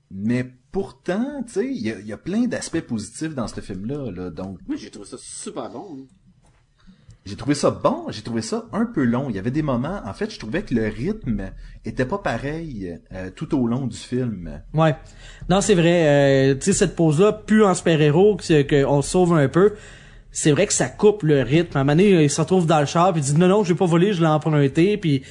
mais 0.10 0.52
pourtant, 0.74 1.44
tu 1.48 1.54
sais, 1.54 1.68
il 1.68 1.82
y 1.82 1.92
a, 1.92 2.00
il 2.00 2.06
y 2.08 2.12
a 2.12 2.18
plein 2.18 2.48
d'aspects 2.48 2.82
positifs 2.82 3.34
dans 3.34 3.48
ce 3.48 3.62
film-là. 3.62 4.12
Là. 4.12 4.30
Donc 4.30 4.58
Moi, 4.68 4.76
j'ai 4.76 4.90
trouvé 4.90 5.08
ça 5.08 5.16
super 5.18 5.70
bon. 5.70 5.86
hein. 6.00 6.06
J'ai 7.26 7.38
trouvé 7.38 7.56
ça 7.56 7.72
bon, 7.72 8.08
j'ai 8.10 8.22
trouvé 8.22 8.42
ça 8.42 8.66
un 8.74 8.86
peu 8.86 9.06
long. 9.06 9.28
Il 9.30 9.36
y 9.38 9.40
avait 9.40 9.50
des 9.52 9.62
moments, 9.62 10.02
en 10.06 10.12
fait, 10.14 10.30
je 10.30 10.38
trouvais 10.38 10.62
que 10.64 10.76
le 10.76 10.88
rythme 10.90 11.52
était 11.86 12.04
pas 12.04 12.18
pareil 12.18 12.98
euh, 13.14 13.30
tout 13.34 13.58
au 13.58 13.66
long 13.66 13.88
du 13.88 13.96
film. 13.96 14.62
Ouais. 14.74 14.94
Non, 15.50 15.62
c'est 15.62 15.76
vrai. 15.76 16.52
euh, 16.52 16.56
tu 16.56 16.64
sais, 16.66 16.74
cette 16.74 16.98
pause-là, 16.98 17.32
plus 17.32 17.64
en 17.64 17.76
super-héros, 17.76 18.36
que- 18.36 18.84
qu'on 18.84 19.02
sauve 19.02 19.36
un 19.38 19.48
peu, 19.48 19.76
c'est 20.32 20.52
vrai 20.52 20.68
que 20.68 20.74
ça 20.74 20.90
coupe 20.90 21.24
le 21.24 21.44
rythme. 21.44 21.78
À 21.78 21.82
un 21.82 21.84
moment 21.86 21.96
donné, 21.96 22.24
il 22.26 22.30
se 22.30 22.42
retrouve 22.42 22.66
dans 22.66 22.82
le 22.82 22.86
char, 22.88 23.14
puis 23.14 23.22
il 23.22 23.26
dit 23.34 23.40
non, 23.40 23.48
non, 23.48 23.64
j'ai 23.64 23.76
pas 23.76 23.86
volé, 23.86 24.12
je 24.12 24.20
l'ai 24.20 24.28
emprunté, 24.28 24.98
puis 24.98 25.22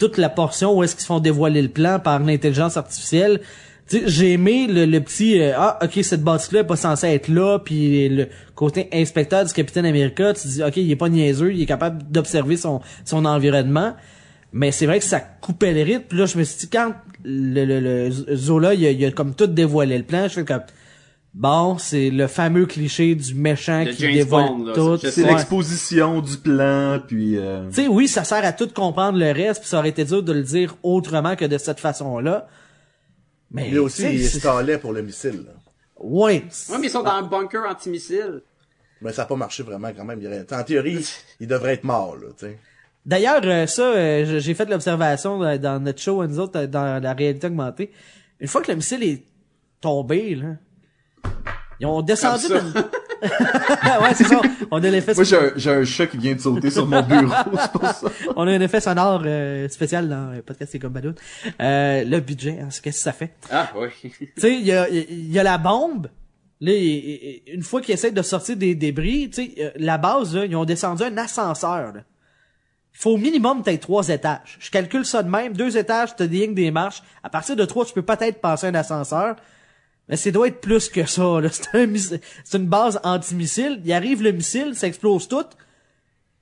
toute 0.00 0.16
la 0.16 0.30
portion 0.30 0.76
où 0.76 0.82
est-ce 0.82 0.94
qu'ils 0.96 1.02
se 1.02 1.06
font 1.06 1.20
dévoiler 1.20 1.62
le 1.62 1.68
plan 1.68 2.00
par 2.00 2.18
l'intelligence 2.18 2.76
artificielle. 2.76 3.40
Tu 3.88 3.98
sais, 3.98 4.02
j'ai 4.06 4.32
aimé 4.32 4.66
le, 4.68 4.84
le 4.84 5.00
petit 5.00 5.40
euh, 5.40 5.52
ah 5.56 5.78
ok 5.82 6.00
cette 6.02 6.22
bâtisse 6.22 6.50
là 6.52 6.60
est 6.60 6.64
pas 6.64 6.74
censée 6.74 7.06
être 7.06 7.28
là 7.28 7.58
puis 7.60 8.08
le 8.08 8.26
côté 8.56 8.88
inspecteur 8.92 9.44
du 9.44 9.52
capitaine 9.52 9.86
America 9.86 10.32
tu 10.34 10.48
dis 10.48 10.62
ok 10.62 10.76
il 10.76 10.90
est 10.90 10.96
pas 10.96 11.08
niaiseux 11.08 11.52
il 11.52 11.62
est 11.62 11.66
capable 11.66 12.02
d'observer 12.10 12.56
son 12.56 12.80
son 13.04 13.24
environnement 13.24 13.94
mais 14.52 14.72
c'est 14.72 14.86
vrai 14.86 14.98
que 14.98 15.04
ça 15.04 15.20
coupait 15.20 15.72
le 15.74 15.82
rythme. 15.82 16.04
Puis 16.08 16.18
là, 16.18 16.24
je 16.24 16.38
me 16.38 16.42
suis 16.44 16.60
dit, 16.60 16.68
quand 16.70 16.94
le, 17.24 17.64
le, 17.66 17.78
le 17.80 18.10
Zola, 18.36 18.72
il 18.72 18.86
a, 18.86 18.90
il 18.90 19.04
a 19.04 19.10
comme 19.10 19.34
tout 19.34 19.46
dévoilé 19.48 19.98
le 19.98 20.04
plan, 20.04 20.22
je 20.28 20.34
fais 20.34 20.44
comme, 20.46 20.62
bon, 21.34 21.76
c'est 21.78 22.08
le 22.08 22.26
fameux 22.26 22.64
cliché 22.64 23.14
du 23.14 23.34
méchant 23.34 23.84
De 23.84 23.90
qui 23.90 24.02
James 24.02 24.14
dévoile 24.14 24.48
Bond, 24.48 24.64
là, 24.64 24.72
tout. 24.74 24.96
c'est- 24.98 25.10
C'est 25.10 25.24
Ouais. 25.24 25.30
l'exposition 25.34 26.20
du 26.22 26.38
plan, 26.38 26.98
puis... 27.06 27.36
euh, 27.36 27.68
Tu 27.68 27.82
sais, 27.82 27.88
oui, 27.88 28.08
ça 28.08 28.24
sert 28.24 28.42
à 28.44 28.52
tout 28.52 28.68
comprendre 28.74 29.18
le 29.18 29.30
reste, 29.32 29.60
puis 29.60 29.68
ça 29.68 29.78
aurait 29.80 29.90
été 29.90 30.04
dur 30.06 30.22
de 30.22 30.32
le 30.32 30.42
dire 30.42 30.76
autrement 30.82 31.36
que 31.36 31.44
de 31.44 31.58
cette 31.58 31.80
façon-là. 31.80 32.48
Mais, 33.50 33.68
Lui 33.68 33.78
aussi, 33.78 34.02
il 34.12 34.28
c'est- 34.28 34.40
stallait 34.40 34.78
pour 34.78 34.92
le 34.92 35.02
missile, 35.02 35.44
là. 35.46 35.52
Ouais. 35.98 36.44
Ouais, 36.68 36.78
mais 36.78 36.88
ils 36.88 36.90
sont 36.90 37.02
dans 37.02 37.12
un 37.12 37.22
bunker 37.22 37.62
antimissile. 37.68 38.42
Mais 39.00 39.12
ça 39.12 39.22
n'a 39.22 39.26
pas 39.26 39.36
marché 39.36 39.62
vraiment 39.62 39.90
quand 39.96 40.04
même. 40.04 40.20
En 40.50 40.62
théorie, 40.64 41.06
il 41.40 41.46
devrait 41.46 41.74
être 41.74 41.84
mort, 41.84 42.16
là, 42.16 42.28
tu 42.36 42.46
sais. 42.46 42.58
D'ailleurs, 43.04 43.40
euh, 43.44 43.66
ça, 43.66 43.82
euh, 43.82 44.40
j'ai 44.40 44.54
fait 44.54 44.68
l'observation 44.68 45.38
dans, 45.58 45.82
notre 45.82 46.02
show, 46.02 46.26
nous 46.26 46.40
autres, 46.40 46.58
euh, 46.58 46.66
dans 46.66 47.00
la 47.00 47.12
réalité 47.12 47.46
augmentée. 47.46 47.92
Une 48.40 48.48
fois 48.48 48.62
que 48.62 48.70
le 48.72 48.76
missile 48.76 49.02
est 49.04 49.22
tombé, 49.80 50.34
là, 50.34 50.56
ils 51.78 51.86
ont 51.86 52.02
descendu 52.02 52.48
Comme 52.48 52.72
d'une... 52.72 52.84
ouais, 54.02 54.14
c'est 54.14 54.24
ça. 54.24 54.40
On 54.70 54.82
a 54.82 54.90
l'effet 54.90 55.14
Moi, 55.14 55.24
j'ai 55.24 55.36
un, 55.36 55.52
j'ai 55.56 55.70
un 55.70 55.84
chat 55.84 56.06
qui 56.06 56.18
vient 56.18 56.34
de 56.34 56.40
sauter 56.40 56.70
sur 56.70 56.86
mon 56.86 57.02
bureau, 57.02 57.32
c'est 57.60 57.72
pour 57.72 57.82
ça. 57.86 58.08
On 58.36 58.46
a 58.46 58.50
un 58.52 58.60
effet 58.60 58.80
sonore 58.80 59.22
euh, 59.24 59.68
spécial 59.68 60.08
dans 60.08 60.32
le 60.34 60.42
podcast 60.42 60.72
C'est 60.72 60.78
comme 60.78 60.92
Balloon. 60.92 61.14
Euh, 61.60 62.04
le 62.04 62.20
budget, 62.20 62.58
hein, 62.62 62.68
c'est 62.70 62.82
qu'est-ce 62.82 62.98
que 62.98 63.02
ça 63.02 63.12
fait? 63.12 63.32
Ah, 63.50 63.70
oui. 63.76 63.88
tu 64.18 64.28
sais, 64.36 64.54
il 64.54 64.66
y 64.66 64.72
a, 64.72 64.88
y 64.90 65.38
a 65.38 65.42
la 65.42 65.58
bombe. 65.58 66.08
Là, 66.60 66.72
il- 66.72 66.78
il- 66.86 67.42
une 67.54 67.62
fois 67.62 67.80
qu'ils 67.80 67.94
essaient 67.94 68.10
de 68.12 68.22
sortir 68.22 68.56
des 68.56 68.74
débris, 68.74 69.28
tu 69.30 69.44
sais, 69.44 69.54
euh, 69.60 69.70
la 69.76 69.98
base, 69.98 70.34
là, 70.34 70.44
ils 70.46 70.56
ont 70.56 70.64
descendu 70.64 71.02
un 71.02 71.16
ascenseur. 71.18 71.92
Là. 71.92 72.00
il 72.94 72.98
faut 72.98 73.10
au 73.12 73.16
minimum 73.18 73.62
peut-être 73.62 73.82
trois 73.82 74.08
étages. 74.08 74.56
Je 74.58 74.70
calcule 74.70 75.04
ça 75.04 75.22
de 75.22 75.28
même, 75.28 75.52
deux 75.52 75.76
étages, 75.76 76.16
t'as 76.16 76.26
des 76.26 76.38
lignes 76.40 76.54
des 76.54 76.70
marches. 76.70 77.02
À 77.22 77.28
partir 77.28 77.56
de 77.56 77.64
trois, 77.66 77.84
tu 77.84 77.92
peux 77.92 78.00
peut-être 78.02 78.40
passer 78.40 78.68
un 78.68 78.74
ascenseur. 78.74 79.36
Mais 80.08 80.16
ça 80.16 80.30
doit 80.30 80.48
être 80.48 80.60
plus 80.60 80.88
que 80.88 81.04
ça, 81.04 81.40
là. 81.40 81.48
C'est 81.52 81.66
un 81.74 81.92
c'est 82.44 82.58
une 82.58 82.66
base 82.66 83.00
anti-missile. 83.02 83.80
Il 83.84 83.92
arrive 83.92 84.22
le 84.22 84.30
missile, 84.32 84.74
ça 84.74 84.86
explose 84.86 85.26
tout. 85.28 85.44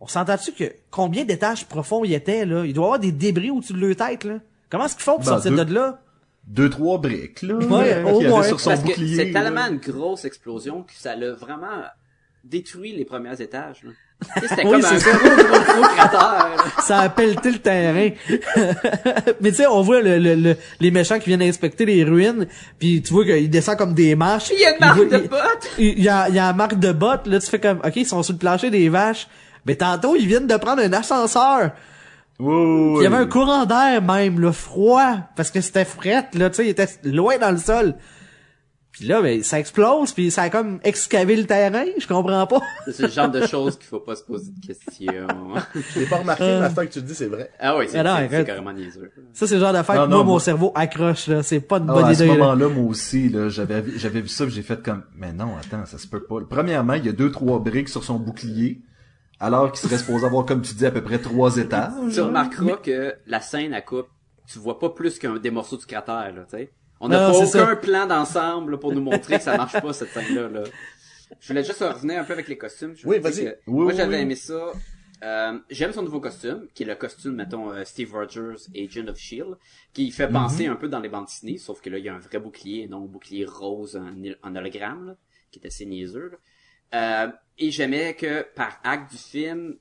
On 0.01 0.07
s'entend-tu 0.07 0.53
que 0.53 0.65
combien 0.91 1.25
d'étages 1.25 1.65
profonds 1.67 2.05
il 2.05 2.13
était, 2.13 2.45
là? 2.45 2.65
Il 2.67 2.75
doit 2.75 2.83
y 2.85 2.87
avoir 2.87 2.99
des 2.99 3.13
débris 3.13 3.51
au-dessus 3.51 3.73
de 3.73 3.79
leur 3.87 3.97
tête, 3.97 4.25
là. 4.25 4.39
Comment 4.69 4.85
est-ce 4.85 4.97
qu'ils 4.97 5.05
font 5.05 5.13
pour 5.17 5.21
Ben, 5.25 5.33
sortir 5.41 5.53
deux- 5.53 5.65
de 5.65 5.75
là? 5.75 6.01
Deux, 6.47 6.69
trois 6.69 6.99
briques, 6.99 7.41
là. 7.41 7.55
Ouais, 7.55 7.95
euh, 7.95 8.05
au 8.05 8.21
moins. 8.21 8.43
sur 8.43 8.61
son 8.61 8.71
Parce 8.71 8.83
que 8.83 8.95
c'est 8.95 9.33
tellement 9.33 9.67
une 9.67 9.79
grosse 9.79 10.27
explosion 10.27 10.83
que 10.83 10.93
ça 10.93 11.17
l'a 11.17 11.33
vraiment 11.33 11.85
détruit 12.43 12.93
les 12.95 13.07
premiers 13.07 13.41
étages. 13.41 13.83
là. 13.83 13.91
Tu 14.23 14.41
sais, 14.41 14.47
C'était 14.49 14.63
Oui, 14.67 14.81
comme 14.81 14.85
un 14.85 14.99
c'est 14.99 15.11
gros, 15.11 15.29
gros, 15.29 15.75
gros 15.75 15.89
cratère. 15.97 16.75
ça 16.83 16.99
a 17.01 17.09
pelleté 17.09 17.51
le 17.51 17.59
terrain. 17.59 18.11
Mais 19.41 19.51
tu 19.51 19.57
sais, 19.57 19.67
on 19.67 19.83
voit 19.83 20.01
le, 20.01 20.19
le- 20.19 20.35
le- 20.35 20.57
les 20.81 20.91
méchants 20.91 21.19
qui 21.19 21.27
viennent 21.31 21.43
inspecter 21.43 21.85
les 21.85 22.05
ruines, 22.05 22.47
puis 22.79 23.03
tu 23.03 23.13
vois 23.13 23.25
qu'ils 23.25 23.51
descendent 23.51 23.77
comme 23.79 23.95
des 23.95 24.15
marches. 24.15 24.51
Il 24.55 24.61
y 24.61 24.65
a 24.65 24.73
une 24.73 24.81
marque 24.81 25.09
de 25.09 25.19
bottes. 25.29 25.71
Il 25.79 25.87
il 25.99 26.03
y 26.05 26.09
a, 26.09 26.29
il 26.29 26.35
y 26.35 26.39
a 26.39 26.47
une 26.51 26.57
marque 26.57 26.79
de 26.79 26.93
bottes, 26.93 27.27
là, 27.27 27.39
tu 27.41 27.49
fais 27.49 27.61
comme, 27.61 27.79
ok, 27.85 27.93
ils 27.97 28.07
sont 28.07 28.23
sur 28.23 28.33
le 28.33 28.39
plancher 28.39 28.71
des 28.71 28.89
vaches. 28.89 29.27
Mais 29.67 29.77
tantôt, 29.77 30.15
ils 30.17 30.27
viennent 30.27 30.47
de 30.47 30.57
prendre 30.57 30.83
un 30.83 30.93
ascenseur. 30.93 31.71
Il 32.41 32.99
y 33.03 33.07
avait 33.07 33.17
un 33.17 33.27
courant 33.27 33.65
d'air 33.65 34.03
même, 34.03 34.41
là, 34.41 34.53
froid, 34.53 35.17
parce 35.37 35.51
que 35.51 35.61
c'était 35.61 35.85
fret, 35.85 36.27
là, 36.35 36.51
tu 36.51 36.57
sais, 36.57 36.65
il 36.67 36.71
était 36.71 36.89
loin 37.05 37.39
dans 37.39 37.51
le 37.51 37.57
sol. 37.59 37.95
Puis 38.97 39.07
là, 39.07 39.21
ben, 39.21 39.43
ça 39.43 39.59
explose, 39.59 40.13
puis 40.13 40.31
ça 40.31 40.43
a 40.43 40.51
comme 40.51 40.79
excavé 40.85 41.35
le 41.35 41.47
terrain, 41.47 41.85
je 41.99 42.07
comprends 42.07 42.47
pas. 42.47 42.61
C'est 42.93 43.03
le 43.03 43.09
genre 43.09 43.29
de 43.29 43.45
choses 43.45 43.77
qu'il 43.77 43.89
faut 43.89 43.99
pas 43.99 44.15
se 44.15 44.23
poser 44.23 44.53
de 44.53 44.65
questions. 44.65 45.27
Je 45.95 45.99
l'ai 45.99 46.07
pas 46.07 46.19
remarqué, 46.19 46.45
mais 46.45 46.67
à 46.67 46.71
ce 46.71 46.77
temps 46.77 46.83
que 46.83 46.93
tu 46.93 47.01
le 47.01 47.05
dis, 47.07 47.15
c'est 47.17 47.27
vrai. 47.27 47.51
Ah 47.59 47.77
oui, 47.77 47.87
c'est 47.89 47.99
Ah 47.99 48.29
carrément 48.45 48.73
niaiseux. 48.73 49.11
Ça, 49.33 49.49
c'est 49.49 49.55
le 49.55 49.61
genre 49.61 49.73
d'affaire 49.73 49.97
que 50.05 50.11
non, 50.11 50.19
moi, 50.19 50.25
mon 50.25 50.39
cerveau 50.39 50.71
accroche, 50.77 51.27
là, 51.27 51.43
c'est 51.43 51.59
pas 51.59 51.79
une 51.79 51.87
Ah, 51.89 51.93
bonne 51.95 52.05
à 52.07 52.15
ce 52.15 52.23
idée, 52.23 52.27
là. 52.29 52.39
moment-là, 52.39 52.69
moi 52.69 52.85
aussi, 52.85 53.29
là, 53.29 53.49
j'avais, 53.49 53.81
vu- 53.81 53.99
j'avais 53.99 54.21
vu 54.21 54.29
ça, 54.29 54.45
puis 54.45 54.55
j'ai 54.55 54.63
fait 54.63 54.81
comme, 54.81 55.03
mais 55.17 55.33
non, 55.33 55.57
attends, 55.57 55.85
ça 55.87 55.99
se 55.99 56.07
peut 56.07 56.23
pas. 56.23 56.37
Premièrement, 56.49 56.95
il 56.95 57.05
y 57.05 57.09
a 57.09 57.13
deux, 57.13 57.33
trois 57.33 57.59
briques 57.59 57.89
sur 57.89 58.05
son 58.05 58.21
bouclier, 58.21 58.81
alors 59.41 59.73
qu'il 59.73 59.81
serait 59.89 59.99
supposé 59.99 60.25
avoir, 60.25 60.47
comme 60.47 60.63
tu 60.63 60.73
dis, 60.75 60.87
à 60.87 60.93
peu 60.93 61.03
près 61.03 61.19
trois 61.19 61.57
étages. 61.57 61.91
Tu 62.13 62.21
remarqueras 62.21 62.77
que 62.77 63.15
la 63.27 63.41
scène 63.41 63.75
à 63.75 63.81
coupe, 63.81 64.07
tu 64.47 64.61
vois 64.61 64.79
pas 64.79 64.91
plus 64.91 65.19
qu'un 65.19 65.37
des 65.39 65.51
morceaux 65.51 65.79
du 65.79 65.85
cratère, 65.87 66.33
là, 66.33 66.45
tu 66.49 66.59
sais. 66.59 66.71
On 67.05 67.09
n'a 67.09 67.19
pas 67.19 67.37
aucun 67.37 67.47
ça. 67.47 67.77
plan 67.77 68.07
d'ensemble 68.07 68.79
pour 68.79 68.93
nous 68.93 69.01
montrer 69.03 69.37
que 69.39 69.43
ça 69.45 69.57
marche 69.57 69.81
pas, 69.81 69.93
cette 69.93 70.11
scène-là, 70.11 70.49
là. 70.49 70.63
Je 71.41 71.49
voulais 71.49 71.65
juste 71.65 71.81
revenir 71.81 72.21
un 72.21 72.25
peu 72.25 72.33
avec 72.33 72.49
les 72.49 72.57
costumes. 72.59 72.95
Je 72.97 73.07
Oui, 73.07 73.19
vas-y. 73.19 73.47
Oui, 73.47 73.53
Moi, 73.67 73.85
oui, 73.87 73.95
j'avais 73.97 74.17
oui. 74.17 74.23
aimé 74.23 74.37
ça. 74.37 74.73
Euh, 75.23 75.59
j'aime 75.71 75.93
son 75.93 76.03
nouveau 76.03 76.21
costume, 76.21 76.67
qui 76.75 76.83
est 76.83 76.87
le 76.87 76.95
costume, 76.97 77.35
mettons, 77.37 77.71
euh, 77.71 77.85
Steve 77.85 78.13
Rogers, 78.13 78.57
Agent 78.77 79.09
of 79.09 79.17
S.H.I.E.L.D., 79.17 79.57
qui 79.93 80.11
fait 80.11 80.29
penser 80.29 80.67
un 80.67 80.77
peu 80.77 80.89
dans 80.89 81.01
les 81.01 81.09
bandes 81.09 81.27
dessinées, 81.27 81.57
sauf 81.59 81.81
que 81.81 81.89
là, 81.89 81.99
il 81.99 82.05
y 82.05 82.09
a 82.09 82.15
un 82.15 82.19
vrai 82.19 82.39
bouclier, 82.39 82.83
et 82.83 82.89
non 82.89 83.05
un 83.05 83.07
bouclier 83.07 83.47
rose 83.47 83.97
en, 83.97 84.13
en 84.43 84.57
hologramme, 84.57 85.07
là, 85.09 85.17
qui 85.51 85.61
est 85.61 85.67
assez 85.67 85.87
niaiseux, 85.87 86.31
là. 86.33 86.39
Euh, 86.95 87.33
et 87.59 87.71
j'aimais 87.71 88.15
que, 88.15 88.43
par 88.55 88.79
acte 88.85 89.11
du 89.13 89.19
film, 89.19 89.77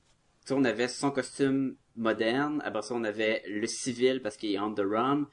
on 0.50 0.64
avait 0.64 0.88
son 0.88 1.10
costume 1.10 1.76
moderne, 1.96 2.60
après 2.64 2.82
ça, 2.82 2.94
on 2.94 3.04
avait 3.04 3.42
le 3.48 3.66
civil 3.66 4.20
parce 4.22 4.36
qu'il 4.36 4.52
est 4.52 4.58
on 4.58 4.74
the 4.74 4.80
run. 4.84 5.26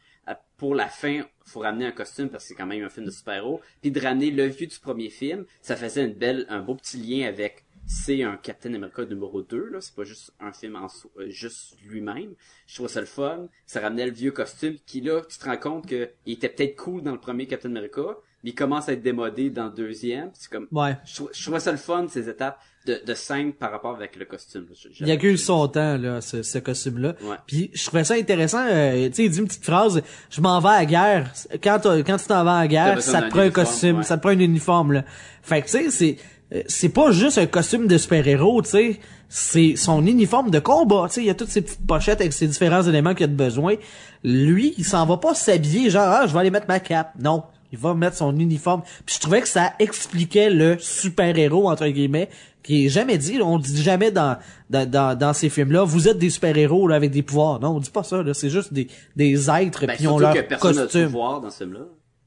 Pour 0.61 0.75
la 0.75 0.89
fin, 0.89 1.23
faut 1.43 1.61
ramener 1.61 1.87
un 1.87 1.91
costume 1.91 2.29
parce 2.29 2.43
que 2.43 2.49
c'est 2.49 2.53
quand 2.53 2.67
même 2.67 2.83
un 2.83 2.89
film 2.89 3.07
de 3.07 3.11
super-héros. 3.11 3.61
Puis 3.81 3.89
de 3.89 3.99
ramener 3.99 4.29
le 4.29 4.45
vieux 4.45 4.67
du 4.67 4.77
premier 4.77 5.09
film, 5.09 5.43
ça 5.63 5.75
faisait 5.75 6.05
une 6.05 6.13
belle, 6.13 6.45
un 6.49 6.59
beau 6.61 6.75
petit 6.75 6.97
lien 6.97 7.27
avec 7.27 7.65
c'est 7.87 8.21
un 8.21 8.37
Captain 8.37 8.71
America 8.75 9.03
numéro 9.05 9.41
2, 9.41 9.69
là. 9.71 9.81
C'est 9.81 9.95
pas 9.95 10.03
juste 10.03 10.31
un 10.39 10.53
film 10.53 10.75
en 10.75 10.87
soi- 10.87 11.09
euh, 11.17 11.31
juste 11.31 11.77
lui-même. 11.83 12.35
Je 12.67 12.75
trouvais 12.75 12.89
ça 12.89 12.99
le 12.99 13.07
fun. 13.07 13.47
Ça 13.65 13.79
ramenait 13.81 14.05
le 14.05 14.11
vieux 14.11 14.29
costume 14.31 14.75
qui, 14.85 15.01
là, 15.01 15.23
tu 15.27 15.39
te 15.39 15.45
rends 15.45 15.57
compte 15.57 15.87
que 15.87 16.11
il 16.27 16.33
était 16.33 16.49
peut-être 16.49 16.75
cool 16.75 17.01
dans 17.01 17.11
le 17.13 17.19
premier 17.19 17.47
Captain 17.47 17.69
America, 17.71 18.15
mais 18.43 18.51
il 18.51 18.55
commence 18.55 18.89
à 18.89 18.93
être 18.93 19.01
démodé 19.03 19.49
dans 19.49 19.65
le 19.65 19.71
deuxième. 19.71 20.29
C'est 20.33 20.49
comme, 20.51 20.67
Ouais. 20.71 20.97
je, 21.05 21.21
je 21.31 21.43
trouvais 21.43 21.59
ça 21.59 21.71
le 21.71 21.77
fun, 21.77 22.05
ces 22.09 22.27
étapes 22.29 22.59
de, 22.85 22.99
de 23.05 23.13
scène 23.13 23.53
par 23.53 23.71
rapport 23.71 23.95
avec 23.95 24.15
le 24.15 24.25
costume. 24.25 24.65
Il 24.99 25.07
y 25.07 25.11
a 25.11 25.17
que 25.17 25.27
eu 25.27 25.37
son 25.37 25.67
temps, 25.67 25.97
là, 25.97 26.19
ce, 26.21 26.41
ce 26.41 26.57
costume-là. 26.57 27.15
Ouais. 27.23 27.35
Puis 27.45 27.69
je 27.73 27.85
trouvais 27.85 28.03
ça 28.03 28.15
intéressant, 28.15 28.65
euh, 28.67 29.07
tu 29.09 29.13
sais, 29.15 29.25
il 29.25 29.29
dit 29.31 29.39
une 29.39 29.47
petite 29.47 29.65
phrase, 29.65 30.01
je 30.31 30.41
m'en 30.41 30.59
vais 30.59 30.69
à 30.69 30.79
la 30.79 30.85
guerre. 30.85 31.31
Quand, 31.63 31.79
quand 31.83 32.17
tu 32.17 32.25
t'en 32.25 32.43
vas 32.43 32.57
à 32.57 32.61
la 32.61 32.67
guerre, 32.67 33.01
ça 33.03 33.21
te 33.21 33.29
prend 33.29 33.39
un 33.41 33.43
uniforme, 33.45 33.65
costume, 33.65 33.97
ouais. 33.97 34.03
ça 34.03 34.17
te 34.17 34.21
prend 34.21 34.31
un 34.31 34.39
uniforme, 34.39 34.93
là. 34.93 35.05
Fait 35.43 35.61
que, 35.61 35.67
tu 35.67 35.71
sais, 35.73 35.89
c'est, 35.91 36.17
euh, 36.53 36.63
c'est 36.67 36.89
pas 36.89 37.11
juste 37.11 37.37
un 37.37 37.45
costume 37.45 37.85
de 37.87 37.97
super-héros, 37.99 38.63
tu 38.63 38.69
sais. 38.71 38.99
C'est 39.33 39.75
son 39.77 40.05
uniforme 40.05 40.49
de 40.49 40.59
combat, 40.59 41.05
tu 41.07 41.13
sais. 41.15 41.21
Il 41.21 41.27
y 41.27 41.29
a 41.29 41.35
toutes 41.35 41.49
ces 41.49 41.61
petites 41.61 41.85
pochettes 41.85 42.19
avec 42.19 42.33
ces 42.33 42.47
différents 42.47 42.81
éléments 42.81 43.13
qu'il 43.13 43.23
a 43.25 43.27
de 43.27 43.33
besoin. 43.35 43.75
Lui, 44.23 44.73
il 44.77 44.83
s'en 44.85 45.05
va 45.05 45.17
pas 45.17 45.35
s'habiller, 45.35 45.89
genre, 45.89 46.07
ah, 46.07 46.25
je 46.27 46.33
vais 46.33 46.39
aller 46.39 46.51
mettre 46.51 46.67
ma 46.67 46.79
cape. 46.79 47.13
Non. 47.19 47.43
Il 47.71 47.77
va 47.77 47.93
mettre 47.93 48.17
son 48.17 48.37
uniforme. 48.37 48.81
Puis 49.05 49.15
je 49.15 49.19
trouvais 49.21 49.41
que 49.41 49.47
ça 49.47 49.73
expliquait 49.79 50.49
le 50.49 50.77
super-héros, 50.79 51.69
entre 51.69 51.87
guillemets, 51.87 52.29
qui 52.63 52.85
est 52.85 52.89
jamais 52.89 53.17
dit. 53.17 53.37
là. 53.37 53.45
On 53.45 53.57
dit 53.59 53.81
jamais 53.81 54.11
dans, 54.11 54.37
dans, 54.69 54.89
dans, 54.89 55.17
dans 55.17 55.33
ces 55.33 55.49
films-là, 55.49 55.83
vous 55.83 56.07
êtes 56.07 56.17
des 56.17 56.29
super-héros 56.29 56.87
là, 56.87 56.95
avec 56.95 57.11
des 57.11 57.23
pouvoirs. 57.23 57.59
Non, 57.59 57.69
on 57.75 57.79
dit 57.79 57.89
pas 57.89 58.03
ça. 58.03 58.21
là. 58.23 58.33
C'est 58.33 58.49
juste 58.49 58.73
des, 58.73 58.87
des 59.15 59.49
êtres 59.49 59.85
Ben, 59.87 59.95
qui 59.95 60.07
ont 60.07 60.19
leur 60.19 60.33
que 60.33 60.41
personne 60.41 60.75
n'a 60.75 60.81
de 60.81 60.85
costume. 60.85 61.05
pouvoir 61.05 61.41
dans 61.41 61.49
ce 61.49 61.63
film-là. 61.63 61.81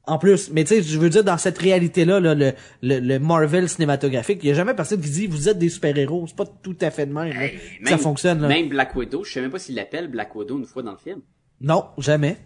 En 0.07 0.19
plus, 0.19 0.51
mais 0.51 0.63
tu 0.65 0.75
sais, 0.75 0.83
je 0.83 0.99
veux 0.99 1.09
dire, 1.09 1.23
dans 1.23 1.37
cette 1.39 1.57
réalité-là, 1.57 2.19
là, 2.19 2.35
le, 2.35 2.51
le, 2.83 2.99
le 2.99 3.17
Marvel 3.17 3.67
cinématographique, 3.67 4.37
il 4.43 4.49
y 4.49 4.51
a 4.51 4.53
jamais 4.53 4.75
personne 4.75 5.01
qui 5.01 5.09
dit, 5.09 5.25
vous 5.25 5.49
êtes 5.49 5.57
des 5.57 5.69
super-héros. 5.69 6.25
C'est 6.27 6.35
pas 6.35 6.45
tout 6.45 6.77
à 6.81 6.91
fait 6.91 7.07
de 7.07 7.13
même. 7.13 7.31
Hey, 7.35 7.57
ça 7.85 7.97
fonctionne. 7.97 8.39
Là. 8.41 8.47
Même 8.47 8.69
Black 8.69 8.95
Widow, 8.95 9.23
je 9.23 9.33
sais 9.33 9.41
même 9.41 9.49
pas 9.49 9.57
s'il 9.57 9.73
l'appelle 9.73 10.07
Black 10.07 10.35
Widow 10.35 10.59
une 10.59 10.65
fois 10.65 10.83
dans 10.83 10.91
le 10.91 10.97
film. 10.97 11.21
Non, 11.59 11.85
jamais. 11.97 12.37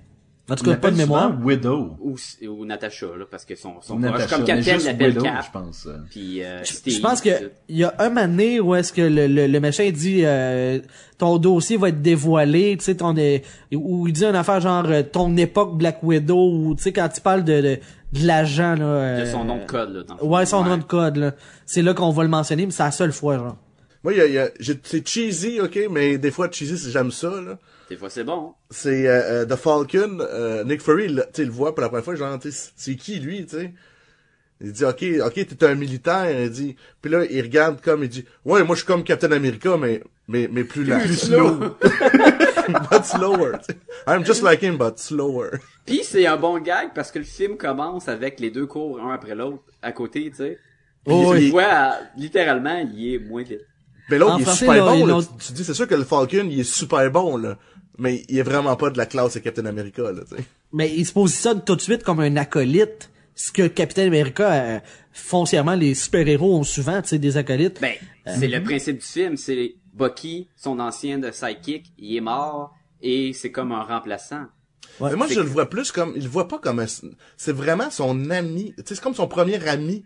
En 0.52 0.56
tout 0.56 0.66
cas, 0.66 0.76
pas 0.76 0.92
de 0.92 0.98
mémoire. 0.98 1.32
Widow. 1.44 1.96
Ou, 2.02 2.16
ou 2.48 2.66
Natasha, 2.66 3.06
là, 3.18 3.26
parce 3.30 3.46
que 3.46 3.56
son, 3.56 3.74
son 3.82 3.96
Ou 3.98 4.00
proche, 4.00 4.12
Natasha, 4.12 4.36
comme 4.38 4.46
Captain 4.46 4.78
l'appelle 4.86 5.18
Cap. 5.18 5.46
je 5.46 5.52
pense. 5.52 5.86
euh. 5.88 5.98
Puis, 6.10 6.44
euh, 6.44 6.64
Je 6.64 7.00
pense 7.00 7.22
que 7.22 7.30
il 7.68 7.78
y 7.78 7.84
a 7.84 7.94
un 8.00 8.10
donné 8.10 8.60
où 8.60 8.74
est-ce 8.76 8.92
que 8.94 9.02
le, 9.02 9.28
le, 9.28 9.48
le 9.48 9.60
méchant 9.60 9.84
dit 9.92 10.22
euh, 10.24 10.80
ton 11.18 11.38
dossier 11.38 11.78
va 11.78 11.90
être 11.90 12.02
dévoilé, 12.02 12.76
tu 12.78 12.86
sais 12.86 12.96
ton 12.96 13.16
é- 13.18 13.44
ou 13.74 14.08
il 14.08 14.14
dit 14.14 14.26
une 14.26 14.36
affaire 14.36 14.60
genre 14.62 14.86
euh, 14.88 15.04
ton 15.04 15.36
époque 15.38 15.78
Black 15.78 16.02
Widow 16.04 16.52
ou 16.54 16.76
tu 16.76 16.84
sais 16.84 16.94
quand 16.94 17.10
il 17.16 17.22
parle 17.22 17.44
de 17.44 17.62
de, 17.62 17.80
de 18.20 18.26
l'agent 18.28 18.76
là 18.76 18.86
euh, 18.86 19.20
de 19.22 19.26
son 19.26 19.44
nom 19.44 19.58
de 19.58 19.66
code, 19.66 19.94
là, 19.94 20.04
dans. 20.04 20.28
Ouais, 20.28 20.46
son 20.46 20.64
nom 20.64 20.78
de 20.78 20.84
code 20.84 21.18
là. 21.18 21.32
C'est 21.66 21.82
là 21.82 21.94
qu'on 21.94 22.12
va 22.12 22.24
le 22.24 22.30
mentionner, 22.30 22.66
mais 22.66 22.72
c'est 22.72 22.84
la 22.84 22.92
seule 22.92 23.12
fois 23.12 23.38
genre. 23.38 23.58
Moi, 24.04 24.14
il 24.14 24.18
y 24.20 24.22
a, 24.22 24.26
il 24.28 24.34
y 24.34 24.40
a- 24.40 24.50
c'est 24.84 25.08
cheesy, 25.08 25.60
ok, 25.60 25.80
mais 25.92 26.18
des 26.18 26.32
fois, 26.32 26.50
cheesy, 26.52 26.78
c'est- 26.78 26.92
j'aime 26.92 27.12
ça, 27.12 27.30
là. 27.42 27.58
Des 27.90 27.98
fois, 27.98 28.10
c'est 28.10 28.24
bon. 28.24 28.54
C'est 28.70 29.08
euh, 29.08 29.44
euh, 29.44 29.46
The 29.46 29.56
Falcon, 29.56 30.20
euh, 30.22 30.64
Nick 30.64 30.82
Fury, 30.82 31.06
il- 31.06 31.26
il 31.38 31.46
le 31.46 31.52
voit 31.52 31.74
pour 31.76 31.82
la 31.82 31.90
première 31.90 32.06
fois, 32.06 32.16
genre, 32.16 32.38
c'est 32.76 32.96
qui, 32.96 33.20
lui, 33.20 33.46
tu 33.46 33.58
sais? 33.58 33.74
Il 34.62 34.74
dit, 34.74 34.84
ok, 34.86 35.04
ok, 35.26 35.34
t'es 35.48 35.66
un 35.66 35.76
militaire, 35.76 36.30
il 36.44 36.50
dit, 36.50 36.76
puis 37.02 37.10
là, 37.12 37.24
il 37.30 37.42
regarde 37.42 37.80
comme, 37.82 38.04
il 38.04 38.10
dit, 38.10 38.26
ouais, 38.46 38.64
moi, 38.64 38.76
je 38.76 38.82
suis 38.82 38.88
comme 38.88 39.04
Captain 39.06 39.32
America, 39.32 39.78
mais, 39.78 40.02
mais, 40.28 40.50
mais 40.52 40.64
plus 40.66 40.84
lent. 40.84 41.00
Plus 41.00 41.16
slow. 41.16 41.58
but 42.92 43.06
slower, 43.06 43.54
tu 43.60 43.74
sais. 43.74 43.78
I'm 44.08 44.24
just 44.26 44.42
like 44.44 44.62
him, 44.62 44.78
but 44.78 44.98
slower. 45.00 45.60
Puis 45.86 46.02
c'est 46.04 46.26
un 46.28 46.38
bon 46.38 46.60
gag 46.60 46.90
parce 46.94 47.12
que 47.12 47.20
le 47.20 47.26
film 47.26 47.58
commence 47.58 48.08
avec 48.08 48.40
les 48.40 48.52
deux 48.52 48.66
cours 48.68 49.00
un 49.02 49.14
après 49.14 49.34
l'autre 49.36 49.64
à 49.82 49.92
côté, 49.92 50.30
tu 50.30 50.36
sais. 50.38 50.60
Puis 51.06 51.16
Oh, 51.16 51.34
euh, 51.34 51.90
littéralement, 52.18 52.86
il 52.94 53.14
est 53.16 53.20
moins 53.20 53.44
vite. 53.44 53.62
Mais 54.10 54.18
l'autre, 54.18 54.34
En 54.34 54.38
il 54.38 54.42
est 54.42 54.46
français, 54.46 54.60
super 54.66 54.86
là, 54.86 54.92
bon, 54.94 55.06
là. 55.06 55.20
Tu, 55.40 55.46
tu 55.48 55.54
dis, 55.54 55.64
c'est 55.64 55.74
sûr 55.74 55.88
que 55.88 55.96
le 55.96 56.04
Falcon, 56.04 56.48
il 56.50 56.60
est 56.60 56.64
super 56.64 57.10
bon, 57.12 57.38
là. 57.38 57.58
Mais 57.98 58.24
il 58.30 58.38
est 58.38 58.44
vraiment 58.44 58.76
pas 58.76 58.90
de 58.90 58.98
la 58.98 59.06
classe 59.06 59.34
de 59.34 59.40
Captain 59.40 59.66
America, 59.66 60.04
là, 60.04 60.22
tu 60.30 60.38
sais. 60.38 60.44
Mais 60.72 60.94
il 60.96 61.06
se 61.06 61.12
positionne 61.14 61.64
tout 61.64 61.76
de 61.76 61.82
suite 61.82 62.04
comme 62.04 62.20
un 62.20 62.36
acolyte. 62.38 63.10
Ce 63.36 63.52
que 63.52 63.68
Captain 63.68 64.08
America, 64.08 64.52
euh, 64.52 64.80
foncièrement, 65.14 65.76
les 65.76 65.94
super-héros 65.96 66.58
ont 66.60 66.64
souvent, 66.64 67.02
tu 67.02 67.10
sais, 67.10 67.20
des 67.20 67.38
acolytes. 67.38 67.80
Ben, 67.82 67.94
c'est 68.26 68.48
le 68.48 68.62
principe 68.64 68.98
du 69.00 69.06
film, 69.06 69.38
c'est 69.38 69.76
Bucky, 69.94 70.48
son 70.56 70.80
ancien 70.80 71.18
de 71.20 71.32
sidekick, 71.32 71.92
il 71.98 72.16
est 72.18 72.22
mort 72.22 72.74
et 73.02 73.34
c'est 73.34 73.52
comme 73.52 73.72
un 73.72 73.84
remplaçant. 73.84 74.44
Ouais, 75.00 75.12
mais 75.12 75.16
moi, 75.16 75.28
je 75.28 75.36
que- 75.36 75.40
le 75.40 75.46
vois 75.46 75.70
plus 75.70 75.92
comme, 75.92 76.14
il 76.16 76.24
le 76.24 76.30
voit 76.30 76.48
pas 76.48 76.58
comme 76.60 76.80
un, 76.80 76.86
c'est 77.38 77.52
vraiment 77.54 77.90
son 77.90 78.30
ami. 78.30 78.74
Tu 78.78 78.84
sais, 78.86 78.96
c'est 78.96 79.02
comme 79.02 79.16
son 79.16 79.28
premier 79.28 79.66
ami. 79.68 80.04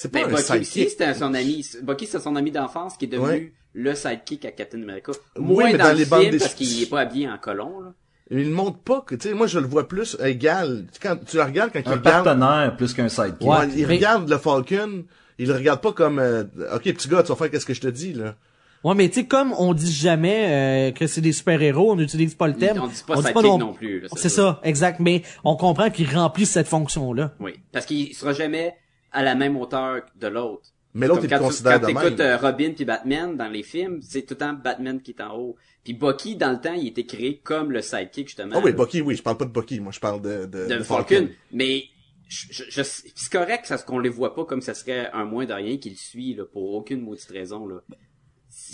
C'est 0.00 0.12
pas 0.12 0.20
Ben, 0.20 0.26
un 0.26 0.30
Bucky 0.30 0.42
sidekick. 0.44 0.62
aussi, 0.62 0.90
c'était 0.90 1.14
son 1.14 1.34
ami. 1.34 1.66
Bucky, 1.82 2.06
c'est 2.06 2.20
son 2.20 2.36
ami 2.36 2.52
d'enfance 2.52 2.96
qui 2.96 3.06
est 3.06 3.08
devenu 3.08 3.26
Ouais. 3.26 3.52
le 3.74 3.94
sidekick 3.96 4.44
à 4.44 4.52
Captain 4.52 4.80
America. 4.80 5.10
Oui, 5.36 5.42
Moins 5.44 5.64
mais 5.72 5.72
dans, 5.78 5.84
dans 5.86 5.90
le 5.92 5.96
les 5.98 6.04
bandes 6.04 6.30
des- 6.30 6.38
parce 6.38 6.54
qu'il 6.54 6.80
est 6.82 6.86
pas 6.88 7.00
habillé 7.00 7.28
en 7.28 7.36
colon, 7.36 7.80
là. 7.80 7.92
Il 8.30 8.48
ne 8.50 8.54
montre 8.54 8.78
pas 8.78 9.00
que, 9.00 9.14
tu 9.16 9.28
sais, 9.28 9.34
moi, 9.34 9.46
je 9.48 9.58
le 9.58 9.66
vois 9.66 9.88
plus 9.88 10.16
égal. 10.22 10.84
Quand 11.02 11.16
tu 11.26 11.36
le 11.38 11.42
regardes, 11.42 11.72
quand 11.72 11.80
il 11.80 11.88
Un 11.88 11.96
regarde, 11.96 12.24
partenaire 12.26 12.76
plus 12.76 12.94
qu'un 12.94 13.08
sidekick. 13.08 13.40
Ouais, 13.48 13.56
il 13.74 13.86
mais- 13.88 13.94
regarde 13.96 14.28
le 14.30 14.38
Falcon, 14.38 15.04
il 15.38 15.48
le 15.48 15.54
regarde 15.54 15.80
pas 15.80 15.92
comme, 15.92 16.18
euh, 16.20 16.44
ok, 16.74 16.82
petit 16.84 17.08
gars, 17.08 17.22
tu 17.22 17.30
vas 17.30 17.36
faire 17.36 17.50
qu'est-ce 17.50 17.66
que 17.66 17.74
je 17.74 17.80
te 17.80 17.88
dis, 17.88 18.12
là. 18.12 18.36
Ouais, 18.84 18.94
mais 18.94 19.08
tu 19.08 19.16
sais, 19.22 19.26
comme 19.26 19.52
on 19.58 19.74
dit 19.74 19.90
jamais 19.92 20.90
euh, 20.90 20.92
que 20.92 21.08
c'est 21.08 21.20
des 21.22 21.32
super-héros, 21.32 21.90
on 21.90 21.96
n'utilise 21.96 22.36
pas 22.36 22.46
le 22.46 22.54
thème. 22.54 22.78
On 22.80 22.86
dit 22.86 23.02
pas 23.04 23.16
sidekick 23.16 23.42
non 23.58 23.72
plus, 23.72 24.02
là, 24.02 24.08
C'est 24.14 24.28
ça. 24.28 24.36
ça, 24.42 24.60
exact. 24.62 25.00
Mais 25.00 25.22
on 25.42 25.56
comprend 25.56 25.90
qu'il 25.90 26.08
remplit 26.14 26.46
cette 26.46 26.68
fonction-là. 26.68 27.32
Oui. 27.40 27.54
Parce 27.72 27.86
qu'il 27.86 28.14
sera 28.14 28.32
jamais 28.32 28.76
à 29.12 29.22
la 29.22 29.34
même 29.34 29.56
hauteur 29.56 30.02
de 30.16 30.26
l'autre. 30.26 30.70
Mais 30.94 31.06
l'autre, 31.06 31.20
il 31.24 31.24
le 31.24 31.28
quand 31.30 31.38
tu 31.38 31.44
considère 31.44 31.80
quand 31.80 31.86
de 31.88 31.92
t'écoutes 31.92 32.18
même. 32.18 32.20
euh, 32.32 32.36
Robin 32.38 32.72
puis 32.74 32.84
Batman 32.84 33.36
dans 33.36 33.48
les 33.48 33.62
films, 33.62 34.00
c'est 34.02 34.22
tout 34.22 34.34
le 34.34 34.38
temps 34.38 34.52
Batman 34.54 35.00
qui 35.00 35.10
est 35.12 35.20
en 35.22 35.36
haut. 35.36 35.56
Puis 35.84 35.92
Bucky, 35.94 36.34
dans 36.36 36.50
le 36.52 36.60
temps, 36.60 36.72
il 36.72 36.88
était 36.88 37.04
créé 37.06 37.38
comme 37.38 37.70
le 37.72 37.82
sidekick, 37.82 38.28
justement. 38.28 38.54
Ah 38.56 38.60
oui, 38.64 38.72
Bucky, 38.72 39.00
oui, 39.02 39.14
je 39.14 39.22
parle 39.22 39.36
pas 39.36 39.44
de 39.44 39.50
Bucky, 39.52 39.80
moi 39.80 39.92
je 39.92 40.00
parle 40.00 40.20
de, 40.22 40.46
de, 40.46 40.66
de 40.66 40.78
de 40.78 40.82
Falcon. 40.82 41.28
Mais 41.52 41.84
je, 42.26 42.46
je, 42.50 42.64
je- 42.68 42.82
c'est 42.82 43.30
correct 43.32 43.66
ça, 43.66 43.78
qu'on 43.78 43.98
les 43.98 44.08
voit 44.08 44.34
pas 44.34 44.44
comme 44.44 44.60
ça 44.62 44.74
serait 44.74 45.10
un 45.12 45.24
moins 45.24 45.44
de 45.46 45.52
rien 45.52 45.76
qui 45.76 45.90
le 45.90 45.96
suit 45.96 46.34
là, 46.34 46.44
pour 46.44 46.74
aucune 46.74 47.00
maudite 47.02 47.30
raison. 47.30 47.66
Là. 47.66 47.76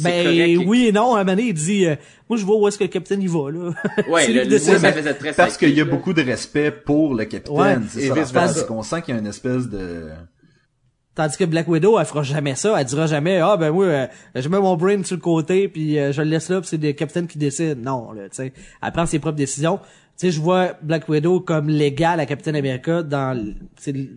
Ben 0.01 0.25
correct 0.25 0.67
oui 0.67 0.87
et 0.89 0.93
non, 0.93 1.15
à 1.15 1.21
un 1.21 1.25
moment 1.25 1.37
donné, 1.37 1.49
il 1.49 1.55
dit 1.55 1.87
euh, 1.87 1.95
Moi 2.29 2.39
je 2.39 2.45
vois 2.45 2.57
où 2.57 2.67
est-ce 2.67 2.79
que 2.79 2.85
le 2.85 2.89
capitaine 2.89 3.23
y 3.23 3.27
va 3.27 3.51
là. 3.51 3.71
Ouais, 4.09 4.27
le, 4.33 4.43
lui 4.43 4.51
le, 4.51 4.59
ça 4.59 4.93
faisait 4.93 5.15
très 5.15 5.33
Parce 5.33 5.57
qu'il 5.57 5.71
y 5.71 5.81
a 5.81 5.85
beaucoup 5.85 6.13
de 6.13 6.23
respect 6.23 6.71
pour 6.71 7.15
le 7.15 7.25
capitaine. 7.25 7.57
Ouais, 7.57 7.77
c'est 7.89 8.09
ça. 8.25 8.49
c'est 8.49 8.67
qu'on 8.67 8.83
sent 8.83 9.03
qu'il 9.03 9.15
y 9.15 9.17
a 9.17 9.21
une 9.21 9.27
espèce 9.27 9.69
de... 9.69 10.11
Tandis 11.15 11.37
que 11.37 11.45
Black 11.45 11.69
Widow, 11.69 11.97
elle 12.01 12.07
fera 12.07 12.25
jamais 12.25 12.57
ça. 12.57 12.75
Elle 12.79 12.87
dira 12.87 13.07
jamais 13.07 13.39
Ah 13.39 13.57
ben 13.57 13.71
moi, 13.71 13.85
euh, 13.85 14.07
je 14.35 14.49
mets 14.49 14.59
mon 14.59 14.77
brain 14.77 15.03
sur 15.05 15.15
le 15.15 15.23
côté 15.23 15.69
puis 15.69 15.97
euh, 15.97 16.11
je 16.11 16.23
le 16.23 16.29
laisse 16.29 16.49
là 16.49 16.61
puis 16.61 16.69
c'est 16.69 16.83
le 16.83 16.93
capitaine 16.93 17.29
qui 17.29 17.39
décide. 17.39 17.81
Non, 17.81 18.11
là, 18.11 18.29
tu 18.29 18.37
sais. 18.37 18.53
Elle 18.83 18.93
prend 18.93 19.07
ses 19.07 19.21
propres 19.21 19.37
décisions. 19.37 19.79
Tu 20.17 20.27
sais, 20.27 20.33
je 20.33 20.41
vois 20.41 20.75
Black 20.81 21.09
Widow 21.09 21.41
comme 21.41 21.69
l'égal 21.69 22.21
à 22.21 22.27
Captain 22.27 22.55
America 22.55 23.03
dans 23.03 23.37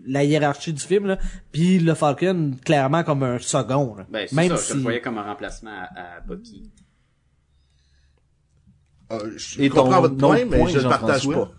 la 0.06 0.24
hiérarchie 0.24 0.72
du 0.72 0.82
film 0.82 1.08
là, 1.08 1.18
puis 1.52 1.80
le 1.80 1.96
Falcon 1.96 2.52
clairement 2.64 3.04
comme 3.04 3.24
un 3.24 3.40
second. 3.40 3.96
Là. 3.96 4.06
Ben, 4.10 4.28
c'est 4.30 4.36
Même 4.36 4.50
ça, 4.50 4.58
si 4.58 4.70
je 4.70 4.74
le 4.76 4.82
voyais 4.82 5.02
comme 5.02 5.18
un 5.18 5.24
remplacement 5.24 5.72
à, 5.72 6.18
à 6.18 6.20
Bucky. 6.22 6.70
Euh, 9.12 9.32
je 9.38 9.62
Et 9.62 9.70
ton 9.70 9.84
comprends 9.84 10.02
votre 10.02 10.18
point, 10.18 10.46
mais 10.46 10.58
point, 10.60 10.70
je 10.70 10.80
le 10.80 10.90
partage 10.90 11.28
pas. 11.28 11.52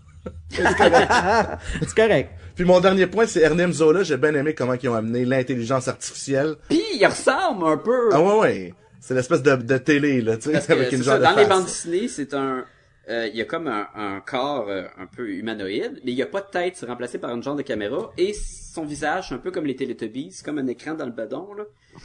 c'est 1.81 1.95
correct. 1.95 2.31
Puis 2.55 2.65
mon 2.65 2.79
dernier 2.79 3.07
point, 3.07 3.25
c'est 3.25 3.41
Ernem 3.41 3.73
Zola. 3.73 4.03
J'ai 4.03 4.17
bien 4.17 4.33
aimé 4.35 4.53
comment 4.53 4.73
ils 4.73 4.89
ont 4.89 4.93
amené 4.95 5.25
l'intelligence 5.25 5.87
artificielle. 5.87 6.55
Puis 6.69 6.81
il 6.93 7.05
ressemble 7.05 7.65
un 7.65 7.77
peu. 7.77 8.09
Ah 8.13 8.21
ouais, 8.21 8.39
ouais. 8.39 8.73
C'est 9.01 9.13
l'espèce 9.13 9.41
de, 9.41 9.55
de 9.55 9.77
télé, 9.77 10.21
là, 10.21 10.37
tu 10.37 10.51
sais, 10.51 10.71
avec 10.71 10.91
une 10.91 11.03
ça, 11.03 11.11
genre 11.11 11.19
de 11.19 11.23
dans 11.23 11.41
les 11.41 11.45
bandes 11.47 11.65
dessinées, 11.65 12.07
c'est 12.09 12.33
un, 12.33 12.65
euh, 13.09 13.27
il 13.27 13.35
y 13.35 13.41
a 13.41 13.45
comme 13.45 13.67
un, 13.67 13.87
un 13.95 14.21
corps 14.21 14.67
euh, 14.69 14.83
un 14.97 15.07
peu 15.07 15.29
humanoïde, 15.29 15.99
mais 16.03 16.11
il 16.11 16.17
y 16.17 16.21
a 16.21 16.27
pas 16.27 16.41
de 16.41 16.47
tête, 16.47 16.75
c'est 16.75 16.85
remplacé 16.85 17.17
par 17.17 17.33
une 17.33 17.41
genre 17.41 17.55
de 17.55 17.63
caméra 17.63 18.11
et 18.17 18.33
son 18.33 18.85
visage, 18.85 19.31
un 19.31 19.39
peu 19.39 19.51
comme 19.51 19.65
les 19.65 19.75
Teletubbies, 19.75 20.31
c'est 20.31 20.45
comme 20.45 20.59
un 20.59 20.67
écran 20.67 20.93
dans 20.93 21.05
le 21.05 21.11
bedon 21.11 21.53
là. 21.53 21.63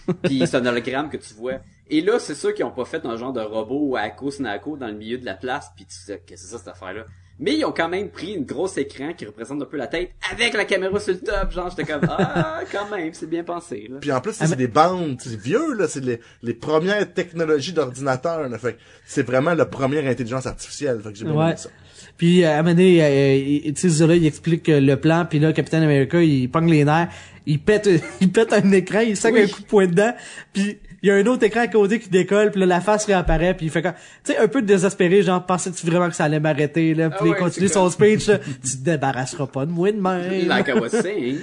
Puis 0.23 0.47
c'est 0.47 0.57
un 0.57 0.67
hologramme 0.67 1.11
que 1.11 1.19
tu 1.19 1.35
vois. 1.35 1.61
Et 1.91 2.01
là, 2.01 2.19
c'est 2.19 2.35
sûr 2.35 2.55
qu'ils 2.55 2.65
ont 2.65 2.71
pas 2.71 2.87
fait 2.87 3.05
un 3.05 3.17
genre 3.17 3.33
de 3.33 3.41
robot 3.41 3.97
Ako 3.97 4.31
Snako 4.31 4.77
dans 4.79 4.87
le 4.87 4.95
milieu 4.95 5.19
de 5.19 5.27
la 5.27 5.35
place, 5.35 5.71
puis 5.77 5.85
tu 5.85 5.95
sais 5.95 6.23
qu'est-ce 6.25 6.43
que 6.43 6.49
c'est 6.49 6.53
ça 6.53 6.59
cette 6.59 6.69
affaire 6.69 6.95
là. 6.95 7.05
Mais 7.41 7.57
ils 7.57 7.65
ont 7.65 7.73
quand 7.73 7.89
même 7.89 8.11
pris 8.11 8.35
une 8.35 8.45
grosse 8.45 8.79
écran 8.79 9.13
qui 9.13 9.27
représente 9.27 9.61
un 9.61 9.65
peu 9.65 9.77
la 9.77 9.89
tête 9.89 10.11
avec 10.31 10.55
la 10.55 10.65
caméra 10.65 11.01
sur 11.01 11.15
le 11.15 11.19
top, 11.21 11.51
genre 11.51 11.69
j'étais 11.69 11.93
comme 11.93 12.03
ah 12.09 12.61
quand 12.73 12.89
même, 12.97 13.13
c'est 13.13 13.29
bien 13.29 13.43
pensé 13.43 13.89
là. 13.91 13.97
Puis 14.01 14.13
en 14.13 14.21
plus, 14.21 14.37
Ah, 14.39 14.45
c'est 14.47 14.51
mais- 14.51 14.57
des 14.57 14.69
bandes, 14.69 15.17
c'est 15.21 15.37
vieux, 15.39 15.75
là, 15.75 15.89
c'est 15.89 16.05
les, 16.05 16.21
les 16.43 16.55
premières 16.55 17.13
technologies 17.13 17.73
d'ordinateur, 17.73 18.49
là. 18.49 18.59
Fait 18.59 18.75
que 18.75 18.79
c'est 19.05 19.27
vraiment 19.27 19.53
la 19.55 19.67
première 19.67 20.07
intelligence 20.07 20.47
artificielle. 20.47 21.01
Fait 21.03 21.11
que 21.13 21.19
j'ai 21.19 21.25
bien 21.25 21.35
Ouais. 21.35 21.47
aimé 21.49 21.57
ça. 21.57 21.71
Puis 22.17 22.45
à 22.45 22.55
un 22.55 22.63
moment 22.63 22.71
donné, 22.77 23.03
euh, 23.05 23.35
il- 23.35 23.75
tu 23.75 23.81
sais, 23.81 23.89
Zola, 23.89 24.15
il 24.15 24.25
explique 24.27 24.69
euh, 24.69 24.81
le 24.81 24.97
plan, 24.97 25.27
puis 25.29 25.41
là, 25.41 25.53
Captain 25.53 25.83
America, 25.83 26.23
il 26.23 26.49
pogne 26.49 26.71
les 26.71 26.85
nerfs, 26.85 27.09
il 27.47 27.59
pète, 27.61 27.89
il 28.21 28.31
pète 28.31 28.53
un 28.53 28.71
écran, 28.71 29.01
il 29.01 29.17
sac 29.17 29.35
Oui. 29.35 29.43
un 29.43 29.47
coup 29.49 29.63
de 29.63 29.67
poing 29.67 29.87
dedans, 29.89 30.15
puis 30.53 30.79
il 31.05 31.09
y 31.09 31.11
a 31.11 31.17
un 31.17 31.27
autre 31.27 31.43
écran 31.45 31.61
à 31.61 31.69
côté 31.69 32.01
qui 32.01 32.09
décolle, 32.09 32.51
puis 32.51 32.61
là, 32.61 32.67
la 32.67 32.81
face 32.81 33.05
réapparaît, 33.05 33.53
puis 33.53 33.67
il 33.67 33.69
fait 33.71 33.83
comme, 33.83 33.93
tu 34.25 34.33
sais, 34.33 34.39
un 34.39 34.49
peu 34.49 34.63
désespéré, 34.63 35.21
genre, 35.21 35.45
pensais-tu 35.45 35.85
vraiment 35.85 36.09
que 36.09 36.15
ça 36.15 36.25
allait 36.25 36.41
m'arrêter, 36.41 36.95
là, 36.95 37.11
puis 37.11 37.19
Ah 37.25 37.29
il 37.29 37.35
continue 37.35 37.69
son 37.69 37.91
speech, 37.91 38.27
là, 38.27 38.39
tu 38.39 38.79
te 38.79 38.85
débarrasseras 38.85 39.47
pas 39.49 39.67
de 39.67 39.71
moi 39.71 39.93
de 39.93 40.01
même. 40.01 40.49
Like 40.49 40.69
I 40.69 40.73
was 40.73 40.89
saying. 40.89 41.41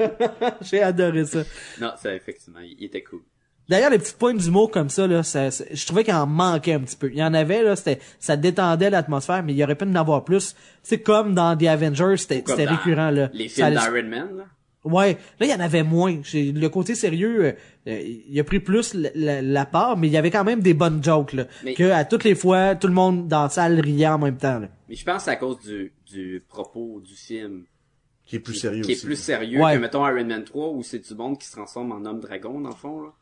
J'ai 0.62 0.82
adoré 0.82 1.26
ça. 1.26 1.40
non, 1.80 1.90
ça 2.02 2.14
effectivement, 2.14 2.60
il 2.60 2.82
était 2.82 3.02
cool. 3.02 3.20
D'ailleurs, 3.68 3.90
les 3.90 3.98
petites 3.98 4.16
points 4.18 4.34
d'humour 4.34 4.70
comme 4.70 4.88
ça, 4.88 5.06
là, 5.06 5.22
ça, 5.22 5.50
ça- 5.50 5.64
je 5.70 5.86
trouvais 5.86 6.04
qu'il 6.04 6.14
en 6.14 6.26
manquait 6.26 6.72
un 6.74 6.80
petit 6.80 6.96
peu. 6.96 7.10
Il 7.10 7.18
y 7.18 7.22
en 7.24 7.32
avait, 7.34 7.62
là, 7.62 7.76
c'était, 7.76 7.98
ça 8.20 8.36
détendait 8.36 8.88
l'atmosphère, 8.90 9.42
mais 9.42 9.52
il 9.52 9.56
y 9.58 9.64
aurait 9.64 9.74
pu 9.74 9.84
en 9.84 9.94
avoir 9.94 10.24
plus. 10.24 10.54
C'est 10.82 11.00
comme 11.00 11.34
dans 11.34 11.56
The 11.56 11.64
Avengers, 11.64 12.16
c'était, 12.18 12.42
c'était 12.46 12.64
récurrent, 12.66 13.10
là. 13.10 13.28
Les 13.32 13.48
films 13.48 13.70
d'Iron 13.70 14.08
Man, 14.08 14.28
là. 14.36 14.44
Ouais, 14.84 15.16
là 15.40 15.46
il 15.46 15.50
y 15.50 15.54
en 15.54 15.60
avait 15.60 15.82
moins. 15.82 16.20
Le 16.34 16.66
côté 16.68 16.94
sérieux, 16.94 17.44
euh, 17.46 17.52
euh, 17.88 18.00
il 18.28 18.38
a 18.38 18.44
pris 18.44 18.60
plus 18.60 18.92
la, 18.94 19.08
la- 19.14 19.42
la 19.42 19.64
part, 19.66 19.96
mais 19.96 20.08
il 20.08 20.12
y 20.12 20.16
avait 20.18 20.30
quand 20.30 20.44
même 20.44 20.60
des 20.60 20.74
bonnes 20.74 21.02
jokes 21.02 21.32
là. 21.32 21.46
Mais- 21.64 21.74
Que 21.74 21.90
à 21.90 22.04
toutes 22.04 22.24
les 22.24 22.34
fois, 22.34 22.74
tout 22.74 22.86
le 22.88 22.92
monde 22.92 23.26
dans 23.26 23.44
la 23.44 23.48
salle 23.48 23.80
riait 23.80 24.08
en 24.08 24.18
même 24.18 24.36
temps. 24.36 24.58
Là. 24.58 24.68
Mais 24.88 24.94
je 24.94 25.04
pense 25.04 25.16
que 25.18 25.22
c'est 25.24 25.30
à 25.30 25.36
cause 25.36 25.58
du, 25.60 25.92
du 26.10 26.42
propos 26.48 27.00
du 27.00 27.14
film. 27.14 27.64
Qui 28.26 28.36
est 28.36 28.40
plus 28.40 28.54
qui- 28.54 28.60
sérieux 28.60 28.82
Qui 28.82 28.92
est 28.92 28.94
aussi. 28.96 29.06
plus 29.06 29.16
sérieux 29.16 29.60
Ouais. 29.62 29.74
que, 29.74 29.78
mettons, 29.80 30.06
Iron 30.08 30.24
Man 30.24 30.44
3, 30.44 30.68
où 30.70 30.82
c'est 30.82 30.98
du 30.98 31.14
monde 31.14 31.38
qui 31.38 31.46
se 31.46 31.52
transforme 31.52 31.92
en 31.92 32.04
homme 32.08 32.20
dragon, 32.20 32.58
dans 32.60 32.70
le 32.70 32.74
fond, 32.74 33.00
là. 33.02 33.12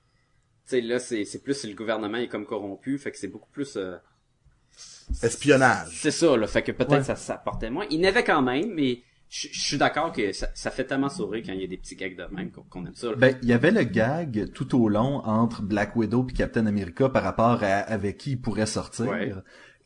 Tu 0.68 0.76
sais, 0.76 0.80
là, 0.80 0.98
c'est, 1.00 1.24
c'est 1.24 1.42
plus 1.42 1.64
le 1.64 1.74
gouvernement 1.74 2.18
est 2.18 2.28
comme 2.28 2.46
corrompu, 2.46 2.98
fait 2.98 3.10
que 3.10 3.18
c'est 3.18 3.26
beaucoup 3.28 3.50
plus, 3.50 3.76
euh, 3.76 3.96
Espionnage. 5.22 5.98
c'est 6.00 6.10
ça, 6.10 6.36
là. 6.36 6.46
Fait 6.46 6.62
que 6.62 6.72
peut-être 6.72 6.90
Ouais. 6.92 7.02
ça, 7.04 7.16
ça 7.16 7.36
portait 7.36 7.70
moins. 7.70 7.86
Il 7.90 8.00
n'avait 8.00 8.24
quand 8.24 8.42
même, 8.42 8.72
mais 8.74 9.02
je 9.35 9.49
je 9.51 9.61
suis 9.61 9.78
d'accord 9.78 10.12
que 10.12 10.30
ça, 10.33 10.49
ça 10.55 10.70
fait 10.70 10.85
tellement 10.85 11.09
sourire 11.09 11.43
quand 11.47 11.53
il 11.55 11.62
y 11.62 11.64
a 11.64 11.66
des 11.66 11.78
petits 11.78 11.97
gags 11.97 12.16
de 12.16 12.24
même 12.35 12.51
qu'on, 12.51 12.85
aime 12.85 12.93
ça. 12.95 13.09
là. 13.09 13.16
Ben, 13.16 13.35
il 13.43 13.49
y 13.49 13.55
avait 13.55 13.70
le 13.70 13.83
gag 13.85 14.53
tout 14.53 14.78
au 14.78 14.89
long 14.91 15.20
entre 15.24 15.62
Black 15.62 15.97
Widow 15.97 16.26
et 16.28 16.33
Captain 16.35 16.66
America 16.66 17.09
par 17.09 17.22
rapport 17.22 17.62
à 17.62 17.66
avec 17.78 18.18
qui 18.18 18.33
il 18.33 18.41
pourrait 18.41 18.66
sortir. 18.66 19.07
Ouais. 19.09 19.33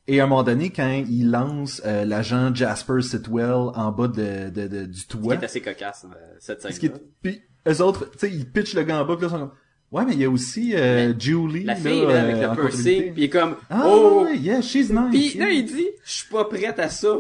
Et 0.09 0.21
à 0.21 0.25
un 0.25 0.27
moment 0.27 0.43
donné, 0.43 0.71
quand 0.71 1.05
il 1.09 1.31
lance 1.31 1.81
euh, 1.87 2.05
l'agent 2.05 2.53
Jasper 2.55 3.03
Sitwell 3.03 3.71
en 3.75 3.93
bas 3.93 4.09
de, 4.09 4.51
de, 4.51 4.67
de- 4.67 4.85
du 4.87 4.99
Ce 5.01 5.07
qui 5.07 5.19
toit, 5.19 5.35
est 5.35 5.45
assez 5.45 5.61
cocasse, 5.61 6.05
euh, 6.07 6.17
cette 6.41 6.63
scène 6.63 6.73
ce 6.73 6.81
qui 6.81 6.87
est- 6.87 7.03
puis 7.23 7.43
eux 7.69 7.83
autres, 7.83 8.11
tu 8.13 8.19
sais, 8.19 8.31
ils 8.31 8.47
pitchent 8.51 8.75
le 8.75 8.83
gars 8.83 9.01
en 9.01 9.05
bas, 9.05 9.17
puis 9.17 9.27
là, 9.27 9.29
ils 9.29 9.31
sont 9.31 9.39
comme, 9.47 9.53
ouais, 9.93 10.05
mais 10.07 10.13
il 10.15 10.21
y 10.21 10.25
a 10.25 10.31
aussi 10.31 10.75
euh, 10.77 11.13
Julie, 11.19 11.65
La 11.65 11.75
là, 11.75 11.81
fille, 11.81 12.03
là, 12.07 12.21
avec 12.23 12.37
euh, 12.37 12.41
le 12.43 12.49
en 12.49 12.55
piercing, 12.57 13.03
pis 13.15 13.21
il 13.21 13.25
est 13.25 13.29
comme, 13.29 13.57
Ah, 13.71 13.83
oh! 13.87 14.27
yeah, 14.35 14.61
she's 14.61 14.91
nice. 14.91 15.11
Pis 15.33 15.39
là, 15.39 15.51
il 15.51 15.65
dit, 15.65 15.87
je 16.05 16.11
suis 16.13 16.29
pas 16.29 16.45
prête 16.45 16.79
à 16.81 16.89
ça. 16.89 17.19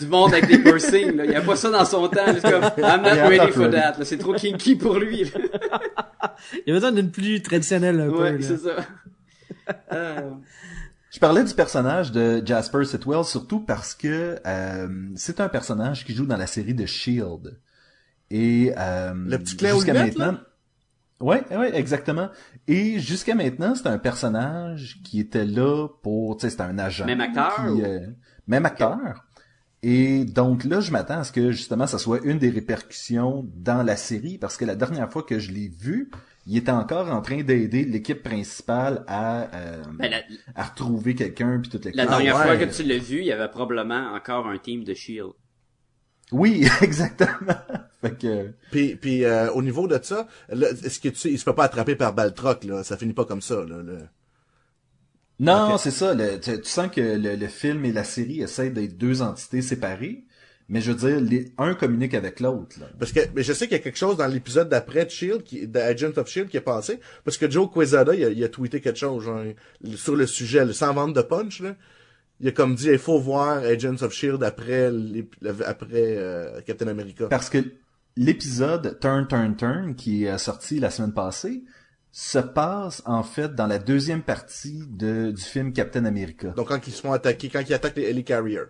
Du 0.00 0.06
monde 0.06 0.32
avec 0.32 0.46
des 0.46 0.58
piercings, 0.58 1.16
là. 1.16 1.24
Il 1.24 1.32
y 1.32 1.34
a 1.34 1.40
pas 1.42 1.56
ça 1.56 1.70
dans 1.70 1.84
son 1.84 2.08
temps. 2.08 2.24
là. 2.26 2.34
C'est 2.40 2.50
comme, 2.50 2.62
I'm 2.78 3.02
not 3.02 3.14
Yeah, 3.14 3.28
ready 3.28 3.52
for 3.52 3.68
that, 3.70 3.98
là. 3.98 4.04
C'est 4.04 4.16
trop 4.18 4.32
kinky 4.34 4.76
pour 4.76 4.98
lui, 4.98 5.24
là. 5.24 5.40
Il 6.66 6.68
y 6.68 6.70
a 6.70 6.74
besoin 6.74 6.92
d'une 6.92 7.10
plus 7.10 7.42
traditionnelle 7.42 8.00
un 8.00 8.08
Ouais, 8.08 8.32
peu. 8.32 8.38
là. 8.38 8.46
c'est 8.46 8.58
ça. 8.58 8.76
Euh, 9.92 10.30
Je 11.10 11.18
parlais 11.20 11.44
du 11.44 11.52
personnage 11.54 12.10
de 12.12 12.42
Jasper 12.44 12.84
Sitwell 12.84 13.24
surtout 13.24 13.60
parce 13.60 13.94
que 13.94 14.38
euh, 14.46 14.88
c'est 15.14 15.40
un 15.40 15.48
personnage 15.48 16.04
qui 16.04 16.14
joue 16.14 16.26
dans 16.26 16.36
la 16.36 16.46
série 16.46 16.74
de 16.74 16.86
Shield. 16.86 17.58
Et 18.30 18.72
euh, 18.78 19.12
Le 19.14 19.38
petit 19.38 19.56
clé 19.56 19.72
aux 19.72 19.76
jusqu'à 19.76 19.92
lunettes, 19.92 20.16
maintenant, 20.16 20.38
ouais, 21.20 21.42
ouais, 21.54 21.76
exactement. 21.76 22.30
Et 22.66 22.98
jusqu'à 22.98 23.34
maintenant, 23.34 23.74
c'est 23.74 23.88
un 23.88 23.98
personnage 23.98 25.00
qui 25.04 25.20
était 25.20 25.44
là 25.44 25.88
pour, 26.02 26.38
tu 26.38 26.46
sais, 26.48 26.50
c'est 26.56 26.62
un 26.62 26.78
agent. 26.78 27.04
Même 27.04 27.20
acteur, 27.20 27.56
qui, 27.56 27.62
ou? 27.70 27.84
euh, 27.84 28.06
même 28.46 28.64
acteur. 28.64 29.24
Et 29.84 30.24
donc 30.24 30.64
là, 30.64 30.80
je 30.80 30.92
m'attends 30.92 31.18
à 31.18 31.24
ce 31.24 31.32
que 31.32 31.50
justement, 31.50 31.86
ça 31.88 31.98
soit 31.98 32.20
une 32.22 32.38
des 32.38 32.50
répercussions 32.50 33.44
dans 33.56 33.82
la 33.82 33.96
série, 33.96 34.38
parce 34.38 34.56
que 34.56 34.64
la 34.64 34.76
dernière 34.76 35.10
fois 35.10 35.24
que 35.24 35.38
je 35.40 35.50
l'ai 35.50 35.68
vu, 35.68 36.10
il 36.46 36.56
était 36.56 36.70
encore 36.70 37.08
en 37.10 37.20
train 37.20 37.42
d'aider 37.42 37.84
l'équipe 37.84 38.22
principale 38.22 39.04
à, 39.08 39.42
euh, 39.56 39.82
ben, 39.98 40.10
la, 40.10 40.18
à 40.54 40.64
retrouver 40.64 41.14
quelqu'un 41.16 41.58
puis 41.60 41.68
toute 41.70 41.84
la 41.84 41.90
l'équipe. 41.90 42.08
dernière 42.08 42.36
ouais. 42.36 42.42
fois 42.44 42.56
que 42.56 42.72
tu 42.72 42.82
l'as 42.84 42.98
vu, 42.98 43.18
il 43.18 43.26
y 43.26 43.32
avait 43.32 43.48
probablement 43.48 44.12
encore 44.14 44.46
un 44.46 44.58
team 44.58 44.84
de 44.84 44.94
Shield. 44.94 45.32
Oui, 46.30 46.64
exactement. 46.80 47.54
fait 48.00 48.18
que 48.18 48.52
Puis, 48.70 48.94
puis 48.96 49.24
euh, 49.24 49.50
au 49.52 49.62
niveau 49.62 49.86
de 49.88 49.98
ça, 50.00 50.26
là, 50.48 50.68
est-ce 50.70 51.00
que 51.00 51.08
tu 51.08 51.16
sais, 51.16 51.30
il 51.30 51.38
se 51.38 51.44
fait 51.44 51.52
pas 51.54 51.64
attraper 51.64 51.96
par 51.96 52.14
Baltroc, 52.14 52.64
là? 52.64 52.82
Ça 52.84 52.96
finit 52.96 53.12
pas 53.14 53.24
comme 53.24 53.42
ça, 53.42 53.56
là. 53.56 53.82
le- 53.82 53.98
non, 55.42 55.78
c'est 55.78 55.90
ça. 55.90 56.14
le- 56.14 56.38
tu, 56.40 56.60
tu 56.60 56.68
sens 56.68 56.88
que 56.90 57.00
le, 57.00 57.36
le 57.36 57.46
film 57.48 57.84
et 57.84 57.92
la 57.92 58.04
série 58.04 58.40
essaient 58.42 58.70
d'être 58.70 58.96
deux 58.96 59.22
entités 59.22 59.60
séparées, 59.62 60.24
mais 60.68 60.80
je 60.80 60.92
veux 60.92 60.98
dire, 61.10 61.20
les, 61.20 61.52
un 61.58 61.74
communique 61.74 62.14
avec 62.14 62.40
l'autre. 62.40 62.76
Parce 62.98 63.12
que 63.12 63.20
mais 63.34 63.42
je 63.42 63.52
sais 63.52 63.66
qu'il 63.66 63.76
y 63.76 63.80
a 63.80 63.82
quelque 63.82 63.98
chose 63.98 64.16
dans 64.16 64.26
l'épisode 64.26 64.68
d'après 64.68 65.04
de 65.04 65.10
Shield, 65.10 65.42
qui, 65.42 65.68
of 66.16 66.28
Shield 66.28 66.48
qui 66.48 66.56
est 66.56 66.60
passé, 66.60 67.00
parce 67.24 67.36
que 67.36 67.50
Joe 67.50 67.68
Quesada, 67.72 68.14
il 68.14 68.24
a, 68.24 68.28
il 68.30 68.42
a 68.44 68.48
tweeté 68.48 68.80
quelque 68.80 68.98
chose 68.98 69.24
genre, 69.24 69.42
sur 69.96 70.16
le 70.16 70.26
sujet, 70.26 70.64
le 70.64 70.72
sans 70.72 70.94
vente 70.94 71.14
de 71.14 71.22
punch, 71.22 71.60
là. 71.60 71.76
Il 72.40 72.48
a 72.48 72.52
comme 72.52 72.74
dit, 72.74 72.88
il 72.88 72.98
faut 72.98 73.20
voir 73.20 73.58
Agents 73.58 74.02
of 74.02 74.12
Shield 74.12 74.42
après, 74.42 74.90
après 75.64 76.16
euh, 76.16 76.60
Captain 76.62 76.88
America. 76.88 77.26
Parce 77.28 77.48
que 77.48 77.58
l'épisode 78.16 78.98
Turn 79.00 79.26
Turn 79.28 79.56
Turn 79.56 79.94
qui 79.94 80.24
est 80.24 80.38
sorti 80.38 80.80
la 80.80 80.90
semaine 80.90 81.12
passée 81.12 81.62
se 82.12 82.38
passe 82.38 83.02
en 83.06 83.22
fait 83.22 83.54
dans 83.54 83.66
la 83.66 83.78
deuxième 83.78 84.22
partie 84.22 84.84
de, 84.86 85.30
du 85.30 85.42
film 85.42 85.72
Captain 85.72 86.04
America. 86.04 86.48
Donc 86.50 86.68
quand 86.68 86.86
ils 86.86 86.92
se 86.92 87.00
font 87.00 87.12
attaquer, 87.12 87.48
quand 87.48 87.62
ils 87.66 87.72
attaquent 87.72 87.96
les 87.96 88.10
Helicarriers. 88.10 88.68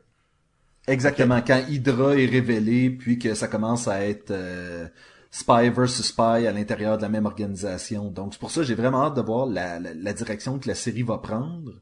Exactement, 0.87 1.43
quand 1.43 1.63
Hydra 1.69 2.17
est 2.17 2.27
révélé, 2.27 2.91
puis 2.91 3.19
que 3.19 3.35
ça 3.35 3.49
commence 3.49 3.89
à 3.89 4.07
être 4.07 4.31
euh, 4.31 4.89
spy 5.31 5.71
versus 5.71 6.07
spy 6.07 6.47
à 6.47 6.53
l'intérieur 6.53 6.97
de 6.97 7.03
la 7.03 7.09
même 7.09 7.27
organisation. 7.27 8.11
Donc 8.11 8.35
c'est 8.35 8.41
pour 8.41 8.53
ça 8.53 8.61
que 8.61 8.67
j'ai 8.67 8.77
vraiment 8.77 9.07
hâte 9.07 9.17
de 9.17 9.23
voir 9.23 9.47
la, 9.47 9.81
la, 9.81 9.93
la 9.93 10.13
direction 10.13 10.59
que 10.61 10.69
la 10.69 10.77
série 10.77 11.03
va 11.03 11.19
prendre 11.19 11.73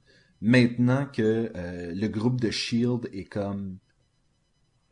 maintenant 0.41 1.07
que 1.07 1.53
euh, 1.55 1.93
le 1.95 2.09
groupe 2.09 2.41
de 2.41 2.51
Shield 2.51 3.09
est 3.13 3.25
comme 3.25 3.77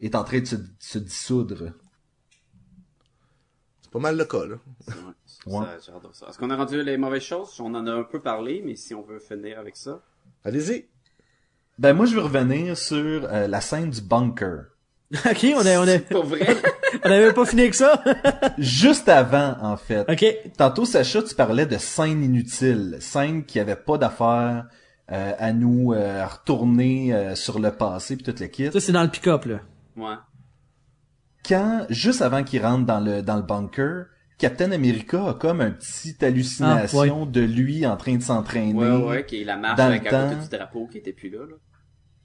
est 0.01 0.15
en 0.15 0.23
train 0.23 0.41
de 0.41 0.45
se, 0.45 0.57
se 0.79 0.99
dissoudre. 0.99 1.73
C'est 3.83 3.91
pas 3.91 3.99
mal 3.99 4.19
le 4.19 4.25
cas, 4.27 4.45
là. 4.45 4.57
Ouais. 5.47 5.59
Ouais. 5.59 5.65
Ça, 5.81 5.93
j'adore 5.93 6.15
ça. 6.15 6.27
Est-ce 6.29 6.39
qu'on 6.39 6.51
a 6.51 6.57
rendu 6.57 6.83
les 6.83 6.97
mauvaises 6.97 7.23
choses? 7.23 7.61
On 7.61 7.75
en 7.75 7.87
a 7.87 7.93
un 7.93 8.05
peu 8.05 8.21
parlé, 8.21 8.63
mais 8.65 8.77
si 8.77 8.95
on 8.95 9.03
veut 9.03 9.19
finir 9.19 9.59
avec 9.59 9.77
ça. 9.77 10.03
Allez-y. 10.45 10.87
Ben 11.79 11.93
moi 11.93 12.07
je 12.07 12.15
veux 12.15 12.23
revenir 12.23 12.77
sur 12.77 13.25
euh, 13.25 13.47
la 13.47 13.61
scène 13.61 13.91
du 13.91 14.01
bunker. 14.01 14.65
ok, 15.15 15.47
on 15.55 15.65
a, 15.65 15.79
on 15.79 15.89
a, 15.89 15.99
Pour 16.01 16.25
vrai? 16.25 16.57
on 17.05 17.11
avait 17.11 17.33
pas 17.33 17.47
fini 17.47 17.63
avec 17.63 17.75
ça. 17.75 18.03
Juste 18.59 19.09
avant 19.09 19.57
en 19.63 19.77
fait. 19.77 20.05
ok. 20.11 20.53
Tantôt 20.57 20.85
Sacha 20.85 21.23
tu 21.23 21.35
parlais 21.35 21.67
de 21.67 21.79
scènes 21.79 22.23
inutiles, 22.23 22.97
scènes 23.01 23.45
qui 23.45 23.61
avaient 23.61 23.77
pas 23.77 23.97
d'affaires 23.97 24.67
euh, 25.11 25.33
à 25.39 25.55
nous 25.55 25.95
euh, 25.95 26.27
retourner 26.27 27.15
euh, 27.15 27.35
sur 27.35 27.59
le 27.59 27.71
passé 27.71 28.17
puis 28.17 28.25
toute 28.25 28.41
le 28.41 28.47
kit. 28.49 28.71
Ça, 28.71 28.79
c'est 28.79 28.93
dans 28.93 29.03
le 29.03 29.09
pick-up, 29.09 29.47
là. 29.47 29.61
Ouais. 29.97 30.17
Quand 31.47 31.87
juste 31.89 32.21
avant 32.21 32.45
qu'il 32.45 32.63
rentre 32.63 32.85
dans 32.85 33.01
le 33.01 33.23
dans 33.23 33.37
le 33.37 33.43
bunker, 33.43 34.05
Captain 34.39 34.71
America 34.73 35.31
a 35.31 35.35
comme 35.35 35.61
un 35.61 35.73
petite 35.73 36.23
hallucination 36.23 37.27
de 37.27 37.41
lui 37.41 37.85
en 37.87 37.97
train 37.97 38.17
de 38.17 38.23
s'entraîner. 38.23 38.73
Ouais, 38.75 39.05
ouais, 39.05 39.27
qui 39.27 39.43
est 39.43 39.45
la 39.45 39.57
marche 39.57 39.77
Dans 39.77 39.85
avec 39.87 40.03
le 40.05 40.09
à 40.09 40.23
côté 40.23 40.35
temps. 40.37 40.43
du 40.43 40.49
drapeau 40.49 40.87
qui 40.87 40.99
était 40.99 41.13
plus 41.13 41.29
là, 41.31 41.41
là. 41.41 41.57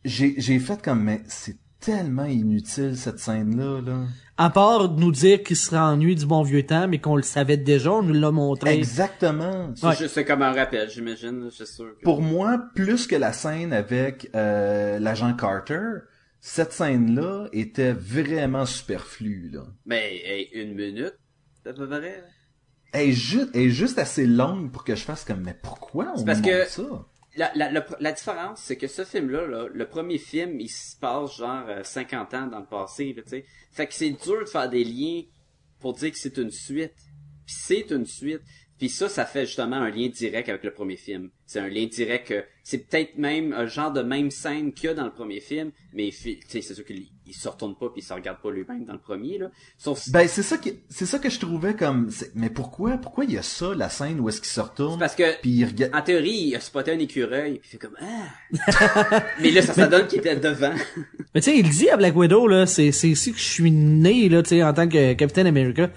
J'ai 0.05 0.35
j'ai 0.37 0.59
fait 0.59 0.81
comme 0.81 1.03
mais 1.03 1.21
c'est 1.27 1.57
tellement 1.79 2.25
inutile 2.25 2.95
cette 2.95 3.19
scène 3.19 3.57
là. 3.57 3.81
À 4.37 4.49
part 4.49 4.89
de 4.89 4.99
nous 4.99 5.11
dire 5.11 5.43
qu'il 5.43 5.55
se 5.57 5.75
ennuie 5.75 6.15
du 6.15 6.25
bon 6.25 6.41
vieux 6.43 6.65
temps, 6.65 6.87
mais 6.87 6.97
qu'on 6.99 7.15
le 7.15 7.23
savait 7.23 7.57
déjà, 7.57 7.91
on 7.91 8.03
nous 8.03 8.13
l'a 8.13 8.31
montré. 8.31 8.73
Exactement. 8.75 9.71
C'est 9.75 9.85
Ouais. 9.87 9.95
comme 10.25 10.41
un 10.41 10.53
rappel, 10.53 10.89
j'imagine, 10.89 11.49
suis 11.51 11.67
sûr. 11.67 11.95
que- 11.97 12.03
Pour 12.03 12.21
moi, 12.21 12.59
plus 12.75 13.05
que 13.07 13.15
la 13.15 13.31
scène 13.33 13.73
avec 13.73 14.29
euh, 14.35 14.97
l'agent 14.99 15.33
Carter, 15.35 15.81
cette 16.39 16.71
scène-là 16.73 17.47
était 17.53 17.91
vraiment 17.93 18.65
superflue. 18.65 19.49
Là. 19.53 19.63
Mais, 19.85 20.21
hey, 20.25 20.49
une 20.53 20.73
minute, 20.75 21.13
à 21.65 21.73
peu 21.73 21.87
près. 21.87 22.23
Elle 22.91 23.09
est, 23.09 23.13
ju- 23.13 23.47
elle 23.53 23.61
est 23.61 23.69
juste 23.69 23.97
assez 23.97 24.25
longue 24.27 24.71
pour 24.71 24.83
que 24.83 24.95
je 24.95 25.01
fasse 25.03 25.23
comme 25.25 25.41
mais 25.41 25.57
pourquoi 25.61 26.13
on 26.15 26.23
parce 26.25 26.41
que- 26.41 26.65
ça? 26.65 27.05
La, 27.35 27.51
la, 27.55 27.71
la, 27.71 27.83
la 27.99 28.11
différence, 28.11 28.61
c'est 28.61 28.77
que 28.77 28.85
ce 28.87 29.03
film-là, 29.03 29.47
là, 29.47 29.67
le 29.73 29.87
premier 29.87 30.19
film, 30.19 30.59
il 30.59 30.69
se 30.69 30.95
passe 30.97 31.37
genre 31.37 31.65
euh, 31.67 31.83
50 31.83 32.31
ans 32.35 32.45
dans 32.45 32.59
le 32.59 32.67
passé, 32.67 33.15
tu 33.17 33.23
sais. 33.27 33.45
Fait 33.71 33.87
que 33.87 33.93
c'est 33.95 34.11
dur 34.11 34.41
de 34.41 34.45
faire 34.45 34.69
des 34.69 34.83
liens 34.83 35.23
pour 35.79 35.93
dire 35.95 36.11
que 36.11 36.17
c'est 36.19 36.37
une 36.37 36.51
suite. 36.51 36.93
Puis 37.47 37.55
c'est 37.57 37.89
une 37.89 38.05
suite. 38.05 38.41
Puis 38.77 38.87
ça, 38.89 39.09
ça 39.09 39.25
fait 39.25 39.47
justement 39.47 39.77
un 39.77 39.89
lien 39.89 40.09
direct 40.09 40.47
avec 40.47 40.63
le 40.63 40.71
premier 40.73 40.95
film. 40.95 41.31
C'est 41.47 41.59
un 41.59 41.69
lien 41.69 41.87
direct 41.87 42.27
que 42.27 42.43
c'est 42.63 42.87
peut-être 42.87 43.17
même 43.17 43.51
un 43.53 43.65
genre 43.65 43.91
de 43.91 44.03
même 44.03 44.29
scène 44.29 44.71
qu'il 44.71 44.85
y 44.85 44.89
a 44.89 44.93
dans 44.93 45.05
le 45.05 45.11
premier 45.13 45.39
film, 45.39 45.71
mais 45.91 46.11
fi- 46.11 46.39
tu 46.39 46.47
sais, 46.49 46.61
c'est 46.61 46.75
sûr 46.75 46.85
qu'il 46.85 47.07
il 47.25 47.33
se 47.33 47.47
retourne 47.47 47.75
pas 47.75 47.87
puis 47.89 48.01
il 48.01 48.03
se 48.03 48.13
regarde 48.13 48.37
pas 48.41 48.51
lui-même 48.51 48.85
dans 48.85 48.93
le 48.93 48.99
premier 48.99 49.37
là. 49.37 49.47
Sauf 49.77 50.09
Ben 50.09 50.27
c'est 50.27 50.43
ça 50.43 50.57
qui 50.57 50.73
c'est 50.89 51.05
ça 51.05 51.19
que 51.19 51.29
je 51.29 51.39
trouvais 51.39 51.73
comme 51.73 52.09
c'est- 52.11 52.31
mais 52.35 52.49
pourquoi 52.49 52.97
pourquoi 52.97 53.25
il 53.25 53.31
y 53.31 53.37
a 53.37 53.41
ça 53.41 53.73
la 53.75 53.89
scène 53.89 54.19
où 54.19 54.29
est-ce 54.29 54.41
qu'il 54.41 54.49
se 54.51 54.61
retourne 54.61 54.99
parce 54.99 55.15
que 55.15 55.39
puis 55.41 55.51
il 55.51 55.65
regarde 55.65 55.95
en 55.95 56.01
théorie, 56.01 56.47
il 56.49 56.55
a 56.55 56.59
spoté 56.59 56.91
un 56.91 56.99
écureuil 56.99 57.59
puis 57.59 57.69
il 57.69 57.69
fait 57.71 57.77
comme 57.77 57.95
ah. 58.01 59.23
mais 59.41 59.51
là 59.51 59.61
ça, 59.61 59.73
ça 59.73 59.87
donne 59.87 60.07
qu'il 60.07 60.19
était 60.19 60.35
devant. 60.35 60.73
Mais 61.33 61.41
tu 61.41 61.51
sais, 61.51 61.57
il 61.57 61.67
dit 61.69 61.89
à 61.89 61.97
Black 61.97 62.15
Widow, 62.15 62.47
là, 62.47 62.65
c'est, 62.67 62.91
c'est 62.91 63.09
ici 63.09 63.31
que 63.31 63.39
je 63.39 63.43
suis 63.43 63.71
né, 63.71 64.29
là, 64.29 64.43
tu 64.43 64.49
sais, 64.49 64.63
en 64.63 64.71
tant 64.73 64.87
que 64.87 65.13
Capitaine 65.13 65.47
America. 65.47 65.89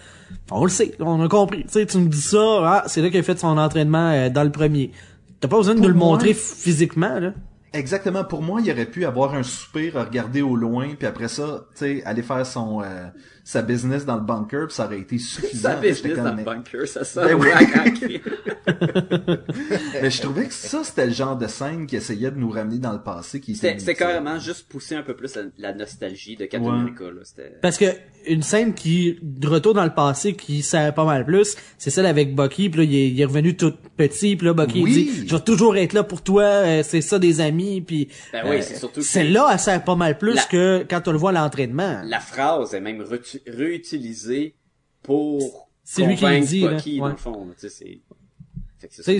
On 0.50 0.64
le 0.64 0.70
sait, 0.70 0.94
on 0.98 1.22
a 1.22 1.28
compris. 1.28 1.64
Tu 1.64 1.72
sais, 1.72 1.86
tu 1.86 1.98
me 1.98 2.08
dis 2.08 2.22
ça, 2.22 2.38
ah, 2.64 2.84
c'est 2.86 3.02
là 3.02 3.10
qu'il 3.10 3.20
a 3.20 3.22
fait 3.22 3.38
son 3.38 3.58
entraînement 3.58 4.10
euh, 4.12 4.30
dans 4.30 4.44
le 4.44 4.50
premier. 4.50 4.92
T'as 5.40 5.48
pas 5.48 5.58
besoin 5.58 5.74
de 5.74 5.80
Pour 5.80 5.88
nous 5.88 5.92
le 5.92 5.98
montrer 5.98 6.32
physiquement, 6.32 7.18
là. 7.20 7.34
Exactement. 7.76 8.24
Pour 8.24 8.42
moi, 8.42 8.60
il 8.62 8.70
aurait 8.70 8.86
pu 8.86 9.04
avoir 9.04 9.34
un 9.34 9.42
soupir 9.42 9.98
à 9.98 10.04
regarder 10.04 10.40
au 10.40 10.56
loin, 10.56 10.94
puis 10.94 11.06
après 11.06 11.28
ça, 11.28 11.66
tu 11.72 11.78
sais, 11.78 12.04
aller 12.04 12.22
faire 12.22 12.46
son 12.46 12.82
euh, 12.82 13.08
sa 13.48 13.62
business 13.62 14.04
dans 14.04 14.16
le 14.16 14.22
bunker, 14.22 14.66
puis 14.66 14.74
ça 14.74 14.86
aurait 14.86 14.98
été 14.98 15.18
suffisant. 15.18 15.70
Sa 15.70 15.76
business 15.76 16.14
comme, 16.16 16.24
dans 16.24 16.34
le 16.34 16.42
bunker, 16.42 16.88
ça 16.88 17.04
sonne 17.04 17.28
Ben 17.28 17.34
oui. 17.36 18.20
Mais 20.02 20.10
je 20.10 20.20
trouvais 20.22 20.46
que 20.46 20.52
ça, 20.52 20.82
c'était 20.82 21.06
le 21.06 21.12
genre 21.12 21.36
de 21.36 21.46
scène 21.46 21.86
qui 21.86 21.94
essayait 21.94 22.32
de 22.32 22.38
nous 22.38 22.50
ramener 22.50 22.78
dans 22.78 22.92
le 22.92 23.00
passé. 23.02 23.40
qui 23.40 23.52
était 23.52 23.78
C'était 23.78 23.94
carrément 23.94 24.40
juste 24.40 24.68
pousser 24.68 24.96
un 24.96 25.02
peu 25.02 25.14
plus 25.14 25.36
la, 25.36 25.42
la 25.58 25.72
nostalgie 25.74 26.34
de 26.36 26.46
Captain 26.46 26.66
Ouais. 26.68 26.74
America 26.74 27.04
là, 27.04 27.20
c'était 27.22 27.52
Parce 27.62 27.76
que 27.78 27.86
une 28.26 28.42
scène 28.42 28.74
qui, 28.74 29.16
de 29.22 29.46
retour 29.46 29.74
dans 29.74 29.84
le 29.84 29.94
passé, 29.94 30.34
qui 30.34 30.62
sert 30.62 30.92
pas 30.92 31.04
mal 31.04 31.24
plus, 31.24 31.54
c'est 31.78 31.90
celle 31.90 32.06
avec 32.06 32.34
Bucky, 32.34 32.68
puis 32.68 32.78
là, 32.80 32.84
il 32.84 32.94
est, 32.96 33.08
il 33.10 33.20
est 33.20 33.24
revenu 33.24 33.56
tout 33.56 33.72
petit, 33.96 34.34
puis 34.34 34.46
là, 34.48 34.54
Bucky 34.54 34.82
Oui. 34.82 34.90
il 34.90 34.94
dit, 35.22 35.28
je 35.28 35.36
vais 35.36 35.42
toujours 35.42 35.76
être 35.76 35.92
là 35.92 36.02
pour 36.02 36.22
toi, 36.22 36.42
euh, 36.42 36.82
c'est 36.82 37.00
ça 37.02 37.20
des 37.20 37.40
amis, 37.40 37.80
puis 37.80 38.08
Ben 38.32 38.42
oui, 38.48 38.56
c'est 38.62 38.74
surtout 38.76 39.02
celle-là, 39.02 39.50
elle 39.52 39.58
sert 39.60 39.84
pas 39.84 39.94
mal 39.94 40.18
plus 40.18 40.34
La- 40.34 40.42
que 40.42 40.84
quand 40.90 41.06
on 41.06 41.12
le 41.12 41.18
voit 41.18 41.30
à 41.30 41.34
l'entraînement. 41.34 42.00
la 42.04 42.18
phrase 42.18 42.74
est 42.74 42.80
même 42.80 43.00
retu- 43.02 43.35
réutilisée 43.46 44.54
pour 45.02 45.68
C'est 45.84 46.04
lui 46.06 46.16
qui 46.16 46.40
dit, 46.46 46.60
là. 46.62 46.74
Bucky, 46.74 46.98
dans 46.98 47.04
Ouais. 47.04 47.10
le 47.12 47.16
fond. 47.16 47.46
là, 47.46 47.54
Tu 47.60 47.68
sais, 47.68 47.68
c'est... 47.68 48.00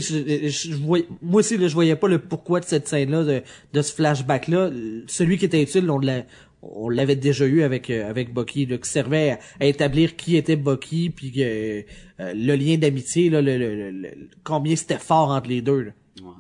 Je, 0.01 0.49
je, 0.49 0.71
je 0.71 0.75
voyais- 0.77 1.07
moi 1.23 1.41
aussi, 1.41 1.57
là, 1.57 1.67
je 1.67 1.75
voyais 1.75 1.97
pas 1.97 2.09
le 2.09 2.19
pourquoi 2.21 2.61
de 2.61 2.65
cette 2.67 2.87
scène-là, 2.87 3.25
de, 3.25 3.43
de 3.73 3.83
ce 3.83 3.93
flashback-là. 3.95 4.71
Celui 5.09 5.39
qui 5.39 5.47
était 5.47 5.63
utile, 5.63 5.91
on 5.91 5.99
l'a- 5.99 6.25
on 6.63 6.89
l'avait 6.89 7.17
déjà 7.17 7.47
eu 7.47 7.63
avec 7.63 7.91
euh, 7.91 8.09
avec 8.09 8.33
Bucky, 8.33 8.67
là, 8.67 8.79
qui 8.79 8.89
servait 8.89 9.31
à, 9.31 9.39
à 9.61 9.65
établir 9.67 10.15
qui 10.17 10.37
était 10.37 10.57
Bucky, 10.57 11.11
puis 11.11 11.33
que, 11.33 11.41
euh, 11.41 11.83
le 12.19 12.55
lien 12.55 12.77
d'amitié, 12.77 13.31
là, 13.31 13.41
le, 13.41 13.57
le- 13.59 13.75
le- 13.77 13.91
le- 13.91 14.29
combien 14.45 14.77
c'était 14.77 14.99
fort 14.99 15.31
entre 15.31 15.49
les 15.49 15.63
deux. 15.63 15.81
Là. 15.83 15.93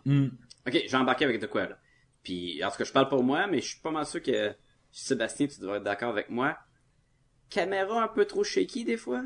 Hmm. 0.05 0.28
Ok, 0.66 0.82
j'ai 0.89 0.97
embarqué 0.97 1.24
avec 1.24 1.40
de 1.40 1.47
quoi, 1.47 1.62
là? 1.69 1.78
Puis, 2.23 2.62
en 2.65 2.70
tout 2.70 2.78
cas, 2.78 2.85
je 2.85 2.93
parle 2.93 3.09
pour 3.09 3.23
moi, 3.24 3.47
mais 3.47 3.61
je 3.61 3.66
suis 3.69 3.81
pas 3.81 3.90
mal 3.93 4.05
sûr 4.05 4.23
que 4.23 4.53
Sébastien, 4.93 5.47
tu 5.47 5.61
devrais 5.61 5.78
être 5.78 5.85
d'accord 5.85 6.11
avec 6.11 6.28
moi. 6.28 6.57
Caméra 7.51 8.02
un 8.02 8.09
peu 8.09 8.24
trop 8.24 8.44
shaky, 8.44 8.85
des 8.85 8.97
fois? 8.97 9.23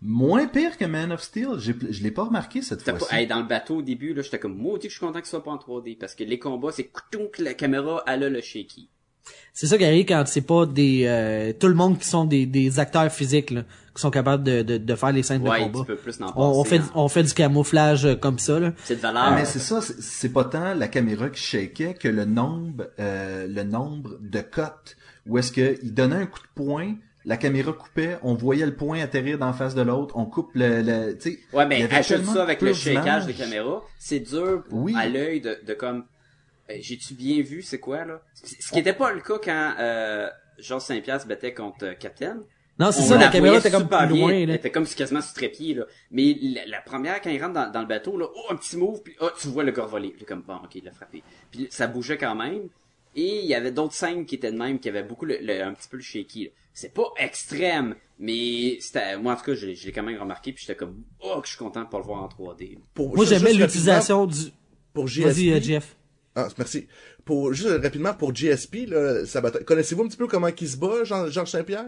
Moins 0.00 0.46
pire 0.46 0.76
que 0.78 0.84
Man 0.84 1.10
of 1.10 1.22
Steel. 1.22 1.58
Je 1.58 2.02
l'ai 2.02 2.10
pas 2.12 2.24
remarqué 2.24 2.62
cette 2.62 2.82
fois-ci. 2.82 3.06
pas, 3.08 3.16
hey, 3.20 3.26
dans 3.26 3.40
le 3.40 3.46
bateau 3.48 3.76
au 3.78 3.82
début, 3.82 4.14
là, 4.14 4.22
j'étais 4.22 4.38
comme, 4.38 4.56
maudit 4.56 4.86
que 4.86 4.92
je 4.92 4.98
suis 4.98 5.04
content 5.06 5.18
que 5.20 5.26
ce 5.26 5.30
soit 5.30 5.42
pas 5.42 5.50
en 5.50 5.56
3D, 5.56 5.98
parce 5.98 6.14
que 6.14 6.22
les 6.22 6.38
combats, 6.38 6.70
c'est 6.70 6.84
que 6.84 7.42
la 7.42 7.54
caméra, 7.54 8.02
elle 8.06 8.22
a 8.22 8.28
le 8.28 8.40
shaky. 8.40 8.88
C'est 9.52 9.66
ça 9.66 9.76
qui 9.76 9.84
arrive 9.84 10.06
quand 10.06 10.22
c'est 10.26 10.40
pas 10.46 10.64
des 10.64 11.04
euh, 11.04 11.52
tout 11.52 11.66
le 11.66 11.74
monde 11.74 11.98
qui 11.98 12.06
sont 12.06 12.24
des, 12.24 12.46
des 12.46 12.78
acteurs 12.78 13.10
physiques 13.12 13.50
là, 13.50 13.64
qui 13.94 14.00
sont 14.00 14.10
capables 14.10 14.42
de, 14.42 14.62
de, 14.62 14.78
de 14.78 14.94
faire 14.94 15.12
les 15.12 15.22
scènes 15.22 15.42
Ouais, 15.46 15.58
de 15.60 15.64
tu 15.66 15.70
combat. 15.72 15.84
peux 15.84 15.96
plus 15.96 16.18
On, 16.36 16.64
fait 16.64 16.78
hein. 16.78 16.90
on 16.94 17.08
fait 17.08 17.24
du 17.24 17.34
camouflage 17.34 18.06
euh, 18.06 18.14
comme 18.14 18.38
ça 18.38 18.58
là. 18.58 18.72
C'est 18.84 18.96
de 18.96 19.00
valeur. 19.00 19.22
Ah, 19.26 19.34
mais 19.34 19.44
c'est 19.44 19.58
ça, 19.58 19.82
c'est- 19.82 20.00
c'est 20.00 20.30
pas 20.32 20.44
tant 20.44 20.72
la 20.72 20.88
caméra 20.88 21.28
qui 21.28 21.42
shakeait 21.42 21.92
que 21.94 22.08
le 22.08 22.24
nombre, 22.24 22.88
euh, 23.00 23.46
le 23.46 23.64
nombre 23.64 24.16
de 24.20 24.40
cotes 24.40 24.96
où 25.28 25.38
est-ce 25.38 25.52
que 25.52 25.78
il 25.82 25.94
donnait 25.94 26.16
un 26.16 26.26
coup 26.26 26.40
de 26.40 26.48
poing, 26.54 26.94
la 27.24 27.36
caméra 27.36 27.72
coupait, 27.72 28.18
on 28.22 28.34
voyait 28.34 28.66
le 28.66 28.74
point 28.74 29.00
atterrir 29.00 29.38
d'en 29.38 29.52
face 29.52 29.74
de 29.74 29.82
l'autre, 29.82 30.16
on 30.16 30.24
coupe 30.24 30.50
le, 30.54 30.82
le 30.82 31.16
tu 31.18 31.32
sais. 31.32 31.38
Ouais, 31.52 31.66
mais 31.66 31.82
ajoute 31.92 32.24
ça 32.24 32.42
avec 32.42 32.62
le 32.62 32.72
shakeage 32.72 33.26
de 33.26 33.32
caméra. 33.32 33.82
C'est 33.98 34.20
dur 34.20 34.64
Oui. 34.70 34.94
à 34.96 35.08
l'œil 35.08 35.40
de, 35.40 35.58
de 35.66 35.74
comme, 35.74 36.04
j'ai-tu 36.68 37.14
bien 37.14 37.42
vu, 37.42 37.62
c'est 37.62 37.78
quoi, 37.80 38.04
là? 38.04 38.20
Ce 38.34 38.70
qui 38.72 38.78
était 38.78 38.92
pas 38.94 39.12
le 39.12 39.20
cas 39.20 39.38
quand, 39.42 39.74
euh, 39.78 40.28
Georges 40.58 40.82
Saint-Pierre 40.82 41.20
se 41.20 41.26
battait 41.26 41.54
contre 41.54 41.84
euh, 41.84 41.94
Captain. 41.94 42.38
Non, 42.78 42.92
c'est 42.92 43.02
ça, 43.02 43.18
la, 43.18 43.28
caméra 43.28 43.56
était 43.56 43.72
comme 43.72 43.82
super 43.82 44.06
plus 44.06 44.14
bien, 44.14 44.22
loin 44.22 44.30
Elle 44.32 44.48
là. 44.50 44.54
était 44.54 44.70
comme 44.70 44.86
quasiment 44.86 45.20
sur 45.20 45.34
trépied, 45.34 45.74
là. 45.74 45.84
Mais 46.12 46.36
la, 46.40 46.64
la 46.66 46.80
première, 46.80 47.20
quand 47.20 47.30
il 47.30 47.42
rentre 47.42 47.54
dans, 47.54 47.70
dans 47.72 47.80
le 47.80 47.86
bateau, 47.88 48.16
là, 48.16 48.26
oh, 48.32 48.52
un 48.52 48.56
petit 48.56 48.76
move, 48.76 49.02
puis 49.02 49.16
oh, 49.20 49.28
tu 49.38 49.48
vois 49.48 49.64
le 49.64 49.72
gars 49.72 49.84
voler. 49.84 50.10
Puis 50.10 50.24
comme, 50.24 50.42
bon, 50.42 50.54
ok, 50.62 50.76
il 50.76 50.84
l'a 50.84 50.92
frappé. 50.92 51.22
Puis 51.50 51.66
ça 51.70 51.88
bougeait 51.88 52.18
quand 52.18 52.36
même. 52.36 52.68
Et 53.20 53.40
il 53.40 53.46
y 53.46 53.54
avait 53.54 53.72
d'autres 53.72 53.94
scènes 53.94 54.24
qui 54.26 54.36
étaient 54.36 54.52
de 54.52 54.56
même, 54.56 54.78
qui 54.78 54.88
avaient 54.88 55.02
beaucoup 55.02 55.24
le, 55.24 55.38
le- 55.40 55.62
un 55.62 55.74
petit 55.74 55.88
peu 55.88 55.96
le 55.96 56.02
shaky. 56.02 56.50
C'est 56.72 56.94
pas 56.94 57.10
extrême, 57.18 57.96
mais 58.20 58.78
c'était, 58.80 59.16
moi, 59.18 59.32
en 59.32 59.36
tout 59.36 59.42
cas, 59.44 59.54
je, 59.54 59.66
l'ai- 59.66 59.74
je 59.74 59.86
l'ai 59.86 59.92
quand 59.92 60.04
même 60.04 60.20
remarqué, 60.20 60.52
puis 60.52 60.64
j'étais 60.64 60.76
comme, 60.78 61.02
oh, 61.20 61.40
que 61.40 61.46
je 61.46 61.50
suis 61.54 61.58
content 61.58 61.82
de 61.82 61.88
pas 61.88 61.98
le 61.98 62.04
voir 62.04 62.22
en 62.22 62.28
3D. 62.28 62.78
Pour- 62.94 63.16
Moi 63.16 63.24
j'aimais 63.24 63.52
l'utilisation 63.54 64.26
du 64.26 64.36
Pour 64.92 65.06
Vas-y 65.06 65.50
euh, 65.50 65.54
GSP. 65.56 65.62
Jeff. 65.64 65.96
Ah, 66.36 66.46
merci. 66.56 66.86
Pour, 67.24 67.52
juste 67.52 67.68
rapidement, 67.82 68.14
pour 68.14 68.32
GSP, 68.32 68.86
là, 68.86 69.26
ça 69.26 69.40
bat- 69.40 69.50
connaissez-vous 69.50 70.04
un 70.04 70.08
petit 70.08 70.16
peu 70.16 70.28
comment 70.28 70.46
il 70.48 70.68
se 70.68 70.76
bat, 70.76 71.02
Jean- 71.02 71.28
Georges 71.28 71.50
Saint-Pierre? 71.50 71.86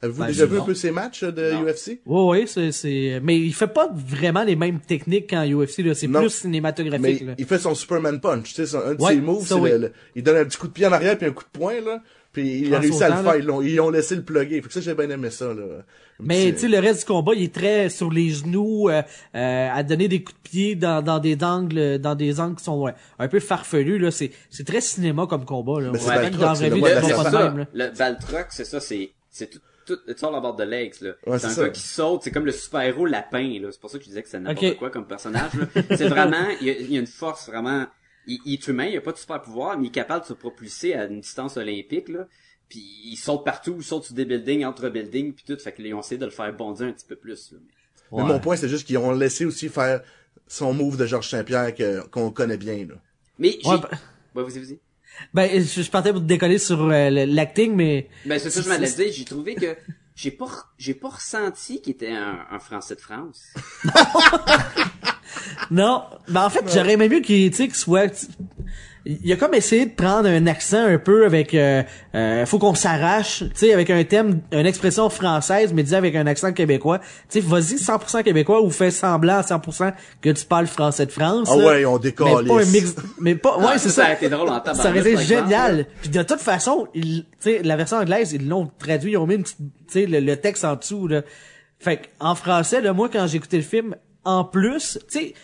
Avez-vous 0.00 0.20
Ben, 0.20 0.26
déjà 0.28 0.46
vu 0.46 0.56
non. 0.56 0.62
un 0.62 0.66
peu 0.66 0.74
ses 0.74 0.90
matchs 0.92 1.24
de 1.24 1.52
Non. 1.52 1.62
UFC? 1.64 2.00
Oui, 2.06 2.40
oui, 2.40 2.44
c'est, 2.46 2.70
c'est, 2.70 3.20
mais 3.22 3.36
il 3.38 3.52
fait 3.52 3.66
pas 3.66 3.90
vraiment 3.92 4.44
les 4.44 4.54
mêmes 4.54 4.78
techniques 4.80 5.30
qu'en 5.30 5.44
UFC, 5.44 5.78
là. 5.78 5.94
C'est 5.94 6.06
plus 6.06 6.30
cinématographique, 6.30 7.20
Mais 7.22 7.26
là. 7.26 7.34
il 7.36 7.46
fait 7.46 7.58
son 7.58 7.74
Superman 7.74 8.20
Punch, 8.20 8.54
tu 8.54 8.64
sais, 8.66 8.76
un 8.76 8.94
de 8.94 9.02
Ouais, 9.02 9.14
ses 9.14 9.20
moves, 9.20 9.44
oui. 9.60 9.70
le- 9.70 9.78
le- 9.78 9.92
il 10.14 10.22
donne 10.22 10.36
un 10.36 10.44
petit 10.44 10.56
coup 10.58 10.68
de 10.68 10.72
pied 10.72 10.86
en 10.86 10.92
arrière 10.92 11.18
puis 11.18 11.26
un 11.26 11.32
coup 11.32 11.42
de 11.42 11.58
poing, 11.58 11.80
là, 11.84 12.00
puis 12.32 12.60
il 12.60 12.74
a 12.74 12.78
réussi 12.78 13.02
à 13.02 13.08
le 13.08 13.22
faire, 13.24 13.36
ils 13.36 13.44
l'ont, 13.44 13.60
ils 13.60 13.80
ont 13.80 13.90
laissé 13.90 14.14
le 14.14 14.22
plugger. 14.22 14.62
Fait 14.62 14.68
que 14.68 14.72
ça, 14.72 14.80
j'ai 14.80 14.94
bien 14.94 15.10
aimé 15.10 15.30
ça, 15.30 15.46
là. 15.46 15.64
Un 15.64 16.24
Mais 16.24 16.46
petit- 16.46 16.54
tu 16.54 16.60
sais, 16.60 16.68
le 16.68 16.78
reste 16.78 17.00
du 17.00 17.04
combat, 17.06 17.32
il 17.34 17.42
est 17.44 17.54
très 17.54 17.88
sur 17.90 18.10
les 18.12 18.30
genoux, 18.30 18.88
euh, 18.88 19.02
euh, 19.34 19.68
à 19.72 19.82
donner 19.82 20.06
des 20.08 20.22
coups 20.22 20.36
de 20.44 20.48
pied 20.48 20.74
dans, 20.76 21.02
dans 21.02 21.18
des 21.18 21.42
angles, 21.42 21.98
dans 21.98 22.14
des 22.14 22.38
angles 22.38 22.54
qui 22.56 22.64
sont 22.64 22.80
ouais, 22.80 22.94
un 23.18 23.26
peu 23.28 23.40
farfelus, 23.40 23.98
là. 23.98 24.10
C'est, 24.12 24.30
c'est 24.50 24.64
très 24.66 24.80
cinéma 24.80 25.26
comme 25.28 25.44
combat, 25.44 25.80
là. 25.80 25.90
Mais 25.92 25.98
c'est 25.98 26.08
Ouais, 26.08 26.16
Baltrock, 26.16 26.40
dans 26.40 26.46
la 26.52 26.68
vie, 26.68 26.82
c'est 27.04 27.14
pas 27.16 27.24
de 27.24 27.30
ça. 27.30 27.44
même, 27.50 27.58
là. 27.58 27.66
Le 27.72 27.96
Valtrock, 27.96 28.46
c'est 28.50 28.64
ça, 28.64 28.78
c'est, 28.80 29.10
c'est 29.30 29.50
tout, 29.50 29.58
tout, 29.94 29.98
it's 30.08 30.22
all 30.22 30.34
about 30.34 30.56
the 30.56 30.66
legs, 30.66 31.00
là. 31.00 31.12
Ouais, 31.26 31.38
c'est 31.38 31.46
un 31.46 31.50
ça. 31.50 31.62
gars 31.64 31.70
qui 31.70 31.80
saute, 31.80 32.22
c'est 32.22 32.30
comme 32.30 32.44
le 32.46 32.52
super-héros 32.52 33.06
lapin, 33.06 33.58
là. 33.60 33.68
C'est 33.72 33.80
pour 33.80 33.90
ça 33.90 33.98
que 33.98 34.04
je 34.04 34.08
disais 34.08 34.22
que 34.22 34.28
c'est 34.28 34.38
n'importe 34.40 34.64
Ok. 34.66 34.76
quoi 34.78 34.90
comme 34.90 35.06
personnage, 35.06 35.52
là. 35.54 35.66
C'est 35.96 36.08
vraiment, 36.08 36.46
il 36.60 36.66
y, 36.66 36.70
a, 36.70 36.78
il 36.78 36.92
y 36.92 36.96
a 36.96 37.00
une 37.00 37.06
force 37.06 37.48
vraiment, 37.48 37.86
il, 38.26 38.38
il 38.44 38.54
est 38.54 38.68
humain, 38.68 38.84
il 38.86 38.96
a 38.96 39.00
pas 39.00 39.12
de 39.12 39.18
super 39.18 39.40
pouvoir, 39.42 39.76
mais 39.78 39.86
il 39.86 39.88
est 39.88 39.92
capable 39.92 40.22
de 40.22 40.28
se 40.28 40.34
propulser 40.34 40.94
à 40.94 41.06
une 41.06 41.20
distance 41.20 41.56
olympique, 41.56 42.08
là. 42.08 42.26
Puis 42.68 42.84
il 43.06 43.16
saute 43.16 43.44
partout, 43.44 43.76
il 43.78 43.82
saute 43.84 44.04
sur 44.04 44.14
des 44.14 44.26
buildings, 44.26 44.64
entre 44.64 44.88
buildings, 44.90 45.32
puis 45.32 45.44
tout. 45.46 45.58
Fait 45.58 45.72
que 45.72 45.80
là, 45.82 45.88
ils 45.88 45.94
ont 45.94 46.00
essayé 46.00 46.18
de 46.18 46.24
le 46.26 46.30
faire 46.30 46.52
bondir 46.54 46.86
un 46.86 46.92
petit 46.92 47.06
peu 47.06 47.16
plus. 47.16 47.52
là. 47.52 47.58
Mais 48.12 48.24
mon 48.24 48.38
point, 48.40 48.56
c'est 48.56 48.68
juste 48.68 48.86
qu'ils 48.86 48.98
ont 48.98 49.12
laissé 49.12 49.44
aussi 49.46 49.68
faire 49.70 50.02
son 50.46 50.72
move 50.74 50.96
de 50.98 51.06
Georges 51.06 51.28
Saint-Pierre 51.30 51.74
que- 51.74 52.06
qu'on 52.08 52.30
connaît 52.30 52.56
bien, 52.58 52.86
là. 52.86 52.94
Mais. 53.38 53.56
Ouais, 53.64 53.72
Ouais, 53.72 53.78
ben- 54.34 54.42
vas-y, 54.42 54.58
vas-y. 54.58 54.78
Ben, 55.34 55.50
je, 55.62 55.82
je 55.82 55.90
partais 55.90 56.12
pour 56.12 56.20
te 56.20 56.26
décoller 56.26 56.58
sur 56.58 56.80
euh, 56.82 57.10
l'acting, 57.10 57.74
mais 57.74 58.08
Ben, 58.24 58.38
c'est 58.38 58.50
ça 58.50 58.60
que 58.60 58.64
je 58.64 58.70
m'allais 58.70 58.90
dire. 58.90 59.12
J'ai 59.12 59.24
trouvé 59.24 59.54
que 59.54 59.76
j'ai 60.14 60.30
pas, 60.30 60.46
j'ai 60.78 60.94
pas 60.94 61.08
ressenti 61.10 61.80
qu'il 61.80 61.92
était 61.92 62.12
un, 62.12 62.38
un 62.50 62.58
Français 62.58 62.94
de 62.96 63.00
France. 63.00 63.42
non. 65.70 66.04
Ben, 66.28 66.44
en 66.44 66.50
fait, 66.50 66.64
j'aurais 66.72 66.92
aimé 66.92 67.08
mieux 67.08 67.20
qu'il, 67.20 67.50
tu 67.50 67.56
sais, 67.56 67.66
qu'il 67.66 67.76
soit... 67.76 68.28
Il 69.10 69.32
a 69.32 69.36
comme 69.36 69.54
essayé 69.54 69.86
de 69.86 69.90
prendre 69.94 70.28
un 70.28 70.46
accent 70.46 70.84
un 70.84 70.98
peu 70.98 71.24
avec... 71.24 71.54
Euh, 71.54 71.82
euh, 72.14 72.44
faut 72.44 72.58
qu'on 72.58 72.74
s'arrache, 72.74 73.38
tu 73.38 73.50
sais, 73.54 73.72
avec 73.72 73.88
un 73.88 74.04
thème, 74.04 74.42
une 74.52 74.66
expression 74.66 75.08
française, 75.08 75.72
mais 75.72 75.82
dit 75.82 75.94
avec 75.94 76.14
un 76.14 76.26
accent 76.26 76.52
québécois. 76.52 76.98
Tu 77.30 77.40
sais, 77.40 77.40
vas-y 77.40 77.76
100% 77.76 78.22
québécois 78.22 78.60
ou 78.60 78.68
fais 78.70 78.90
semblant 78.90 79.38
à 79.38 79.40
100% 79.40 79.94
que 80.20 80.28
tu 80.28 80.44
parles 80.44 80.66
français 80.66 81.06
de 81.06 81.10
France. 81.10 81.48
Ah 81.50 81.56
là. 81.56 81.66
ouais, 81.66 81.84
on 81.86 81.94
Mais 81.94 81.98
décolle. 82.00 82.46
pas 82.46 82.60
un 82.60 82.66
mix... 82.66 82.94
Mais 83.18 83.34
pas... 83.34 83.56
Ouais, 83.56 83.64
Ah, 83.70 83.78
c'est 83.78 83.88
ça, 83.88 84.02
ça. 84.02 84.08
a 84.08 84.12
été 84.12 84.28
drôle 84.28 84.50
en 84.50 84.62
Ça 84.74 84.90
aurait 84.90 84.98
été 85.00 85.16
génial. 85.16 85.86
Puis 86.02 86.10
de 86.10 86.22
toute 86.22 86.40
façon, 86.40 86.86
tu 86.92 87.24
sais, 87.38 87.62
la 87.62 87.76
version 87.76 87.96
anglaise, 87.96 88.32
ils 88.34 88.46
l'ont 88.46 88.70
traduit, 88.78 89.12
ils 89.12 89.16
ont 89.16 89.26
mis 89.26 89.36
une 89.36 89.42
petite, 89.44 89.56
tu 89.58 89.64
sais, 89.88 90.06
le, 90.06 90.20
le 90.20 90.36
texte 90.36 90.66
en 90.66 90.76
dessous, 90.76 91.08
là. 91.08 91.22
Fait 91.78 92.10
en 92.20 92.34
français, 92.34 92.82
là, 92.82 92.92
moi, 92.92 93.08
quand 93.10 93.26
j'ai 93.26 93.38
écouté 93.38 93.56
le 93.56 93.62
film, 93.62 93.94
en 94.24 94.44
plus, 94.44 94.98
tu 95.10 95.18
sais, 95.18 95.34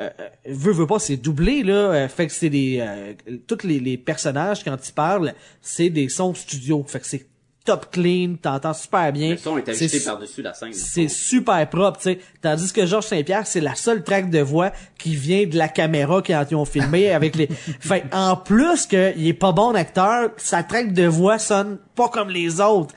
euh, 0.00 0.08
euh, 0.20 0.28
veux, 0.46 0.72
veux 0.72 0.86
pas, 0.86 0.98
c'est 0.98 1.16
doublé, 1.16 1.62
là. 1.62 1.72
euh, 1.74 2.08
fait 2.08 2.26
que 2.26 2.32
c'est 2.32 2.50
des, 2.50 2.78
euh, 2.80 3.12
tous 3.46 3.66
les, 3.66 3.78
les 3.80 3.96
personnages, 3.98 4.64
quand 4.64 4.76
ils 4.88 4.92
parlent, 4.92 5.34
c'est 5.60 5.90
des 5.90 6.08
sons 6.08 6.34
studio. 6.34 6.84
Fait 6.88 7.00
que 7.00 7.06
c'est 7.06 7.26
top 7.64 7.92
clean, 7.92 8.34
t'entends 8.42 8.72
super 8.74 9.12
bien. 9.12 9.30
Le 9.30 9.36
son 9.36 9.56
est 9.56 9.68
ajusté 9.68 10.00
su- 10.00 10.04
par-dessus 10.04 10.42
la 10.42 10.52
scène. 10.52 10.72
c'est 10.72 11.06
super 11.06 11.68
propre, 11.70 11.98
tu 11.98 12.04
sais. 12.04 12.18
Tandis 12.40 12.72
que 12.72 12.84
Georges 12.86 13.04
Saint-Pierre, 13.06 13.46
c'est 13.46 13.60
la 13.60 13.76
seule 13.76 14.02
track 14.02 14.30
de 14.30 14.40
voix 14.40 14.72
qui 14.98 15.14
vient 15.14 15.46
de 15.46 15.56
la 15.56 15.68
caméra 15.68 16.20
quand 16.26 16.44
ils 16.50 16.56
ont 16.56 16.64
filmé 16.64 17.10
avec 17.12 17.36
les. 17.36 17.46
Fait 17.46 18.02
en 18.12 18.34
plus 18.34 18.86
que 18.86 19.12
il 19.16 19.28
est 19.28 19.32
pas 19.34 19.52
bon 19.52 19.76
acteur, 19.76 20.30
sa 20.38 20.64
track 20.64 20.92
de 20.92 21.06
voix 21.06 21.38
sonne 21.38 21.78
pas 21.94 22.08
comme 22.08 22.30
les 22.30 22.60
autres. 22.60 22.94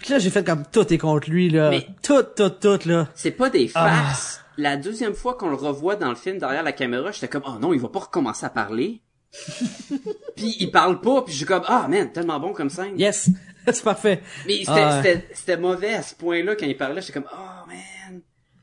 Puis 0.00 0.10
là, 0.12 0.18
j'ai 0.18 0.30
fait 0.30 0.44
comme 0.44 0.64
tout 0.70 0.92
est 0.92 0.98
contre 0.98 1.30
lui 1.30 1.48
là, 1.50 1.70
Mais- 1.70 1.86
tout, 2.02 2.22
tout, 2.36 2.50
tout 2.50 2.78
là. 2.88 3.08
C'est 3.14 3.30
pas 3.30 3.50
des 3.50 3.70
Ah. 3.74 3.88
farces. 3.88 4.40
La 4.56 4.76
deuxième 4.76 5.14
fois 5.14 5.34
qu'on 5.34 5.48
le 5.48 5.56
revoit 5.56 5.96
dans 5.96 6.10
le 6.10 6.14
film 6.14 6.38
derrière 6.38 6.62
la 6.62 6.72
caméra, 6.72 7.10
j'étais 7.10 7.28
comme, 7.28 7.42
oh 7.46 7.58
non, 7.60 7.72
il 7.74 7.80
va 7.80 7.88
pas 7.88 8.00
recommencer 8.00 8.46
à 8.46 8.50
parler. 8.50 9.00
puis 10.36 10.56
il 10.60 10.70
parle 10.70 11.00
pas, 11.00 11.22
puis 11.22 11.34
j'ai 11.34 11.44
comme, 11.44 11.64
ah 11.66 11.86
man, 11.88 12.10
tellement 12.12 12.38
bon 12.38 12.52
comme 12.52 12.70
scène. 12.70 12.98
Yes, 12.98 13.30
c'est 13.66 13.82
parfait. 13.82 14.22
Mais 14.46 14.58
c'était, 14.58 14.70
Ah, 14.70 15.00
ouais. 15.00 15.02
c'était, 15.02 15.28
c'était 15.34 15.56
mauvais 15.56 15.94
à 15.94 16.02
ce 16.02 16.14
point-là 16.14 16.54
quand 16.54 16.66
il 16.66 16.76
parlait, 16.76 17.00
j'étais 17.00 17.14
comme, 17.14 17.28
oh. 17.32 17.63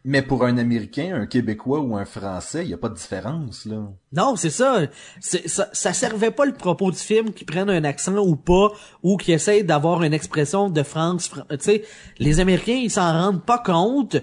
Mais 0.04 0.22
pour 0.24 0.44
un 0.46 0.58
Américain, 0.58 1.12
un 1.14 1.26
Québécois 1.28 1.80
ou 1.82 1.96
un 1.96 2.06
Français, 2.06 2.64
il 2.64 2.70
y 2.70 2.74
a 2.74 2.78
pas 2.78 2.90
de 2.90 2.96
différence, 2.96 3.66
là. 3.66 3.88
Non, 4.14 4.36
c'est 4.36 4.50
ça. 4.50 4.82
Ça. 5.20 5.70
Ça 5.72 5.94
servait 5.94 6.32
pas 6.32 6.46
le 6.46 6.54
propos 6.54 6.90
du 6.92 6.98
film 6.98 7.32
qu'ils 7.34 7.46
prennent 7.46 7.70
un 7.70 7.84
accent 7.84 8.18
ou 8.18 8.36
pas, 8.36 8.70
ou 9.04 9.18
qu'ils 9.18 9.36
essayent 9.36 9.64
d'avoir 9.64 10.02
une 10.04 10.14
expression 10.14 10.70
de 10.70 10.82
France. 10.84 11.28
Fran- 11.28 11.44
Tu 11.52 11.58
sais, 11.60 11.84
les 12.18 12.40
Américains, 12.40 12.80
ils 12.82 12.90
s'en 12.90 13.12
rendent 13.12 13.46
pas 13.46 13.60
compte. 13.60 14.18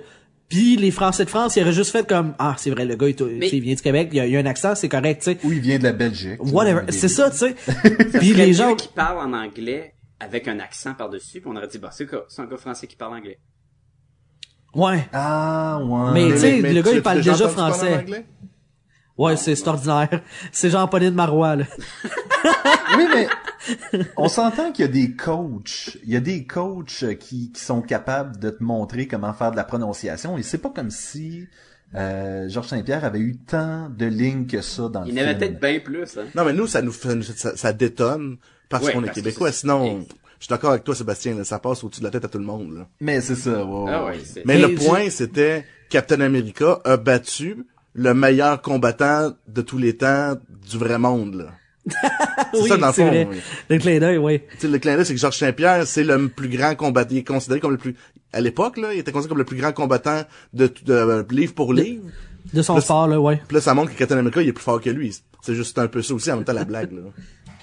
Puis 0.49 0.77
les 0.77 0.91
Français 0.91 1.27
de 1.27 1.31
France, 1.31 1.57
ils 1.57 1.63
auraient 1.63 1.73
juste 1.75 1.91
fait 1.93 2.09
comme 2.09 2.35
ah 2.39 2.55
c'est 2.57 2.71
vrai 2.71 2.87
le 2.87 2.97
gars 2.97 3.09
il, 3.09 3.61
vient 3.61 3.75
du 3.75 3.83
Québec, 3.83 4.09
il 4.13 4.17
y 4.17 4.21
a, 4.21 4.27
il 4.27 4.35
a 4.35 4.41
un 4.41 4.47
accent, 4.47 4.75
c'est 4.75 4.89
correct, 4.89 5.23
tu 5.23 5.33
sais. 5.33 5.39
Ou 5.45 5.53
il 5.53 5.61
vient 5.61 5.79
de 5.79 5.83
la 5.85 5.93
Belgique. 5.93 6.39
Whatever, 6.41 6.91
c'est 6.91 7.09
ça, 7.09 7.31
tu 7.31 7.37
sais. 7.37 7.55
Puis 8.19 8.33
les 8.33 8.55
gens 8.55 8.75
qui 8.75 8.89
parle 8.89 9.19
en 9.19 9.35
anglais 9.35 9.95
avec 10.19 10.49
un 10.49 10.59
accent 10.59 10.95
par-dessus, 10.95 11.43
puis 11.43 11.51
on 11.53 11.55
aurait 11.55 11.69
dit, 11.69 11.77
bah, 11.79 11.91
c'est 11.93 12.07
quoi? 12.07 12.25
C'est 12.31 12.41
un 12.41 12.47
gars 12.47 12.57
français 12.57 12.87
qui 12.87 12.97
parle 12.97 13.15
anglais. 13.15 13.39
Ouais. 14.75 15.09
Ah, 15.13 15.81
ouais. 15.83 16.11
Mais- 16.13 16.33
tu 16.33 16.39
sais, 16.39 16.61
mais 16.61 16.73
le 16.73 16.83
gars, 16.83 16.93
il 16.93 17.03
parle 17.03 17.21
déjà 17.23 17.49
français. 17.49 18.05
Ouais, 19.17 19.37
c'est 19.37 19.57
c'est 19.57 19.67
ordinaire. 19.67 20.23
C'est 20.53 20.71
Jean-Pauline 20.71 21.15
Marois 21.15 21.57
là. 21.57 21.65
Oui, 22.97 23.05
mais 23.13 23.27
on 24.17 24.29
s'entend 24.29 24.71
qu'il 24.71 24.85
y 24.85 24.89
a 24.89 24.93
des 24.93 25.13
coachs. 25.13 25.99
Il 26.05 26.13
y 26.13 26.17
a 26.17 26.21
des 26.21 26.45
coachs 26.47 27.03
euh, 27.03 27.15
qui, 27.15 27.51
qui 27.51 27.61
sont 27.61 27.83
capables 27.83 28.39
de 28.39 28.51
te 28.51 28.63
montrer 28.63 29.09
comment 29.09 29.33
faire 29.35 29.51
de 29.51 29.57
la 29.57 29.65
prononciation. 29.65 30.39
Et 30.39 30.43
c'est 30.45 30.59
pas 30.59 30.71
comme 30.71 30.91
si 30.91 31.49
euh, 31.97 32.49
Georges 32.49 32.69
Saint-Pierre 32.69 33.05
avait 33.05 33.19
eu 33.19 33.37
tant 33.39 33.89
de 33.91 34.07
lignes 34.07 34.47
que 34.47 34.61
ça 34.63 34.89
dans 34.89 35.01
le 35.01 35.07
Il 35.09 35.15
film. 35.15 35.19
y 35.19 35.23
en 35.23 35.31
avait 35.31 35.39
peut-être 35.39 35.61
bien 35.61 35.81
plus, 35.81 36.17
hein. 36.17 36.25
Non, 36.37 36.45
mais 36.45 36.53
nous, 36.53 36.69
ça 36.69 36.81
nous 36.81 36.93
fait, 36.93 37.21
ça, 37.23 37.57
ça 37.57 37.73
détonne 37.73 38.37
parce 38.69 38.85
Ouais, 38.87 38.93
qu'on 38.93 39.03
est 39.03 39.11
québécois. 39.11 39.51
c'est- 39.51 39.61
Sinon, 39.63 40.07
je 40.39 40.45
suis 40.45 40.51
d'accord 40.51 40.71
avec 40.71 40.85
toi, 40.85 40.95
Sébastien, 40.95 41.35
là, 41.35 41.45
ça 41.45 41.59
passe 41.59 41.83
au-dessus 41.85 42.01
de 42.01 42.05
la 42.07 42.11
tête 42.11 42.25
à 42.25 42.29
tout 42.29 42.39
le 42.39 42.45
monde, 42.45 42.75
là. 42.77 42.87
Mais 43.01 43.21
c'est 43.21 43.35
ça, 43.35 43.65
ouais, 43.65 43.91
Ah 43.93 44.05
ouais. 44.07 44.19
Mais 44.37 44.43
Mais 44.45 44.59
le 44.59 44.77
je- 44.77 44.85
point, 44.85 45.11
c'était 45.11 45.65
Captain 45.91 46.21
America 46.21 46.81
a 46.85 46.97
battu 46.97 47.65
le 47.95 48.15
meilleur 48.15 48.63
combattant 48.63 49.33
de 49.49 49.63
tous 49.63 49.79
les 49.79 49.97
temps 49.97 50.35
du 50.71 50.79
vrai 50.79 50.99
monde, 50.99 51.35
là. 51.35 51.47
C'est 52.53 52.61
oui, 52.63 52.69
ça, 52.69 52.77
dans 52.77 52.87
le 52.89 52.93
fond. 52.93 53.27
oui. 53.31 53.39
Le 53.71 53.79
clin 53.79 53.99
d'œil, 53.99 54.19
oui. 54.19 54.41
Tu 54.53 54.59
sais, 54.61 54.69
le 54.69 54.79
clin 54.79 54.95
d'œil, 54.97 55.07
c'est 55.07 55.15
que 55.15 55.21
Georges 55.21 55.39
Saint-Pierre, 55.39 55.87
c'est 55.87 56.05
le 56.05 56.29
plus 56.29 56.49
grand 56.49 56.75
combattant. 56.75 57.09
Il 57.13 57.19
est 57.19 57.25
considéré 57.27 57.61
comme 57.61 57.71
le 57.73 57.79
plus... 57.79 57.95
À 58.33 58.41
l'époque, 58.43 58.77
là, 58.77 58.93
il 58.93 58.99
était 59.01 59.11
considéré 59.11 59.31
comme 59.31 59.39
le 59.39 59.45
plus 59.45 59.57
grand 59.57 59.73
combattant 59.73 60.23
de, 60.53 60.67
de, 60.85 60.93
euh, 60.93 61.23
livre 61.31 61.55
pour 61.55 61.73
livre. 61.73 62.03
De 62.53 62.61
son 62.63 62.79
sport 62.81 63.09
là, 63.09 63.19
ouais. 63.21 63.41
Puis 63.49 63.55
là, 63.55 63.61
ça 63.63 63.73
montre 63.75 63.93
que 63.93 63.99
Captain 63.99 64.19
America, 64.19 64.43
il 64.43 64.49
est 64.49 64.53
plus 64.53 64.63
fort 64.63 64.81
que 64.83 64.91
lui. 64.91 65.17
C'est 65.43 65.55
juste 65.55 65.79
un 65.79 65.87
peu 65.89 66.03
ça 66.03 66.13
aussi, 66.15 66.31
en 66.31 66.37
même 66.37 66.45
temps, 66.45 66.53
la 66.53 66.65
blague, 66.65 66.93
là. 66.93 67.01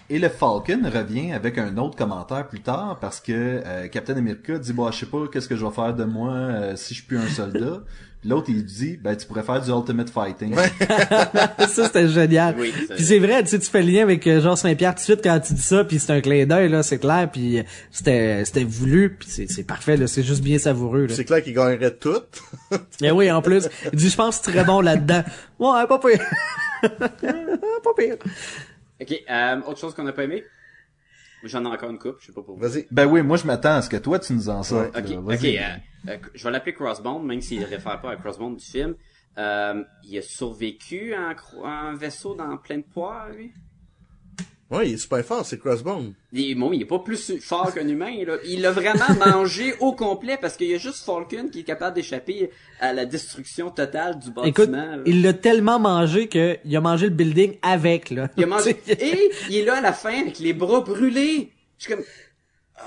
Et 0.10 0.20
le 0.20 0.30
Falcon 0.30 0.82
revient 0.84 1.32
avec 1.32 1.58
un 1.58 1.78
autre 1.78 1.96
commentaire 1.96 2.48
plus 2.48 2.62
tard 2.62 3.00
parce 3.02 3.20
que 3.20 3.32
euh, 3.66 3.88
Captain 3.88 4.16
America 4.16 4.58
dit 4.60 4.72
bah 4.72 4.90
je 4.92 5.00
sais 5.00 5.06
pas 5.08 5.26
qu'est-ce 5.32 5.48
que 5.48 5.56
je 5.56 5.66
vais 5.66 5.72
faire 5.72 5.96
de 5.96 6.04
moi 6.04 6.32
euh, 6.32 6.76
si 6.76 6.94
je 6.94 7.00
suis 7.00 7.08
plus 7.08 7.18
un 7.18 7.28
soldat. 7.28 7.82
L'autre 8.24 8.50
il 8.50 8.64
dit 8.64 8.98
ben 8.98 9.16
tu 9.16 9.26
pourrais 9.26 9.42
faire 9.42 9.60
du 9.62 9.72
ultimate 9.72 10.12
fighting. 10.12 10.56
ça 11.60 11.68
c'était 11.68 12.08
génial. 12.08 12.56
Oui, 12.58 12.72
puis 12.72 13.04
c'est 13.04 13.18
vrai, 13.18 13.42
tu 13.44 13.50
sais, 13.50 13.60
tu 13.60 13.68
fais 13.68 13.82
le 13.82 13.92
lien 13.92 14.04
avec 14.04 14.28
euh, 14.28 14.42
Jean 14.42 14.56
Saint-Pierre 14.56 14.94
tout 14.94 15.00
de 15.00 15.06
suite 15.06 15.22
quand 15.24 15.40
tu 15.40 15.54
dis 15.54 15.62
ça, 15.62 15.84
puis 15.84 15.98
c'est 15.98 16.12
un 16.12 16.22
clin 16.22 16.46
d'œil 16.46 16.70
là, 16.70 16.84
c'est 16.84 17.00
clair, 17.00 17.28
puis 17.32 17.60
euh, 17.60 17.64
c'était 17.92 18.46
c'était 18.46 18.64
voulu, 18.64 19.16
puis 19.20 19.28
c'est 19.30 19.50
c'est 19.50 19.64
parfait 19.64 19.98
là, 19.98 20.06
c'est 20.06 20.24
juste 20.24 20.44
bien 20.44 20.60
savoureux 20.60 21.08
là. 21.08 21.16
C'est 21.16 21.26
clair 21.26 21.44
qu'il 21.44 21.54
gagnerait 21.54 21.96
tout. 21.96 22.22
Et 23.02 23.10
oui, 23.10 23.32
en 23.32 23.42
plus, 23.42 23.68
il 23.92 23.98
dit 23.98 24.10
je 24.10 24.16
pense 24.16 24.38
que 24.38 24.46
c'est 24.46 24.52
très 24.52 24.64
bon 24.64 24.82
là-dedans. 24.82 25.24
Ouais, 25.58 25.88
pas 25.88 26.00
pire. 26.00 26.24
pas 27.00 27.94
pire. 27.98 28.18
Ok, 29.02 29.14
euh, 29.30 29.62
autre 29.62 29.80
chose 29.80 29.94
qu'on 29.94 30.04
n'a 30.04 30.14
pas 30.14 30.24
aimé? 30.24 30.44
J'en 31.44 31.64
ai 31.64 31.68
encore 31.68 31.90
une 31.92 32.00
coupe, 32.00 32.18
je 32.22 32.28
sais 32.28 32.32
pas 32.34 32.42
pour 32.42 32.56
vous. 32.56 32.62
Vas-y. 32.62 32.88
Ben 32.92 33.06
oui, 33.06 33.22
moi 33.22 33.38
je 33.38 33.46
m'attends 33.46 33.76
à 33.76 33.82
ce 33.82 33.90
que 33.90 33.98
toi 33.98 34.18
tu 34.20 34.34
nous 34.34 34.50
en 34.50 34.64
sortes. 34.64 34.96
Ok, 34.98 35.10
là. 35.10 35.18
ok, 35.20 35.26
Vas-y. 35.26 35.58
euh, 35.58 35.62
euh, 36.10 36.18
je 36.34 36.44
vais 36.44 36.52
l'appeler 36.52 36.74
Crossbone, 36.74 37.26
même 37.26 37.42
s'il 37.42 37.64
réfère 37.64 38.00
pas 38.02 38.12
à 38.12 38.16
Crossbone 38.16 38.56
du 38.56 38.66
film. 38.66 38.96
Euh, 39.38 39.84
il 40.06 40.18
a 40.18 40.22
survécu 40.22 41.14
à 41.14 41.20
un, 41.28 41.34
cro- 41.34 41.66
à 41.66 41.70
un 41.90 41.96
vaisseau 41.96 42.36
dans 42.36 42.58
plein 42.58 42.78
de 42.78 42.84
poires, 42.84 43.30
lui? 43.30 43.54
Ouais, 44.72 44.90
il 44.90 44.94
est 44.96 44.98
super 44.98 45.24
fort, 45.24 45.46
c'est 45.46 45.60
Crossbone. 45.60 46.14
Il, 46.34 46.50
est- 46.52 46.56
bon, 46.56 46.74
il 46.74 46.82
est 46.82 46.86
pas 46.86 46.98
plus 46.98 47.38
fort 47.40 47.72
qu'un 47.72 47.88
humain, 47.88 48.12
là. 48.26 48.38
Il 48.46 48.62
l'a 48.62 48.72
vraiment 48.72 49.14
mangé 49.26 49.76
au 49.80 49.94
complet 49.94 50.38
parce 50.42 50.58
qu'il 50.58 50.68
y 50.70 50.74
a 50.74 50.80
juste 50.80 51.06
Falcon 51.06 51.50
qui 51.52 51.60
est 51.60 51.64
capable 51.64 51.96
d'échapper 51.96 52.50
à 52.80 52.92
la 52.92 53.06
destruction 53.06 53.70
totale 53.70 54.18
du 54.18 54.32
bâtiment. 54.32 54.44
Écoute, 54.48 54.72
là. 54.72 54.98
il 55.06 55.22
l'a 55.22 55.34
tellement 55.34 55.80
mangé 55.80 56.28
que 56.28 56.58
il 56.66 56.76
a 56.76 56.82
mangé 56.82 57.08
le 57.10 57.14
building 57.14 57.58
avec 57.62 58.10
là. 58.10 58.28
Il 58.38 58.44
a 58.44 58.48
mangé. 58.48 58.76
Et 58.88 59.30
il 59.50 59.56
est 59.58 59.66
là 59.66 59.78
à 59.78 59.82
la 59.82 59.94
fin 59.94 60.20
avec 60.22 60.40
les 60.40 60.54
bras 60.54 60.82
brûlés. 60.82 61.52
Je 61.78 61.84
suis 61.86 61.94
comme. 61.94 62.04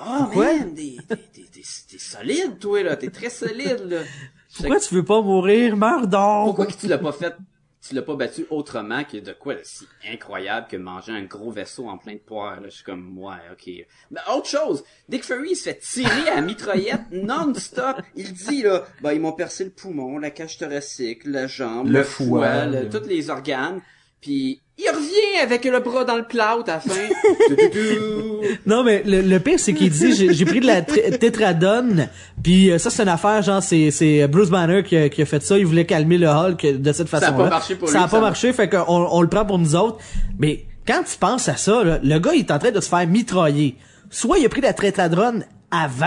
Oh 0.01 0.15
Pourquoi? 0.25 0.47
man, 0.55 0.75
t'es, 0.75 0.97
t'es, 1.09 1.17
t'es, 1.17 1.43
t'es, 1.53 1.63
t'es 1.91 1.99
solide, 1.99 2.59
toi, 2.59 2.83
là. 2.83 2.97
T'es 2.97 3.11
très 3.11 3.31
solide, 3.31 3.85
là. 3.89 3.99
Pourquoi 4.57 4.81
tu 4.81 4.95
veux 4.97 5.05
pas 5.05 5.23
mourir? 5.23 5.77
Meurs 5.77 6.09
donc! 6.09 6.47
Pourquoi 6.47 6.67
que 6.67 6.73
tu 6.73 6.89
l'as 6.89 6.99
pas 6.99 7.13
fait, 7.13 7.35
tu 7.89 7.95
l'as 7.95 8.03
pas 8.03 8.15
battu 8.17 8.47
autrement 8.51 9.05
que 9.05 9.17
de 9.17 9.33
quoi, 9.33 9.55
si 9.63 9.87
incroyable 10.13 10.67
que 10.71 10.77
manger 10.77 11.13
un 11.13 11.23
gros 11.25 11.51
vaisseau 11.51 11.89
en 11.89 11.99
plein 11.99 12.15
de 12.15 12.19
poires, 12.19 12.61
là. 12.61 12.69
Je 12.69 12.75
suis 12.77 12.85
comme, 12.85 13.19
ouais, 13.19 13.37
ok. 13.53 13.71
Mais 14.11 14.21
autre 14.33 14.47
chose, 14.49 14.85
Dick 15.09 15.25
Fury, 15.25 15.51
il 15.53 15.57
se 15.57 15.65
fait 15.71 15.79
tirer 15.79 16.29
à 16.29 16.41
mitraillette 16.41 17.03
non-stop. 17.13 17.97
Il 18.15 18.33
dit, 18.33 18.63
là, 18.63 18.85
bah, 19.01 19.15
ils 19.15 19.21
m'ont 19.21 19.33
percé 19.33 19.65
le 19.65 19.71
poumon, 19.71 20.19
la 20.19 20.31
cage 20.31 20.59
thoracique, 20.59 21.25
la 21.25 21.47
jambe, 21.47 21.87
Le 21.87 21.93
le, 21.99 22.05
foie, 22.05 22.25
foie, 22.27 22.67
le- 22.67 22.83
le- 22.83 22.89
tous 22.91 23.07
les 23.07 23.31
organes. 23.31 23.81
Puis 24.21 24.61
il 24.79 24.89
revient 24.89 25.43
avec 25.43 25.65
le 25.65 25.81
bras 25.81 26.05
dans 26.05 26.17
le 26.17 26.23
plout 26.25 26.41
à 26.41 26.65
la 26.67 26.81
fin. 26.81 26.95
Non, 28.67 28.85
mais 28.85 29.03
le, 29.05 29.21
le 29.23 29.41
pire, 29.41 29.59
c'est 29.59 29.73
qu'il 29.75 29.91
dit, 29.91 30.15
j'ai 30.15 30.33
j'ai 30.33 30.45
pris 30.45 30.61
de 30.61 30.67
la 30.67 30.83
tr- 30.83 31.19
tétradone, 31.19 32.09
puis 32.43 32.71
euh, 32.71 32.79
ça, 32.79 32.89
c'est 32.91 33.03
une 33.03 33.09
affaire, 33.09 33.43
genre, 33.43 33.63
c'est 33.63 33.91
c'est 33.91 34.27
Bruce 34.29 34.51
Banner 34.51 34.83
qui 34.83 34.97
a, 34.97 35.09
qui 35.09 35.23
a 35.23 35.27
fait 35.27 35.43
ça, 35.43 35.59
il 35.59 35.67
voulait 35.67 35.85
calmer 35.87 36.19
le 36.19 36.29
Hulk 36.29 36.65
de 36.81 36.93
cette 36.93 37.13
a 37.13 37.21
façon-là. 37.21 37.45
pas 37.45 37.51
marché 37.51 37.75
pour 37.75 37.89
Ça 37.89 37.99
lui, 37.99 38.05
a 38.05 38.09
pas 38.09 38.17
ça. 38.17 38.21
marché, 38.21 38.53
fait 38.53 38.69
qu'on 38.69 38.85
on 38.89 39.23
le 39.23 39.29
prend 39.29 39.45
pour 39.45 39.59
nous 39.59 39.75
autres. 39.75 39.99
Mais 40.39 40.65
quand 40.87 41.03
tu 41.03 41.17
penses 41.19 41.49
à 41.49 41.57
ça, 41.57 41.83
là, 41.83 41.99
le 42.03 42.19
gars, 42.19 42.33
il 42.35 42.41
est 42.41 42.51
en 42.51 42.59
train 42.59 42.71
de 42.71 42.81
se 42.81 42.89
faire 42.89 43.07
mitrailler. 43.07 43.77
Soit 44.11 44.39
il 44.39 44.47
a 44.47 44.49
pris 44.49 44.61
la 44.61 44.73
tétradone 44.73 45.45
avant 45.71 46.07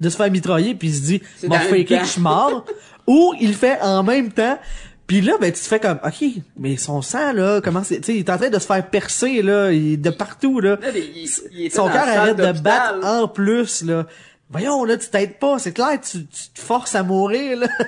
de 0.00 0.08
se 0.08 0.16
faire 0.16 0.30
mitrailler, 0.30 0.74
puis 0.74 0.88
il 0.88 0.94
se 0.94 1.02
dit, 1.02 1.20
temps. 1.20 1.48
que 1.70 1.98
je 2.04 2.04
suis 2.04 2.20
mort, 2.20 2.64
ou 3.06 3.34
il 3.40 3.54
fait 3.54 3.78
en 3.82 4.02
même 4.02 4.30
temps, 4.32 4.58
Puis 5.06 5.20
là, 5.20 5.34
ben, 5.40 5.52
tu 5.52 5.60
te 5.60 5.66
fais 5.66 5.80
comme, 5.80 5.98
OK, 6.04 6.24
mais 6.58 6.76
son 6.78 7.02
sang, 7.02 7.32
là, 7.32 7.60
comment 7.62 7.84
c'est, 7.84 7.96
tu 8.00 8.04
sais, 8.04 8.14
il 8.14 8.18
est 8.20 8.30
en 8.30 8.38
train 8.38 8.48
de 8.48 8.58
se 8.58 8.66
faire 8.66 8.88
percer, 8.88 9.42
là, 9.42 9.70
il, 9.70 10.00
de 10.00 10.10
partout, 10.10 10.60
là. 10.60 10.78
Là, 10.80 10.88
mais 10.94 11.00
il- 11.00 11.28
il 11.52 11.70
Son 11.70 11.88
cœur 11.88 12.08
arrête 12.08 12.36
de 12.36 12.52
battre 12.60 13.04
en 13.06 13.28
plus, 13.28 13.82
là. 13.84 14.06
Voyons, 14.50 14.84
là, 14.84 14.96
tu 14.96 15.08
t'aides 15.08 15.38
pas, 15.38 15.58
c'est 15.58 15.72
clair, 15.72 15.98
tu, 16.00 16.24
tu 16.26 16.48
te 16.54 16.60
forces 16.60 16.94
à 16.94 17.02
mourir, 17.02 17.58
là. 17.58 17.68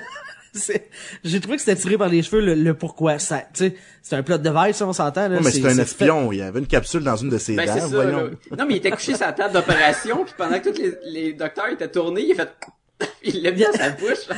J'ai 1.23 1.39
trouvé 1.39 1.57
que 1.57 1.61
c'était 1.63 1.75
tiré 1.79 1.97
par 1.97 2.09
les 2.09 2.23
cheveux, 2.23 2.41
le, 2.41 2.55
le 2.55 2.73
pourquoi 2.73 3.19
ça, 3.19 3.39
tu 3.53 3.65
sais, 3.69 3.75
c'est 4.01 4.15
un 4.15 4.23
plot 4.23 4.37
de 4.39 4.49
verre, 4.49 4.73
ça, 4.73 4.87
on 4.87 4.93
s'entend, 4.93 5.27
là. 5.27 5.37
Ouais, 5.37 5.41
mais 5.43 5.51
c'est 5.51 5.65
un 5.65 5.75
fait- 5.75 5.81
espion. 5.83 6.31
Il 6.31 6.39
y 6.39 6.41
avait 6.41 6.59
une 6.59 6.67
capsule 6.67 7.03
dans 7.03 7.15
une 7.15 7.29
de 7.29 7.37
ses 7.37 7.55
Ben, 7.55 7.65
dents. 7.67 7.87
ça. 7.89 8.05
Non, 8.05 8.65
mais 8.67 8.73
il 8.73 8.77
était 8.77 8.91
couché 8.91 9.13
sur 9.15 9.25
la 9.25 9.33
table 9.33 9.53
d'opération, 9.53 10.23
puis 10.23 10.33
pendant 10.37 10.59
que 10.59 10.69
tous 10.69 10.79
les, 10.81 10.93
les 11.05 11.33
docteurs 11.33 11.69
étaient 11.69 11.89
tournés, 11.89 12.25
il 12.25 12.31
a 12.33 12.35
fait... 12.35 12.49
il 13.23 13.41
l'a 13.43 13.51
mis 13.51 13.61
dans 13.63 13.71
sa 13.73 13.89
bouche, 13.91 14.27
là. 14.29 14.35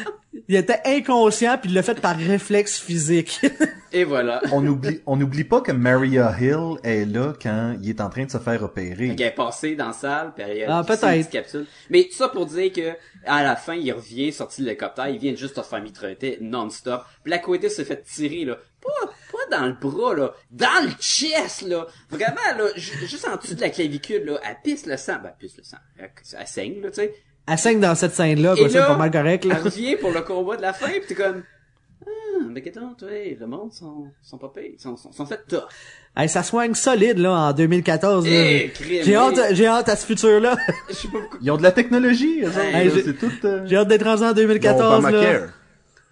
Il 0.48 0.56
était 0.56 0.80
inconscient, 0.86 1.58
puis 1.60 1.70
il 1.70 1.76
l'a 1.76 1.84
fait 1.84 2.00
par 2.02 2.16
réflexe 2.18 2.80
physique. 2.80 3.40
Et 3.92 4.04
voilà. 4.04 4.42
On 4.52 4.66
oublie, 4.66 5.02
on 5.06 5.16
n'oublie 5.16 5.44
pas 5.44 5.62
que 5.62 5.72
Maria 5.72 6.34
Hill 6.40 6.78
est 6.84 7.06
là 7.06 7.34
quand 7.42 7.76
il 7.82 7.90
est 7.90 8.02
en 8.02 8.10
train 8.10 8.26
de 8.26 8.32
se 8.32 8.38
faire 8.38 8.64
opérer. 8.64 9.08
Il 9.08 9.22
est 9.22 9.32
passé 9.32 9.76
dans 9.76 9.88
la 9.88 9.94
salle, 9.94 10.34
puis 10.36 10.46
il 10.56 10.64
a 10.64 10.78
Ah, 10.80 10.84
peut-être. 10.84 11.30
capsule. 11.30 11.66
Mais 11.90 12.04
tout 12.06 12.14
ça 12.16 12.30
pour 12.30 12.46
dire 12.46 12.72
que 12.72 12.92
à 13.26 13.44
la 13.44 13.56
fin, 13.56 13.74
il 13.76 13.92
revient 13.92 14.32
sorti 14.32 14.62
de 14.62 14.68
l'hélicoptère, 14.68 15.08
il 15.10 15.20
vient 15.20 15.36
juste 15.36 15.58
de 15.58 15.62
se 15.64 15.68
faire 15.68 15.82
mitrailler 15.82 16.38
non-stop. 16.42 17.04
Puis 17.24 17.32
la 17.32 17.40
côté 17.40 17.70
se 17.70 17.84
fait 17.84 18.02
tirer, 18.04 18.46
là. 18.46 18.58
Pas, 18.82 19.08
pas 19.32 19.58
dans 19.58 19.66
le 19.66 19.74
bras, 19.74 20.16
là. 20.16 20.34
Dans 20.52 20.84
le 20.86 20.92
chest, 21.02 21.64
là. 21.64 21.86
Vraiment, 22.10 22.58
là. 22.58 22.70
ju- 22.76 23.06
Juste 23.08 23.28
en 23.28 23.36
dessous 23.36 23.56
de 23.56 23.62
la 23.62 23.70
clavicule, 23.70 24.24
là. 24.26 24.40
Elle 24.48 24.58
pisse 24.64 24.86
le 24.86 24.96
sang. 24.98 25.18
Ben, 25.22 25.32
elle 25.34 25.48
pisse 25.48 25.58
le 25.58 25.64
sang. 25.64 25.78
Elle, 25.98 26.12
elle 26.40 26.48
saigne, 26.48 26.82
là, 26.82 26.90
tu 26.90 26.96
sais. 26.96 27.14
Elle 27.50 27.58
saigne 27.58 27.80
dans 27.80 27.96
cette 27.96 28.14
scène-là, 28.14 28.56
quoi, 28.56 28.70
c'est 28.70 28.78
là, 28.78 28.88
pas 28.88 28.98
mal 28.98 29.12
correct, 29.12 29.46
là. 29.46 29.56
Elle 29.58 29.64
revient 29.64 29.96
pour 29.96 30.12
le 30.12 30.22
combat 30.22 30.58
de 30.58 30.62
la 30.62 30.74
fin, 30.74 30.90
pis 30.92 31.08
t'es 31.08 31.16
comme... 31.16 31.44
Ah, 32.06 32.46
mais 32.50 32.62
qu'est-ce 32.62 32.76
que 32.80 33.40
le 33.40 33.48
monde 33.48 33.74
sont, 33.74 34.06
sont 34.22 34.38
pas 34.38 34.50
payés, 34.50 34.76
sont, 34.80 34.96
sont, 34.96 35.12
sont 35.12 35.26
fait 35.26 35.42
tough. 35.48 35.64
Hey, 36.16 36.30
ça 36.30 36.44
soigne 36.44 36.74
solide, 36.74 37.18
là, 37.18 37.32
en 37.32 37.54
2014, 37.54 38.26
là. 38.26 38.32
Eh, 38.32 38.72
J'ai 39.04 39.16
hâte, 39.16 39.40
j'ai 39.54 39.66
hâte 39.68 39.90
à 39.90 39.96
ce 39.96 40.06
futur-là. 40.06 40.58
Je 40.90 40.94
sais 40.94 41.08
pas 41.10 41.20
pourquoi. 41.20 41.40
Ils 41.42 41.52
ont 41.52 41.58
de 41.58 41.64
la 41.64 41.72
technologie, 41.72 42.40
Hey, 42.40 42.88
là, 42.88 42.94
j'ai- 42.96 43.04
c'est 43.04 43.14
tout... 43.18 43.32
euh, 43.46 43.66
J'ai 43.66 43.76
hâte 43.76 43.88
d'être 43.88 44.06
rendu 44.06 44.24
en 44.24 44.28
Bon, 44.28 44.34
2014, 44.36 45.12
là. 45.12 45.40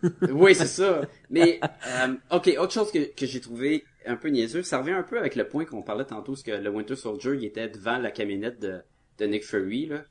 Oui, 0.32 0.54
c'est 0.54 0.66
ça. 0.68 1.02
Mais, 1.30 1.60
euh, 2.04 2.14
ok, 2.32 2.56
autre 2.60 2.74
chose 2.74 2.92
que, 2.92 3.00
que 3.16 3.26
j'ai 3.26 3.40
trouvé 3.42 3.84
un 4.06 4.16
peu 4.16 4.30
niaiseux, 4.30 4.62
ça 4.64 4.80
revient 4.80 4.92
un 4.92 5.04
peu 5.04 5.18
avec 5.18 5.36
le 5.36 5.48
point 5.48 5.66
qu'on 5.66 5.82
parlait 5.82 6.06
tantôt, 6.06 6.36
c'est 6.36 6.52
que 6.52 6.56
le 6.58 6.70
Winter 6.70 6.96
Soldier, 6.96 7.32
il 7.36 7.46
était 7.46 7.68
devant 7.68 7.98
la 7.98 8.12
camionnette 8.12 8.60
de, 8.60 8.80
de 9.20 9.26
Nick 9.26 9.44
Fury, 9.46 9.88
là. 9.88 10.02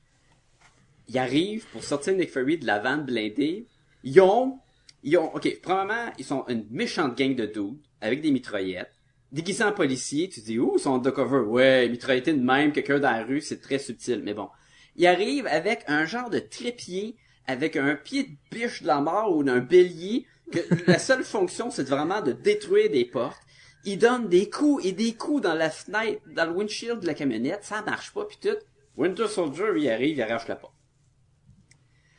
Il 1.08 1.18
arrive 1.18 1.66
pour 1.72 1.84
sortir 1.84 2.14
Nick 2.14 2.30
Fury 2.30 2.58
de 2.58 2.66
la 2.66 2.78
vanne 2.78 3.04
blindée. 3.04 3.66
Ils 4.02 4.20
ont, 4.20 4.58
ils 5.02 5.16
ont, 5.16 5.34
ok, 5.34 5.60
premièrement, 5.62 6.12
ils 6.18 6.24
sont 6.24 6.44
une 6.48 6.66
méchante 6.70 7.16
gang 7.16 7.34
de 7.34 7.46
dudes, 7.46 7.78
avec 8.00 8.20
des 8.20 8.30
mitraillettes. 8.30 8.92
Déguisés 9.30 9.64
en 9.64 9.72
policier, 9.72 10.28
tu 10.28 10.40
dis, 10.40 10.58
ouh, 10.58 10.74
ils 10.76 10.80
sont 10.80 10.94
undercover. 10.94 11.46
Ouais, 11.46 11.88
mitrailleté 11.88 12.32
de 12.32 12.42
même, 12.42 12.72
quelqu'un 12.72 12.98
dans 12.98 13.10
la 13.10 13.24
rue, 13.24 13.40
c'est 13.40 13.60
très 13.60 13.78
subtil, 13.78 14.22
mais 14.24 14.34
bon. 14.34 14.48
Il 14.96 15.06
arrive 15.06 15.46
avec 15.46 15.84
un 15.88 16.06
genre 16.06 16.30
de 16.30 16.38
trépied, 16.38 17.16
avec 17.46 17.76
un 17.76 17.94
pied 17.94 18.24
de 18.24 18.36
biche 18.50 18.82
de 18.82 18.86
la 18.86 19.00
mort 19.00 19.36
ou 19.36 19.44
d'un 19.44 19.60
bélier, 19.60 20.26
que 20.50 20.58
la 20.86 20.98
seule 20.98 21.24
fonction, 21.24 21.70
c'est 21.70 21.88
vraiment 21.88 22.22
de 22.22 22.32
détruire 22.32 22.90
des 22.90 23.04
portes. 23.04 23.40
Il 23.84 23.98
donne 23.98 24.28
des 24.28 24.50
coups 24.50 24.84
et 24.84 24.92
des 24.92 25.14
coups 25.14 25.42
dans 25.42 25.54
la 25.54 25.70
fenêtre, 25.70 26.20
dans 26.34 26.46
le 26.46 26.52
windshield 26.52 27.00
de 27.00 27.06
la 27.06 27.14
camionnette, 27.14 27.62
ça 27.62 27.82
marche 27.82 28.12
pas, 28.12 28.24
puis 28.24 28.38
tout. 28.40 28.56
Winter 28.96 29.28
Soldier, 29.28 29.66
il 29.76 29.88
arrive, 29.88 30.16
il 30.16 30.22
arrache 30.22 30.48
la 30.48 30.56
porte. 30.56 30.75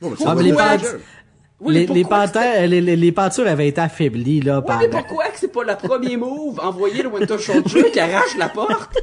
Bon, 0.01 0.09
mais 0.11 0.15
Ah, 0.25 0.35
mais 0.35 0.43
c'est 0.43 0.87
les. 0.93 0.99
Oui, 1.59 1.73
les, 1.73 1.87
les, 1.87 2.03
panthères, 2.03 2.67
les, 2.67 2.81
les, 2.81 2.95
les 2.95 3.11
pentures 3.11 3.47
avaient 3.47 3.67
été 3.67 3.81
affaiblies, 3.81 4.41
là, 4.41 4.61
par... 4.61 4.79
mais 4.79 4.89
pourquoi 4.89 5.29
que 5.29 5.39
c'est 5.39 5.51
pas 5.51 5.63
le 5.63 5.75
premier 5.75 6.15
move, 6.15 6.59
envoyer 6.59 7.01
le 7.01 7.09
Winter 7.09 7.39
Soldier 7.39 7.89
qui 7.91 7.99
arrache 7.99 8.37
la 8.37 8.47
porte? 8.49 8.95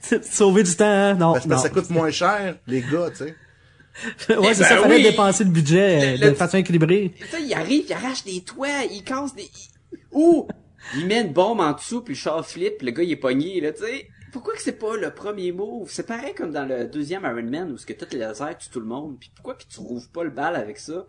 Sauver 0.22 0.62
du 0.62 0.74
temps, 0.74 0.84
hein? 0.86 1.14
non, 1.14 1.34
Parce 1.34 1.44
que 1.44 1.50
non. 1.50 1.58
ça 1.58 1.68
coûte 1.68 1.90
moins 1.90 2.10
cher, 2.10 2.56
les 2.66 2.80
gars, 2.80 3.10
tu 3.10 3.16
sais. 3.26 4.36
ouais, 4.36 4.54
c'est 4.54 4.64
ça, 4.64 4.76
ben 4.76 4.82
fallait 4.82 4.96
oui. 4.96 5.02
dépenser 5.02 5.44
le 5.44 5.50
budget 5.50 6.14
euh, 6.14 6.16
Le- 6.16 6.30
de 6.30 6.34
façon 6.34 6.56
équilibrée. 6.56 7.12
Tu 7.20 7.26
sais, 7.26 7.42
il 7.42 7.52
arrive, 7.52 7.84
il 7.86 7.92
arrache 7.92 8.24
des 8.24 8.40
toits, 8.40 8.68
il 8.90 9.04
casse 9.04 9.34
des... 9.34 9.42
il- 9.42 9.98
Ou, 10.12 10.48
il 10.96 11.06
met 11.06 11.20
une 11.20 11.32
bombe 11.32 11.60
en 11.60 11.72
dessous, 11.72 12.00
puis 12.00 12.14
le 12.14 12.18
char 12.18 12.44
flip, 12.46 12.80
le 12.82 12.90
gars, 12.92 13.02
il 13.02 13.10
est 13.12 13.16
pogné, 13.16 13.60
là, 13.60 13.72
tu 13.72 13.84
sais. 13.84 14.08
Pourquoi 14.32 14.54
que 14.54 14.62
c'est 14.62 14.78
pas 14.78 14.96
le 14.96 15.10
premier 15.12 15.52
move? 15.52 15.90
C'est 15.90 16.06
pareil 16.06 16.34
comme 16.34 16.52
dans 16.52 16.64
le 16.64 16.86
deuxième 16.86 17.24
Iron 17.24 17.42
Man, 17.42 17.72
où 17.72 17.76
ce 17.78 17.86
que 17.86 17.92
tous 17.92 18.12
les 18.12 18.18
lasers 18.18 18.56
tuent 18.58 18.70
tout 18.70 18.80
le 18.80 18.86
monde. 18.86 19.18
Puis 19.18 19.30
pourquoi 19.34 19.54
que 19.54 19.64
tu 19.64 19.80
rouvres 19.80 20.10
pas 20.10 20.24
le 20.24 20.30
bal 20.30 20.56
avec 20.56 20.78
ça? 20.78 21.06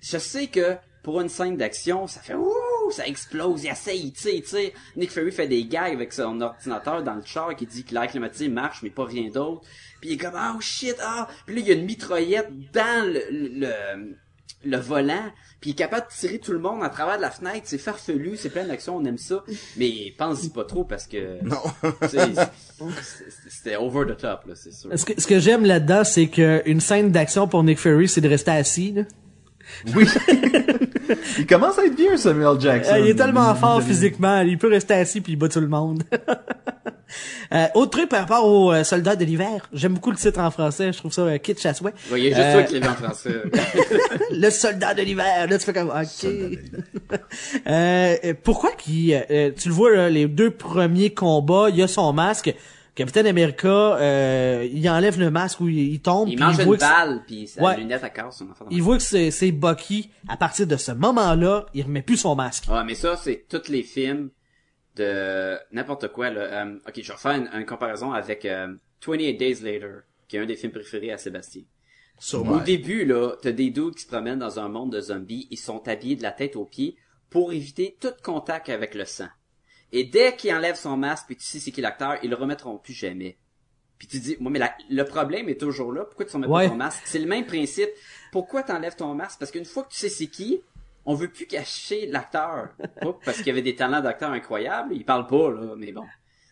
Je 0.00 0.18
sais 0.18 0.46
que, 0.46 0.76
pour 1.02 1.20
une 1.20 1.28
scène 1.28 1.56
d'action, 1.56 2.06
ça 2.06 2.20
fait 2.20 2.34
ouh, 2.34 2.90
ça 2.90 3.06
explose, 3.06 3.64
il 3.64 3.70
essaye, 3.70 4.12
tu 4.12 4.20
sais, 4.20 4.40
tu 4.40 4.48
sais. 4.48 4.74
Nick 4.96 5.10
Fury 5.10 5.32
fait 5.32 5.48
des 5.48 5.64
gags 5.64 5.92
avec 5.92 6.12
son 6.12 6.40
ordinateur 6.40 7.02
dans 7.02 7.14
le 7.14 7.24
char 7.24 7.54
qui 7.56 7.66
dit 7.66 7.84
que 7.84 7.94
l'air 7.94 8.06
climatisé 8.06 8.48
marche, 8.48 8.82
mais 8.82 8.90
pas 8.90 9.04
rien 9.04 9.28
d'autre. 9.28 9.62
Puis 10.00 10.10
il 10.10 10.12
est 10.14 10.18
comme, 10.18 10.38
oh 10.38 10.60
shit, 10.60 10.96
ah! 11.00 11.28
Puis 11.46 11.56
là, 11.56 11.60
il 11.60 11.68
y 11.68 11.70
a 11.72 11.74
une 11.74 11.84
mitraillette 11.84 12.50
dans 12.72 13.12
le, 13.12 13.22
le, 13.30 14.16
le 14.64 14.76
volant, 14.76 15.32
puis 15.60 15.70
il 15.70 15.72
est 15.72 15.76
capable 15.76 16.06
de 16.06 16.12
tirer 16.12 16.38
tout 16.38 16.52
le 16.52 16.58
monde 16.60 16.82
à 16.84 16.88
travers 16.88 17.16
de 17.16 17.22
la 17.22 17.30
fenêtre, 17.30 17.62
c'est 17.64 17.78
farfelu, 17.78 18.36
c'est 18.36 18.50
plein 18.50 18.64
d'action, 18.66 18.96
on 18.96 19.04
aime 19.04 19.18
ça. 19.18 19.42
Mais 19.76 20.14
pense-y 20.16 20.50
pas 20.50 20.64
trop 20.64 20.84
parce 20.84 21.06
que... 21.06 21.42
Non. 21.44 21.56
tu 22.02 22.08
sais, 22.10 22.18
c'est- 23.02 23.24
C'était 23.48 23.76
over 23.76 24.04
the 24.06 24.16
top, 24.16 24.44
là, 24.46 24.54
c'est 24.54 24.72
sûr. 24.72 24.90
Ce 24.96 25.04
que, 25.04 25.20
ce 25.20 25.26
que 25.26 25.38
j'aime 25.40 25.64
là-dedans, 25.64 26.04
c'est 26.04 26.28
que 26.28 26.62
une 26.66 26.80
scène 26.80 27.10
d'action 27.10 27.48
pour 27.48 27.64
Nick 27.64 27.78
Fury, 27.78 28.06
c'est 28.08 28.20
de 28.20 28.28
rester 28.28 28.50
assis, 28.52 28.92
là. 28.92 29.02
Oui. 29.94 30.06
il 31.38 31.46
commence 31.46 31.78
à 31.78 31.84
être 31.86 31.96
vieux, 31.96 32.16
Samuel 32.16 32.60
Jackson. 32.60 32.92
Euh, 32.94 32.98
il 33.00 33.08
est 33.08 33.14
tellement 33.14 33.54
fort 33.54 33.80
Il- 33.80 33.86
physiquement, 33.88 34.40
il 34.40 34.58
peut 34.58 34.68
rester 34.68 34.94
assis 34.94 35.20
puis 35.20 35.32
il 35.34 35.36
bat 35.36 35.48
tout 35.48 35.60
le 35.60 35.68
monde. 35.68 36.02
Euh, 37.54 37.64
autre 37.74 37.92
truc 37.92 38.10
par 38.10 38.20
rapport 38.20 38.44
aux 38.46 38.70
euh, 38.70 38.84
soldats 38.84 39.16
de 39.16 39.24
l'hiver, 39.24 39.66
j'aime 39.72 39.94
beaucoup 39.94 40.10
le 40.10 40.18
titre 40.18 40.38
en 40.40 40.50
français, 40.50 40.92
je 40.92 40.98
trouve 40.98 41.10
ça 41.10 41.22
euh, 41.22 41.38
kitsch 41.38 41.64
à 41.64 41.72
souhait. 41.72 41.94
Ouais, 42.12 42.20
il 42.20 42.24
y 42.28 42.34
a 42.34 42.36
juste 42.36 42.40
Euh, 42.48 42.52
toi 42.52 42.62
qui 42.64 42.78
l'as 42.78 42.90
en 42.90 42.94
français. 42.94 43.30
le 44.30 44.50
soldat 44.50 44.92
de 44.92 45.00
l'hiver, 45.00 45.46
là 45.48 45.58
tu 45.58 45.64
fais 45.64 45.72
comme 45.72 45.88
ok. 45.88 47.18
euh, 47.66 48.34
pourquoi 48.42 48.72
qu'il, 48.72 49.14
euh, 49.30 49.50
tu 49.58 49.68
le 49.68 49.74
vois 49.74 49.90
là, 49.96 50.10
les 50.10 50.26
deux 50.26 50.50
premiers 50.50 51.14
combats, 51.14 51.68
il 51.70 51.76
y 51.76 51.82
a 51.82 51.88
son 51.88 52.12
masque. 52.12 52.54
Capitaine 52.98 53.28
America, 53.28 53.68
euh, 53.68 54.68
il 54.72 54.90
enlève 54.90 55.20
le 55.20 55.30
masque 55.30 55.60
où 55.60 55.68
il, 55.68 55.78
il 55.78 56.00
tombe. 56.00 56.28
Il 56.28 56.36
mange 56.36 56.58
une 56.58 56.74
balle, 56.74 57.22
puis 57.28 57.46
sa 57.46 57.62
Ouais. 57.62 57.76
lunette 57.76 58.02
à 58.02 58.10
casse. 58.10 58.42
Il 58.72 58.82
voit 58.82 58.96
que 58.98 59.04
c'est, 59.04 59.52
Bucky. 59.52 60.10
À 60.26 60.36
partir 60.36 60.66
de 60.66 60.76
ce 60.76 60.90
moment-là, 60.90 61.66
il 61.74 61.84
remet 61.84 62.02
plus 62.02 62.16
son 62.16 62.34
masque. 62.34 62.64
Ah, 62.68 62.82
mais 62.82 62.96
ça, 62.96 63.16
c'est 63.16 63.46
tous 63.48 63.68
les 63.70 63.84
films 63.84 64.30
de 64.96 65.56
n'importe 65.70 66.08
quoi, 66.08 66.30
là. 66.30 66.40
Euh, 66.40 66.74
ok, 66.88 66.94
je 67.00 67.06
vais 67.06 67.12
refaire 67.14 67.36
une, 67.36 67.48
une 67.56 67.66
comparaison 67.66 68.10
avec 68.10 68.44
euh, 68.44 68.66
28 69.06 69.34
Days 69.36 69.60
Later, 69.62 70.00
qui 70.26 70.36
est 70.36 70.40
un 70.40 70.46
des 70.46 70.56
films 70.56 70.72
préférés 70.72 71.12
à 71.12 71.18
Sébastien. 71.18 71.62
Au 72.34 72.58
début, 72.58 73.04
là, 73.04 73.36
t'as 73.40 73.52
des 73.52 73.70
dudes 73.70 73.94
qui 73.94 74.02
se 74.02 74.08
promènent 74.08 74.40
dans 74.40 74.58
un 74.58 74.68
monde 74.68 74.90
de 74.92 75.00
zombies, 75.00 75.46
ils 75.52 75.56
sont 75.56 75.86
habillés 75.86 76.16
de 76.16 76.22
la 76.24 76.32
tête 76.32 76.56
aux 76.56 76.64
pieds 76.64 76.96
pour 77.30 77.52
éviter 77.52 77.96
tout 78.00 78.08
contact 78.24 78.68
avec 78.70 78.96
le 78.96 79.04
sang. 79.04 79.28
Et 79.92 80.04
dès 80.04 80.36
qu'il 80.36 80.52
enlève 80.54 80.76
son 80.76 80.96
masque, 80.96 81.26
puis 81.26 81.36
tu 81.36 81.44
sais 81.44 81.58
c'est 81.60 81.70
qui 81.70 81.80
l'acteur, 81.80 82.16
ils 82.22 82.30
le 82.30 82.36
remettront 82.36 82.76
plus 82.78 82.92
jamais. 82.92 83.36
Puis 83.98 84.06
tu 84.06 84.20
dis, 84.20 84.36
moi, 84.38 84.50
mais 84.52 84.58
la- 84.60 84.76
le 84.90 85.02
problème 85.04 85.48
est 85.48 85.58
toujours 85.58 85.92
là. 85.92 86.04
Pourquoi 86.04 86.24
tu 86.26 86.32
remets 86.36 86.46
Ouais. 86.46 86.64
pas 86.64 86.70
ton 86.70 86.76
masque? 86.76 87.02
C'est 87.04 87.18
le 87.18 87.26
même 87.26 87.46
principe. 87.46 87.88
Pourquoi 88.30 88.62
t'enlèves 88.62 88.94
ton 88.96 89.14
masque? 89.14 89.38
Parce 89.40 89.50
qu'une 89.50 89.64
fois 89.64 89.82
que 89.84 89.90
tu 89.90 89.96
sais 89.98 90.08
c'est 90.08 90.26
qui, 90.28 90.60
on 91.04 91.14
veut 91.14 91.28
plus 91.28 91.46
cacher 91.46 92.06
l'acteur. 92.06 92.68
Parce 93.24 93.38
qu'il 93.38 93.46
y 93.46 93.50
avait 93.50 93.62
des 93.62 93.74
talents 93.74 94.00
d'acteur 94.02 94.30
incroyables. 94.30 94.94
Il 94.94 95.04
parle 95.04 95.26
pas, 95.26 95.50
là, 95.50 95.74
mais 95.76 95.90
bon. 95.90 96.04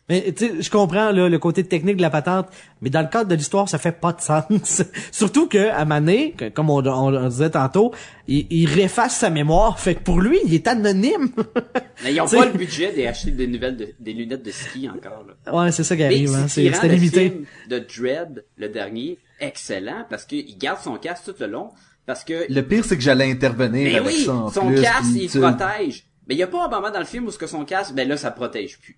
Mais 0.09 0.33
tu 0.33 0.47
sais, 0.47 0.62
je 0.62 0.70
comprends 0.70 1.11
là, 1.11 1.28
le 1.28 1.39
côté 1.41 1.65
technique 1.65 1.97
de 1.97 2.03
la 2.03 2.11
patente, 2.11 2.47
mais 2.81 2.91
dans 2.91 3.01
le 3.03 3.09
cadre 3.09 3.28
de 3.28 3.35
l'histoire, 3.35 3.69
ça 3.69 3.78
fait 3.78 3.91
pas 4.01 4.12
de 4.12 4.20
sens. 4.20 4.45
Surtout 5.11 5.49
que 5.49 5.70
à 5.70 5.85
Mané, 5.85 6.33
que- 6.37 6.49
comme 6.49 6.70
on, 6.70 6.78
on, 6.87 7.12
on 7.12 7.28
disait 7.28 7.51
tantôt, 7.51 7.93
il, 8.28 8.47
il 8.51 8.66
réface 8.69 9.16
sa 9.16 9.31
mémoire. 9.31 9.81
Fait 9.81 9.97
que 9.97 10.01
pour 10.05 10.20
lui, 10.20 10.39
il 10.45 10.55
est 10.55 10.69
anonyme. 10.69 11.31
Mais 12.05 12.15
ils 12.15 12.20
ont 12.20 12.27
T'sais- 12.27 12.37
pas 12.37 12.47
le 12.47 12.53
budget 12.53 12.93
d'acheter 12.93 13.33
des 13.33 13.49
nouvelles 13.49 13.77
de- 13.77 13.89
des 13.99 14.12
lunettes 14.12 14.45
de 14.45 14.51
ski 14.53 14.89
encore, 14.89 15.24
là. 15.27 15.57
ouais, 15.65 15.73
c'est 15.73 15.83
ça 15.83 15.97
qui 15.97 16.05
arrive. 16.05 16.33
Hein. 16.35 16.47
C'est, 16.47 16.62
limité. 16.89 17.31
film 17.31 17.45
de 17.69 17.78
Dread, 17.81 18.45
le 18.59 18.69
dernier, 18.69 19.19
excellent, 19.41 20.05
parce 20.09 20.24
qu'il 20.24 20.57
garde 20.57 20.78
son 20.85 20.97
casque 20.99 21.24
tout 21.24 21.35
le 21.41 21.47
long, 21.49 21.70
parce 22.07 22.23
que 22.23 22.47
Le 22.49 22.61
pire, 22.62 22.85
c'est 22.85 22.97
que 22.97 23.03
j'allais 23.03 23.28
intervenir 23.28 23.91
Mais 23.91 23.99
avec 23.99 24.07
oui, 24.16 24.24
ça 24.24 24.35
en 24.35 24.51
son 24.53 24.69
plus. 24.69 24.81
casque, 24.83 25.07
il 25.16 25.28
protège. 25.28 26.07
Mais 26.28 26.37
il 26.37 26.39
y 26.39 26.43
a 26.45 26.47
pas 26.47 26.65
un 26.65 26.69
moment 26.69 26.93
dans 26.93 27.01
le 27.01 27.05
film 27.05 27.27
où 27.27 27.33
ce 27.33 27.39
que 27.39 27.49
son 27.49 27.65
casque, 27.65 27.93
ben 27.95 28.07
là, 28.09 28.16
ça 28.16 28.31
protège 28.31 28.78
plus. 28.78 28.97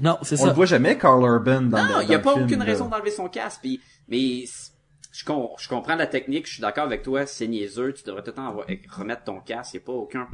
Non, 0.00 0.18
c'est 0.22 0.36
On 0.40 0.44
ça. 0.44 0.46
le 0.48 0.52
voit 0.54 0.66
jamais, 0.66 0.96
Carl 0.96 1.22
Urban, 1.22 1.62
dans 1.62 1.84
Non, 1.84 1.98
le 1.98 2.04
il 2.04 2.08
y 2.10 2.14
a 2.14 2.18
pas 2.18 2.34
aucune 2.34 2.62
raison 2.62 2.88
d'enlever 2.88 3.10
son 3.10 3.28
casque. 3.28 3.60
Puis, 3.62 3.80
mais 4.08 4.44
je, 5.12 5.24
com- 5.24 5.48
je 5.58 5.68
comprends 5.68 5.96
la 5.96 6.06
technique, 6.06 6.46
je 6.46 6.54
suis 6.54 6.62
d'accord 6.62 6.84
avec 6.84 7.02
toi, 7.02 7.26
c'est 7.26 7.46
niaiseux, 7.46 7.92
tu 7.92 8.02
devrais 8.04 8.22
tout 8.22 8.30
le 8.30 8.34
temps 8.36 8.48
avoir- 8.48 8.66
remettre 8.96 9.24
ton 9.24 9.40
casque. 9.40 9.74
Il 9.74 9.76
y 9.78 9.80
a 9.80 9.84
pas 9.86 9.92
aucun, 9.92 10.26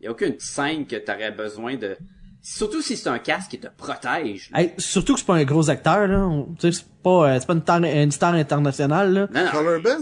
il 0.00 0.04
y 0.04 0.06
a 0.08 0.10
aucune 0.10 0.34
scène 0.40 0.86
que 0.86 0.96
t'aurais 0.96 1.30
besoin 1.30 1.76
de. 1.76 1.96
Surtout 2.42 2.80
si 2.80 2.96
c'est 2.96 3.08
un 3.08 3.18
casque 3.18 3.50
qui 3.52 3.58
te 3.60 3.66
protège. 3.76 4.50
Hey, 4.54 4.72
surtout 4.78 5.14
que 5.14 5.20
c'est 5.20 5.26
pas 5.26 5.34
un 5.36 5.44
gros 5.44 5.68
acteur 5.70 6.06
là. 6.08 6.20
On- 6.26 6.54
Tu 6.54 6.72
sais, 6.72 6.78
c'est 6.80 7.02
pas, 7.02 7.30
euh, 7.34 7.36
c'est 7.40 7.46
pas 7.46 7.54
une 7.54 7.62
star, 7.62 7.82
une 7.84 8.10
star 8.12 8.34
internationale 8.34 9.12
là. 9.12 9.28
Non, 9.32 9.44
non. 9.44 9.50
Carl 9.50 9.66
Urban? 9.66 9.98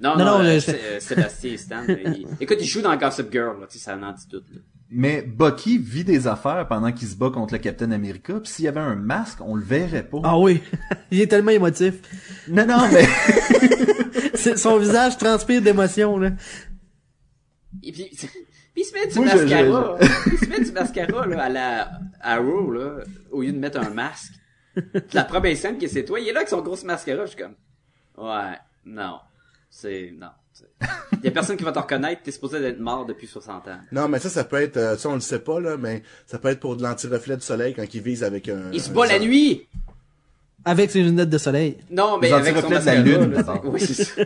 Non, 0.00 0.16
Non, 0.16 0.24
non, 0.24 0.38
non, 0.38 0.44
euh, 0.44 0.58
euh, 0.68 1.00
Sébastien 1.00 1.56
Stan. 1.56 1.82
il- 1.86 2.26
Écoute, 2.40 2.56
il 2.60 2.66
joue 2.66 2.82
dans 2.82 2.94
Gossip 2.96 3.30
Girl, 3.30 3.60
là, 3.60 3.66
tu 3.70 3.78
sais, 3.78 3.84
ça 3.84 3.96
en 3.96 4.12
dit 4.12 4.26
tout. 4.28 4.42
là. 4.52 4.60
Mais 4.94 5.22
Bucky 5.22 5.78
vit 5.78 6.04
des 6.04 6.26
affaires 6.26 6.68
pendant 6.68 6.92
qu'il 6.92 7.08
se 7.08 7.16
bat 7.16 7.30
contre 7.30 7.54
le 7.54 7.58
Captain 7.60 7.90
America, 7.92 8.34
puis 8.40 8.52
s'il 8.52 8.66
y 8.66 8.68
avait 8.68 8.80
un 8.80 8.94
masque, 8.94 9.38
on 9.40 9.54
le 9.54 9.64
verrait 9.64 10.06
pas. 10.06 10.18
Ah 10.22 10.38
oui, 10.38 10.62
il 11.10 11.20
est 11.20 11.26
tellement 11.28 11.50
émotif. 11.52 11.94
Non, 12.48 12.66
non, 12.66 12.88
mais... 12.92 13.04
C'est- 14.34 14.56
Son 14.58 14.76
visage 14.78 15.16
transpire 15.16 15.62
d'émotion, 15.62 16.18
là. 16.18 16.32
Et 17.82 17.90
puis, 17.92 18.10
puis 18.16 18.28
il 18.76 18.84
se 18.84 18.92
met 18.92 19.06
du 19.06 19.18
Moi, 19.18 19.26
je- 19.28 19.36
mascara. 19.44 19.98
il 20.30 20.38
se 20.38 20.46
met 20.46 20.60
du 20.60 20.72
mascara, 20.72 21.26
là, 21.26 21.42
à 21.44 21.48
la 21.48 21.90
Arrow, 22.20 22.70
là, 22.72 22.98
au 23.30 23.42
lieu 23.42 23.52
de 23.52 23.58
mettre 23.58 23.80
un 23.80 23.90
masque. 23.90 24.32
La 25.12 25.24
première 25.24 25.56
scène 25.56 25.78
qui 25.78 25.88
c'est 25.88 26.04
toi, 26.04 26.18
il 26.20 26.28
est 26.28 26.32
là 26.32 26.40
avec 26.40 26.48
son 26.48 26.60
gros 26.62 26.76
mascara, 26.84 27.24
je 27.26 27.30
suis 27.32 27.38
comme, 27.42 27.54
ouais, 28.18 28.56
non. 28.84 29.18
C'est, 29.70 30.12
non. 30.18 30.28
Il 31.12 31.24
y 31.24 31.28
a 31.28 31.30
personne 31.30 31.56
qui 31.56 31.64
va 31.64 31.72
te 31.72 31.78
reconnaître, 31.78 32.22
t'es 32.22 32.32
supposé 32.32 32.58
d'être 32.60 32.80
mort 32.80 33.06
depuis 33.06 33.26
60 33.26 33.68
ans. 33.68 33.78
Non, 33.92 34.08
mais 34.08 34.18
ça, 34.18 34.28
ça 34.28 34.44
peut 34.44 34.60
être, 34.60 34.76
euh, 34.76 34.96
ça, 34.96 35.08
on 35.08 35.14
le 35.14 35.20
sait 35.20 35.38
pas, 35.38 35.60
là, 35.60 35.76
mais 35.78 36.02
ça 36.26 36.38
peut 36.38 36.48
être 36.48 36.60
pour 36.60 36.76
de 36.76 36.82
l'anti-reflet 36.82 37.36
du 37.36 37.42
soleil 37.42 37.74
quand 37.74 37.84
il 37.94 38.00
vise 38.02 38.24
avec 38.24 38.48
un... 38.48 38.62
Il 38.72 38.80
se 38.80 38.90
un- 38.90 38.94
bat 38.94 39.06
la 39.06 39.18
nuit! 39.20 39.66
Avec 40.64 40.92
ses 40.92 41.02
lunettes 41.02 41.28
de 41.30 41.38
soleil. 41.38 41.76
Non, 41.90 42.18
mais 42.20 42.28
Les 42.28 42.34
avec 42.34 42.56
son 42.58 42.68
de 42.68 42.74
la 42.74 42.94
lune, 42.94 43.32
là, 43.32 43.60
Oui, 43.64 43.80
c'est 43.80 44.04
ça. 44.04 44.22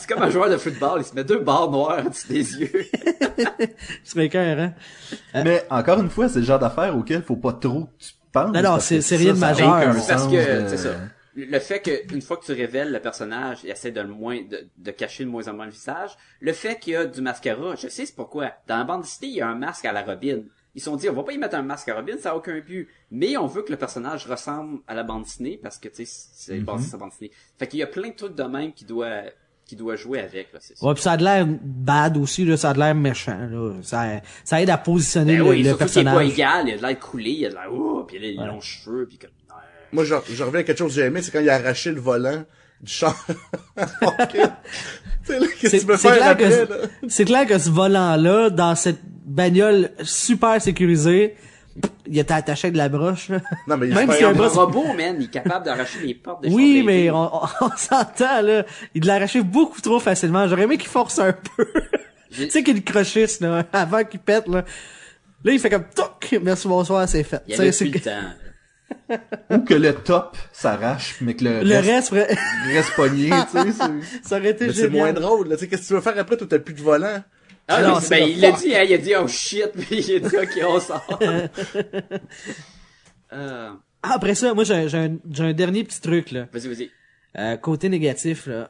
C'est 0.00 0.08
comme 0.12 0.22
un 0.22 0.28
joueur 0.30 0.50
de 0.50 0.56
football, 0.56 1.00
il 1.00 1.04
se 1.04 1.14
met 1.14 1.22
deux 1.22 1.38
barres 1.38 1.70
noires 1.70 2.04
au-dessus 2.06 2.26
des 2.28 2.56
yeux. 2.60 2.86
Serait 4.04 4.26
écœurant. 4.26 4.72
mais 5.34 5.64
encore 5.70 6.00
une 6.00 6.10
fois, 6.10 6.28
c'est 6.28 6.40
le 6.40 6.44
genre 6.44 6.58
d'affaire 6.58 6.96
auquel 6.96 7.22
faut 7.22 7.36
pas 7.36 7.52
trop 7.52 7.84
que 7.84 8.04
tu 8.04 8.12
penses. 8.32 8.52
Non, 8.52 8.62
non, 8.62 8.78
c'est- 8.80 9.16
rien 9.16 9.32
de 9.34 9.38
majeur. 9.38 9.94
Parce 10.08 10.26
que, 10.26 10.68
c'est 10.68 10.76
ça. 10.76 10.90
Le 11.48 11.58
fait 11.58 11.80
que 11.80 12.14
une 12.14 12.22
fois 12.22 12.36
que 12.36 12.44
tu 12.44 12.52
révèles 12.52 12.92
le 12.92 13.00
personnage, 13.00 13.60
il 13.64 13.70
essaie 13.70 13.90
de 13.90 14.00
le 14.00 14.08
moins 14.08 14.40
de, 14.42 14.68
de 14.76 14.90
cacher 14.90 15.24
de 15.24 15.30
moins 15.30 15.46
en 15.48 15.54
moins 15.54 15.66
le 15.66 15.72
visage. 15.72 16.10
Le 16.40 16.52
fait 16.52 16.78
qu'il 16.78 16.92
y 16.94 16.96
a 16.96 17.04
du 17.04 17.20
mascara, 17.20 17.74
je 17.76 17.88
sais 17.88 18.06
c'est 18.06 18.14
pourquoi. 18.14 18.52
Dans 18.66 18.78
la 18.78 18.84
bande 18.84 19.02
dessinée, 19.02 19.28
il 19.28 19.36
y 19.36 19.40
a 19.40 19.48
un 19.48 19.54
masque 19.54 19.84
à 19.84 19.92
la 19.92 20.02
Robin. 20.02 20.40
Ils 20.74 20.80
se 20.80 20.84
sont 20.84 20.96
dit 20.96 21.08
on 21.08 21.14
va 21.14 21.22
pas 21.24 21.32
y 21.32 21.38
mettre 21.38 21.56
un 21.56 21.62
masque 21.62 21.88
à 21.88 21.96
Robin, 21.96 22.14
ça 22.18 22.30
a 22.30 22.36
aucun 22.36 22.58
but. 22.60 22.88
Mais 23.10 23.36
on 23.36 23.46
veut 23.46 23.62
que 23.62 23.70
le 23.72 23.78
personnage 23.78 24.26
ressemble 24.26 24.80
à 24.86 24.94
la 24.94 25.02
bande 25.02 25.24
dessinée 25.24 25.58
parce 25.62 25.78
que 25.78 25.88
tu 25.88 26.04
sais 26.06 26.28
c'est 26.32 26.60
basé 26.60 26.84
sur 26.84 26.96
la 26.96 27.00
bande 27.00 27.10
dessinée. 27.10 27.32
Fait 27.58 27.66
qu'il 27.66 27.80
y 27.80 27.82
a 27.82 27.86
plein 27.88 28.08
de 28.10 28.14
trucs 28.14 28.34
de 28.34 28.42
même 28.44 28.72
qui 28.72 28.84
doit 28.84 29.22
qui 29.66 29.76
doit 29.76 29.94
jouer 29.94 30.18
avec 30.18 30.52
là, 30.52 30.58
c'est 30.60 30.76
ça. 30.76 30.84
Ouais, 30.84 30.94
pis 30.94 31.02
ça 31.02 31.12
a 31.12 31.16
de 31.16 31.22
l'air 31.22 31.46
bad 31.46 32.16
aussi, 32.16 32.44
là, 32.44 32.56
ça 32.56 32.70
a 32.70 32.72
de 32.74 32.80
l'air 32.80 32.94
méchant, 32.94 33.46
là. 33.48 33.74
Ça, 33.82 34.20
ça 34.42 34.60
aide 34.60 34.68
à 34.70 34.78
positionner 34.78 35.36
Ben 35.36 35.44
le, 35.44 35.50
oui, 35.50 35.62
le 35.62 35.68
surtout 35.68 35.84
qu'il 35.86 36.00
est 36.00 36.04
pas 36.04 36.10
personnage. 36.10 36.32
égal, 36.32 36.68
il 36.68 36.74
a 36.74 36.76
de 36.76 36.82
l'air 36.82 36.98
coulé, 36.98 37.30
il 37.30 37.46
a 37.46 37.48
de 37.50 37.54
l'air 37.54 37.68
oh, 37.72 38.02
puis 38.04 38.16
il 38.16 38.24
a 38.24 38.28
les 38.28 38.34
longs 38.50 38.60
cheveux 38.60 39.06
puis 39.06 39.18
comme. 39.18 39.30
Moi, 39.92 40.04
je, 40.04 40.14
je 40.32 40.42
reviens 40.44 40.60
à 40.60 40.62
quelque 40.62 40.78
chose 40.78 40.94
que 40.94 41.00
j'ai 41.00 41.06
aimé, 41.06 41.20
c'est 41.22 41.30
quand 41.30 41.40
il 41.40 41.50
a 41.50 41.54
arraché 41.56 41.90
le 41.92 42.00
volant 42.00 42.44
du 42.82 42.92
char. 42.92 43.16
Ok. 44.02 44.36
Tu 45.26 45.34
sais, 45.34 45.38
là, 45.38 45.46
qu'est-ce 45.60 45.62
que 45.62 45.68
C'est 45.68 45.78
tu 45.80 45.86
peux 45.86 45.96
c'est 45.96 46.08
faire 46.08 46.16
clair, 46.16 46.28
après, 46.30 46.44
que, 46.66 46.72
là? 46.72 46.78
c'est 47.08 47.24
clair 47.24 47.46
que 47.46 47.58
ce 47.58 47.70
volant-là, 47.70 48.50
dans 48.50 48.74
cette 48.74 49.00
bagnole 49.26 49.90
super 50.02 50.60
sécurisée, 50.62 51.36
il 52.06 52.18
était 52.18 52.34
attaché 52.34 52.66
avec 52.66 52.72
de 52.74 52.78
la 52.78 52.88
broche, 52.88 53.28
là. 53.28 53.40
Non, 53.66 53.76
mais 53.76 53.88
il 53.88 53.94
Même 53.94 54.10
fait 54.10 54.24
un 54.24 54.32
robot, 54.32 54.92
man, 54.96 55.16
il 55.18 55.24
est 55.26 55.30
capable 55.30 55.64
d'arracher 55.66 55.98
les 56.02 56.14
portes 56.14 56.42
des 56.42 56.48
Oui, 56.50 56.82
mais 56.84 57.10
on, 57.10 57.34
on, 57.34 57.40
on 57.60 57.70
s'entend, 57.76 58.40
là. 58.42 58.64
Il 58.94 59.04
l'a 59.04 59.14
arraché 59.16 59.42
beaucoup 59.42 59.80
trop 59.80 60.00
facilement. 60.00 60.48
J'aurais 60.48 60.62
aimé 60.62 60.78
qu'il 60.78 60.88
force 60.88 61.18
un 61.18 61.32
peu. 61.32 61.66
Tu 62.32 62.48
sais 62.48 62.62
qu'il 62.62 62.76
le 62.76 62.80
crochisse, 62.82 63.40
là, 63.40 63.64
avant 63.72 64.04
qu'il 64.04 64.20
pète, 64.20 64.46
là. 64.46 64.64
Là, 65.44 65.52
il 65.52 65.58
fait 65.58 65.68
comme, 65.70 65.84
toc, 65.94 66.38
merci, 66.42 66.68
bonsoir, 66.68 67.08
c'est 67.08 67.24
fait. 67.24 67.42
Il 67.48 67.54
avait 67.60 67.72
sais, 67.72 67.86
plus 67.86 67.98
c'est- 68.00 68.10
le 68.10 68.20
temps. 68.22 68.28
Ou 69.50 69.58
que 69.60 69.74
le 69.74 69.94
top 69.94 70.36
s'arrache, 70.52 71.16
mais 71.20 71.34
que 71.34 71.44
le, 71.44 71.62
Le 71.62 71.76
reste, 71.76 71.88
reste, 71.88 72.10
vrai- 72.10 72.36
reste 72.72 72.94
pogné, 72.94 73.30
tu 73.50 73.58
sais. 73.58 73.72
c'est- 73.72 74.22
ça 74.28 74.38
aurait 74.38 74.50
été 74.50 74.66
Mais 74.68 74.72
c'est 74.72 74.88
moins 74.88 75.12
drôle, 75.12 75.48
là. 75.48 75.56
Tu 75.56 75.62
sais, 75.62 75.68
qu'est-ce 75.68 75.82
que 75.82 75.86
tu 75.88 75.94
veux 75.94 76.00
faire 76.00 76.16
après, 76.18 76.36
toi, 76.36 76.46
t'as 76.48 76.58
plus 76.60 76.74
de 76.74 76.80
volant? 76.82 77.22
Ah 77.68 77.82
Non, 77.82 77.88
non, 77.94 78.00
c'est 78.00 78.10
ben, 78.10 78.28
il 78.28 78.40
l'a 78.40 78.52
dit, 78.52 78.74
hein, 78.74 78.82
il 78.84 78.92
a 78.94 78.98
dit, 78.98 79.14
oh 79.16 79.26
shit, 79.28 79.70
puis 79.76 79.98
il 79.98 80.16
a 80.24 80.28
dit, 80.28 80.36
ok, 80.36 80.64
on 80.68 80.80
sort. 80.80 81.18
euh, 83.32 83.70
Ah, 84.02 84.12
après 84.14 84.34
ça, 84.34 84.54
moi, 84.54 84.64
j'ai 84.64 84.74
un, 84.74 84.88
j'ai 85.30 85.44
un 85.44 85.52
dernier 85.52 85.84
petit 85.84 86.00
truc, 86.00 86.30
là. 86.30 86.46
vas-y, 86.52 86.68
vas-y. 86.68 86.90
Euh, 87.38 87.56
côté 87.56 87.88
négatif, 87.88 88.48
euh, 88.48 88.64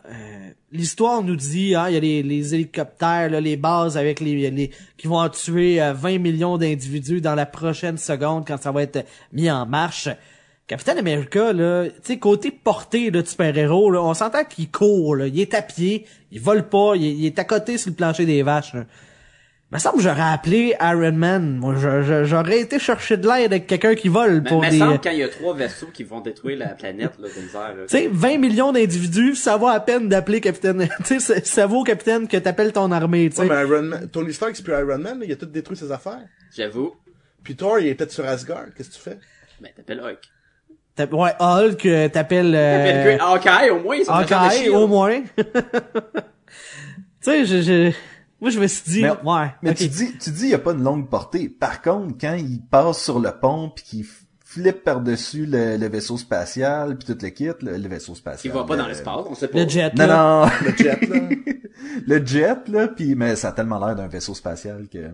l'histoire 0.70 1.22
nous 1.22 1.34
dit, 1.36 1.74
hein, 1.74 1.86
il 1.88 1.94
y 1.94 1.96
a 1.96 2.00
les, 2.00 2.22
les 2.22 2.54
hélicoptères, 2.54 3.30
les 3.40 3.56
bases 3.56 3.96
avec 3.96 4.20
les, 4.20 4.50
les 4.50 4.70
qui 4.98 5.06
vont 5.06 5.16
en 5.18 5.30
tuer 5.30 5.80
euh, 5.80 5.94
20 5.94 6.18
millions 6.18 6.58
d'individus 6.58 7.22
dans 7.22 7.34
la 7.34 7.46
prochaine 7.46 7.96
seconde 7.96 8.44
quand 8.46 8.60
ça 8.60 8.70
va 8.70 8.82
être 8.82 9.06
mis 9.32 9.50
en 9.50 9.64
marche. 9.64 10.10
Captain 10.66 10.96
America, 10.98 11.52
là, 11.54 11.86
tu 12.04 12.18
côté 12.18 12.50
portée 12.50 13.10
là, 13.10 13.22
de 13.22 13.26
super-héros, 13.26 13.94
on 13.96 14.12
s'entend 14.14 14.44
qu'il 14.44 14.70
court, 14.70 15.16
il 15.18 15.40
est 15.40 15.54
à 15.54 15.62
pied, 15.62 16.04
il 16.30 16.40
vole 16.40 16.68
pas, 16.68 16.92
il, 16.96 17.04
est- 17.06 17.14
il 17.16 17.26
est 17.26 17.38
à 17.38 17.44
côté 17.44 17.78
sur 17.78 17.90
le 17.90 17.96
plancher 17.96 18.26
des 18.26 18.42
vaches. 18.42 18.74
Là. 18.74 18.84
Il 19.72 19.76
me 19.76 19.78
semble 19.78 19.98
que 19.98 20.02
j'aurais 20.02 20.32
appelé 20.32 20.74
Iron 20.80 21.12
Man. 21.12 21.58
Moi, 21.58 21.76
j'aurais 22.24 22.58
été 22.58 22.80
chercher 22.80 23.16
de 23.16 23.28
l'aide 23.28 23.52
avec 23.52 23.68
quelqu'un 23.68 23.94
qui 23.94 24.08
vole 24.08 24.40
Mais, 24.42 24.50
pour 24.50 24.62
mais 24.62 24.70
des... 24.70 24.78
semble 24.78 25.00
quand 25.00 25.10
il 25.10 25.18
y 25.18 25.22
a 25.22 25.28
trois 25.28 25.54
vaisseaux 25.54 25.86
qui 25.94 26.02
vont 26.02 26.20
détruire 26.20 26.58
la 26.58 26.70
planète, 26.70 27.12
là. 27.20 27.28
Tu 27.32 27.86
sais, 27.86 28.08
20 28.12 28.38
millions 28.38 28.72
d'individus, 28.72 29.36
ça 29.36 29.56
vaut 29.56 29.68
à 29.68 29.78
peine 29.78 30.08
d'appeler 30.08 30.40
capitaine. 30.40 30.88
Tu 31.04 31.20
sais, 31.20 31.44
ça- 31.44 31.66
vaut 31.68 31.84
capitaine 31.84 32.26
que 32.26 32.36
t'appelles 32.36 32.72
ton 32.72 32.90
armée, 32.90 33.30
tu 33.30 33.36
sais. 33.36 33.42
Ouais, 33.42 33.48
mais 33.48 33.62
Iron 33.62 33.82
Man, 33.82 34.08
Tony 34.08 34.32
Stark, 34.32 34.56
c'est 34.56 34.64
plus 34.64 34.72
Iron 34.72 34.98
Man, 34.98 35.20
là, 35.20 35.24
il 35.24 35.30
a 35.30 35.36
tout 35.36 35.46
détruit 35.46 35.76
ses 35.76 35.92
affaires. 35.92 36.26
J'avoue. 36.56 36.96
Puis 37.44 37.54
Thor, 37.54 37.78
il 37.78 37.86
est 37.86 37.94
peut-être 37.94 38.10
sur 38.10 38.26
Asgard, 38.26 38.74
qu'est-ce 38.76 38.90
que 38.90 38.94
tu 38.94 39.00
fais? 39.00 39.18
Ben, 39.60 39.70
t'appelles 39.76 40.00
Hulk. 40.00 41.12
Ouais, 41.12 41.30
Hulk, 41.38 41.86
euh, 41.86 42.08
t'appelles 42.08 42.54
euh, 42.56 42.86
T'appelles 42.86 43.20
Hawkeye, 43.20 43.70
au 43.70 43.78
moins, 43.78 43.96
ils 43.96 44.04
sont 44.04 44.10
en 44.10 44.24
train 44.24 44.24
de 44.24 44.46
Hawkeye, 44.46 44.58
chier, 44.58 44.68
au 44.70 44.86
moins. 44.88 45.22
tu 45.36 45.44
sais, 47.20 47.44
je, 47.46 47.62
je, 47.62 47.92
moi 48.40 48.50
je 48.50 48.58
me 48.60 48.66
suis 48.66 48.90
dit, 48.90 49.02
Mais- 49.02 49.10
ouais. 49.24 49.54
Mais 49.62 49.74
tu 49.74 49.88
dis, 49.88 50.16
tu 50.18 50.30
dis, 50.30 50.44
il 50.44 50.50
y 50.50 50.54
a 50.54 50.58
pas 50.58 50.72
de 50.74 50.82
longue 50.82 51.08
portée. 51.08 51.48
Par 51.48 51.82
contre, 51.82 52.14
quand 52.20 52.34
il 52.34 52.60
passe 52.62 53.02
sur 53.02 53.18
le 53.18 53.30
pont 53.32 53.70
puis 53.74 53.84
qu'il 53.84 54.06
flippe 54.44 54.82
par-dessus 54.82 55.46
le, 55.46 55.76
le 55.76 55.86
vaisseau 55.88 56.16
spatial 56.16 56.98
puis 56.98 57.06
tout 57.14 57.18
le 57.22 57.28
kit, 57.28 57.50
le, 57.62 57.76
le 57.76 57.88
vaisseau 57.88 58.14
spatial. 58.14 58.52
va 58.52 58.64
pas 58.64 58.76
dans 58.76 58.84
le- 58.84 58.88
l'espace, 58.90 59.24
on 59.28 59.34
sait 59.34 59.48
pas. 59.48 59.62
Le 59.62 59.68
jet, 59.68 59.94
Non, 59.94 60.06
là. 60.06 60.50
non, 60.62 60.66
Le 60.70 60.76
jet, 60.76 61.06
là. 61.06 61.28
le 62.06 62.26
jet 62.26 62.68
là, 62.68 62.88
puis 62.88 63.14
mais 63.14 63.36
ça 63.36 63.48
a 63.50 63.52
tellement 63.52 63.84
l'air 63.84 63.94
d'un 63.94 64.08
vaisseau 64.08 64.34
spatial 64.34 64.88
que. 64.88 65.10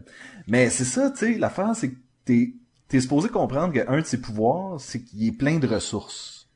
Mais 0.46 0.70
c'est 0.70 0.84
ça, 0.84 1.10
tu 1.10 1.18
sais, 1.34 1.38
l'affaire 1.38 1.72
c'est 1.74 1.90
que 1.90 1.96
t'es 2.24 2.54
t'es 2.88 3.00
supposé 3.00 3.28
comprendre 3.28 3.72
qu'un 3.74 4.00
de 4.00 4.06
ses 4.06 4.20
pouvoirs, 4.20 4.80
c'est 4.80 5.02
qu'il 5.02 5.26
est 5.26 5.32
plein 5.32 5.58
de 5.58 5.66
ressources. 5.66 6.48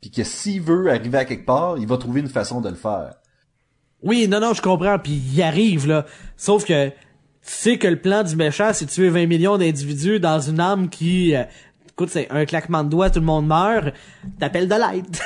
Puis 0.00 0.10
que 0.10 0.24
s'il 0.24 0.60
veut 0.60 0.90
arriver 0.90 1.18
à 1.18 1.24
quelque 1.24 1.46
part, 1.46 1.78
il 1.78 1.86
va 1.86 1.96
trouver 1.96 2.20
une 2.20 2.28
façon 2.28 2.60
de 2.60 2.68
le 2.68 2.74
faire. 2.74 3.14
Oui, 4.02 4.26
non, 4.28 4.40
non, 4.40 4.52
je 4.54 4.62
comprends, 4.62 4.98
puis 4.98 5.12
il 5.32 5.42
arrive, 5.42 5.86
là. 5.86 6.06
Sauf 6.36 6.64
que, 6.64 6.88
tu 6.88 6.94
sais 7.42 7.78
que 7.78 7.86
le 7.88 8.00
plan 8.00 8.22
du 8.22 8.36
méchant, 8.36 8.70
c'est 8.72 8.86
de 8.86 8.90
tuer 8.90 9.08
20 9.08 9.26
millions 9.26 9.58
d'individus 9.58 10.18
dans 10.20 10.40
une 10.40 10.60
arme 10.60 10.88
qui... 10.88 11.34
euh, 11.34 11.44
écoute, 11.90 12.08
c'est 12.10 12.28
un 12.30 12.44
claquement 12.44 12.82
de 12.84 12.88
doigts, 12.90 13.10
tout 13.10 13.20
le 13.20 13.26
monde 13.26 13.46
meurt. 13.46 13.94
T'appelles 14.40 14.68
de 14.68 14.74
l'aide. 14.74 15.16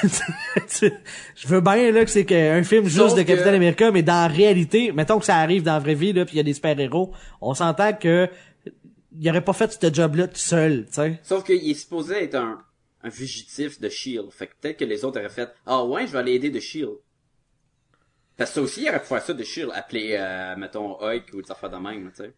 Je 1.36 1.48
veux 1.48 1.60
bien, 1.60 1.90
là, 1.92 2.04
que 2.04 2.10
c'est 2.10 2.24
que- 2.24 2.58
un 2.58 2.62
film 2.62 2.84
juste 2.84 2.96
Sauf 2.96 3.14
de 3.14 3.22
que- 3.22 3.28
Captain 3.28 3.54
America, 3.54 3.90
mais 3.90 4.02
dans 4.02 4.12
la 4.14 4.28
réalité, 4.28 4.92
mettons 4.92 5.18
que 5.18 5.24
ça 5.24 5.36
arrive 5.36 5.62
dans 5.62 5.74
la 5.74 5.78
vraie 5.78 5.94
vie, 5.94 6.12
là, 6.12 6.24
puis 6.24 6.34
il 6.34 6.38
y 6.38 6.40
a 6.40 6.44
des 6.44 6.54
super-héros, 6.54 7.12
on 7.40 7.54
s'entend 7.54 7.92
que 7.92 8.28
il 9.18 9.30
aurait 9.30 9.40
pas 9.44 9.54
fait 9.54 9.72
ce 9.80 9.92
job-là 9.94 10.28
tout 10.28 10.36
seul, 10.36 10.84
tu 10.88 10.92
sais. 10.94 11.18
Sauf 11.22 11.42
qu'il 11.44 11.70
est 11.70 11.74
supposé 11.74 12.24
être 12.24 12.34
un, 12.34 12.58
un 13.02 13.10
fugitif 13.10 13.80
de 13.80 13.86
S.H.I.E.L.D. 13.86 14.28
Fait 14.30 14.46
que 14.46 14.52
peut-être 14.60 14.76
que 14.78 14.84
les 14.84 15.04
autres 15.06 15.18
auraient 15.18 15.30
fait, 15.30 15.48
ah 15.64 15.82
ouais, 15.84 16.06
je 16.06 16.12
vais 16.12 16.18
aller 16.18 16.32
aider 16.34 16.50
de 16.50 16.58
S.H.I.E.L.D. 16.58 16.98
Parce 18.36 18.50
que 18.50 18.54
ça 18.56 18.62
aussi, 18.62 18.82
il 18.82 18.88
aurait 18.88 19.00
pu 19.00 19.06
faire 19.06 19.22
ça 19.22 19.32
de 19.32 19.42
S.H.I.E.L.D. 19.42 19.72
Appeler, 19.74 20.16
euh, 20.18 20.56
mettons, 20.56 21.00
Hulk 21.00 21.24
ou 21.34 21.42
des 21.42 21.50
affaires 21.50 21.70
de 21.70 21.76
même, 21.76 22.10
tu 22.14 22.22
sais. 22.24 22.32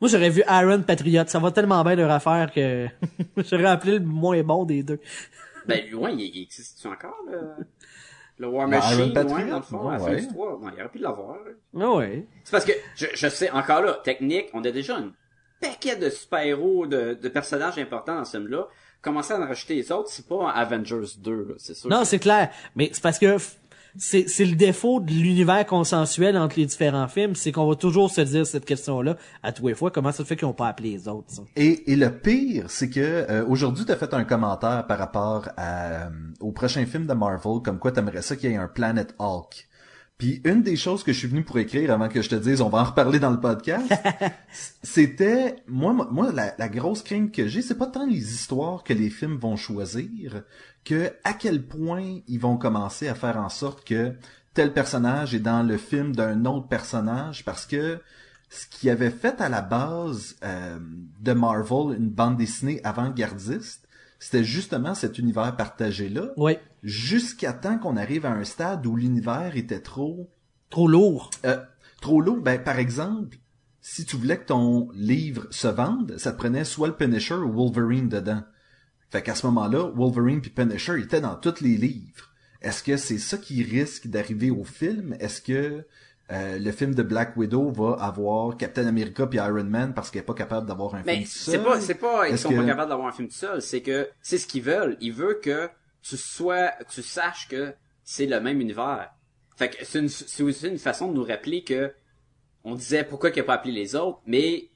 Moi, 0.00 0.08
j'aurais 0.10 0.30
vu 0.30 0.42
Iron 0.48 0.82
Patriot. 0.82 1.24
Ça 1.26 1.38
va 1.38 1.50
tellement 1.50 1.82
bien 1.84 1.94
leur 1.94 2.10
affaire 2.10 2.50
que 2.54 2.86
j'aurais 3.36 3.66
appelé 3.66 3.98
le 3.98 4.04
moins 4.04 4.42
bon 4.42 4.64
des 4.64 4.82
deux. 4.82 4.98
Ben, 5.66 5.84
lui, 5.86 5.94
ouais, 5.94 6.14
il, 6.14 6.42
existe-tu 6.42 6.88
encore, 6.88 7.16
le, 7.30 7.40
le 8.38 8.48
War 8.48 8.64
Le 8.66 8.70
Machine, 8.70 8.98
Iron 8.98 9.06
ouais, 9.08 9.12
Patriot? 9.12 9.48
dans 9.50 9.56
le 9.56 9.62
fond, 9.62 9.88
à 9.88 9.96
la 9.98 10.02
Ouais. 10.04 10.16
fin 10.16 10.26
du 10.26 10.28
3. 10.28 10.58
Non, 10.62 10.70
il 10.74 10.80
aurait 10.80 10.88
pu 10.90 10.98
l'avoir. 10.98 11.36
là. 11.36 11.50
Ah 11.80 11.94
ouais. 11.96 12.26
C'est 12.44 12.50
parce 12.52 12.64
que, 12.64 12.72
je, 12.96 13.06
je 13.14 13.28
sais, 13.28 13.50
encore 13.50 13.82
là, 13.82 13.94
technique, 14.04 14.46
on 14.54 14.64
a 14.64 14.70
déjà 14.70 14.96
une 14.98 15.12
paquet 15.60 15.96
de 15.96 16.08
super-héros, 16.08 16.86
de, 16.86 17.14
de 17.14 17.28
personnages 17.28 17.78
importants 17.78 18.14
dans 18.16 18.24
ce 18.24 18.38
film-là. 18.38 18.68
Commencer 19.02 19.32
à 19.34 19.38
en 19.38 19.46
rajouter 19.46 19.74
les 19.74 19.92
autres, 19.92 20.08
c'est 20.10 20.26
pas 20.26 20.50
Avengers 20.50 21.06
2, 21.18 21.32
là, 21.48 21.54
c'est 21.58 21.74
sûr. 21.74 21.88
Non, 21.90 22.04
c'est 22.04 22.18
clair. 22.18 22.50
Mais 22.76 22.88
c'est 22.92 23.02
parce 23.02 23.18
que 23.18 23.36
c'est, 23.96 24.28
c'est 24.28 24.44
le 24.44 24.56
défaut 24.56 25.00
de 25.00 25.10
l'univers 25.10 25.64
consensuel 25.66 26.36
entre 26.36 26.58
les 26.58 26.66
différents 26.66 27.08
films, 27.08 27.34
c'est 27.34 27.52
qu'on 27.52 27.68
va 27.68 27.74
toujours 27.74 28.10
se 28.10 28.20
dire 28.20 28.46
cette 28.46 28.64
question-là 28.64 29.16
à 29.42 29.52
tous 29.52 29.66
les 29.68 29.74
fois. 29.74 29.90
Comment 29.90 30.12
ça 30.12 30.18
se 30.18 30.24
fait 30.24 30.36
qu'ils 30.36 30.46
ont 30.48 30.52
pas 30.52 30.68
appelé 30.68 30.90
les 30.92 31.08
autres, 31.08 31.30
ça? 31.30 31.42
Et, 31.56 31.92
et 31.92 31.96
le 31.96 32.10
pire, 32.10 32.66
c'est 32.68 32.90
que 32.90 33.00
euh, 33.00 33.44
aujourd'hui, 33.46 33.84
tu 33.84 33.92
as 33.92 33.96
fait 33.96 34.12
un 34.14 34.24
commentaire 34.24 34.86
par 34.86 34.98
rapport 34.98 35.48
à, 35.56 35.82
euh, 36.06 36.08
au 36.40 36.52
prochain 36.52 36.84
film 36.86 37.06
de 37.06 37.14
Marvel, 37.14 37.60
comme 37.64 37.78
quoi 37.78 37.92
t'aimerais 37.92 38.22
ça 38.22 38.36
qu'il 38.36 38.50
y 38.50 38.54
ait 38.54 38.56
un 38.56 38.68
Planet 38.68 39.14
Hulk. 39.18 39.66
Puis 40.18 40.42
une 40.44 40.62
des 40.62 40.76
choses 40.76 41.02
que 41.02 41.14
je 41.14 41.18
suis 41.18 41.28
venu 41.28 41.42
pour 41.42 41.58
écrire 41.58 41.90
avant 41.90 42.08
que 42.10 42.20
je 42.20 42.28
te 42.28 42.34
dise 42.34 42.60
on 42.60 42.68
va 42.68 42.80
en 42.82 42.84
reparler 42.84 43.18
dans 43.18 43.30
le 43.30 43.40
podcast, 43.40 43.90
c'était 44.82 45.56
moi 45.66 45.92
moi- 45.92 46.08
moi 46.10 46.32
la, 46.32 46.54
la 46.58 46.68
grosse 46.68 47.02
crainte 47.02 47.32
que 47.32 47.48
j'ai, 47.48 47.62
c'est 47.62 47.76
pas 47.78 47.86
tant 47.86 48.06
les 48.06 48.34
histoires 48.34 48.82
que 48.84 48.92
les 48.92 49.10
films 49.10 49.36
vont 49.38 49.56
choisir 49.56 50.42
que 50.84 51.12
à 51.24 51.32
quel 51.34 51.62
point 51.66 52.20
ils 52.26 52.40
vont 52.40 52.56
commencer 52.56 53.08
à 53.08 53.14
faire 53.14 53.36
en 53.36 53.48
sorte 53.48 53.84
que 53.86 54.14
tel 54.54 54.72
personnage 54.72 55.34
est 55.34 55.40
dans 55.40 55.62
le 55.62 55.76
film 55.76 56.14
d'un 56.14 56.44
autre 56.44 56.68
personnage 56.68 57.44
parce 57.44 57.66
que 57.66 58.00
ce 58.48 58.66
qui 58.66 58.90
avait 58.90 59.10
fait 59.10 59.40
à 59.40 59.48
la 59.48 59.62
base 59.62 60.36
euh, 60.42 60.78
de 61.20 61.32
Marvel 61.32 61.96
une 61.96 62.10
bande 62.10 62.36
dessinée 62.36 62.80
avant-gardiste, 62.82 63.86
c'était 64.18 64.42
justement 64.44 64.94
cet 64.94 65.18
univers 65.18 65.54
partagé-là, 65.56 66.30
Ouais. 66.36 66.60
jusqu'à 66.82 67.52
temps 67.52 67.78
qu'on 67.78 67.96
arrive 67.96 68.26
à 68.26 68.32
un 68.32 68.44
stade 68.44 68.84
où 68.86 68.96
l'univers 68.96 69.56
était 69.56 69.80
trop 69.80 70.28
Trop 70.68 70.88
lourd. 70.88 71.30
euh, 71.44 71.58
trop 72.00 72.20
lourd. 72.20 72.38
Ben, 72.38 72.62
par 72.62 72.78
exemple, 72.78 73.38
si 73.80 74.04
tu 74.04 74.16
voulais 74.16 74.38
que 74.38 74.46
ton 74.46 74.88
livre 74.94 75.46
se 75.50 75.68
vende, 75.68 76.14
ça 76.18 76.32
te 76.32 76.38
prenait 76.38 76.64
soit 76.64 76.88
le 76.88 76.96
Punisher 76.96 77.34
ou 77.34 77.52
Wolverine 77.52 78.08
dedans. 78.08 78.42
Fait 79.10 79.22
qu'à 79.22 79.34
ce 79.34 79.46
moment-là, 79.46 79.90
Wolverine 79.94 80.40
puis 80.40 80.50
Punisher 80.50 80.98
étaient 81.00 81.20
dans 81.20 81.34
tous 81.36 81.60
les 81.60 81.76
livres. 81.76 82.30
Est-ce 82.62 82.82
que 82.82 82.96
c'est 82.96 83.18
ça 83.18 83.38
qui 83.38 83.62
risque 83.62 84.06
d'arriver 84.06 84.50
au 84.50 84.64
film? 84.64 85.16
Est-ce 85.18 85.40
que 85.40 85.84
euh, 86.30 86.58
le 86.60 86.70
film 86.72 86.94
de 86.94 87.02
Black 87.02 87.36
Widow 87.36 87.70
va 87.72 87.96
avoir 88.04 88.56
Captain 88.56 88.86
America 88.86 89.26
puis 89.26 89.38
Iron 89.38 89.64
Man 89.64 89.94
parce 89.94 90.10
qu'elle 90.10 90.20
est 90.22 90.24
pas 90.26 90.34
capable 90.34 90.68
d'avoir 90.68 90.94
un 90.94 91.02
Mais 91.04 91.14
film 91.16 91.26
c'est 91.26 91.50
seul? 91.52 91.64
pas, 91.64 91.80
c'est 91.80 91.94
pas, 91.94 92.28
ils 92.28 92.38
sont 92.38 92.50
que- 92.50 92.56
pas 92.56 92.64
capables 92.66 92.88
d'avoir 92.90 93.08
un 93.08 93.12
film 93.12 93.26
tout 93.28 93.34
seul, 93.34 93.60
c'est 93.62 93.82
que 93.82 94.08
c'est 94.22 94.38
ce 94.38 94.46
qu'ils 94.46 94.62
veulent. 94.62 94.96
Ils 95.00 95.12
veulent 95.12 95.40
que 95.40 95.68
tu 96.02 96.16
sois, 96.16 96.70
tu 96.88 97.02
saches 97.02 97.48
que 97.48 97.74
c'est 98.04 98.26
le 98.26 98.40
même 98.40 98.60
univers. 98.60 99.10
Fait 99.56 99.70
que 99.70 99.84
c'est 99.84 99.98
une, 99.98 100.08
c'est 100.08 100.42
aussi 100.44 100.68
une 100.68 100.78
façon 100.78 101.08
de 101.08 101.14
nous 101.14 101.24
rappeler 101.24 101.64
que 101.64 101.92
on 102.62 102.74
disait 102.76 103.04
pourquoi 103.04 103.30
qu'il 103.30 103.40
a 103.40 103.44
pas 103.44 103.54
appelé 103.54 103.72
les 103.72 103.96
autres, 103.96 104.20
mais 104.26 104.69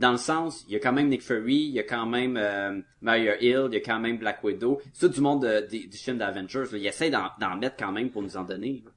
dans 0.00 0.12
le 0.12 0.16
sens, 0.18 0.64
il 0.66 0.72
y 0.72 0.76
a 0.76 0.80
quand 0.80 0.92
même 0.92 1.08
Nick 1.08 1.22
Fury, 1.22 1.54
il 1.56 1.70
y 1.72 1.78
a 1.78 1.82
quand 1.84 2.06
même 2.06 2.36
euh, 2.36 2.80
Maria 3.02 3.40
Hill, 3.40 3.68
il 3.70 3.74
y 3.74 3.76
a 3.76 3.80
quand 3.80 4.00
même 4.00 4.16
Black 4.18 4.42
Widow. 4.42 4.80
C'est 4.92 5.06
tout 5.08 5.12
du 5.14 5.20
monde 5.20 5.42
de- 5.42 5.66
des- 5.70 5.86
du 5.86 5.96
film 5.96 6.16
d'Avengers. 6.18 6.64
là. 6.72 6.78
Ils 6.78 6.86
essayent 6.86 7.10
d'en, 7.10 7.28
d'en 7.38 7.56
mettre 7.56 7.76
quand 7.78 7.92
même 7.92 8.10
pour 8.10 8.22
nous 8.22 8.36
en 8.36 8.42
donner. 8.44 8.82
là. 8.84 8.90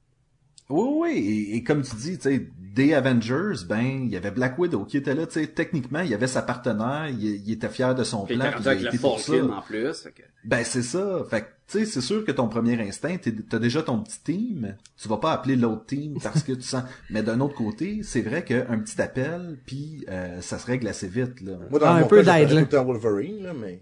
Oui, 0.70 0.88
oui, 1.12 1.18
et, 1.52 1.56
et 1.56 1.62
comme 1.62 1.82
tu 1.82 1.94
dis, 1.96 2.16
tu 2.16 2.22
sais, 2.22 2.46
des 2.74 2.94
Avengers, 2.94 3.64
ben, 3.68 4.04
il 4.04 4.08
y 4.10 4.16
avait 4.16 4.30
Black 4.30 4.58
Widow 4.58 4.84
qui 4.84 4.96
était 4.96 5.14
là, 5.14 5.26
tu 5.26 5.34
sais, 5.40 5.46
techniquement, 5.46 6.00
il 6.00 6.08
y 6.10 6.14
avait 6.14 6.26
sa 6.26 6.42
partenaire, 6.42 7.08
il, 7.08 7.22
il 7.46 7.52
était 7.52 7.68
fier 7.68 7.94
de 7.94 8.02
son 8.02 8.24
Puis 8.24 8.36
plan, 8.36 8.50
puis 8.52 8.62
il 8.64 8.68
a 8.68 8.74
été 8.74 8.98
pour 8.98 9.20
ça. 9.20 9.32
En 9.44 9.60
plus. 9.62 10.08
Ben 10.44 10.64
c'est 10.64 10.82
ça. 10.82 11.22
Fait 11.30 11.42
que 11.42 11.46
tu 11.66 11.78
sais, 11.78 11.86
c'est 11.86 12.00
sûr 12.02 12.24
que 12.24 12.32
ton 12.32 12.48
premier 12.48 12.78
instinct, 12.80 13.16
t'es- 13.16 13.32
t'as 13.32 13.58
déjà 13.58 13.82
ton 13.82 14.02
petit 14.02 14.20
team. 14.22 14.76
Tu 15.00 15.08
vas 15.08 15.16
pas 15.18 15.32
appeler 15.32 15.56
l'autre 15.56 15.86
team 15.86 16.18
parce 16.22 16.42
que 16.42 16.52
tu 16.52 16.62
sens. 16.62 16.82
Mais 17.10 17.22
d'un 17.22 17.40
autre 17.40 17.54
côté, 17.54 18.00
c'est 18.02 18.20
vrai 18.20 18.44
qu'un 18.44 18.78
petit 18.78 19.00
appel, 19.00 19.58
puis 19.64 20.04
euh, 20.10 20.40
ça 20.42 20.58
se 20.58 20.66
règle 20.66 20.88
assez 20.88 21.08
vite 21.08 21.40
là. 21.40 21.52
Moi, 21.70 21.78
dans 21.78 21.86
Ah, 21.86 21.94
un 21.94 22.02
peu 22.04 22.22
d'aide, 22.22 22.68
Wolverine, 22.84 23.42
là, 23.44 23.52
mais... 23.58 23.80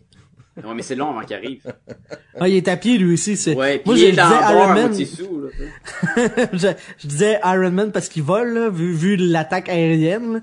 Ouais, 0.56 0.74
mais 0.74 0.82
c'est 0.82 0.94
long 0.94 1.10
avant 1.10 1.22
qu'il 1.22 1.36
arrive. 1.36 1.60
Ah, 2.40 2.48
il 2.48 2.56
est 2.56 2.66
à 2.68 2.76
pied 2.78 2.96
lui 2.98 3.12
aussi. 3.14 3.36
C'est... 3.36 3.54
Ouais, 3.54 3.82
Moi, 3.84 3.94
puis 3.94 4.02
je 4.02 4.06
il 4.06 4.12
est 4.14 4.16
dans 4.16 4.28
disais 4.28 4.52
Iron 4.52 4.74
Man. 4.74 4.94
sous, 5.04 5.40
là. 5.42 6.46
je, 6.54 6.68
je 6.98 7.06
disais 7.06 7.38
Iron 7.44 7.70
Man 7.70 7.92
parce 7.92 8.08
qu'il 8.08 8.22
vole, 8.22 8.54
là, 8.54 8.68
vu, 8.70 8.92
vu 8.94 9.16
l'attaque 9.16 9.68
aérienne. 9.68 10.32
là. 10.34 10.40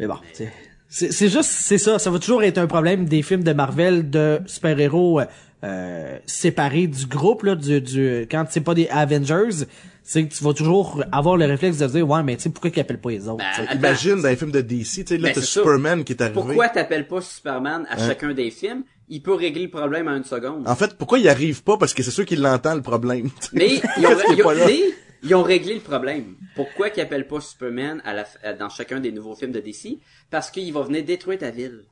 Mais 0.00 0.06
bon, 0.08 0.16
c'est, 0.32 0.52
c'est, 0.88 1.12
c'est 1.12 1.28
juste, 1.28 1.50
c'est 1.50 1.78
ça. 1.78 1.98
Ça 2.00 2.10
va 2.10 2.18
toujours 2.18 2.42
être 2.42 2.58
un 2.58 2.66
problème 2.66 3.04
des 3.06 3.22
films 3.22 3.44
de 3.44 3.52
Marvel 3.52 4.10
de 4.10 4.40
super-héros 4.46 5.20
euh, 5.20 5.24
euh, 5.64 6.18
séparés 6.26 6.88
du 6.88 7.06
groupe, 7.06 7.44
là, 7.44 7.54
du, 7.54 7.80
du, 7.80 8.26
quand 8.30 8.44
c'est 8.50 8.60
pas 8.60 8.74
des 8.74 8.88
Avengers, 8.88 9.64
c'est 10.02 10.26
que 10.26 10.34
tu 10.34 10.42
vas 10.42 10.52
toujours 10.54 11.02
avoir 11.12 11.36
le 11.36 11.44
réflexe 11.46 11.78
de 11.78 11.86
dire, 11.86 12.08
ouais, 12.08 12.22
mais 12.24 12.36
tu 12.36 12.42
sais, 12.42 12.50
pourquoi 12.50 12.70
qu'ils 12.70 12.80
appellent 12.80 13.00
pas 13.00 13.10
les 13.10 13.28
autres? 13.28 13.44
Ben. 13.56 13.76
Imagine 13.76 14.20
dans 14.20 14.28
les 14.28 14.36
films 14.36 14.52
de 14.52 14.60
DC, 14.60 14.84
tu 14.84 15.04
sais, 15.06 15.16
là, 15.16 15.28
Ben, 15.28 15.34
t'as 15.34 15.40
ça. 15.42 15.46
Superman 15.46 16.02
qui 16.04 16.12
est 16.12 16.20
arrivé. 16.22 16.34
Pourquoi 16.34 16.68
t'appelles 16.68 17.06
pas 17.06 17.20
Superman 17.20 17.86
à 17.88 17.96
chacun 17.98 18.32
des 18.34 18.50
films? 18.50 18.82
Il 19.10 19.22
peut 19.22 19.34
régler 19.34 19.62
le 19.64 19.70
problème 19.70 20.06
en 20.08 20.16
une 20.16 20.24
seconde. 20.24 20.68
En 20.68 20.76
fait, 20.76 20.96
pourquoi 20.98 21.18
il 21.18 21.28
arrive 21.28 21.62
pas? 21.62 21.76
Parce 21.78 21.94
que 21.94 22.02
c'est 22.02 22.10
sûr 22.10 22.26
qu'il 22.26 22.40
l'entend, 22.42 22.74
le 22.74 22.82
problème. 22.82 23.30
Mais 23.52 23.80
ils 23.96 24.06
ont, 24.06 24.10
ils 24.30 24.40
ont- 24.42 24.44
pas 24.44 24.54
là? 24.54 24.66
mais 24.66 24.80
ils 25.22 25.34
ont 25.34 25.42
réglé 25.42 25.74
le 25.74 25.80
problème. 25.80 26.34
Pourquoi 26.54 26.90
qu'ils 26.90 27.02
appellent 27.02 27.26
pas 27.26 27.40
Superman 27.40 28.00
à 28.04 28.12
la, 28.12 28.24
à- 28.44 28.52
dans 28.52 28.68
chacun 28.68 29.00
des 29.00 29.10
nouveaux 29.10 29.34
films 29.34 29.52
de 29.52 29.60
DC? 29.60 29.98
Parce 30.30 30.50
qu'il 30.50 30.72
va 30.72 30.82
venir 30.82 31.04
détruire 31.04 31.38
ta 31.38 31.50
ville. 31.50 31.84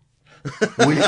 Oui. 0.87 0.97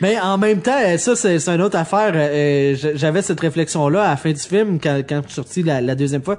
Mais 0.00 0.18
en 0.20 0.36
même 0.38 0.60
temps, 0.60 0.78
euh, 0.80 0.98
ça 0.98 1.16
c'est 1.16 1.48
une 1.48 1.62
autre 1.62 1.78
affaire. 1.78 2.12
euh, 2.14 2.74
j- 2.74 2.90
J'avais 2.94 3.22
cette 3.22 3.40
réflexion-là 3.40 4.02
à 4.04 4.10
la 4.10 4.16
fin 4.16 4.30
du 4.32 4.38
film 4.40 4.78
quand, 4.80 5.02
quand 5.08 5.22
je 5.22 5.26
suis 5.28 5.34
sorti 5.34 5.62
la, 5.62 5.80
la 5.80 5.94
deuxième 5.94 6.22
fois. 6.22 6.38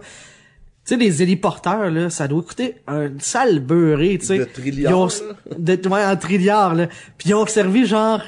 Tu 0.85 0.95
sais, 0.95 0.97
les 0.97 1.23
héliporteurs, 1.23 1.89
là, 1.89 2.10
ça 2.10 2.27
doit 2.27 2.41
coûter 2.41 2.76
un 2.88 3.10
sale 3.19 3.60
beurré, 3.60 4.18
tu 4.19 4.26
sais. 4.27 4.38
De 4.39 4.43
trilliards, 4.43 4.97
ont-. 4.99 5.10
De, 5.57 5.88
ouais, 5.88 6.05
en 6.05 6.18
trilliards, 6.18 6.76
là. 6.76 6.88
Puis 7.18 7.30
ils 7.30 7.34
ont 7.35 7.45
servi 7.45 7.85
genre... 7.85 8.22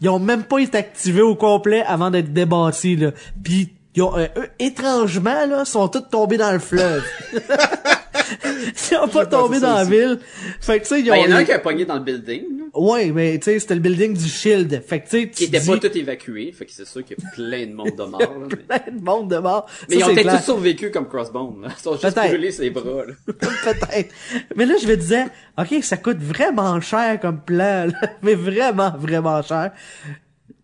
Ils 0.00 0.08
ont 0.08 0.18
même 0.18 0.44
pas 0.44 0.60
été 0.60 0.78
activés 0.78 1.20
au 1.20 1.34
complet 1.34 1.82
avant 1.86 2.10
d'être 2.10 2.32
débâtis, 2.32 2.96
là. 2.96 3.10
Puis 3.44 3.74
ils 3.94 4.02
ont, 4.02 4.16
euh, 4.16 4.28
eux, 4.36 4.48
étrangement, 4.58 5.46
là, 5.46 5.66
sont 5.66 5.88
tous 5.88 6.00
tombés 6.10 6.38
dans 6.38 6.52
le 6.52 6.58
fleuve. 6.58 7.04
ils 8.90 8.96
ont 8.96 9.08
pas 9.08 9.26
tombé 9.26 9.60
dans 9.60 9.74
la 9.74 9.84
ville. 9.84 10.18
Fait 10.60 10.78
que 10.80 10.84
tu 10.84 10.88
sais, 10.94 11.00
ils 11.00 11.10
ont... 11.10 11.14
Ben, 11.14 11.22
il 11.26 11.30
y 11.30 11.32
en 11.32 11.36
a 11.36 11.40
un 11.40 11.44
qui 11.44 11.52
a 11.52 11.58
pogné 11.58 11.84
dans 11.84 11.94
le 11.94 12.00
building, 12.00 12.58
là, 12.58 12.64
Ouais, 12.74 13.10
mais 13.12 13.38
tu 13.38 13.44
sais, 13.46 13.58
c'était 13.58 13.74
le 13.74 13.80
building 13.80 14.16
du 14.16 14.28
Shield. 14.28 14.82
Fait 14.86 15.00
que 15.00 15.08
tu 15.08 15.10
sais, 15.22 15.28
qui 15.30 15.44
était 15.44 15.60
dis- 15.60 15.66
pas 15.68 15.78
tout 15.78 15.98
évécué. 15.98 16.52
Fait 16.52 16.66
que 16.66 16.72
c'est 16.72 16.86
sûr 16.86 17.04
qu'il 17.04 17.16
y 17.18 17.26
a 17.26 17.30
plein 17.32 17.66
de 17.66 17.72
monde 17.74 17.96
de 17.96 18.02
mort, 18.04 18.20
là, 18.20 18.46
mais... 18.68 18.78
plein 18.78 18.92
de 18.92 19.02
monde 19.04 19.30
de 19.30 19.38
mort. 19.38 19.66
Mais 19.88 19.98
Ça, 19.98 20.00
ils 20.00 20.04
ont 20.10 20.14
peut-être 20.14 20.36
tous 20.38 20.44
survécu 20.44 20.90
comme 20.90 21.08
Crossbone, 21.08 21.62
là. 21.62 21.68
Ils 21.76 21.82
sont 21.82 21.92
juste 21.96 22.14
Peut-être. 22.14 22.28
brûlés 22.28 22.52
ses 22.52 22.70
bras, 22.70 23.04
là. 23.06 23.14
Peut-être. 23.26 24.14
Mais 24.54 24.66
là, 24.66 24.74
je 24.80 24.86
me 24.86 24.96
disais, 24.96 25.24
OK, 25.58 25.74
ça 25.82 25.96
coûte 25.96 26.18
vraiment 26.18 26.80
cher 26.80 27.18
comme 27.20 27.40
plan, 27.40 27.86
là. 27.86 28.10
mais 28.22 28.34
vraiment, 28.34 28.92
vraiment 28.98 29.42
cher. 29.42 29.72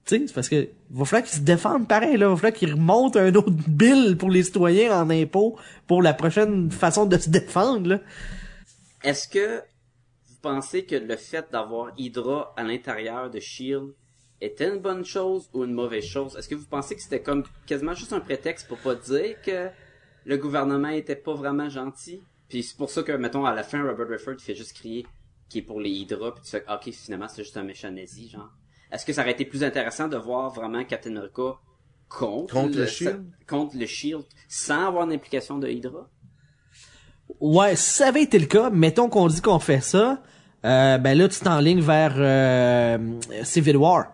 Sais, 0.08 0.22
c'est 0.24 0.34
parce 0.34 0.48
que 0.48 0.68
va 0.90 1.04
falloir 1.04 1.28
qu'ils 1.28 1.38
se 1.38 1.44
défendent 1.44 1.88
pareil, 1.88 2.16
là. 2.16 2.26
Il 2.26 2.30
va 2.30 2.36
falloir 2.36 2.52
qu'ils 2.52 2.72
remontent 2.74 3.18
un 3.18 3.34
autre 3.34 3.50
bill 3.50 4.16
pour 4.16 4.30
les 4.30 4.44
citoyens 4.44 5.02
en 5.02 5.10
impôts 5.10 5.58
pour 5.88 6.00
la 6.00 6.14
prochaine 6.14 6.70
façon 6.70 7.06
de 7.06 7.18
se 7.18 7.28
défendre, 7.28 7.88
là. 7.88 8.00
Est-ce 9.02 9.26
que 9.26 9.62
vous 10.28 10.36
pensez 10.40 10.84
que 10.84 10.94
le 10.94 11.16
fait 11.16 11.46
d'avoir 11.50 11.92
Hydra 11.98 12.54
à 12.56 12.62
l'intérieur 12.62 13.30
de 13.30 13.40
Shield 13.40 13.94
était 14.40 14.68
une 14.68 14.78
bonne 14.78 15.04
chose 15.04 15.50
ou 15.52 15.64
une 15.64 15.72
mauvaise 15.72 16.04
chose? 16.04 16.36
Est-ce 16.36 16.48
que 16.48 16.54
vous 16.54 16.66
pensez 16.66 16.94
que 16.94 17.02
c'était 17.02 17.22
comme 17.22 17.42
quasiment 17.66 17.94
juste 17.94 18.12
un 18.12 18.20
prétexte 18.20 18.68
pour 18.68 18.78
pas 18.78 18.94
dire 18.94 19.40
que 19.42 19.70
le 20.24 20.36
gouvernement 20.36 20.90
était 20.90 21.16
pas 21.16 21.34
vraiment 21.34 21.68
gentil? 21.68 22.22
Puis 22.48 22.62
c'est 22.62 22.76
pour 22.76 22.90
ça 22.90 23.02
que, 23.02 23.10
mettons, 23.10 23.44
à 23.44 23.54
la 23.54 23.64
fin, 23.64 23.82
Robert 23.82 24.08
Redford 24.08 24.36
fait 24.38 24.54
juste 24.54 24.74
crier 24.74 25.04
qui 25.48 25.58
est 25.58 25.62
pour 25.62 25.80
les 25.80 25.90
Hydra, 25.90 26.32
puis 26.34 26.44
tu 26.44 26.50
fais, 26.50 26.64
ok, 26.68 26.92
finalement, 26.92 27.28
c'est 27.28 27.42
juste 27.42 27.56
un 27.56 27.64
méchant 27.64 27.90
nazi, 27.90 28.28
genre. 28.28 28.50
Est-ce 28.92 29.04
que 29.04 29.12
ça 29.12 29.22
aurait 29.22 29.32
été 29.32 29.44
plus 29.44 29.64
intéressant 29.64 30.08
de 30.08 30.16
voir 30.16 30.50
vraiment 30.50 30.84
Captain 30.84 31.10
America 31.16 31.56
contre, 32.08 32.54
Contre 32.54 32.78
le 32.78 32.86
Shield? 32.86 33.24
contre 33.48 33.76
le 33.76 33.86
Shield, 33.86 34.24
sans 34.48 34.86
avoir 34.86 35.04
une 35.04 35.12
implication 35.12 35.58
de 35.58 35.68
Hydra? 35.68 36.08
Ouais, 37.40 37.74
si 37.76 37.90
ça 37.90 38.08
avait 38.08 38.22
été 38.22 38.38
le 38.38 38.46
cas, 38.46 38.70
mettons 38.70 39.08
qu'on 39.08 39.26
dit 39.26 39.40
qu'on 39.42 39.58
fait 39.58 39.80
ça, 39.80 40.22
euh, 40.64 40.98
ben 40.98 41.18
là, 41.18 41.28
tu 41.28 41.40
t'enlignes 41.40 41.80
vers 41.80 42.14
euh, 42.16 42.98
Civil 43.42 43.76
War. 43.76 44.12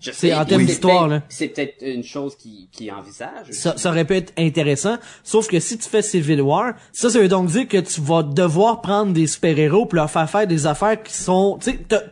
Je 0.00 0.10
C'est 0.10 0.28
sais, 0.30 0.34
en 0.34 0.44
termes 0.44 0.62
c'est 0.62 0.66
d'histoire, 0.66 1.06
peut-être- 1.08 1.20
là. 1.20 1.26
C'est 1.28 1.48
peut-être 1.48 1.82
une 1.86 2.02
chose 2.02 2.34
qui, 2.36 2.68
qui 2.72 2.90
envisage. 2.90 3.50
Ça, 3.52 3.76
ça 3.76 3.90
aurait 3.90 4.04
pu 4.04 4.14
être 4.16 4.32
intéressant. 4.36 4.96
Sauf 5.22 5.46
que 5.48 5.60
si 5.60 5.78
tu 5.78 5.88
fais 5.88 6.02
Civil 6.02 6.40
War, 6.42 6.74
ça, 6.92 7.08
ça 7.08 7.20
veut 7.20 7.28
donc 7.28 7.48
dire 7.48 7.68
que 7.68 7.78
tu 7.78 8.00
vas 8.00 8.24
devoir 8.24 8.80
prendre 8.80 9.12
des 9.12 9.28
super-héros 9.28 9.86
pour 9.86 9.94
leur 9.96 10.10
faire 10.10 10.28
faire 10.28 10.46
des 10.48 10.66
affaires 10.66 11.00
qui 11.02 11.12
sont, 11.14 11.58
tu 11.62 11.70
sais, 11.70 11.78
t'as- 11.88 12.02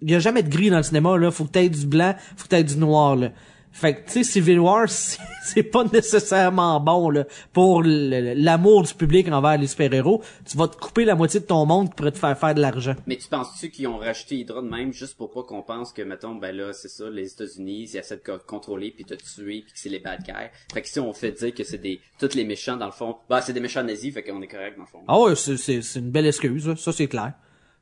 c'est, 0.00 0.10
y 0.10 0.14
a 0.14 0.18
jamais 0.18 0.42
de 0.42 0.48
gris 0.48 0.70
dans 0.70 0.78
le 0.78 0.82
cinéma, 0.82 1.16
là. 1.16 1.30
Faut 1.30 1.44
que 1.44 1.50
t'aies 1.52 1.68
du 1.68 1.86
blanc, 1.86 2.14
faut 2.36 2.44
que 2.44 2.48
t'aies 2.48 2.64
du 2.64 2.76
noir, 2.76 3.16
là. 3.16 3.30
Fait 3.70 3.94
que, 3.94 4.06
tu 4.06 4.12
sais, 4.12 4.24
Civil 4.24 4.58
War, 4.58 4.88
c'est 5.44 5.62
pas 5.62 5.84
nécessairement 5.84 6.80
bon, 6.80 7.10
là, 7.10 7.26
pour 7.52 7.82
l'amour 7.84 8.82
du 8.82 8.94
public 8.94 9.28
envers 9.30 9.56
les 9.58 9.66
super-héros. 9.68 10.22
Tu 10.50 10.56
vas 10.56 10.66
te 10.68 10.76
couper 10.76 11.04
la 11.04 11.14
moitié 11.14 11.38
de 11.38 11.44
ton 11.44 11.64
monde 11.66 11.90
qui 11.90 11.94
pourrait 11.94 12.10
te 12.10 12.18
faire 12.18 12.36
faire 12.36 12.54
de 12.54 12.60
l'argent. 12.60 12.94
Mais 13.06 13.16
tu 13.16 13.28
penses-tu 13.28 13.70
qu'ils 13.70 13.86
ont 13.86 13.98
racheté 13.98 14.36
Hydra 14.36 14.62
de 14.62 14.68
même 14.68 14.92
juste 14.92 15.16
pour 15.16 15.30
pas 15.30 15.42
qu'on 15.42 15.62
pense 15.62 15.92
que, 15.92 16.02
mettons, 16.02 16.34
ben 16.34 16.56
là, 16.56 16.72
c'est 16.72 16.88
ça, 16.88 17.08
les 17.10 17.30
États-Unis, 17.30 17.88
ils 17.92 17.96
essaient 17.96 18.16
de 18.16 18.22
co- 18.22 18.38
contrôler 18.44 18.90
puis 18.90 19.04
de 19.04 19.14
tuer 19.14 19.62
puis 19.62 19.72
que 19.72 19.78
c'est 19.78 19.90
les 19.90 20.00
bad 20.00 20.22
guys. 20.24 20.50
Fait 20.72 20.82
que 20.82 20.88
si 20.88 20.98
on 20.98 21.12
fait 21.12 21.32
dire 21.32 21.54
que 21.54 21.62
c'est 21.62 21.78
des, 21.78 22.00
tous 22.18 22.34
les 22.34 22.44
méchants 22.44 22.76
dans 22.76 22.86
le 22.86 22.92
fond, 22.92 23.16
bah 23.28 23.42
c'est 23.42 23.52
des 23.52 23.60
méchants 23.60 23.84
nazis, 23.84 24.12
fait 24.12 24.24
qu'on 24.24 24.42
est 24.42 24.48
correct 24.48 24.76
dans 24.76 24.84
le 24.84 24.88
fond. 24.88 25.00
Ah 25.06 25.20
ouais, 25.20 25.34
c'est, 25.36 25.80
une 25.96 26.10
belle 26.10 26.26
excuse, 26.26 26.74
ça 26.76 26.92
c'est 26.92 27.06
clair. 27.06 27.34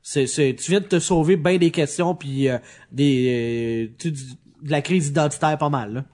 C'est, 0.08 0.28
c'est, 0.28 0.54
tu 0.56 0.70
viens 0.70 0.78
de 0.78 0.84
te 0.86 1.00
sauver 1.00 1.36
bien 1.36 1.58
des 1.58 1.72
questions 1.72 2.14
puis 2.14 2.48
euh, 2.48 2.58
des, 2.92 3.88
euh, 3.90 3.94
tu 3.98 4.12
de 4.12 4.70
la 4.70 4.80
crise 4.80 5.08
identitaire 5.08 5.58
pas 5.58 5.68
mal. 5.68 5.92
Là. 5.94 6.04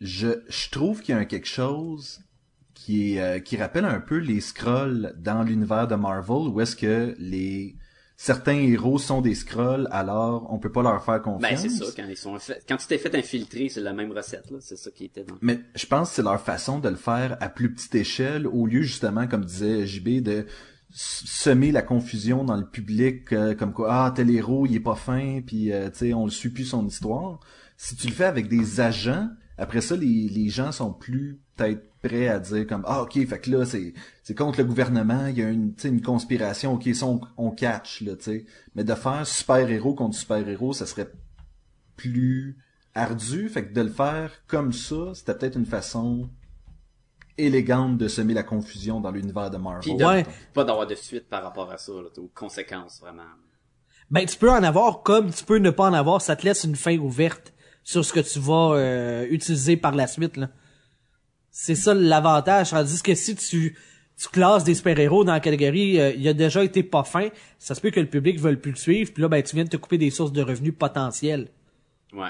je, 0.00 0.28
je 0.48 0.70
trouve 0.70 1.02
qu'il 1.02 1.14
y 1.14 1.18
a 1.18 1.20
un 1.20 1.26
quelque 1.26 1.46
chose 1.46 2.20
qui 2.72 3.16
est 3.16 3.20
euh, 3.20 3.38
qui 3.38 3.58
rappelle 3.58 3.84
un 3.84 4.00
peu 4.00 4.16
les 4.16 4.40
scrolls 4.40 5.12
dans 5.18 5.42
l'univers 5.42 5.88
de 5.88 5.94
Marvel 5.94 6.48
où 6.48 6.58
est-ce 6.62 6.74
que 6.74 7.14
les 7.18 7.76
certains 8.16 8.56
héros 8.56 8.98
sont 8.98 9.20
des 9.20 9.34
scrolls 9.34 9.86
alors 9.90 10.46
on 10.50 10.58
peut 10.58 10.72
pas 10.72 10.82
leur 10.82 11.04
faire 11.04 11.20
confiance. 11.20 11.50
Ben 11.50 11.58
c'est 11.58 11.68
ça, 11.68 11.84
quand 11.94 12.08
ils 12.08 12.16
sont 12.16 12.38
fait- 12.38 12.64
quand 12.66 12.78
tu 12.78 12.86
t'es 12.86 12.96
fait 12.96 13.14
infiltrer, 13.14 13.68
c'est 13.68 13.82
la 13.82 13.92
même 13.92 14.10
recette, 14.12 14.50
là. 14.50 14.56
C'est 14.60 14.76
ça 14.76 14.90
qui 14.90 15.04
était 15.04 15.24
dans. 15.24 15.34
Mais 15.42 15.60
je 15.74 15.84
pense 15.84 16.08
que 16.08 16.14
c'est 16.16 16.22
leur 16.22 16.40
façon 16.40 16.78
de 16.78 16.88
le 16.88 16.96
faire 16.96 17.36
à 17.40 17.50
plus 17.50 17.74
petite 17.74 17.94
échelle, 17.94 18.46
au 18.46 18.64
lieu 18.64 18.80
justement, 18.80 19.26
comme 19.26 19.44
disait 19.44 19.86
JB, 19.86 20.22
de 20.22 20.46
semer 20.92 21.72
la 21.72 21.82
confusion 21.82 22.44
dans 22.44 22.56
le 22.56 22.66
public, 22.66 23.32
euh, 23.32 23.54
comme 23.54 23.72
quoi, 23.72 24.06
ah, 24.06 24.12
tel 24.14 24.30
héros, 24.30 24.66
il 24.66 24.74
est 24.74 24.80
pas 24.80 24.94
fin, 24.94 25.40
puis 25.44 25.72
euh, 25.72 25.90
tu 25.90 25.98
sais, 25.98 26.14
on 26.14 26.24
le 26.24 26.30
suit 26.30 26.50
plus 26.50 26.64
son 26.64 26.86
histoire. 26.86 27.40
Si 27.76 27.96
tu 27.96 28.08
le 28.08 28.12
fais 28.12 28.24
avec 28.24 28.48
des 28.48 28.80
agents, 28.80 29.28
après 29.56 29.80
ça, 29.80 29.96
les, 29.96 30.28
les 30.28 30.48
gens 30.48 30.72
sont 30.72 30.92
plus 30.92 31.40
peut-être 31.56 31.90
prêts 32.02 32.28
à 32.28 32.38
dire 32.38 32.66
comme 32.66 32.82
ah 32.86 33.02
ok, 33.02 33.26
fait 33.26 33.38
que 33.40 33.50
là 33.50 33.66
c'est 33.66 33.92
c'est 34.22 34.34
contre 34.34 34.58
le 34.58 34.64
gouvernement, 34.64 35.26
il 35.26 35.38
y 35.38 35.42
a 35.42 35.50
une 35.50 35.74
une 35.84 36.00
conspiration, 36.00 36.74
ok, 36.74 36.94
ça 36.94 37.06
on, 37.06 37.20
on 37.36 37.50
catch 37.50 38.00
là, 38.00 38.16
tu 38.16 38.24
sais. 38.24 38.46
Mais 38.74 38.84
de 38.84 38.94
faire 38.94 39.26
super 39.26 39.70
héros 39.70 39.94
contre 39.94 40.16
super 40.16 40.48
héros, 40.48 40.72
ça 40.72 40.86
serait 40.86 41.12
plus 41.96 42.56
ardu, 42.94 43.48
fait 43.48 43.66
que 43.66 43.74
de 43.74 43.82
le 43.82 43.90
faire 43.90 44.32
comme 44.46 44.72
ça, 44.72 45.12
c'était 45.14 45.34
peut-être 45.34 45.56
une 45.56 45.66
façon 45.66 46.30
élégante 47.44 47.98
de 47.98 48.08
semer 48.08 48.34
la 48.34 48.42
confusion 48.42 49.00
dans 49.00 49.10
l'univers 49.10 49.50
de 49.50 49.56
Marvel. 49.58 49.80
Puis 49.82 49.94
de, 49.96 50.04
Ouais. 50.04 50.24
pas 50.54 50.64
d'avoir 50.64 50.86
de 50.86 50.94
suite 50.94 51.28
par 51.28 51.42
rapport 51.42 51.70
à 51.70 51.78
ça, 51.78 51.92
là, 51.92 52.08
aux 52.18 52.30
conséquences, 52.34 53.00
vraiment. 53.00 53.22
Ben, 54.10 54.26
tu 54.26 54.36
peux 54.36 54.50
en 54.50 54.62
avoir 54.62 55.02
comme 55.02 55.32
tu 55.32 55.44
peux 55.44 55.58
ne 55.58 55.70
pas 55.70 55.84
en 55.88 55.92
avoir. 55.94 56.20
Ça 56.20 56.34
te 56.36 56.44
laisse 56.44 56.64
une 56.64 56.76
fin 56.76 56.96
ouverte 56.98 57.52
sur 57.84 58.04
ce 58.04 58.12
que 58.12 58.20
tu 58.20 58.38
vas 58.40 58.72
euh, 58.74 59.26
utiliser 59.30 59.76
par 59.76 59.94
la 59.94 60.06
suite. 60.06 60.36
là. 60.36 60.48
C'est 61.50 61.74
ça 61.74 61.94
l'avantage. 61.94 62.70
Tandis 62.70 63.02
que 63.02 63.14
si 63.14 63.34
tu, 63.36 63.76
tu 64.16 64.28
classes 64.28 64.64
des 64.64 64.74
super-héros 64.74 65.24
dans 65.24 65.32
la 65.32 65.40
catégorie 65.40 66.00
euh, 66.00 66.12
il 66.12 66.26
a 66.28 66.32
déjà 66.34 66.62
été 66.64 66.82
pas 66.82 67.04
fin, 67.04 67.28
ça 67.58 67.74
se 67.74 67.80
peut 67.80 67.90
que 67.90 68.00
le 68.00 68.06
public 68.08 68.38
veuille 68.40 68.56
plus 68.56 68.72
le 68.72 68.76
suivre. 68.76 69.12
Puis 69.12 69.22
là, 69.22 69.28
ben, 69.28 69.42
tu 69.42 69.54
viens 69.56 69.64
de 69.64 69.70
te 69.70 69.76
couper 69.76 69.98
des 69.98 70.10
sources 70.10 70.32
de 70.32 70.42
revenus 70.42 70.74
potentielles. 70.76 71.48
Ouais. 72.12 72.28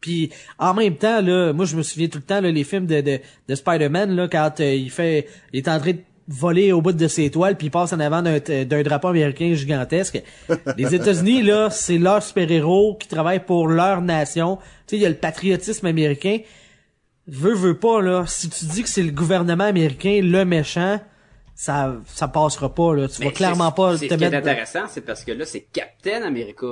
Puis 0.00 0.30
en 0.58 0.74
même 0.74 0.96
temps, 0.96 1.20
là, 1.20 1.52
moi 1.52 1.64
je 1.66 1.76
me 1.76 1.82
souviens 1.82 2.08
tout 2.08 2.18
le 2.18 2.24
temps 2.24 2.40
là, 2.40 2.50
les 2.50 2.64
films 2.64 2.86
de, 2.86 3.00
de, 3.00 3.18
de 3.48 3.54
Spider-Man 3.54 4.14
là, 4.16 4.28
quand 4.28 4.60
euh, 4.60 4.74
il 4.74 4.90
fait, 4.90 5.28
il 5.52 5.58
est 5.58 5.68
en 5.68 5.78
train 5.78 5.92
de 5.92 5.98
voler 6.28 6.70
au 6.72 6.80
bout 6.80 6.92
de 6.92 7.08
ses 7.08 7.28
toiles 7.30 7.56
puis 7.56 7.66
il 7.66 7.70
passe 7.70 7.92
en 7.92 7.98
avant 8.00 8.22
d'un 8.22 8.38
d'un 8.64 8.82
drapeau 8.82 9.08
américain 9.08 9.52
gigantesque. 9.54 10.22
Les 10.76 10.94
États-Unis 10.94 11.42
là, 11.42 11.70
c'est 11.70 11.98
leur 11.98 12.22
super-héros 12.22 12.96
qui 13.00 13.08
travaillent 13.08 13.44
pour 13.44 13.66
leur 13.68 14.00
nation. 14.00 14.56
Tu 14.56 14.62
sais, 14.86 14.96
il 14.96 15.02
y 15.02 15.06
a 15.06 15.08
le 15.08 15.16
patriotisme 15.16 15.86
américain. 15.86 16.38
Veux 17.26 17.54
veux 17.54 17.76
pas 17.78 18.00
là, 18.00 18.24
si 18.26 18.48
tu 18.48 18.64
dis 18.66 18.82
que 18.82 18.88
c'est 18.88 19.02
le 19.02 19.10
gouvernement 19.12 19.64
américain 19.64 20.20
le 20.22 20.44
méchant, 20.44 21.00
ça 21.54 21.96
ça 22.06 22.26
passera 22.28 22.74
pas 22.74 22.94
là. 22.94 23.08
Tu 23.08 23.20
vas 23.20 23.26
Mais 23.28 23.32
clairement 23.32 23.68
c'est- 23.70 23.76
pas 23.76 23.96
c'est 23.98 24.08
te 24.08 24.14
Ce 24.14 24.18
qui 24.18 24.24
est 24.24 24.30
mettre 24.30 24.48
intéressant, 24.48 24.80
c'est 24.88 25.02
parce 25.02 25.24
que 25.24 25.32
là, 25.32 25.44
c'est 25.44 25.66
Captain 25.72 26.22
America. 26.22 26.66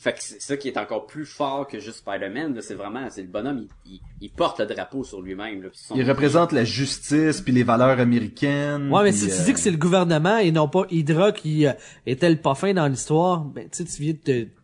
Fait 0.00 0.12
que 0.12 0.22
c'est 0.22 0.40
ça 0.40 0.56
qui 0.56 0.68
est 0.68 0.78
encore 0.78 1.06
plus 1.06 1.26
fort 1.26 1.66
que 1.66 1.80
juste 1.80 1.98
Spider-Man. 1.98 2.54
là. 2.54 2.62
C'est 2.62 2.74
vraiment, 2.76 3.08
c'est 3.10 3.22
le 3.22 3.26
bonhomme, 3.28 3.66
il, 3.84 3.94
il, 3.94 4.00
il 4.20 4.30
porte 4.30 4.60
le 4.60 4.66
drapeau 4.66 5.02
sur 5.02 5.20
lui-même. 5.20 5.68
Il 5.94 6.08
représente 6.08 6.52
la 6.52 6.64
justice 6.64 7.40
puis 7.40 7.52
les 7.52 7.64
valeurs 7.64 7.98
américaines. 7.98 8.92
Ouais, 8.92 9.02
mais 9.02 9.10
si 9.12 9.26
tu 9.28 9.42
dis 9.44 9.52
que 9.52 9.58
c'est 9.58 9.72
le 9.72 9.76
gouvernement 9.76 10.38
et 10.38 10.52
non 10.52 10.68
pas 10.68 10.84
Hydra 10.90 11.32
qui 11.32 11.66
euh, 11.66 11.72
était 12.06 12.30
le 12.30 12.36
pas 12.36 12.54
fin 12.54 12.72
dans 12.72 12.86
l'histoire, 12.86 13.40
ben 13.40 13.68
tu 13.68 13.84
sais, 13.84 13.84
tu 13.96 14.02
viens 14.02 14.12
de 14.12 14.18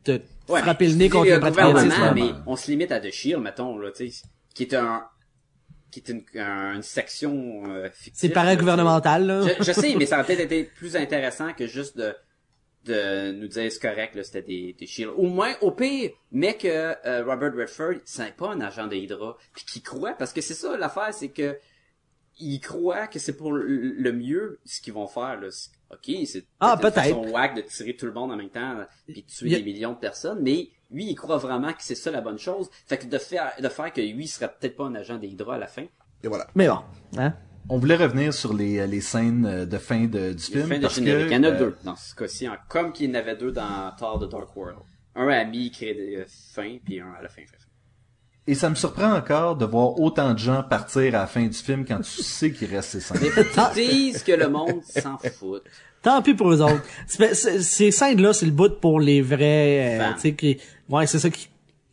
te, 0.05 0.13
te 0.19 0.23
Ouais, 0.53 0.61
frapper 0.61 0.87
le 0.89 0.95
nez 0.95 1.09
contre 1.09 1.29
le 1.31 1.39
gouvernement, 1.41 2.13
mais 2.15 2.31
on 2.47 2.55
se 2.55 2.71
limite 2.71 2.93
à 2.93 3.01
The 3.01 3.11
Shield, 3.11 3.43
mettons, 3.43 3.77
là, 3.79 3.91
tu 3.91 4.11
sais, 4.11 4.23
qui 4.55 4.63
est 4.65 4.75
un, 4.75 5.03
qui 5.91 6.01
est 6.01 6.09
une, 6.11 6.23
un- 6.41 6.75
une 6.77 6.83
section 6.83 7.63
euh, 7.67 7.89
fictive. 7.93 8.13
C'est 8.15 8.29
là, 8.29 8.35
paragouvernemental, 8.35 9.27
là. 9.27 9.41
Je, 9.59 9.65
je 9.65 9.73
sais, 9.73 9.95
mais 9.99 10.07
ça 10.07 10.17
aurait 10.19 10.27
peut-être 10.27 10.41
été 10.53 10.65
plus 10.65 10.95
intéressant 10.97 11.53
que 11.55 11.67
juste 11.67 11.97
de 11.97 12.15
de 12.85 13.33
nous 13.33 13.49
dire 13.49 13.71
c'est 13.73 13.81
correct, 13.81 14.15
là, 14.15 14.23
c'était 14.23 14.43
des, 14.43 14.73
des 14.79 14.87
Shield. 14.87 15.13
Au 15.17 15.27
moins, 15.27 15.55
au 15.63 15.71
pire, 15.73 16.11
mais 16.33 16.57
que 16.57 16.69
euh, 16.69 17.25
Robert 17.25 17.55
Redford, 17.55 17.95
c'est 18.05 18.35
pas 18.37 18.51
un 18.51 18.61
agent 18.61 18.87
de 18.87 18.97
Hydra, 18.97 19.37
puis 19.55 19.65
qu'il 19.65 19.83
croit, 19.83 20.13
parce 20.15 20.33
que 20.33 20.41
c'est 20.41 20.55
ça 20.55 20.77
l'affaire, 20.77 21.13
c'est 21.13 21.31
que 21.31 21.59
il 22.41 22.59
croit 22.61 23.07
que 23.07 23.19
c'est 23.21 23.37
pour 23.37 23.53
le 23.53 24.13
mieux 24.13 24.59
ce 24.65 24.81
qu'ils 24.81 24.93
vont 24.93 25.07
faire. 25.07 25.41
Là. 25.41 25.51
C'est- 25.51 25.71
Ok, 25.91 26.11
c'est 26.27 26.45
Ah, 26.59 26.77
peut-être 26.77 26.95
façon 26.95 27.29
whack 27.29 27.55
de 27.55 27.61
tirer 27.61 27.95
tout 27.95 28.07
le 28.07 28.13
monde 28.13 28.33
en 28.33 28.37
même 28.37 28.49
temps 28.51 28.85
puis 29.07 29.23
de 29.23 29.27
tuer 29.29 29.49
Il 29.51 29.57
des 29.59 29.63
millions 29.63 29.93
de 29.93 29.99
personnes, 29.99 30.41
mais 30.43 30.71
lui, 30.91 31.05
il 31.05 31.15
croit 31.15 31.37
vraiment 31.37 31.73
que 31.73 31.83
c'est 31.85 31.95
ça 31.95 32.11
la 32.11 32.21
bonne 32.21 32.39
chose. 32.39 32.69
Fait 32.89 32.99
que 32.99 33.07
de 33.07 33.19
faire 33.19 33.53
de 33.61 33.69
faire 33.69 33.93
que 33.93 34.01
lui, 34.01 34.25
il 34.25 34.29
serait 34.29 34.49
peut-être 34.53 34.75
pas 34.75 34.87
un 34.87 34.95
agent 34.97 35.19
des 35.19 35.29
Hydra 35.29 35.55
à 35.55 35.59
la 35.59 35.69
fin. 35.69 35.85
Et 36.25 36.27
voilà. 36.27 36.49
Mais 36.57 36.67
bon, 36.67 36.79
hein. 37.17 37.35
On 37.69 37.79
voulait 37.79 37.97
revenir 37.97 38.33
sur 38.35 38.53
les, 38.55 38.87
les 38.87 39.01
scènes 39.01 39.47
euh, 39.47 39.65
de 39.67 39.79
fin 39.79 40.05
de, 40.05 40.33
du 40.33 40.43
film. 40.43 40.67
fin 40.69 40.77
de 40.77 40.83
parce 40.83 40.97
générique. 40.97 41.29
que, 41.29 41.33
Il 41.33 41.37
y 41.37 41.39
en 41.39 41.45
a 41.45 41.49
euh, 41.49 41.59
deux 41.59 41.77
dans 41.85 41.97
ce 41.97 42.15
cas-ci, 42.15 42.49
en- 42.49 42.57
comme 42.69 42.93
qu'il 42.93 43.09
y 43.09 43.13
en 43.13 43.19
avait 43.19 43.37
deux 43.37 43.53
dans 43.53 43.91
Thor 43.99 44.19
The 44.21 44.31
Dark 44.31 44.55
World. 44.57 44.79
Un 45.17 45.29
à 45.29 45.45
mi-créé 45.45 45.95
de 45.95 46.25
fin, 46.55 46.77
puis 46.85 47.01
un 47.01 47.13
à 47.19 47.23
la 47.23 47.29
fin. 47.29 47.43
fin, 47.43 47.47
fin. 47.59 47.65
Et 48.47 48.55
ça 48.55 48.69
me 48.69 48.75
surprend 48.75 49.15
encore 49.15 49.57
de 49.57 49.65
voir 49.65 49.99
autant 49.99 50.35
de 50.35 50.39
gens 50.39 50.63
partir 50.63 51.15
à 51.15 51.21
la 51.21 51.27
fin 51.27 51.47
du 51.47 51.55
film 51.57 51.87
quand 51.87 52.01
tu 52.01 52.23
sais 52.23 52.53
qu'il 52.53 52.69
reste 52.75 52.91
ces 52.91 53.01
scènes. 53.01 53.19
Mais 53.23 53.31
faut 53.31 53.43
que 53.43 53.75
tu 53.75 53.81
dises 53.89 54.23
que 54.23 54.33
le 54.33 54.49
monde 54.49 54.83
s'en 54.85 55.17
fout. 55.17 55.63
Tant 56.03 56.21
pis 56.21 56.35
pour 56.35 56.51
les 56.51 56.61
autres. 56.61 56.83
Ces 57.07 57.91
scènes-là, 57.91 58.35
c'est 58.35 58.45
le 58.45 58.53
bout 58.53 58.79
pour 58.81 59.01
les 59.01 59.23
vrais, 59.23 59.99
euh, 59.99 60.05
Fans. 60.05 60.15
tu 60.17 60.21
sais, 60.21 60.35
qui, 60.35 60.61
ouais, 60.91 61.07
c'est 61.07 61.19
ça 61.19 61.31
qui, 61.31 61.49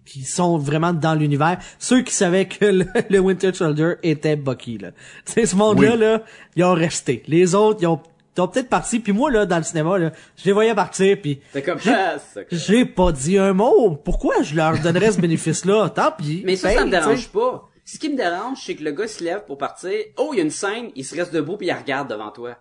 qui 0.06 0.24
sont 0.24 0.58
vraiment 0.58 0.94
dans 0.94 1.14
l'univers. 1.16 1.58
Ceux 1.80 2.02
qui 2.02 2.14
savaient 2.14 2.48
que 2.48 2.66
le, 2.66 2.86
le 3.10 3.20
Winter 3.20 3.54
Soldier 3.54 3.94
était 4.04 4.36
Bucky, 4.36 4.78
là. 4.78 4.90
Sais, 5.26 5.46
ce 5.46 5.56
monde-là, 5.56 5.92
Oui. 5.94 6.00
là, 6.00 6.24
ils 6.56 6.64
ont 6.64 6.74
resté. 6.74 7.24
Les 7.28 7.54
autres, 7.56 7.80
ils 7.82 7.88
ont, 7.88 8.02
ils 8.36 8.42
ont 8.42 8.48
peut-être 8.48 8.70
parti. 8.70 9.00
Puis 9.00 9.14
moi, 9.14 9.30
là, 9.32 9.46
dans 9.46 9.58
le 9.58 9.64
cinéma, 9.64 9.98
là, 9.98 10.12
je 10.38 10.46
les 10.46 10.52
voyais 10.54 10.74
partir, 10.76 11.18
puis 11.22 11.40
C'est 11.54 11.62
comme 11.62 11.80
ça. 11.80 12.18
j'ai 12.52 12.86
pas 12.86 13.12
dit 13.12 13.38
un 13.38 13.54
mot. 13.54 13.96
Pourquoi 13.96 14.42
je 14.42 14.56
leur 14.56 14.80
donnerais 14.80 15.12
ce 15.12 15.22
bénéfice-là? 15.22 15.90
Tant 15.90 16.12
pis. 16.12 16.42
Mais 16.46 16.56
ça, 16.56 16.70
Paye, 16.70 16.78
ça 16.78 16.86
me 16.86 16.92
dérange 16.92 17.30
pas. 17.30 17.68
Ce 17.86 17.98
qui 18.00 18.10
me 18.10 18.16
dérange, 18.18 18.60
c'est 18.66 18.76
que 18.76 18.84
le 18.84 18.92
gars 18.92 19.08
se 19.08 19.24
lève 19.24 19.44
pour 19.46 19.58
partir. 19.58 19.92
Oh, 20.18 20.30
il 20.34 20.38
y 20.38 20.40
a 20.40 20.44
une 20.44 20.50
scène, 20.52 20.92
il 20.96 21.04
se 21.04 21.16
reste 21.16 21.34
debout 21.34 21.58
puis 21.58 21.68
il 21.68 21.74
regarde 21.74 22.10
devant 22.10 22.32
toi. 22.32 22.56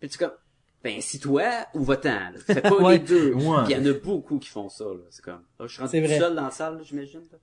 Puis 0.00 0.08
tu 0.10 0.18
comme, 0.18 0.32
ben, 0.82 1.00
si 1.00 1.20
toi 1.20 1.44
ou 1.74 1.84
va-t'en. 1.84 2.08
là. 2.30 2.32
Fais 2.44 2.60
pas 2.60 2.74
Ouais. 2.82 2.94
les 2.94 2.98
deux. 3.00 3.32
Ouais. 3.34 3.64
Puis 3.64 3.74
il 3.74 3.78
y 3.84 3.88
en 3.88 3.94
a 3.94 3.98
beaucoup 3.98 4.38
qui 4.38 4.48
font 4.48 4.68
ça. 4.68 4.84
là. 4.84 5.00
C'est 5.10 5.24
comme, 5.24 5.42
ah, 5.58 5.64
je 5.66 5.72
suis 5.72 5.80
rentré 5.82 5.98
C'est 5.98 6.02
tout 6.02 6.08
vrai. 6.10 6.18
seul 6.18 6.34
dans 6.34 6.42
la 6.44 6.50
salle, 6.50 6.76
là, 6.78 6.82
j'imagine. 6.82 7.20
là. 7.30 7.38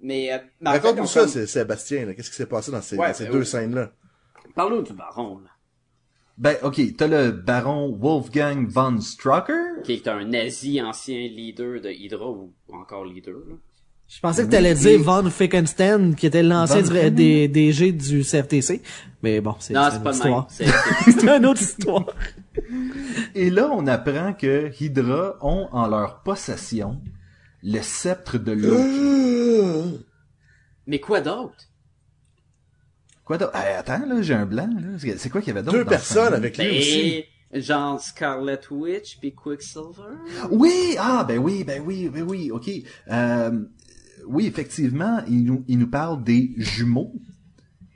Mais, 0.00 0.32
euh, 0.32 0.38
Raconte-nous 0.64 1.02
on 1.02 1.06
ça, 1.06 1.20
comme- 1.20 1.28
c'est 1.28 1.46
Sébastien, 1.46 2.06
là. 2.06 2.14
Qu'est-ce 2.14 2.30
qui 2.30 2.36
s'est 2.36 2.46
passé 2.46 2.70
dans 2.70 2.80
ces, 2.82 2.96
Ouais, 2.96 3.08
dans 3.08 3.14
ces 3.14 3.24
ben 3.24 3.32
deux 3.32 3.38
oui. 3.40 3.46
scènes-là? 3.46 3.92
Parle-nous 4.54 4.82
du 4.82 4.92
baron, 4.92 5.38
là, 5.38 5.50
Ben, 6.38 6.56
ok, 6.62 6.80
t'as 6.96 7.08
le 7.08 7.32
baron 7.32 7.92
Wolfgang 7.96 8.68
von 8.68 9.00
Strucker? 9.00 9.82
qui 9.84 9.94
est 9.94 10.06
un 10.08 10.24
nazi 10.24 10.80
ancien 10.80 11.18
leader 11.28 11.80
de 11.80 11.90
Hydra 11.90 12.30
ou 12.30 12.54
encore 12.72 13.04
leader. 13.04 13.34
Là. 13.34 13.56
Je 14.08 14.20
pensais 14.20 14.44
que 14.46 14.50
t'allais 14.50 14.74
dire. 14.74 15.00
Von 15.02 15.28
Fickenstein, 15.30 16.14
qui 16.14 16.26
était 16.26 16.42
l'ancien 16.42 17.10
des 17.10 17.46
DG 17.48 17.92
du 17.92 18.22
CFTC. 18.24 18.80
Mais 19.22 19.40
bon, 19.40 19.54
c'est 19.58 19.74
une 19.74 19.78
autre 19.80 20.10
histoire. 20.12 20.46
C'est- 20.50 21.36
une 21.36 21.46
autre 21.46 21.60
histoire. 21.60 22.06
Et 23.34 23.50
là, 23.50 23.68
on 23.72 23.86
apprend 23.86 24.32
que 24.32 24.70
Hydra 24.80 25.34
ont 25.42 25.68
en 25.72 25.86
leur 25.88 26.22
possession 26.22 27.00
le 27.62 27.80
sceptre 27.82 28.38
de 28.38 28.52
Loki. 28.52 29.98
Mais 30.86 31.00
quoi 31.00 31.20
d'autre? 31.20 31.68
Quoi 33.24 33.36
d'autre? 33.36 33.54
Hey, 33.54 33.74
attends, 33.76 34.06
là, 34.06 34.22
j'ai 34.22 34.34
un 34.34 34.46
blanc, 34.46 34.70
là. 34.80 34.98
C'est- 35.18 35.28
quoi 35.28 35.42
qu'il 35.42 35.48
y 35.48 35.50
avait 35.56 35.62
d'autre? 35.62 35.76
Deux 35.76 35.84
personnes 35.84 36.32
avec 36.32 36.56
lui 36.56 36.78
aussi. 36.78 37.24
Ben, 37.50 37.62
genre 37.62 38.00
Scarlet 38.00 38.60
Witch 38.70 39.18
puis 39.20 39.34
Quicksilver. 39.34 40.16
Oui, 40.50 40.96
ah, 40.98 41.24
ben 41.26 41.38
oui, 41.38 41.64
ben 41.64 41.82
oui, 41.84 42.08
ben 42.08 42.22
oui, 42.22 42.50
ok. 42.50 42.70
Euh, 43.10 43.50
oui, 44.28 44.46
effectivement, 44.46 45.20
il 45.28 45.44
nous, 45.44 45.64
il 45.68 45.78
nous 45.78 45.88
parle 45.88 46.22
des 46.22 46.52
jumeaux. 46.56 47.12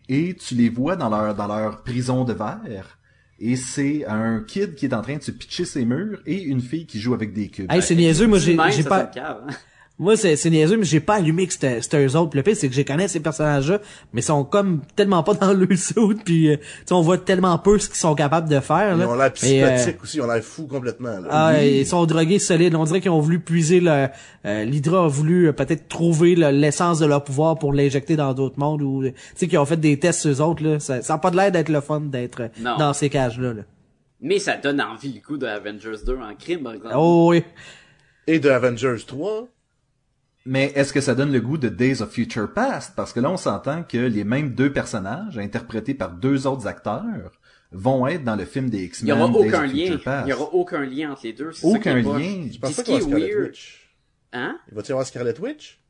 Et 0.09 0.35
tu 0.35 0.55
les 0.55 0.69
vois 0.69 0.97
dans 0.97 1.09
leur, 1.09 1.35
dans 1.35 1.47
leur 1.47 1.83
prison 1.83 2.25
de 2.25 2.33
verre. 2.33 2.99
Et 3.39 3.57
c'est 3.57 4.05
un 4.07 4.41
kid 4.41 4.75
qui 4.75 4.87
est 4.87 4.95
en 4.95 5.03
train 5.03 5.17
de 5.17 5.23
se 5.23 5.31
pitcher 5.31 5.65
ses 5.65 5.85
murs 5.85 6.21
et 6.27 6.43
une 6.43 6.61
fille 6.61 6.87
qui 6.87 7.01
joue 7.01 7.15
avec 7.15 7.33
des 7.33 7.49
cubes. 7.49 7.71
Hey, 7.71 7.83
c'est 7.83 7.95
niaiseux, 7.95 8.27
moi 8.27 8.39
j'ai 8.39 8.55
pas 8.55 9.05
cave, 9.07 9.43
hein. 9.49 9.53
Moi 9.99 10.17
c'est 10.17 10.37
c'est 10.37 10.51
niaiseux 10.51 10.77
mais 10.79 10.85
j'ai 10.85 11.01
pas 11.01 11.15
allumé 11.17 11.47
que 11.47 11.53
c'était 11.53 11.81
c'était 11.83 12.05
eux 12.05 12.17
autres. 12.17 12.37
Le 12.37 12.43
pire 12.43 12.57
c'est 12.57 12.69
que 12.69 12.75
je 12.75 12.83
connais 12.83 13.09
ces 13.09 13.21
personnages 13.21 13.71
là 13.71 13.79
mais 14.13 14.21
ils 14.21 14.25
sont 14.25 14.43
comme 14.45 14.81
tellement 14.97 15.23
pas 15.23 15.35
dans 15.35 15.53
le 15.53 15.67
suit 15.77 15.95
puis 16.25 16.49
euh, 16.51 16.57
tu 16.57 16.63
sais, 16.87 16.95
on 16.95 17.03
voit 17.03 17.19
tellement 17.19 17.57
peu 17.59 17.79
ce 17.79 17.89
qu'ils 17.89 17.99
sont 17.99 18.15
capables 18.15 18.49
de 18.49 18.59
faire 18.61 18.95
Ils 18.95 18.99
là. 19.01 19.09
ont 19.09 19.15
l'air 19.15 19.27
euh, 19.27 19.31
psychotiques 19.31 20.03
aussi, 20.03 20.17
ils 20.17 20.21
ont 20.23 20.27
l'air 20.27 20.43
fous 20.43 20.67
complètement, 20.67 21.21
là. 21.21 21.29
Ah, 21.31 21.63
ils 21.65 21.87
sont 21.87 22.05
drogués 22.07 22.39
solides. 22.39 22.75
On 22.75 22.85
dirait 22.85 23.01
qu'ils 23.01 23.11
ont 23.11 23.21
voulu 23.21 23.39
puiser 23.39 23.81
le. 23.81 24.09
euh, 24.47 24.65
L'Hydra 24.65 25.05
a 25.05 25.09
voulu 25.09 25.49
euh, 25.49 25.53
peut-être 25.53 25.89
trouver 25.89 26.35
le- 26.35 26.51
l'essence 26.51 26.99
de 26.99 27.07
leur 27.07 27.23
pouvoir 27.23 27.59
pour 27.59 27.73
l'injecter 27.73 28.17
dans 28.17 28.33
d'autres 28.35 28.59
mondes 28.59 28.83
ou 28.83 29.03
tu 29.05 29.15
sais 29.35 29.47
qu'ils 29.47 29.59
ont 29.59 29.65
fait 29.67 29.77
des 29.79 29.99
tests 29.99 30.27
eux 30.27 30.41
autres 30.41 30.65
là. 30.65 30.81
Ça, 30.81 31.03
ça 31.03 31.15
a 31.15 31.19
pas 31.19 31.31
de 31.31 31.37
l'air 31.37 31.53
d'être 31.53 31.69
le 31.69 31.81
fun 31.81 32.01
d'être 32.01 32.43
euh, 32.43 32.49
Non. 32.61 32.77
dans 32.79 32.93
ces 32.93 33.09
cages 33.11 33.39
là. 33.39 33.53
là. 33.53 33.63
Mais 34.21 34.39
ça 34.39 34.57
donne 34.57 34.81
envie 34.81 35.13
le 35.13 35.21
coup 35.21 35.37
de 35.37 35.47
Avengers 35.47 36.05
2 36.07 36.17
en 36.17 36.35
crime, 36.39 36.63
par 36.63 36.73
exemple. 36.75 36.95
Oh 36.97 37.27
oui. 37.31 37.43
Et 38.27 38.39
de 38.39 38.49
Avengers 38.49 38.97
3. 39.07 39.49
Mais 40.45 40.73
est-ce 40.75 40.93
que 40.93 41.01
ça 41.01 41.15
donne 41.15 41.33
le 41.33 41.41
goût 41.41 41.57
de 41.59 41.69
Days 41.69 42.03
of 42.03 42.11
Future 42.11 42.53
Past? 42.53 42.95
Parce 42.97 43.13
que 43.13 43.21
là, 43.21 43.31
on 43.31 43.37
s'entend 43.37 43.85
que 43.85 43.99
les 43.99 44.25
mêmes 44.25 44.55
deux 44.55 44.73
personnages, 44.73 45.39
interprétés 45.39 45.95
par 45.95 46.13
deux 46.13 46.47
autres 46.47 46.67
acteurs, 46.67 47.33
vont 47.71 48.07
être 48.07 48.25
dans 48.25 48.37
le 48.37 48.45
film 48.45 48.69
des 48.69 48.79
Il 48.79 48.83
y 48.83 48.87
X-Men 48.87 49.13
aura 49.23 49.29
Days 49.29 49.49
aucun 49.49 49.67
lien. 49.67 50.23
Il 50.27 50.29
y 50.29 50.33
aura 50.33 50.53
aucun 50.53 50.85
lien 50.85 51.13
entre 51.13 51.23
les 51.25 51.33
deux. 51.33 51.51
Aucun 51.63 51.95
lien. 51.97 52.49
Je 52.53 52.59
pense 52.59 52.75
pas 52.75 52.83
qu'il 52.83 52.95
y 52.95 52.97
est 52.97 53.01
Scarlet 53.01 53.29
weird- 53.35 53.47
Witch? 53.49 53.97
Hein? 54.33 54.59
Il 54.69 54.75
va 54.75 54.83
y 54.83 54.91
avoir 54.91 55.07
Scarlet 55.07 55.41
Witch? 55.41 55.81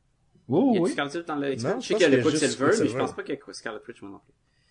Oh, 0.49 0.77
oui. 0.81 0.91
Scarlet 0.91 1.17
Witch 1.17 1.27
dans 1.27 1.37
le 1.37 1.53
X-Men? 1.55 1.75
Je 1.77 1.81
je 1.83 1.87
sais 1.89 1.95
qu'il 1.95 2.03
y 2.03 2.07
a 2.07 2.09
le 2.17 2.23
Quicksilver, 2.23 2.71
mais 2.81 2.89
je 2.89 2.97
pense 2.97 3.15
pas 3.15 3.23
qu'il 3.23 3.35
y 3.35 3.39
a 3.51 3.53
Scarlet 3.55 3.81
Witch, 3.89 4.03
moi 4.03 4.11
non 4.11 4.19
plus. 4.19 4.69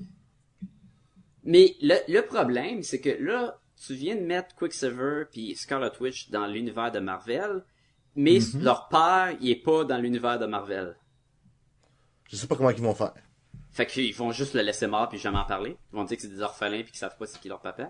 Mais 1.44 1.76
le, 1.82 1.96
le 2.08 2.22
problème, 2.22 2.84
c'est 2.84 3.00
que 3.02 3.10
là, 3.20 3.60
tu 3.84 3.94
viens 3.96 4.16
de 4.16 4.22
mettre 4.22 4.54
Quicksilver 4.56 5.24
puis 5.32 5.56
Scarlet 5.56 5.92
Witch 6.00 6.30
dans 6.30 6.46
l'univers 6.46 6.92
de 6.92 7.00
Marvel, 7.00 7.64
mais 8.16 8.40
Mhm. 8.40 8.64
leur 8.64 8.88
père, 8.90 9.30
il 9.42 9.50
est 9.50 9.56
pas 9.64 9.84
dans 9.84 9.98
l'univers 9.98 10.38
de 10.40 10.46
Marvel. 10.46 10.96
Je 12.30 12.36
sais 12.36 12.48
pas 12.48 12.56
comment 12.56 12.70
ils 12.70 12.82
vont 12.82 12.94
faire. 12.96 13.14
Fait 13.72 13.86
qu'ils 13.86 14.14
vont 14.16 14.32
juste 14.32 14.54
le 14.54 14.62
laisser 14.62 14.88
mort 14.88 15.08
puis 15.10 15.18
jamais 15.18 15.38
en 15.38 15.46
parler. 15.46 15.78
Ils 15.94 15.96
vont 15.96 16.04
dire 16.04 16.18
que 16.18 16.24
c'est 16.24 16.30
des 16.34 16.42
orphelins 16.42 16.82
puis 16.82 16.92
qu'ils 16.92 17.00
savent 17.00 17.18
pas 17.18 17.26
c'est 17.26 17.40
qui 17.40 17.48
leur 17.50 17.60
papa. 17.62 17.90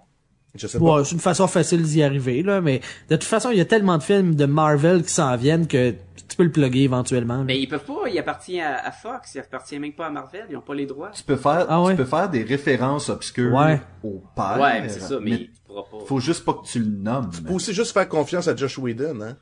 Je 0.54 0.68
sais 0.68 0.80
pas. 0.80 0.84
Ouais, 0.98 1.04
c'est 1.06 1.14
une 1.14 1.22
façon 1.22 1.48
facile 1.48 1.82
d'y 1.84 2.04
arriver, 2.04 2.44
là, 2.44 2.60
mais 2.60 2.82
de 3.10 3.16
toute 3.16 3.24
façon, 3.24 3.52
il 3.52 3.58
y 3.58 3.62
a 3.62 3.66
tellement 3.66 3.98
de 3.98 4.04
films 4.04 4.36
de 4.36 4.46
Marvel 4.46 5.02
qui 5.02 5.10
s'en 5.12 5.38
viennent 5.38 5.66
que 5.66 5.92
tu 6.28 6.36
peux 6.36 6.44
le 6.44 6.52
plugger 6.52 6.84
éventuellement. 6.84 7.38
là. 7.38 7.44
Mais 7.46 7.58
ils 7.62 7.68
peuvent 7.68 7.86
pas, 7.86 8.10
il 8.10 8.20
appartient 8.20 8.60
à, 8.60 8.76
à 8.86 8.92
Fox, 8.92 9.34
il 9.36 9.40
appartient 9.40 9.80
même 9.80 9.94
pas 9.94 10.08
à 10.08 10.10
Marvel, 10.10 10.46
ils 10.50 10.58
ont 10.58 10.62
pas 10.62 10.76
les 10.76 10.86
droits. 10.86 11.12
Tu 11.12 11.24
peux 11.24 11.38
faire, 11.38 11.66
Ah 11.70 11.82
ouais? 11.82 11.94
tu 11.94 11.98
peux 11.98 12.06
faire 12.06 12.30
des 12.30 12.44
références 12.44 13.08
obscures 13.08 13.54
Ouais. 13.54 13.80
au 14.04 14.22
père. 14.36 14.58
Ouais, 14.60 14.82
mais 14.82 14.90
c'est 14.90 15.00
ça, 15.00 15.20
mais, 15.22 15.38
tu 15.38 15.52
pourras 15.66 15.84
pas. 15.84 16.06
faut 16.06 16.20
juste 16.20 16.44
pas 16.44 16.54
que 16.56 16.66
tu 16.66 16.80
le 16.80 16.86
nommes. 16.98 17.32
Faut 17.32 17.54
aussi 17.54 17.74
juste 17.74 17.94
faire 17.94 18.10
confiance 18.10 18.48
à 18.50 18.56
Josh 18.56 18.78
Whedon, 18.78 19.22
hein. 19.22 19.38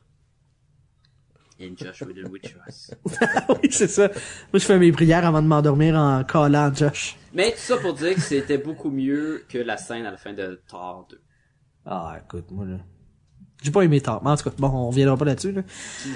In 1.62 1.76
Josh 1.76 2.02
Whedon 2.04 2.30
we 2.32 2.40
trust. 2.42 2.96
oui, 3.50 3.70
c'est 3.70 3.88
ça. 3.90 4.08
Moi, 4.08 4.60
je 4.60 4.60
fais 4.60 4.80
mes 4.80 4.92
prières 4.94 5.26
avant 5.26 5.42
de 5.42 5.48
m'endormir 5.48 5.96
en 5.96 6.24
collant 6.24 6.74
Josh. 6.74 7.18
Mais 7.34 7.52
tout 7.52 7.58
ça 7.58 7.78
pour 7.78 7.94
dire 7.94 8.16
que 8.16 8.22
c'était 8.22 8.58
beaucoup 8.58 8.90
mieux 8.90 9.44
que 9.50 9.58
la 9.58 9.76
scène 9.76 10.06
à 10.06 10.12
la 10.12 10.18
fin 10.18 10.32
de 10.34 10.62
Thor 10.70 11.06
2. 11.10 11.20
Ah, 11.86 12.18
écoute, 12.24 12.46
moi, 12.52 12.66
là. 12.66 12.78
J'ai 13.62 13.72
pas 13.72 13.82
aimé 13.82 14.00
Thor. 14.00 14.22
Mais 14.24 14.30
en 14.30 14.38
tout 14.38 14.50
cas, 14.50 14.56
bon, 14.58 14.70
on 14.70 14.88
reviendra 14.90 15.18
pas 15.18 15.26
là-dessus, 15.26 15.52
là. 15.52 15.64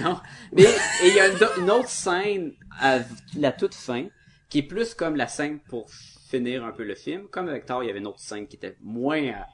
Non. 0.01 0.17
Mais 0.53 0.65
il 1.05 1.13
y 1.13 1.19
a 1.19 1.27
une, 1.27 1.63
une 1.63 1.71
autre 1.71 1.89
scène 1.89 2.53
à 2.79 2.99
la 3.37 3.51
toute 3.51 3.73
fin 3.75 4.05
qui 4.47 4.59
est 4.59 4.63
plus 4.63 4.93
comme 4.93 5.17
la 5.17 5.27
scène 5.27 5.59
pour 5.67 5.89
finir 6.29 6.63
un 6.63 6.71
peu 6.71 6.83
le 6.85 6.95
film. 6.95 7.23
Comme 7.29 7.49
avec 7.49 7.65
Thor, 7.65 7.83
il 7.83 7.87
y 7.87 7.89
avait 7.89 7.99
une 7.99 8.07
autre 8.07 8.19
scène 8.21 8.47
qui 8.47 8.55
était 8.55 8.77
moins 8.81 9.27
à- 9.31 9.47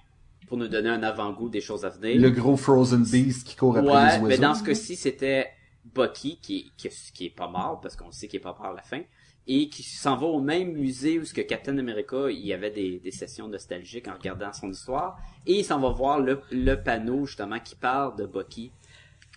pour 0.47 0.57
nous 0.57 0.67
donner 0.67 0.89
un 0.89 1.01
avant-goût 1.01 1.49
des 1.49 1.61
choses 1.61 1.83
à 1.83 1.89
venir. 1.89 2.21
Le 2.21 2.29
gros 2.29 2.57
Frozen 2.57 3.03
Beast 3.03 3.47
qui 3.47 3.55
court 3.55 3.75
après 3.77 3.87
les 3.89 3.95
Ouais, 3.95 4.03
oiseaux. 4.13 4.25
mais 4.27 4.37
dans 4.37 4.53
ce 4.53 4.63
cas-ci, 4.63 4.95
c'était 4.95 5.47
Bucky 5.93 6.39
qui, 6.41 6.71
qui, 6.77 6.89
qui 7.13 7.25
est 7.27 7.35
pas 7.35 7.47
mort 7.47 7.79
parce 7.81 7.95
qu'on 7.95 8.11
sait 8.11 8.27
qu'il 8.27 8.39
est 8.39 8.43
pas 8.43 8.55
mort 8.57 8.67
à 8.67 8.73
la 8.73 8.81
fin 8.81 9.01
et 9.47 9.69
qui 9.69 9.81
s'en 9.81 10.15
va 10.15 10.27
au 10.27 10.41
même 10.41 10.73
musée 10.73 11.17
où 11.17 11.25
ce 11.25 11.33
que 11.33 11.41
Captain 11.41 11.77
America, 11.77 12.29
il 12.29 12.45
y 12.45 12.53
avait 12.53 12.69
des, 12.69 12.99
des 12.99 13.11
sessions 13.11 13.47
nostalgiques 13.47 14.07
en 14.07 14.13
regardant 14.13 14.53
son 14.53 14.69
histoire 14.69 15.17
et 15.45 15.59
il 15.59 15.65
s'en 15.65 15.79
va 15.79 15.89
voir 15.89 16.19
le, 16.19 16.41
le 16.51 16.75
panneau 16.75 17.25
justement 17.25 17.59
qui 17.59 17.75
parle 17.75 18.15
de 18.15 18.25
Bucky 18.25 18.71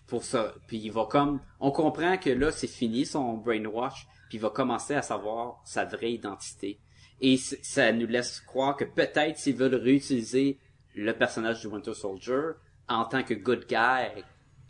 pour 0.07 0.25
ça. 0.25 0.55
Puis 0.67 0.79
il 0.79 0.93
va 0.93 1.07
comme, 1.07 1.41
on 1.61 1.71
comprend 1.71 2.19
que 2.19 2.29
là 2.29 2.53
c'est 2.53 2.67
fini 2.67 3.07
son 3.07 3.39
brainwash, 3.39 4.07
puis 4.29 4.37
il 4.37 4.41
va 4.41 4.51
commencer 4.51 4.95
à 4.95 5.03
savoir 5.03 5.63
sa 5.65 5.87
vraie 5.87 6.13
identité. 6.13 6.79
Et 7.23 7.39
ça 7.39 7.93
nous 7.93 8.07
laisse 8.07 8.41
croire 8.41 8.77
que 8.77 8.85
peut-être 8.85 9.39
s'ils 9.39 9.57
veulent 9.57 9.77
réutiliser 9.77 10.59
le 10.95 11.13
personnage 11.17 11.61
du 11.61 11.69
Winter 11.69 11.95
Soldier 11.95 12.51
en 12.89 13.05
tant 13.07 13.23
que 13.23 13.33
good 13.33 13.67
guy 13.67 14.23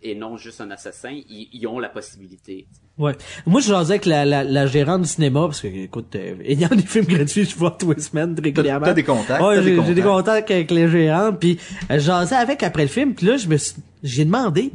et 0.03 0.15
non 0.15 0.37
juste 0.37 0.61
un 0.61 0.71
assassin, 0.71 1.11
ils, 1.11 1.49
ils 1.53 1.67
ont 1.67 1.79
la 1.79 1.89
possibilité. 1.89 2.67
Ouais. 2.99 3.17
Moi, 3.47 3.61
je 3.61 3.69
jasais 3.69 3.93
avec 3.95 4.07
la, 4.07 4.25
la, 4.25 4.45
la 4.45 4.67
gérante 4.67 5.03
du 5.03 5.09
cinéma, 5.09 5.41
parce 5.43 5.61
que, 5.61 5.67
écoute, 5.69 6.15
euh, 6.17 6.37
ayant 6.45 6.69
des 6.69 6.83
films 6.83 7.07
gratuits, 7.07 7.45
je 7.45 7.57
vois 7.57 7.77
tous 7.79 7.93
les 7.93 8.01
semaines 8.03 8.37
régulièrement. 8.43 8.87
t'as 8.87 8.93
des 8.95 9.05
contacts, 9.05 9.43
Ouais, 9.43 9.57
des 9.63 9.63
j'ai 9.87 9.95
des 9.95 10.03
contacts. 10.03 10.51
avec 10.51 10.71
les 10.71 10.89
gérantes, 10.89 11.39
puis 11.41 11.59
euh, 11.91 11.95
je 11.95 11.99
jasais 12.01 12.35
avec 12.37 12.63
après 12.63 12.83
le 12.83 12.89
film, 12.89 13.15
puis 13.15 13.27
là, 13.27 13.37
je 13.37 13.49
me 13.49 13.57
suis- 13.57 13.77
j'ai 14.03 14.25
demandé, 14.25 14.73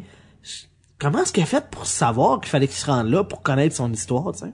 comment 0.99 1.21
est-ce 1.21 1.31
qu'elle 1.33 1.43
a 1.43 1.47
fait 1.47 1.65
pour 1.69 1.85
savoir 1.85 2.39
qu'il 2.41 2.49
fallait 2.49 2.67
qu'il 2.67 2.77
se 2.77 2.85
rende 2.85 3.09
là 3.09 3.23
pour 3.23 3.41
connaître 3.43 3.75
son 3.75 3.91
histoire, 3.93 4.31
tu 4.33 4.39
sais? 4.39 4.51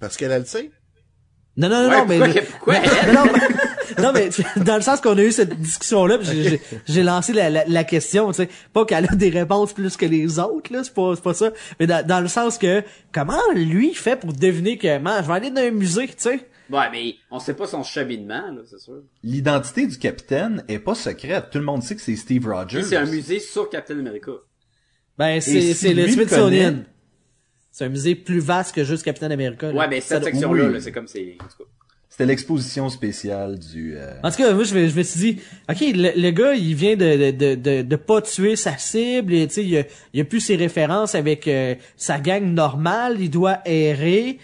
Parce 0.00 0.16
qu'elle 0.16 0.32
a 0.32 0.38
le 0.40 0.44
sait? 0.44 0.70
Non, 1.56 1.68
non, 1.68 1.82
non, 1.84 1.88
Ouais, 1.90 1.98
non, 1.98 2.06
mais... 2.08 2.18
pourquoi- 2.18 2.42
pourquoi 2.50 2.74
elle? 3.06 3.14
non, 3.14 3.24
mais, 3.26 3.40
non, 4.00 4.12
mais 4.12 4.28
dans 4.64 4.76
le 4.76 4.82
sens 4.82 5.00
qu'on 5.00 5.16
a 5.18 5.22
eu 5.22 5.32
cette 5.32 5.58
discussion-là, 5.60 6.18
puis 6.18 6.26
j'ai- 6.28 6.48
j'ai- 6.50 6.60
j'ai 6.86 7.02
lancé 7.02 7.32
la, 7.32 7.50
la, 7.50 7.64
la 7.66 7.84
question, 7.84 8.28
tu 8.28 8.36
sais, 8.36 8.48
pas 8.72 8.84
qu'elle 8.84 9.06
a 9.10 9.14
des 9.14 9.30
réponses 9.30 9.72
plus 9.72 9.96
que 9.96 10.06
les 10.06 10.38
autres, 10.38 10.72
là, 10.72 10.84
c'est 10.84 10.94
pas, 10.94 11.12
c'est 11.16 11.22
pas 11.24 11.34
ça, 11.34 11.50
mais 11.80 11.86
dans, 11.86 12.06
dans 12.06 12.20
le 12.20 12.28
sens 12.28 12.58
que, 12.58 12.82
comment 13.12 13.40
lui 13.54 13.90
il 13.90 13.96
fait 13.96 14.16
pour 14.16 14.32
deviner 14.32 14.78
que, 14.78 14.98
man, 14.98 15.22
je 15.22 15.28
vais 15.28 15.34
aller 15.34 15.50
dans 15.50 15.60
un 15.62 15.70
musée, 15.70 16.06
tu 16.08 16.14
sais? 16.18 16.48
Ouais, 16.70 16.88
mais 16.90 17.16
on 17.30 17.38
sait 17.38 17.54
pas 17.54 17.66
son 17.66 17.82
cheminement, 17.82 18.50
là, 18.50 18.62
c'est 18.64 18.78
sûr. 18.80 19.02
L'identité 19.22 19.86
du 19.86 19.98
capitaine 19.98 20.64
est 20.68 20.78
pas 20.78 20.94
secrète. 20.94 21.50
Tout 21.50 21.58
le 21.58 21.64
monde 21.64 21.82
sait 21.82 21.94
que 21.96 22.00
c'est 22.00 22.16
Steve 22.16 22.46
Rogers. 22.46 22.82
C'est 22.84 22.96
un 22.96 23.04
musée 23.04 23.40
sur 23.40 23.68
Captain 23.68 23.98
America. 23.98 24.30
Ben, 25.18 25.38
c'est, 25.42 25.60
si 25.60 25.74
c'est 25.74 25.92
le 25.92 26.08
Smithsonian. 26.08 26.70
connaît- 26.70 26.84
C'est 27.70 27.84
un 27.84 27.88
musée 27.90 28.14
plus 28.14 28.38
vaste 28.38 28.74
que 28.74 28.84
juste 28.84 29.02
Captain 29.02 29.30
America. 29.30 29.70
là. 29.70 29.78
Ouais, 29.80 29.88
mais 29.88 30.00
cette 30.00 30.20
Ça- 30.20 30.24
section-là, 30.30 30.66
oui. 30.66 30.72
là, 30.72 30.80
c'est 30.80 30.92
comme 30.92 31.08
c'est, 31.08 31.36
en 31.40 31.44
tout 31.44 31.64
cas. 31.64 31.70
C'était 32.12 32.26
l'exposition 32.26 32.90
spéciale 32.90 33.58
du... 33.58 33.94
euh, 33.96 34.12
En 34.22 34.30
tout 34.30 34.36
cas, 34.36 34.52
moi, 34.52 34.64
je 34.64 34.74
me, 34.74 34.86
je 34.86 34.94
me 34.94 35.02
suis 35.02 35.18
dit, 35.18 35.40
OK, 35.70 35.80
le, 35.80 36.12
le 36.20 36.30
gars, 36.30 36.52
il 36.52 36.74
vient 36.74 36.94
de, 36.94 37.30
de, 37.30 37.54
de, 37.54 37.80
de 37.80 37.96
pas 37.96 38.20
tuer 38.20 38.54
sa 38.54 38.76
cible, 38.76 39.32
et 39.32 39.48
il 39.56 39.78
a, 39.78 39.82
il 40.12 40.20
a 40.20 40.24
plus 40.24 40.40
ses 40.40 40.56
références 40.56 41.14
avec 41.14 41.48
euh, 41.48 41.74
sa 41.96 42.18
gang 42.20 42.44
normale, 42.44 43.16
il 43.18 43.30
doit 43.30 43.60
errer. 43.64 44.38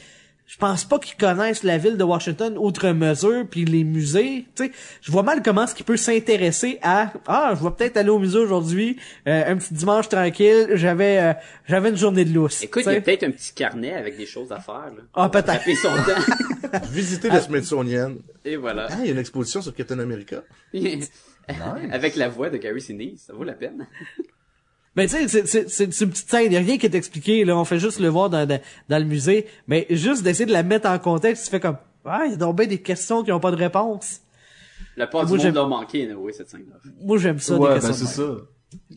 Je 0.48 0.56
pense 0.56 0.86
pas 0.86 0.98
qu'il 0.98 1.18
connaisse 1.18 1.62
la 1.62 1.76
ville 1.76 1.98
de 1.98 2.04
Washington 2.04 2.56
outre 2.56 2.88
mesure, 2.88 3.46
puis 3.48 3.66
les 3.66 3.84
musées, 3.84 4.46
tu 4.56 4.64
sais. 4.64 4.72
Je 5.02 5.12
vois 5.12 5.22
mal 5.22 5.42
comment 5.42 5.64
est-ce 5.64 5.74
qu'il 5.74 5.84
peut 5.84 5.98
s'intéresser 5.98 6.78
à, 6.80 7.12
ah, 7.26 7.52
je 7.54 7.62
vais 7.62 7.70
peut-être 7.70 7.98
aller 7.98 8.08
au 8.08 8.18
musée 8.18 8.38
aujourd'hui, 8.38 8.96
euh, 9.26 9.42
un 9.46 9.56
petit 9.58 9.74
dimanche 9.74 10.08
tranquille, 10.08 10.68
j'avais 10.72 11.18
euh, 11.18 11.34
j'avais 11.66 11.90
une 11.90 11.98
journée 11.98 12.24
de 12.24 12.32
lousse. 12.32 12.62
Écoute, 12.62 12.84
tu 12.84 12.88
il 12.88 12.94
y 12.94 12.96
a 12.96 13.00
peut-être 13.02 13.24
un 13.24 13.30
petit 13.30 13.52
carnet 13.52 13.92
avec 13.92 14.16
des 14.16 14.24
choses 14.24 14.50
à 14.50 14.58
faire, 14.58 14.90
là. 14.96 15.02
Ah, 15.12 15.28
peut-être. 15.28 15.48
Taper 15.48 15.74
son 15.74 15.90
temps. 15.90 16.80
Visiter 16.92 17.28
le 17.28 17.40
Smithsonian. 17.40 18.14
Et 18.46 18.56
voilà. 18.56 18.86
Ah, 18.90 18.96
il 19.00 19.04
y 19.04 19.08
a 19.10 19.12
une 19.12 19.18
exposition 19.18 19.60
sur 19.60 19.74
Captain 19.74 19.98
America. 19.98 20.42
Avec 21.90 22.16
la 22.16 22.28
voix 22.30 22.48
de 22.48 22.56
Gary 22.56 22.80
Sinise, 22.80 23.20
ça 23.26 23.34
vaut 23.34 23.44
la 23.44 23.52
peine. 23.52 23.86
Ben 24.98 25.08
tu 25.08 25.16
sais, 25.16 25.28
c'est- 25.28 25.46
c'est 25.46 25.68
c'est- 25.70 25.92
c'est 25.92 26.04
une 26.04 26.10
petite 26.10 26.28
scène, 26.30 26.52
y 26.52 26.56
a 26.56 26.60
rien 26.60 26.76
qui 26.78 26.86
est 26.86 26.94
expliqué, 26.94 27.44
là, 27.44 27.56
on 27.56 27.64
fait 27.64 27.78
juste 27.78 28.00
le 28.00 28.08
voir 28.08 28.28
dans, 28.30 28.46
dans, 28.46 28.60
dans 28.88 28.98
le 28.98 29.04
musée, 29.04 29.46
mais 29.66 29.86
juste 29.90 30.22
d'essayer 30.22 30.46
de 30.46 30.52
la 30.52 30.62
mettre 30.62 30.88
en 30.88 30.98
contexte, 30.98 31.44
tu 31.44 31.50
fais 31.50 31.60
comme, 31.60 31.76
ah, 32.04 32.22
il 32.26 32.32
y 32.32 32.34
a 32.34 32.36
donc 32.36 32.56
bien 32.56 32.66
des 32.66 32.82
questions 32.82 33.22
qui 33.22 33.32
ont 33.32 33.40
pas 33.40 33.50
de 33.50 33.56
réponse. 33.56 34.20
La 34.96 35.06
part 35.06 35.24
du 35.26 35.34
Moi, 35.34 35.44
monde 35.44 35.54
l'a 35.54 35.64
manqué, 35.66 36.12
oui, 36.14 36.32
cette 36.34 36.50
scène-là. 36.50 36.76
Moi, 37.00 37.18
j'aime 37.18 37.38
ça, 37.38 37.54
ouais, 37.56 37.74
des 37.74 37.80
ben 37.80 37.86
questions. 37.88 38.06
c'est 38.06 38.14
ça. 38.14 38.36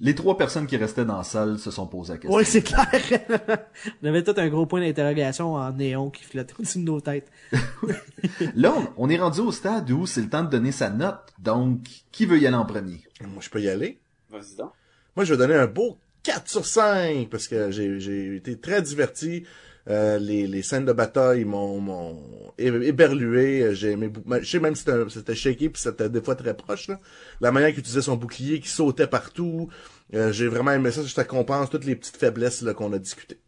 Les 0.02 0.16
trois 0.16 0.36
personnes 0.38 0.68
qui 0.68 0.76
restaient 0.76 1.06
dans 1.06 1.18
la 1.18 1.24
salle 1.24 1.58
se 1.58 1.72
sont 1.72 1.86
posées 1.88 2.14
la 2.14 2.18
question. 2.20 2.36
Ouais, 2.36 2.44
c'est 2.44 2.62
clair. 2.62 2.88
on 4.04 4.08
avait 4.08 4.24
tout 4.24 4.34
un 4.36 4.50
gros 4.50 4.66
point 4.66 4.82
d'interrogation 4.82 5.54
en 5.54 5.72
néon 5.72 6.10
qui 6.10 6.24
flottait 6.24 6.56
au-dessus 6.60 6.80
de 6.80 6.84
nos 6.84 7.00
têtes. 7.00 7.32
Là, 8.56 8.74
on, 8.98 9.06
on 9.06 9.10
est 9.10 9.18
rendu 9.18 9.40
au 9.42 9.52
stade 9.52 9.90
où 9.92 10.06
c'est 10.06 10.22
le 10.22 10.30
temps 10.30 10.44
de 10.44 10.50
donner 10.50 10.72
sa 10.72 10.90
note. 10.90 11.20
Donc, 11.40 11.80
qui 12.12 12.26
veut 12.26 12.40
y 12.40 12.48
aller 12.48 12.56
en 12.58 12.66
premier? 12.66 13.02
Moi, 13.22 13.40
je 13.40 13.50
peux 13.50 13.62
y 13.62 13.70
aller. 13.70 14.00
Vas-y 14.30 14.58
donc. 14.58 14.72
Moi, 15.16 15.26
je 15.26 15.34
vais 15.34 15.38
donner 15.38 15.56
un 15.56 15.68
beau 15.68 15.98
4 16.24 16.50
sur 16.50 16.66
5 16.66 17.30
parce 17.30 17.48
que 17.48 17.72
j'ai, 17.72 18.00
j'ai 18.00 18.36
été 18.36 18.60
très 18.60 18.82
diverti. 18.82 19.44
Euh, 19.88 20.20
les, 20.20 20.46
les 20.46 20.62
scènes 20.62 20.86
de 20.86 20.94
bataille 20.94 21.44
m'ont, 21.44 22.54
éberlué. 22.60 23.74
J'ai 23.74 23.92
aimé, 23.92 24.10
bou- 24.10 24.24
je 24.40 24.50
sais 24.50 24.60
même 24.60 24.76
si 24.76 24.86
c'était, 25.10 25.36
shaky 25.36 25.70
puis 25.70 25.82
c'était 25.82 26.10
des 26.10 26.22
fois 26.22 26.36
très 26.36 26.56
proche. 26.56 26.88
Là. 26.88 27.00
La 27.40 27.52
manière 27.52 27.70
qu'il 27.70 27.80
utilisait 27.80 28.04
son 28.04 28.16
bouclier, 28.16 28.60
qui 28.60 28.70
sautait 28.70 29.08
partout. 29.08 29.70
Euh, 30.14 30.32
j'ai 30.32 30.48
vraiment 30.48 30.72
aimé 30.72 30.92
ça. 30.92 31.06
Ça 31.08 31.24
compense 31.24 31.70
toutes 31.70 31.86
les 31.86 31.96
petites 31.96 32.18
faiblesses 32.18 32.62
là, 32.62 32.74
qu'on 32.74 32.94
a 32.94 33.00
discutées. 33.00 33.40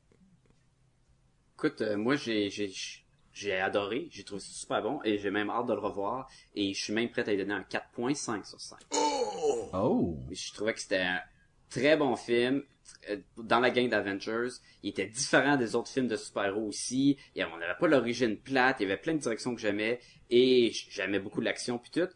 Écoute, 1.56 1.81
euh, 1.81 1.95
moi, 1.98 2.15
j'ai, 2.15 2.49
j'ai, 2.49 2.73
j'ai 3.31 3.60
adoré, 3.60 4.07
j'ai 4.11 4.23
trouvé 4.23 4.41
ça 4.41 4.48
super 4.52 4.81
bon, 4.81 4.99
et 5.06 5.18
j'ai 5.18 5.31
même 5.31 5.49
hâte 5.49 5.68
de 5.68 5.73
le 5.73 5.80
revoir, 5.80 6.27
et 6.56 6.73
je 6.73 6.84
suis 6.84 6.94
même 6.94 7.10
prêt 7.10 7.22
à 7.27 7.31
lui 7.31 7.38
donner 7.38 7.53
un 7.53 7.61
4.5 7.61 8.44
sur 8.45 8.60
5. 8.60 8.80
Oh! 9.73 10.18
Je 10.30 10.53
trouvais 10.53 10.73
que 10.73 10.81
c'était 10.81 10.98
un 10.98 11.19
très 11.74 11.98
bon 11.98 12.16
film. 12.16 12.64
Euh, 13.10 13.18
Dans 13.38 13.60
la 13.60 13.72
gang 13.72 13.90
d'Avengers, 13.90 14.50
il 14.84 14.90
était 14.91 15.06
différent 15.08 15.58
des 15.58 15.76
autres 15.76 15.90
films 15.90 16.08
de 16.08 16.16
super-héros 16.16 16.68
aussi. 16.68 17.18
On 17.38 17.58
n'avait 17.58 17.78
pas 17.80 17.88
l'origine 17.88 18.38
plate, 18.38 18.78
il 18.80 18.84
y 18.84 18.86
avait 18.91 19.02
plein 19.02 19.14
de 19.14 19.20
directions 19.20 19.56
que 19.56 19.62
j'aimais, 19.62 20.00
et 20.30 20.72
j'aimais 20.90 21.20
beaucoup 21.20 21.41
l'action 21.41 21.78
puis 21.80 21.91
tout. 21.91 22.10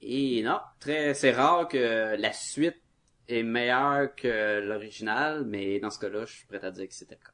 Et 0.00 0.42
non, 0.42 0.58
très, 0.80 1.14
c'est 1.14 1.32
rare 1.32 1.68
que 1.68 2.16
la 2.16 2.32
suite 2.32 2.76
est 3.28 3.42
meilleure 3.42 4.14
que 4.14 4.60
l'original, 4.60 5.44
mais 5.46 5.78
dans 5.80 5.90
ce 5.90 5.98
cas-là, 6.00 6.24
je 6.26 6.32
suis 6.34 6.46
prêt 6.46 6.64
à 6.64 6.70
dire 6.70 6.88
que 6.88 6.94
c'était 6.94 7.14
le 7.14 7.20
cas. 7.24 7.32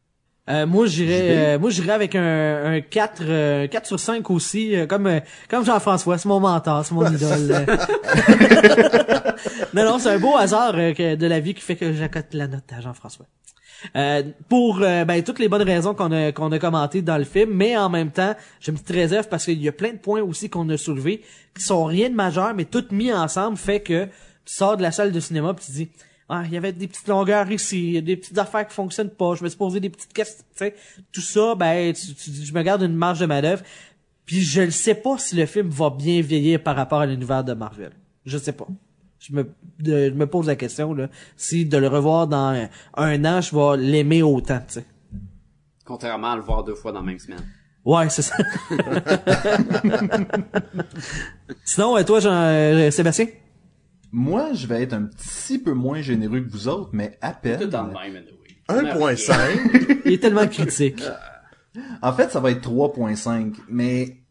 Euh, 0.48 0.66
moi, 0.66 0.86
j'irais, 0.86 1.54
euh, 1.54 1.58
moi, 1.58 1.68
j'irais 1.70 1.92
avec 1.92 2.14
un, 2.14 2.76
un 2.76 2.80
4, 2.80 3.22
euh, 3.22 3.66
4 3.66 3.86
sur 3.86 4.00
5 4.00 4.30
aussi, 4.30 4.74
euh, 4.74 4.86
comme, 4.86 5.06
euh, 5.06 5.20
comme 5.50 5.64
Jean-François, 5.64 6.16
c'est 6.16 6.28
mon 6.28 6.40
mentor, 6.40 6.84
c'est 6.86 6.94
mon 6.94 7.06
idole. 7.12 7.48
non, 9.74 9.84
non, 9.84 9.98
c'est 9.98 10.10
un 10.10 10.18
beau 10.18 10.36
hasard 10.36 10.72
euh, 10.76 10.92
que- 10.94 11.14
de 11.14 11.26
la 11.26 11.40
vie 11.40 11.54
qui 11.54 11.60
fait 11.60 11.76
que 11.76 11.92
j'accote 11.92 12.32
la 12.32 12.46
note 12.48 12.64
à 12.76 12.80
Jean-François. 12.80 13.26
Euh, 13.94 14.24
pour 14.48 14.80
euh, 14.82 15.04
ben, 15.04 15.22
toutes 15.22 15.38
les 15.38 15.48
bonnes 15.48 15.62
raisons 15.62 15.94
qu'on 15.94 16.10
a 16.10 16.32
qu'on 16.32 16.50
a 16.50 16.58
commentées 16.58 17.00
dans 17.00 17.16
le 17.16 17.22
film, 17.24 17.50
mais 17.54 17.76
en 17.76 17.88
même 17.88 18.10
temps, 18.10 18.34
j'ai 18.58 18.72
une 18.72 18.78
petite 18.78 18.96
réserve 18.96 19.28
parce 19.28 19.44
qu'il 19.44 19.62
y 19.62 19.68
a 19.68 19.72
plein 19.72 19.92
de 19.92 19.98
points 19.98 20.20
aussi 20.20 20.50
qu'on 20.50 20.68
a 20.70 20.76
soulevés 20.76 21.22
qui 21.56 21.62
sont 21.62 21.84
rien 21.84 22.10
de 22.10 22.14
majeur, 22.16 22.54
mais 22.54 22.64
tout 22.64 22.84
mis 22.90 23.12
ensemble 23.12 23.56
fait 23.56 23.78
que 23.80 24.06
tu 24.06 24.10
sors 24.54 24.76
de 24.76 24.82
la 24.82 24.90
salle 24.90 25.12
de 25.12 25.20
cinéma 25.20 25.54
puis 25.54 25.64
tu 25.66 25.72
dis 25.72 25.88
ah, 26.28 26.42
il 26.46 26.52
y 26.52 26.56
avait 26.56 26.72
des 26.72 26.86
petites 26.88 27.08
longueurs 27.08 27.50
ici, 27.50 27.86
il 27.88 27.92
y 27.94 27.98
a 27.98 28.00
des 28.02 28.16
petites 28.16 28.36
affaires 28.38 28.66
qui 28.66 28.74
fonctionnent 28.74 29.10
pas, 29.10 29.34
je 29.34 29.42
me 29.44 29.48
suis 29.48 29.56
posé 29.58 29.80
des 29.80 29.88
petites 29.90 30.12
questions, 30.12 30.44
tu 30.56 30.64
sais, 30.64 30.74
tout 31.12 31.20
ça, 31.22 31.54
ben, 31.54 31.92
tu, 31.94 32.14
tu- 32.14 32.30
je 32.44 32.52
me 32.52 32.62
garde 32.62 32.82
une 32.82 32.94
marge 32.94 33.20
de 33.20 33.26
manœuvre, 33.26 33.62
puis 34.26 34.42
je 34.42 34.60
ne 34.62 34.70
sais 34.70 34.94
pas 34.94 35.16
si 35.18 35.36
le 35.36 35.46
film 35.46 35.68
va 35.70 35.88
bien 35.90 36.20
vieillir 36.20 36.62
par 36.62 36.76
rapport 36.76 37.00
à 37.00 37.06
l'univers 37.06 37.42
de 37.44 37.54
Marvel. 37.54 37.92
Je 38.26 38.36
sais 38.36 38.52
pas. 38.52 38.66
Je 39.20 39.32
me, 39.32 39.42
de- 39.80 40.10
je 40.10 40.14
me 40.14 40.26
pose 40.26 40.46
la 40.46 40.56
question, 40.56 40.92
là, 40.92 41.08
si 41.36 41.64
de 41.64 41.78
le 41.78 41.88
revoir 41.88 42.26
dans 42.26 42.48
un, 42.54 42.68
un 42.94 43.24
an, 43.24 43.40
je 43.40 43.56
vais 43.56 43.76
l'aimer 43.82 44.22
autant, 44.22 44.58
tu 44.68 44.74
sais. 44.74 44.84
Contrairement 45.84 46.32
à 46.32 46.36
le 46.36 46.42
voir 46.42 46.62
deux 46.62 46.74
fois 46.74 46.92
dans 46.92 47.00
la 47.00 47.06
même 47.06 47.18
semaine. 47.18 47.42
Ouais, 47.86 48.10
c'est 48.10 48.20
ça. 48.20 48.36
Sinon, 51.64 51.96
euh, 51.96 52.02
toi, 52.04 52.20
Jean, 52.20 52.32
euh, 52.32 52.90
Sébastien? 52.90 53.26
Moi, 54.12 54.52
je 54.54 54.66
vais 54.66 54.82
être 54.82 54.94
un 54.94 55.02
petit 55.04 55.58
peu 55.58 55.72
moins 55.72 56.00
généreux 56.00 56.40
que 56.40 56.50
vous 56.50 56.68
autres, 56.68 56.90
mais 56.92 57.18
à 57.20 57.32
peine. 57.32 57.60
Tout 57.60 57.66
dans 57.66 57.86
le 57.86 57.92
même, 57.92 58.24
anyway. 58.68 59.14
1.5. 59.14 60.00
Il 60.06 60.12
est 60.14 60.18
tellement 60.22 60.46
critique. 60.48 61.02
En 62.02 62.12
fait, 62.12 62.30
ça 62.30 62.40
va 62.40 62.50
être 62.50 62.68
3.5, 62.68 63.54
mais 63.68 64.22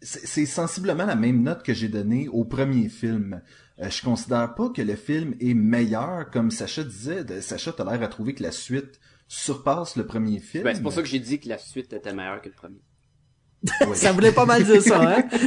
c'est 0.00 0.26
c'est 0.26 0.46
sensiblement 0.46 1.04
la 1.06 1.16
même 1.16 1.42
note 1.42 1.62
que 1.62 1.74
j'ai 1.74 1.88
donnée 1.88 2.28
au 2.28 2.44
premier 2.44 2.88
film. 2.88 3.42
Euh, 3.80 3.90
je 3.90 4.02
considère 4.02 4.54
pas 4.54 4.70
que 4.70 4.82
le 4.82 4.96
film 4.96 5.34
est 5.40 5.54
meilleur, 5.54 6.30
comme 6.30 6.50
Sacha 6.50 6.82
disait. 6.84 7.24
De- 7.24 7.40
Sacha, 7.40 7.72
t'as 7.72 7.84
l'air 7.84 8.02
à 8.02 8.08
trouver 8.08 8.34
que 8.34 8.42
la 8.42 8.50
suite 8.52 8.98
surpasse 9.28 9.96
le 9.96 10.06
premier 10.06 10.40
film. 10.40 10.64
Ben, 10.64 10.74
c'est 10.74 10.82
pour 10.82 10.92
ça 10.92 11.02
que 11.02 11.08
j'ai 11.08 11.18
dit 11.20 11.38
que 11.38 11.48
la 11.48 11.58
suite 11.58 11.92
était 11.92 12.12
meilleure 12.14 12.40
que 12.40 12.48
le 12.48 12.54
premier. 12.54 12.80
Ouais. 13.86 13.94
Ça 13.94 14.12
voulait 14.12 14.32
pas 14.32 14.46
mal 14.46 14.64
dire 14.64 14.80
ça, 14.82 15.00
hein? 15.18 15.24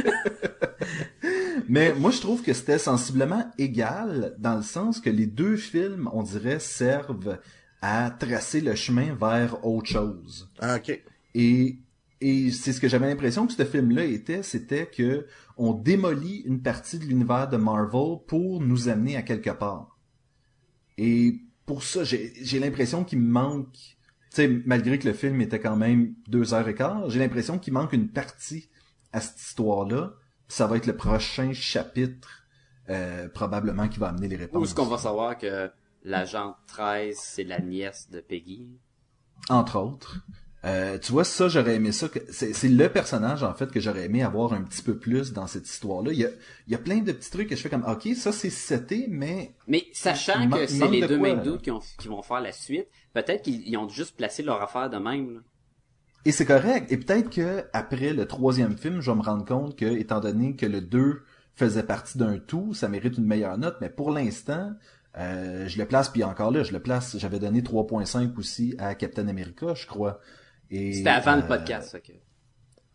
Mais 1.68 1.94
moi, 1.94 2.10
je 2.10 2.20
trouve 2.20 2.42
que 2.42 2.52
c'était 2.52 2.78
sensiblement 2.78 3.50
égal 3.58 4.34
dans 4.38 4.56
le 4.56 4.62
sens 4.62 5.00
que 5.00 5.10
les 5.10 5.26
deux 5.26 5.56
films, 5.56 6.08
on 6.12 6.22
dirait, 6.22 6.58
servent 6.58 7.38
à 7.80 8.10
tracer 8.10 8.60
le 8.60 8.74
chemin 8.74 9.14
vers 9.14 9.64
autre 9.66 9.88
chose. 9.88 10.50
Ah, 10.60 10.76
ok. 10.76 11.02
Et, 11.34 11.78
et 12.20 12.50
c'est 12.52 12.72
ce 12.72 12.80
que 12.80 12.88
j'avais 12.88 13.08
l'impression 13.08 13.46
que 13.46 13.52
ce 13.52 13.64
film-là 13.64 14.04
était, 14.04 14.42
c'était 14.42 14.86
que 14.86 15.26
on 15.56 15.72
démolit 15.72 16.42
une 16.46 16.62
partie 16.62 16.98
de 16.98 17.04
l'univers 17.04 17.48
de 17.48 17.56
Marvel 17.56 18.18
pour 18.26 18.60
nous 18.60 18.88
amener 18.88 19.16
à 19.16 19.22
quelque 19.22 19.50
part. 19.50 19.98
Et 20.96 21.40
pour 21.66 21.82
ça, 21.82 22.04
j'ai 22.04 22.60
l'impression 22.60 23.04
qu'il 23.04 23.18
me 23.18 23.30
manque, 23.30 23.72
tu 23.72 23.96
sais, 24.30 24.48
malgré 24.66 24.98
que 24.98 25.08
le 25.08 25.14
film 25.14 25.40
était 25.40 25.60
quand 25.60 25.76
même 25.76 26.14
deux 26.28 26.54
heures 26.54 26.68
et 26.68 26.74
quart, 26.74 27.10
j'ai 27.10 27.18
l'impression 27.18 27.58
qu'il 27.58 27.72
manque 27.72 27.92
une 27.92 28.08
partie 28.08 28.68
à 29.12 29.20
cette 29.20 29.40
histoire-là. 29.40 30.14
Ça 30.52 30.66
va 30.66 30.76
être 30.76 30.86
le 30.86 30.96
prochain 30.96 31.54
chapitre, 31.54 32.44
euh, 32.90 33.26
probablement, 33.28 33.88
qui 33.88 33.98
va 33.98 34.08
amener 34.08 34.28
les 34.28 34.36
réponses. 34.36 34.60
Où 34.60 34.64
est-ce 34.64 34.74
qu'on 34.74 34.84
va 34.84 34.98
savoir 34.98 35.38
que 35.38 35.70
l'agent 36.04 36.56
13, 36.66 37.16
c'est 37.16 37.44
la 37.44 37.60
nièce 37.60 38.10
de 38.10 38.20
Peggy? 38.20 38.68
entre 39.48 39.78
autres. 39.78 40.18
Euh, 40.64 40.96
tu 40.98 41.10
vois, 41.10 41.24
ça, 41.24 41.48
j'aurais 41.48 41.74
aimé 41.74 41.90
ça. 41.90 42.08
C'est 42.30 42.68
le 42.68 42.88
personnage, 42.88 43.42
en 43.42 43.52
fait, 43.52 43.72
que 43.72 43.80
j'aurais 43.80 44.04
aimé 44.04 44.22
avoir 44.22 44.52
un 44.52 44.62
petit 44.62 44.82
peu 44.82 44.96
plus 44.96 45.32
dans 45.32 45.48
cette 45.48 45.68
histoire-là. 45.68 46.12
Il 46.12 46.18
y 46.18 46.24
a, 46.24 46.28
il 46.68 46.72
y 46.72 46.76
a 46.76 46.78
plein 46.78 46.98
de 46.98 47.10
petits 47.10 47.30
trucs 47.30 47.48
que 47.48 47.56
je 47.56 47.62
fais 47.62 47.70
comme, 47.70 47.84
OK, 47.84 48.14
ça, 48.14 48.30
c'est 48.30 48.50
seté, 48.50 49.06
mais 49.08 49.54
Mais 49.66 49.86
sachant 49.92 50.48
que 50.50 50.66
c'est 50.66 50.86
les 50.86 51.00
de 51.00 51.06
deux 51.06 51.18
mêmes 51.18 51.42
doutes 51.42 51.62
qui, 51.62 51.70
qui 51.98 52.08
vont 52.08 52.22
faire 52.22 52.40
la 52.40 52.52
suite, 52.52 52.86
peut-être 53.12 53.42
qu'ils 53.42 53.66
ils 53.66 53.76
ont 53.76 53.88
juste 53.88 54.16
placé 54.16 54.42
leur 54.42 54.62
affaire 54.62 54.88
de 54.88 54.98
même. 54.98 55.34
là. 55.34 55.40
Et 56.24 56.32
c'est 56.32 56.46
correct. 56.46 56.90
Et 56.92 56.96
peut-être 56.96 57.30
que 57.30 57.64
après 57.72 58.12
le 58.12 58.26
troisième 58.26 58.76
film, 58.76 59.00
je 59.00 59.10
vais 59.10 59.16
me 59.16 59.22
rendre 59.22 59.44
compte 59.44 59.76
que, 59.76 59.84
étant 59.86 60.20
donné 60.20 60.54
que 60.54 60.66
le 60.66 60.80
2 60.80 61.22
faisait 61.54 61.82
partie 61.82 62.16
d'un 62.18 62.38
tout, 62.38 62.74
ça 62.74 62.88
mérite 62.88 63.18
une 63.18 63.26
meilleure 63.26 63.58
note. 63.58 63.76
Mais 63.80 63.90
pour 63.90 64.10
l'instant, 64.12 64.72
euh, 65.18 65.66
je 65.68 65.78
le 65.78 65.84
place, 65.86 66.08
puis 66.08 66.22
encore 66.24 66.50
là, 66.50 66.62
je 66.62 66.72
le 66.72 66.80
place, 66.80 67.18
j'avais 67.18 67.38
donné 67.38 67.60
3.5 67.62 68.38
aussi 68.38 68.74
à 68.78 68.94
Captain 68.94 69.26
America, 69.28 69.74
je 69.74 69.86
crois. 69.86 70.20
C'était 70.70 71.08
avant 71.10 71.36
le 71.36 71.42
euh, 71.42 71.46
podcast. 71.46 71.90
fait 71.92 72.00
que- 72.00 72.12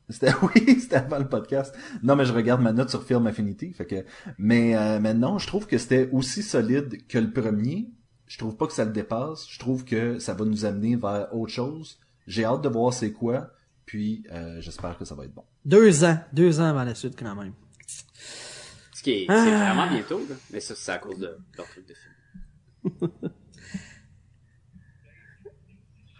C'était 0.10 0.32
oui, 0.41 0.80
c'était 0.80 0.95
avant 0.95 1.20
le 1.20 1.28
podcast. 1.28 1.76
Non, 2.02 2.16
mais 2.16 2.26
je 2.26 2.34
regarde 2.34 2.62
ma 2.62 2.72
note 2.74 2.90
sur 2.90 3.04
Film 3.04 3.28
Affinity, 3.28 3.74
fait 3.74 3.86
que 3.86 4.06
mais 4.40 4.76
euh, 4.76 4.99
mais 5.02 5.14
non, 5.14 5.38
je 5.38 5.45
trouve 5.48 5.68
que 5.68 5.78
c'était 5.78 6.10
aussi 6.12 6.41
solide 6.44 7.06
que 7.08 7.18
le 7.20 7.32
premier. 7.32 7.90
Je 8.26 8.38
trouve 8.38 8.58
pas 8.58 8.68
que 8.68 8.74
ça 8.74 8.84
le 8.86 8.91
dépasse. 8.91 9.45
Je 9.49 9.60
trouve 9.60 9.86
que 9.86 10.18
ça 10.20 10.34
va 10.34 10.44
nous 10.44 10.66
amener 10.66 10.95
vers 10.95 11.28
autre 11.36 11.52
chose. 11.54 11.99
J'ai 12.28 12.44
hâte 12.45 12.62
de 12.62 12.70
voir 12.70 12.94
c'est 12.94 13.12
quoi, 13.12 13.49
puis 13.86 14.24
euh, 14.32 14.60
j'espère 14.62 14.98
que 14.98 15.06
ça 15.06 15.16
va 15.16 15.26
être 15.26 15.34
bon. 15.34 15.44
Deux 15.66 16.04
ans. 16.04 16.18
Deux 16.34 16.60
ans 16.60 16.66
avant 16.66 16.84
la 16.84 16.94
suite, 16.94 17.16
quand 17.18 17.36
même. 17.36 17.54
Ce 18.94 19.02
qui 19.02 19.12
est, 19.12 19.26
Ah. 19.30 19.44
c'est 19.44 19.52
vraiment 19.52 19.88
bientôt, 19.88 20.20
là. 20.30 20.36
Mais 20.52 20.60
ça, 20.60 20.76
c'est 20.76 20.91
à 20.91 20.98
cause 20.98 21.18
de 21.20 21.38
leur 21.58 21.68
truc 21.68 21.86
de 21.88 21.94
film. 21.94 23.12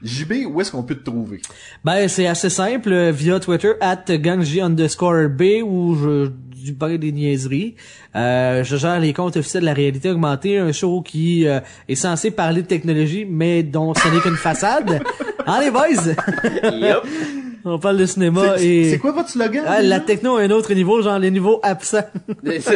JB, 0.04 0.46
où 0.48 0.62
est-ce 0.62 0.72
qu'on 0.72 0.84
peut 0.84 0.96
te 0.96 1.04
trouver? 1.04 1.42
Ben, 1.84 2.08
c'est 2.08 2.28
assez 2.28 2.50
simple, 2.52 2.92
euh, 2.92 3.12
via 3.12 3.40
Twitter, 3.40 3.74
at 3.82 4.06
gangji 4.18 4.62
underscore 4.62 5.28
B, 5.30 5.64
où 5.64 5.96
je 5.96 6.32
du 6.68 6.74
parler 6.74 6.98
des 6.98 7.12
niaiseries. 7.12 7.76
Euh, 8.16 8.64
je 8.64 8.76
gère 8.76 9.00
les 9.00 9.14
comptes 9.14 9.38
officiels 9.38 9.62
de 9.62 9.68
la 9.68 9.74
réalité 9.74 10.10
augmentée, 10.10 10.58
un 10.58 10.72
show 10.72 11.02
qui 11.02 11.48
euh, 11.48 11.60
est 11.88 11.96
censé 11.96 12.30
parler 12.32 12.62
de 12.62 12.68
technologie, 12.68 13.26
mais 13.26 13.64
dont 13.64 13.94
ce 13.94 14.08
n'est 14.10 14.20
qu'une 14.20 14.36
façade. 14.36 15.02
Les 15.61 15.72
boys? 15.72 16.14
Yup. 16.72 17.03
On 17.65 17.80
parle 17.80 17.98
de 17.98 18.06
cinéma 18.06 18.57
C'est 18.57 18.65
et... 18.65 18.91
c'est 18.91 18.98
quoi 18.98 19.11
votre 19.11 19.30
slogan 19.30 19.65
Ah, 19.68 19.82
la 19.82 19.99
techno 19.99 20.38
à 20.38 20.41
un 20.41 20.52
autre 20.52 20.74
niveau, 20.74 21.02
genre 21.02 21.19
les 21.19 21.32
niveaux 21.32 21.60
absents. 21.64 22.07
C'est 22.45 22.61
ça. 22.61 22.74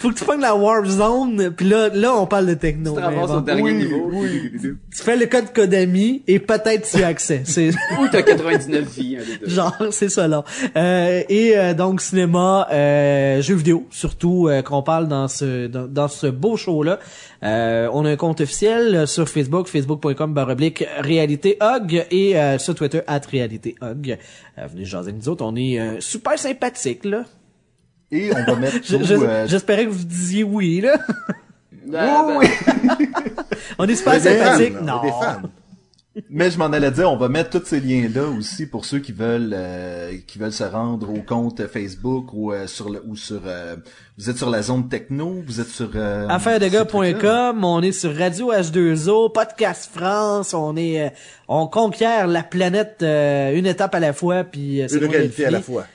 Faut 0.00 0.08
que 0.08 0.14
tu 0.14 0.24
prennes 0.24 0.40
la 0.40 0.56
warp 0.56 0.86
zone, 0.86 1.50
puis 1.54 1.68
là, 1.68 1.90
là, 1.90 2.14
on 2.16 2.26
parle 2.26 2.46
de 2.46 2.54
techno. 2.54 2.94
Tu 2.96 3.00
bon. 3.02 3.34
au 3.36 3.40
dernier 3.42 3.62
Oui, 3.62 3.74
niveau. 3.74 4.10
Tu 4.58 5.02
fais 5.02 5.14
le 5.14 5.26
code 5.26 5.52
Kodami 5.52 6.22
et 6.26 6.38
peut-être 6.38 6.88
tu 6.90 7.00
y 7.00 7.02
as 7.02 7.08
accès. 7.08 7.42
C'est 7.44 7.68
Ou 8.00 8.08
t'as 8.10 8.22
99 8.22 8.96
vies, 8.96 9.18
un 9.18 9.24
des 9.24 9.36
deux. 9.36 9.48
genre, 9.50 9.76
c'est 9.90 10.08
ça 10.08 10.26
là. 10.26 10.42
Euh, 10.74 11.22
et 11.28 11.58
euh, 11.58 11.74
donc 11.74 12.00
cinéma, 12.00 12.66
euh, 12.72 13.42
jeux 13.42 13.56
vidéo, 13.56 13.86
surtout 13.90 14.48
euh, 14.48 14.62
qu'on 14.62 14.82
parle 14.82 15.06
dans 15.06 15.28
ce 15.28 15.66
dans, 15.66 15.86
dans 15.86 16.08
ce 16.08 16.28
beau 16.28 16.56
show 16.56 16.82
là. 16.82 16.98
on 17.42 18.04
a 18.06 18.10
un 18.10 18.16
compte 18.16 18.40
officiel 18.40 19.06
sur 19.06 19.28
Facebook, 19.28 19.68
facebook.com 19.68 20.32
baroblique 20.32 20.84
réalité 21.00 21.58
hog 21.60 22.06
et 22.10 22.38
euh, 22.38 22.58
sur 22.58 22.74
Twitter 22.74 23.00
at 23.06 23.20
réalité. 23.30 23.74
Euh, 23.82 23.94
venez 24.68 24.84
jaser 24.84 25.12
nous 25.12 25.28
autres, 25.28 25.44
on 25.44 25.56
est 25.56 25.78
euh, 25.78 26.00
super 26.00 26.38
sympathique 26.38 27.04
là. 27.04 27.24
Et 28.12 28.30
on 28.34 28.44
va 28.44 28.56
mettre 28.56 28.76
euh, 28.92 29.46
J'espérais 29.46 29.84
que 29.86 29.90
vous 29.90 30.04
disiez 30.04 30.44
oui 30.44 30.80
là. 30.80 30.98
Ah, 31.92 32.24
ben, 32.40 32.96
on 33.78 33.88
est 33.88 33.96
super 33.96 34.12
On 34.12 34.16
est 34.16 34.20
sympathique. 34.20 34.74
on 34.78 34.82
est 34.82 34.86
Non. 34.86 35.02
des 35.02 35.08
fans. 35.08 35.42
Mais 36.28 36.50
je 36.50 36.58
m'en 36.58 36.66
allais 36.66 36.90
dire, 36.90 37.10
on 37.10 37.16
va 37.16 37.28
mettre 37.28 37.50
tous 37.58 37.66
ces 37.66 37.80
liens-là 37.80 38.24
aussi 38.28 38.66
pour 38.66 38.84
ceux 38.84 38.98
qui 38.98 39.10
veulent 39.12 39.52
euh, 39.54 40.12
qui 40.26 40.38
veulent 40.38 40.52
se 40.52 40.62
rendre 40.64 41.08
au 41.10 41.22
compte 41.22 41.66
Facebook 41.68 42.32
ou 42.32 42.52
euh, 42.52 42.66
sur 42.66 42.90
le 42.90 43.02
ou 43.06 43.16
sur 43.16 43.40
euh, 43.46 43.76
vous 44.18 44.28
êtes 44.28 44.36
sur 44.36 44.50
la 44.50 44.62
zone 44.62 44.88
techno, 44.88 45.42
vous 45.46 45.60
êtes 45.60 45.68
sur 45.68 45.90
euh, 45.94 46.28
affairedegars.com, 46.28 47.64
on 47.64 47.80
est 47.82 47.92
sur 47.92 48.14
Radio 48.16 48.52
H2O, 48.52 49.32
Podcast 49.32 49.90
France, 49.92 50.52
on 50.52 50.76
est 50.76 51.00
euh, 51.06 51.10
on 51.48 51.66
conquiert 51.66 52.26
la 52.26 52.42
planète 52.42 52.98
euh, 53.02 53.56
une 53.56 53.66
étape 53.66 53.94
à 53.94 54.00
la 54.00 54.12
fois 54.12 54.44
puis 54.44 54.82
euh, 54.82 54.86
c'est 54.88 54.98
Une 54.98 55.06
réalité 55.10 55.46
à 55.46 55.50
la 55.50 55.60
fois. 55.62 55.86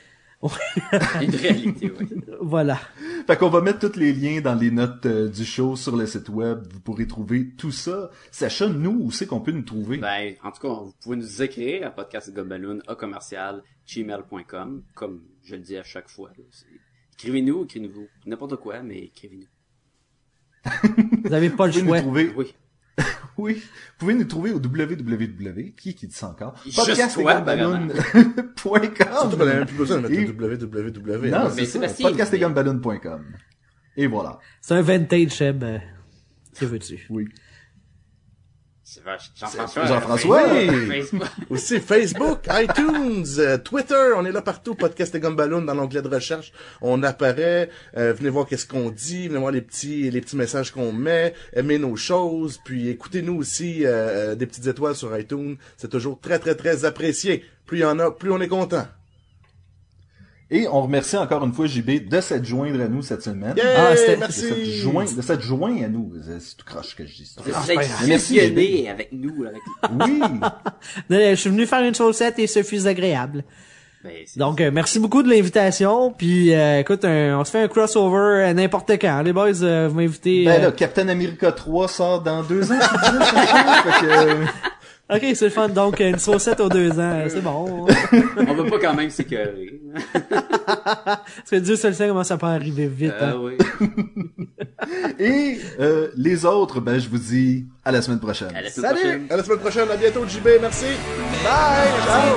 Une 1.21 1.35
réalité, 1.35 1.91
oui. 1.99 2.07
Voilà. 2.41 2.79
Fait 3.27 3.37
qu'on 3.37 3.49
va 3.49 3.61
mettre 3.61 3.89
tous 3.89 3.97
les 3.99 4.13
liens 4.13 4.41
dans 4.41 4.55
les 4.55 4.69
notes 4.71 5.05
euh, 5.05 5.29
du 5.29 5.45
show 5.45 5.75
sur 5.75 5.95
le 5.95 6.05
site 6.05 6.29
web. 6.29 6.63
Vous 6.71 6.79
pourrez 6.79 7.07
trouver 7.07 7.49
tout 7.57 7.71
ça. 7.71 8.09
Sacha, 8.31 8.67
nous, 8.67 8.97
où 9.01 9.11
c'est 9.11 9.25
qu'on 9.25 9.41
peut 9.41 9.51
nous 9.51 9.63
trouver? 9.63 9.97
Ben, 9.97 10.35
en 10.43 10.51
tout 10.51 10.61
cas, 10.61 10.73
vous 10.73 10.93
pouvez 11.01 11.17
nous 11.17 11.41
écrire 11.41 11.87
à 11.87 11.91
podcastgobaloon 11.91 12.79
à 12.87 12.95
commercial 12.95 13.63
gmail.com, 13.87 14.83
comme 14.93 15.21
je 15.43 15.55
le 15.55 15.61
dis 15.61 15.77
à 15.77 15.83
chaque 15.83 16.09
fois. 16.09 16.31
Écrivez-nous, 17.13 17.63
écrivez-nous 17.63 18.07
n'importe 18.25 18.57
quoi, 18.57 18.81
mais 18.83 18.99
écrivez-nous. 19.05 19.47
Vous 21.23 21.33
avez 21.33 21.49
pas 21.49 21.67
le 21.67 21.73
vous 21.73 21.79
pouvez 21.79 21.87
choix. 21.87 21.97
nous 21.97 22.03
trouver, 22.03 22.33
Oui. 22.35 22.55
oui, 23.37 23.55
vous 23.55 23.61
pouvez 23.97 24.13
nous 24.13 24.23
trouver 24.23 24.51
au 24.51 24.57
www, 24.59 25.73
qui 25.75 25.93
qui 25.95 26.07
dit 26.07 26.13
ça 26.15 26.29
encore? 26.29 26.55
Juste 26.63 26.75
toi, 26.77 26.85
Podcastegumballoon.com. 26.85 27.91
Surtout 28.55 29.37
qu'on 29.37 29.41
a 29.41 29.45
même 29.53 29.65
plus 29.65 29.77
besoin 29.77 29.97
de 29.97 30.07
mettre 30.07 30.21
Et- 30.21 30.25
le 30.25 30.33
www. 30.33 31.29
Non, 31.29 31.49
c'est 31.49 31.55
Mais 31.55 31.65
ça, 31.65 31.71
Sébastien, 31.73 32.09
podcastegumballoon.com. 32.09 33.25
Et 33.97 34.07
voilà. 34.07 34.39
C'est 34.61 34.73
un 34.75 34.81
vintage 34.81 35.31
Seb. 35.31 35.63
euh, 35.63 35.77
Que 36.57 36.65
veux-tu? 36.65 37.05
Oui. 37.09 37.27
Jean-François. 39.35 39.85
Jean-François, 39.85 40.49
Facebook, 40.49 40.77
oui. 40.77 41.01
Facebook. 41.01 41.27
Aussi 41.49 41.79
Facebook, 41.79 42.39
iTunes, 42.49 43.25
euh, 43.39 43.57
Twitter, 43.57 44.13
on 44.15 44.25
est 44.25 44.31
là 44.31 44.41
partout, 44.41 44.75
Podcast 44.75 45.13
et 45.15 45.19
Gumballoon 45.19 45.63
dans 45.63 45.73
l'onglet 45.73 46.01
de 46.01 46.07
recherche. 46.07 46.51
On 46.81 47.03
apparaît, 47.03 47.69
euh, 47.97 48.13
venez 48.13 48.29
voir 48.29 48.45
qu'est-ce 48.45 48.67
qu'on 48.67 48.89
dit, 48.89 49.27
venez 49.27 49.39
voir 49.39 49.51
les 49.51 49.61
petits 49.61 50.09
les 50.09 50.21
petits 50.21 50.37
messages 50.37 50.71
qu'on 50.71 50.91
met, 50.91 51.33
aimez 51.53 51.77
nos 51.77 51.95
choses, 51.95 52.59
puis 52.63 52.89
écoutez-nous 52.89 53.35
aussi 53.35 53.81
euh, 53.85 54.35
des 54.35 54.45
petites 54.45 54.67
étoiles 54.67 54.95
sur 54.95 55.17
iTunes, 55.17 55.57
c'est 55.77 55.89
toujours 55.89 56.19
très 56.19 56.39
très 56.39 56.55
très 56.55 56.85
apprécié. 56.85 57.43
Plus 57.65 57.79
il 57.79 57.81
y 57.81 57.85
en 57.85 57.99
a, 57.99 58.11
plus 58.11 58.31
on 58.31 58.39
est 58.39 58.47
content. 58.47 58.85
Et 60.51 60.67
on 60.67 60.83
remercie 60.83 61.17
encore 61.17 61.43
une 61.43 61.53
fois 61.53 61.65
JB 61.65 62.07
de 62.07 62.21
s'être 62.21 62.45
joindre 62.45 62.79
à 62.79 62.87
nous 62.87 63.01
cette 63.01 63.23
semaine. 63.23 63.55
Yeah, 63.57 63.65
Ah, 63.77 63.95
c'était- 63.95 64.15
De 64.15 64.31
s'être 64.31 64.55
merci. 64.57 64.77
joint, 64.77 65.05
de 65.05 65.21
s'être 65.21 65.41
joint 65.41 65.83
à 65.83 65.87
nous. 65.87 66.13
C'est 66.23 66.55
tout 66.57 66.65
croche 66.65 66.95
que 66.95 67.05
je 67.05 67.15
dis 67.15 67.25
ça. 67.25 67.41
Ah, 67.51 67.63
êtes 67.71 67.77
Merci, 68.07 68.35
fusionnés 68.39 68.89
avec 68.89 69.09
nous. 69.11 69.43
Avec... 69.45 69.61
Oui. 70.07 70.21
Je 71.09 71.35
suis 71.35 71.49
venu 71.49 71.65
faire 71.65 71.81
une 71.83 71.95
chaussette 71.95 72.37
et 72.37 72.45
ce 72.47 72.61
fut 72.61 72.85
agréable. 72.85 73.43
Ben, 74.03 74.11
Donc, 74.35 74.61
euh, 74.61 74.69
merci 74.71 74.99
beaucoup 74.99 75.23
de 75.23 75.29
l'invitation. 75.31 76.11
Puis, 76.11 76.53
euh, 76.53 76.79
écoute, 76.81 77.03
un- 77.05 77.39
on 77.39 77.43
se 77.43 77.49
fait 77.49 77.61
un 77.63 77.67
crossover 77.67 78.43
à 78.43 78.53
n'importe 78.53 78.91
quand. 79.01 79.23
Les 79.23 79.33
boys, 79.33 79.63
euh, 79.63 79.87
vous 79.89 79.95
m'invitez. 79.95 80.45
Ben 80.45 80.59
euh, 80.61 80.65
là, 80.65 80.71
Captain 80.73 81.07
America 81.07 81.51
3 81.51 81.87
sort 81.87 82.21
dans 82.21 82.43
deux 82.43 82.71
ans. 82.71 82.75
Fait 82.79 84.05
que, 84.05 84.45
OK, 85.07 85.21
c'est 85.35 85.45
le 85.45 85.51
fun. 85.51 85.69
Donc, 85.69 85.99
une 85.99 86.17
saucette 86.17 86.59
aux 86.59 86.69
deux 86.69 86.99
ans, 86.99 87.23
c'est 87.27 87.41
bon. 87.41 87.85
On 88.37 88.53
va 88.53 88.69
pas 88.69 88.79
quand 88.79 88.95
même 88.95 89.11
s'écœurer. 89.11 89.79
Parce 90.25 91.49
que 91.51 91.57
Dieu 91.57 91.75
seul 91.75 91.93
sait 91.93 92.07
comment 92.07 92.23
ça 92.23 92.37
peut 92.37 92.47
arriver 92.47 92.87
vite. 92.87 93.13
Hein. 93.21 93.33
Ah 93.33 93.39
oui. 93.39 93.57
Et 95.19 95.59
euh, 95.79 96.09
les 96.15 96.43
autres, 96.45 96.79
ben, 96.81 96.99
je 96.99 97.07
vous 97.07 97.19
dis 97.19 97.65
à 97.83 97.91
la 97.91 98.01
semaine 98.01 98.19
prochaine. 98.19 98.49
Salut! 98.69 98.99
Prochaine. 98.99 99.27
À 99.29 99.37
la 99.37 99.43
semaine 99.43 99.59
prochaine. 99.59 99.91
À 99.91 99.95
bientôt, 99.95 100.25
JB. 100.27 100.47
Merci. 100.59 100.85
Bye! 101.43 101.91
Ciao! 102.05 102.35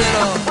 little. 0.00 0.49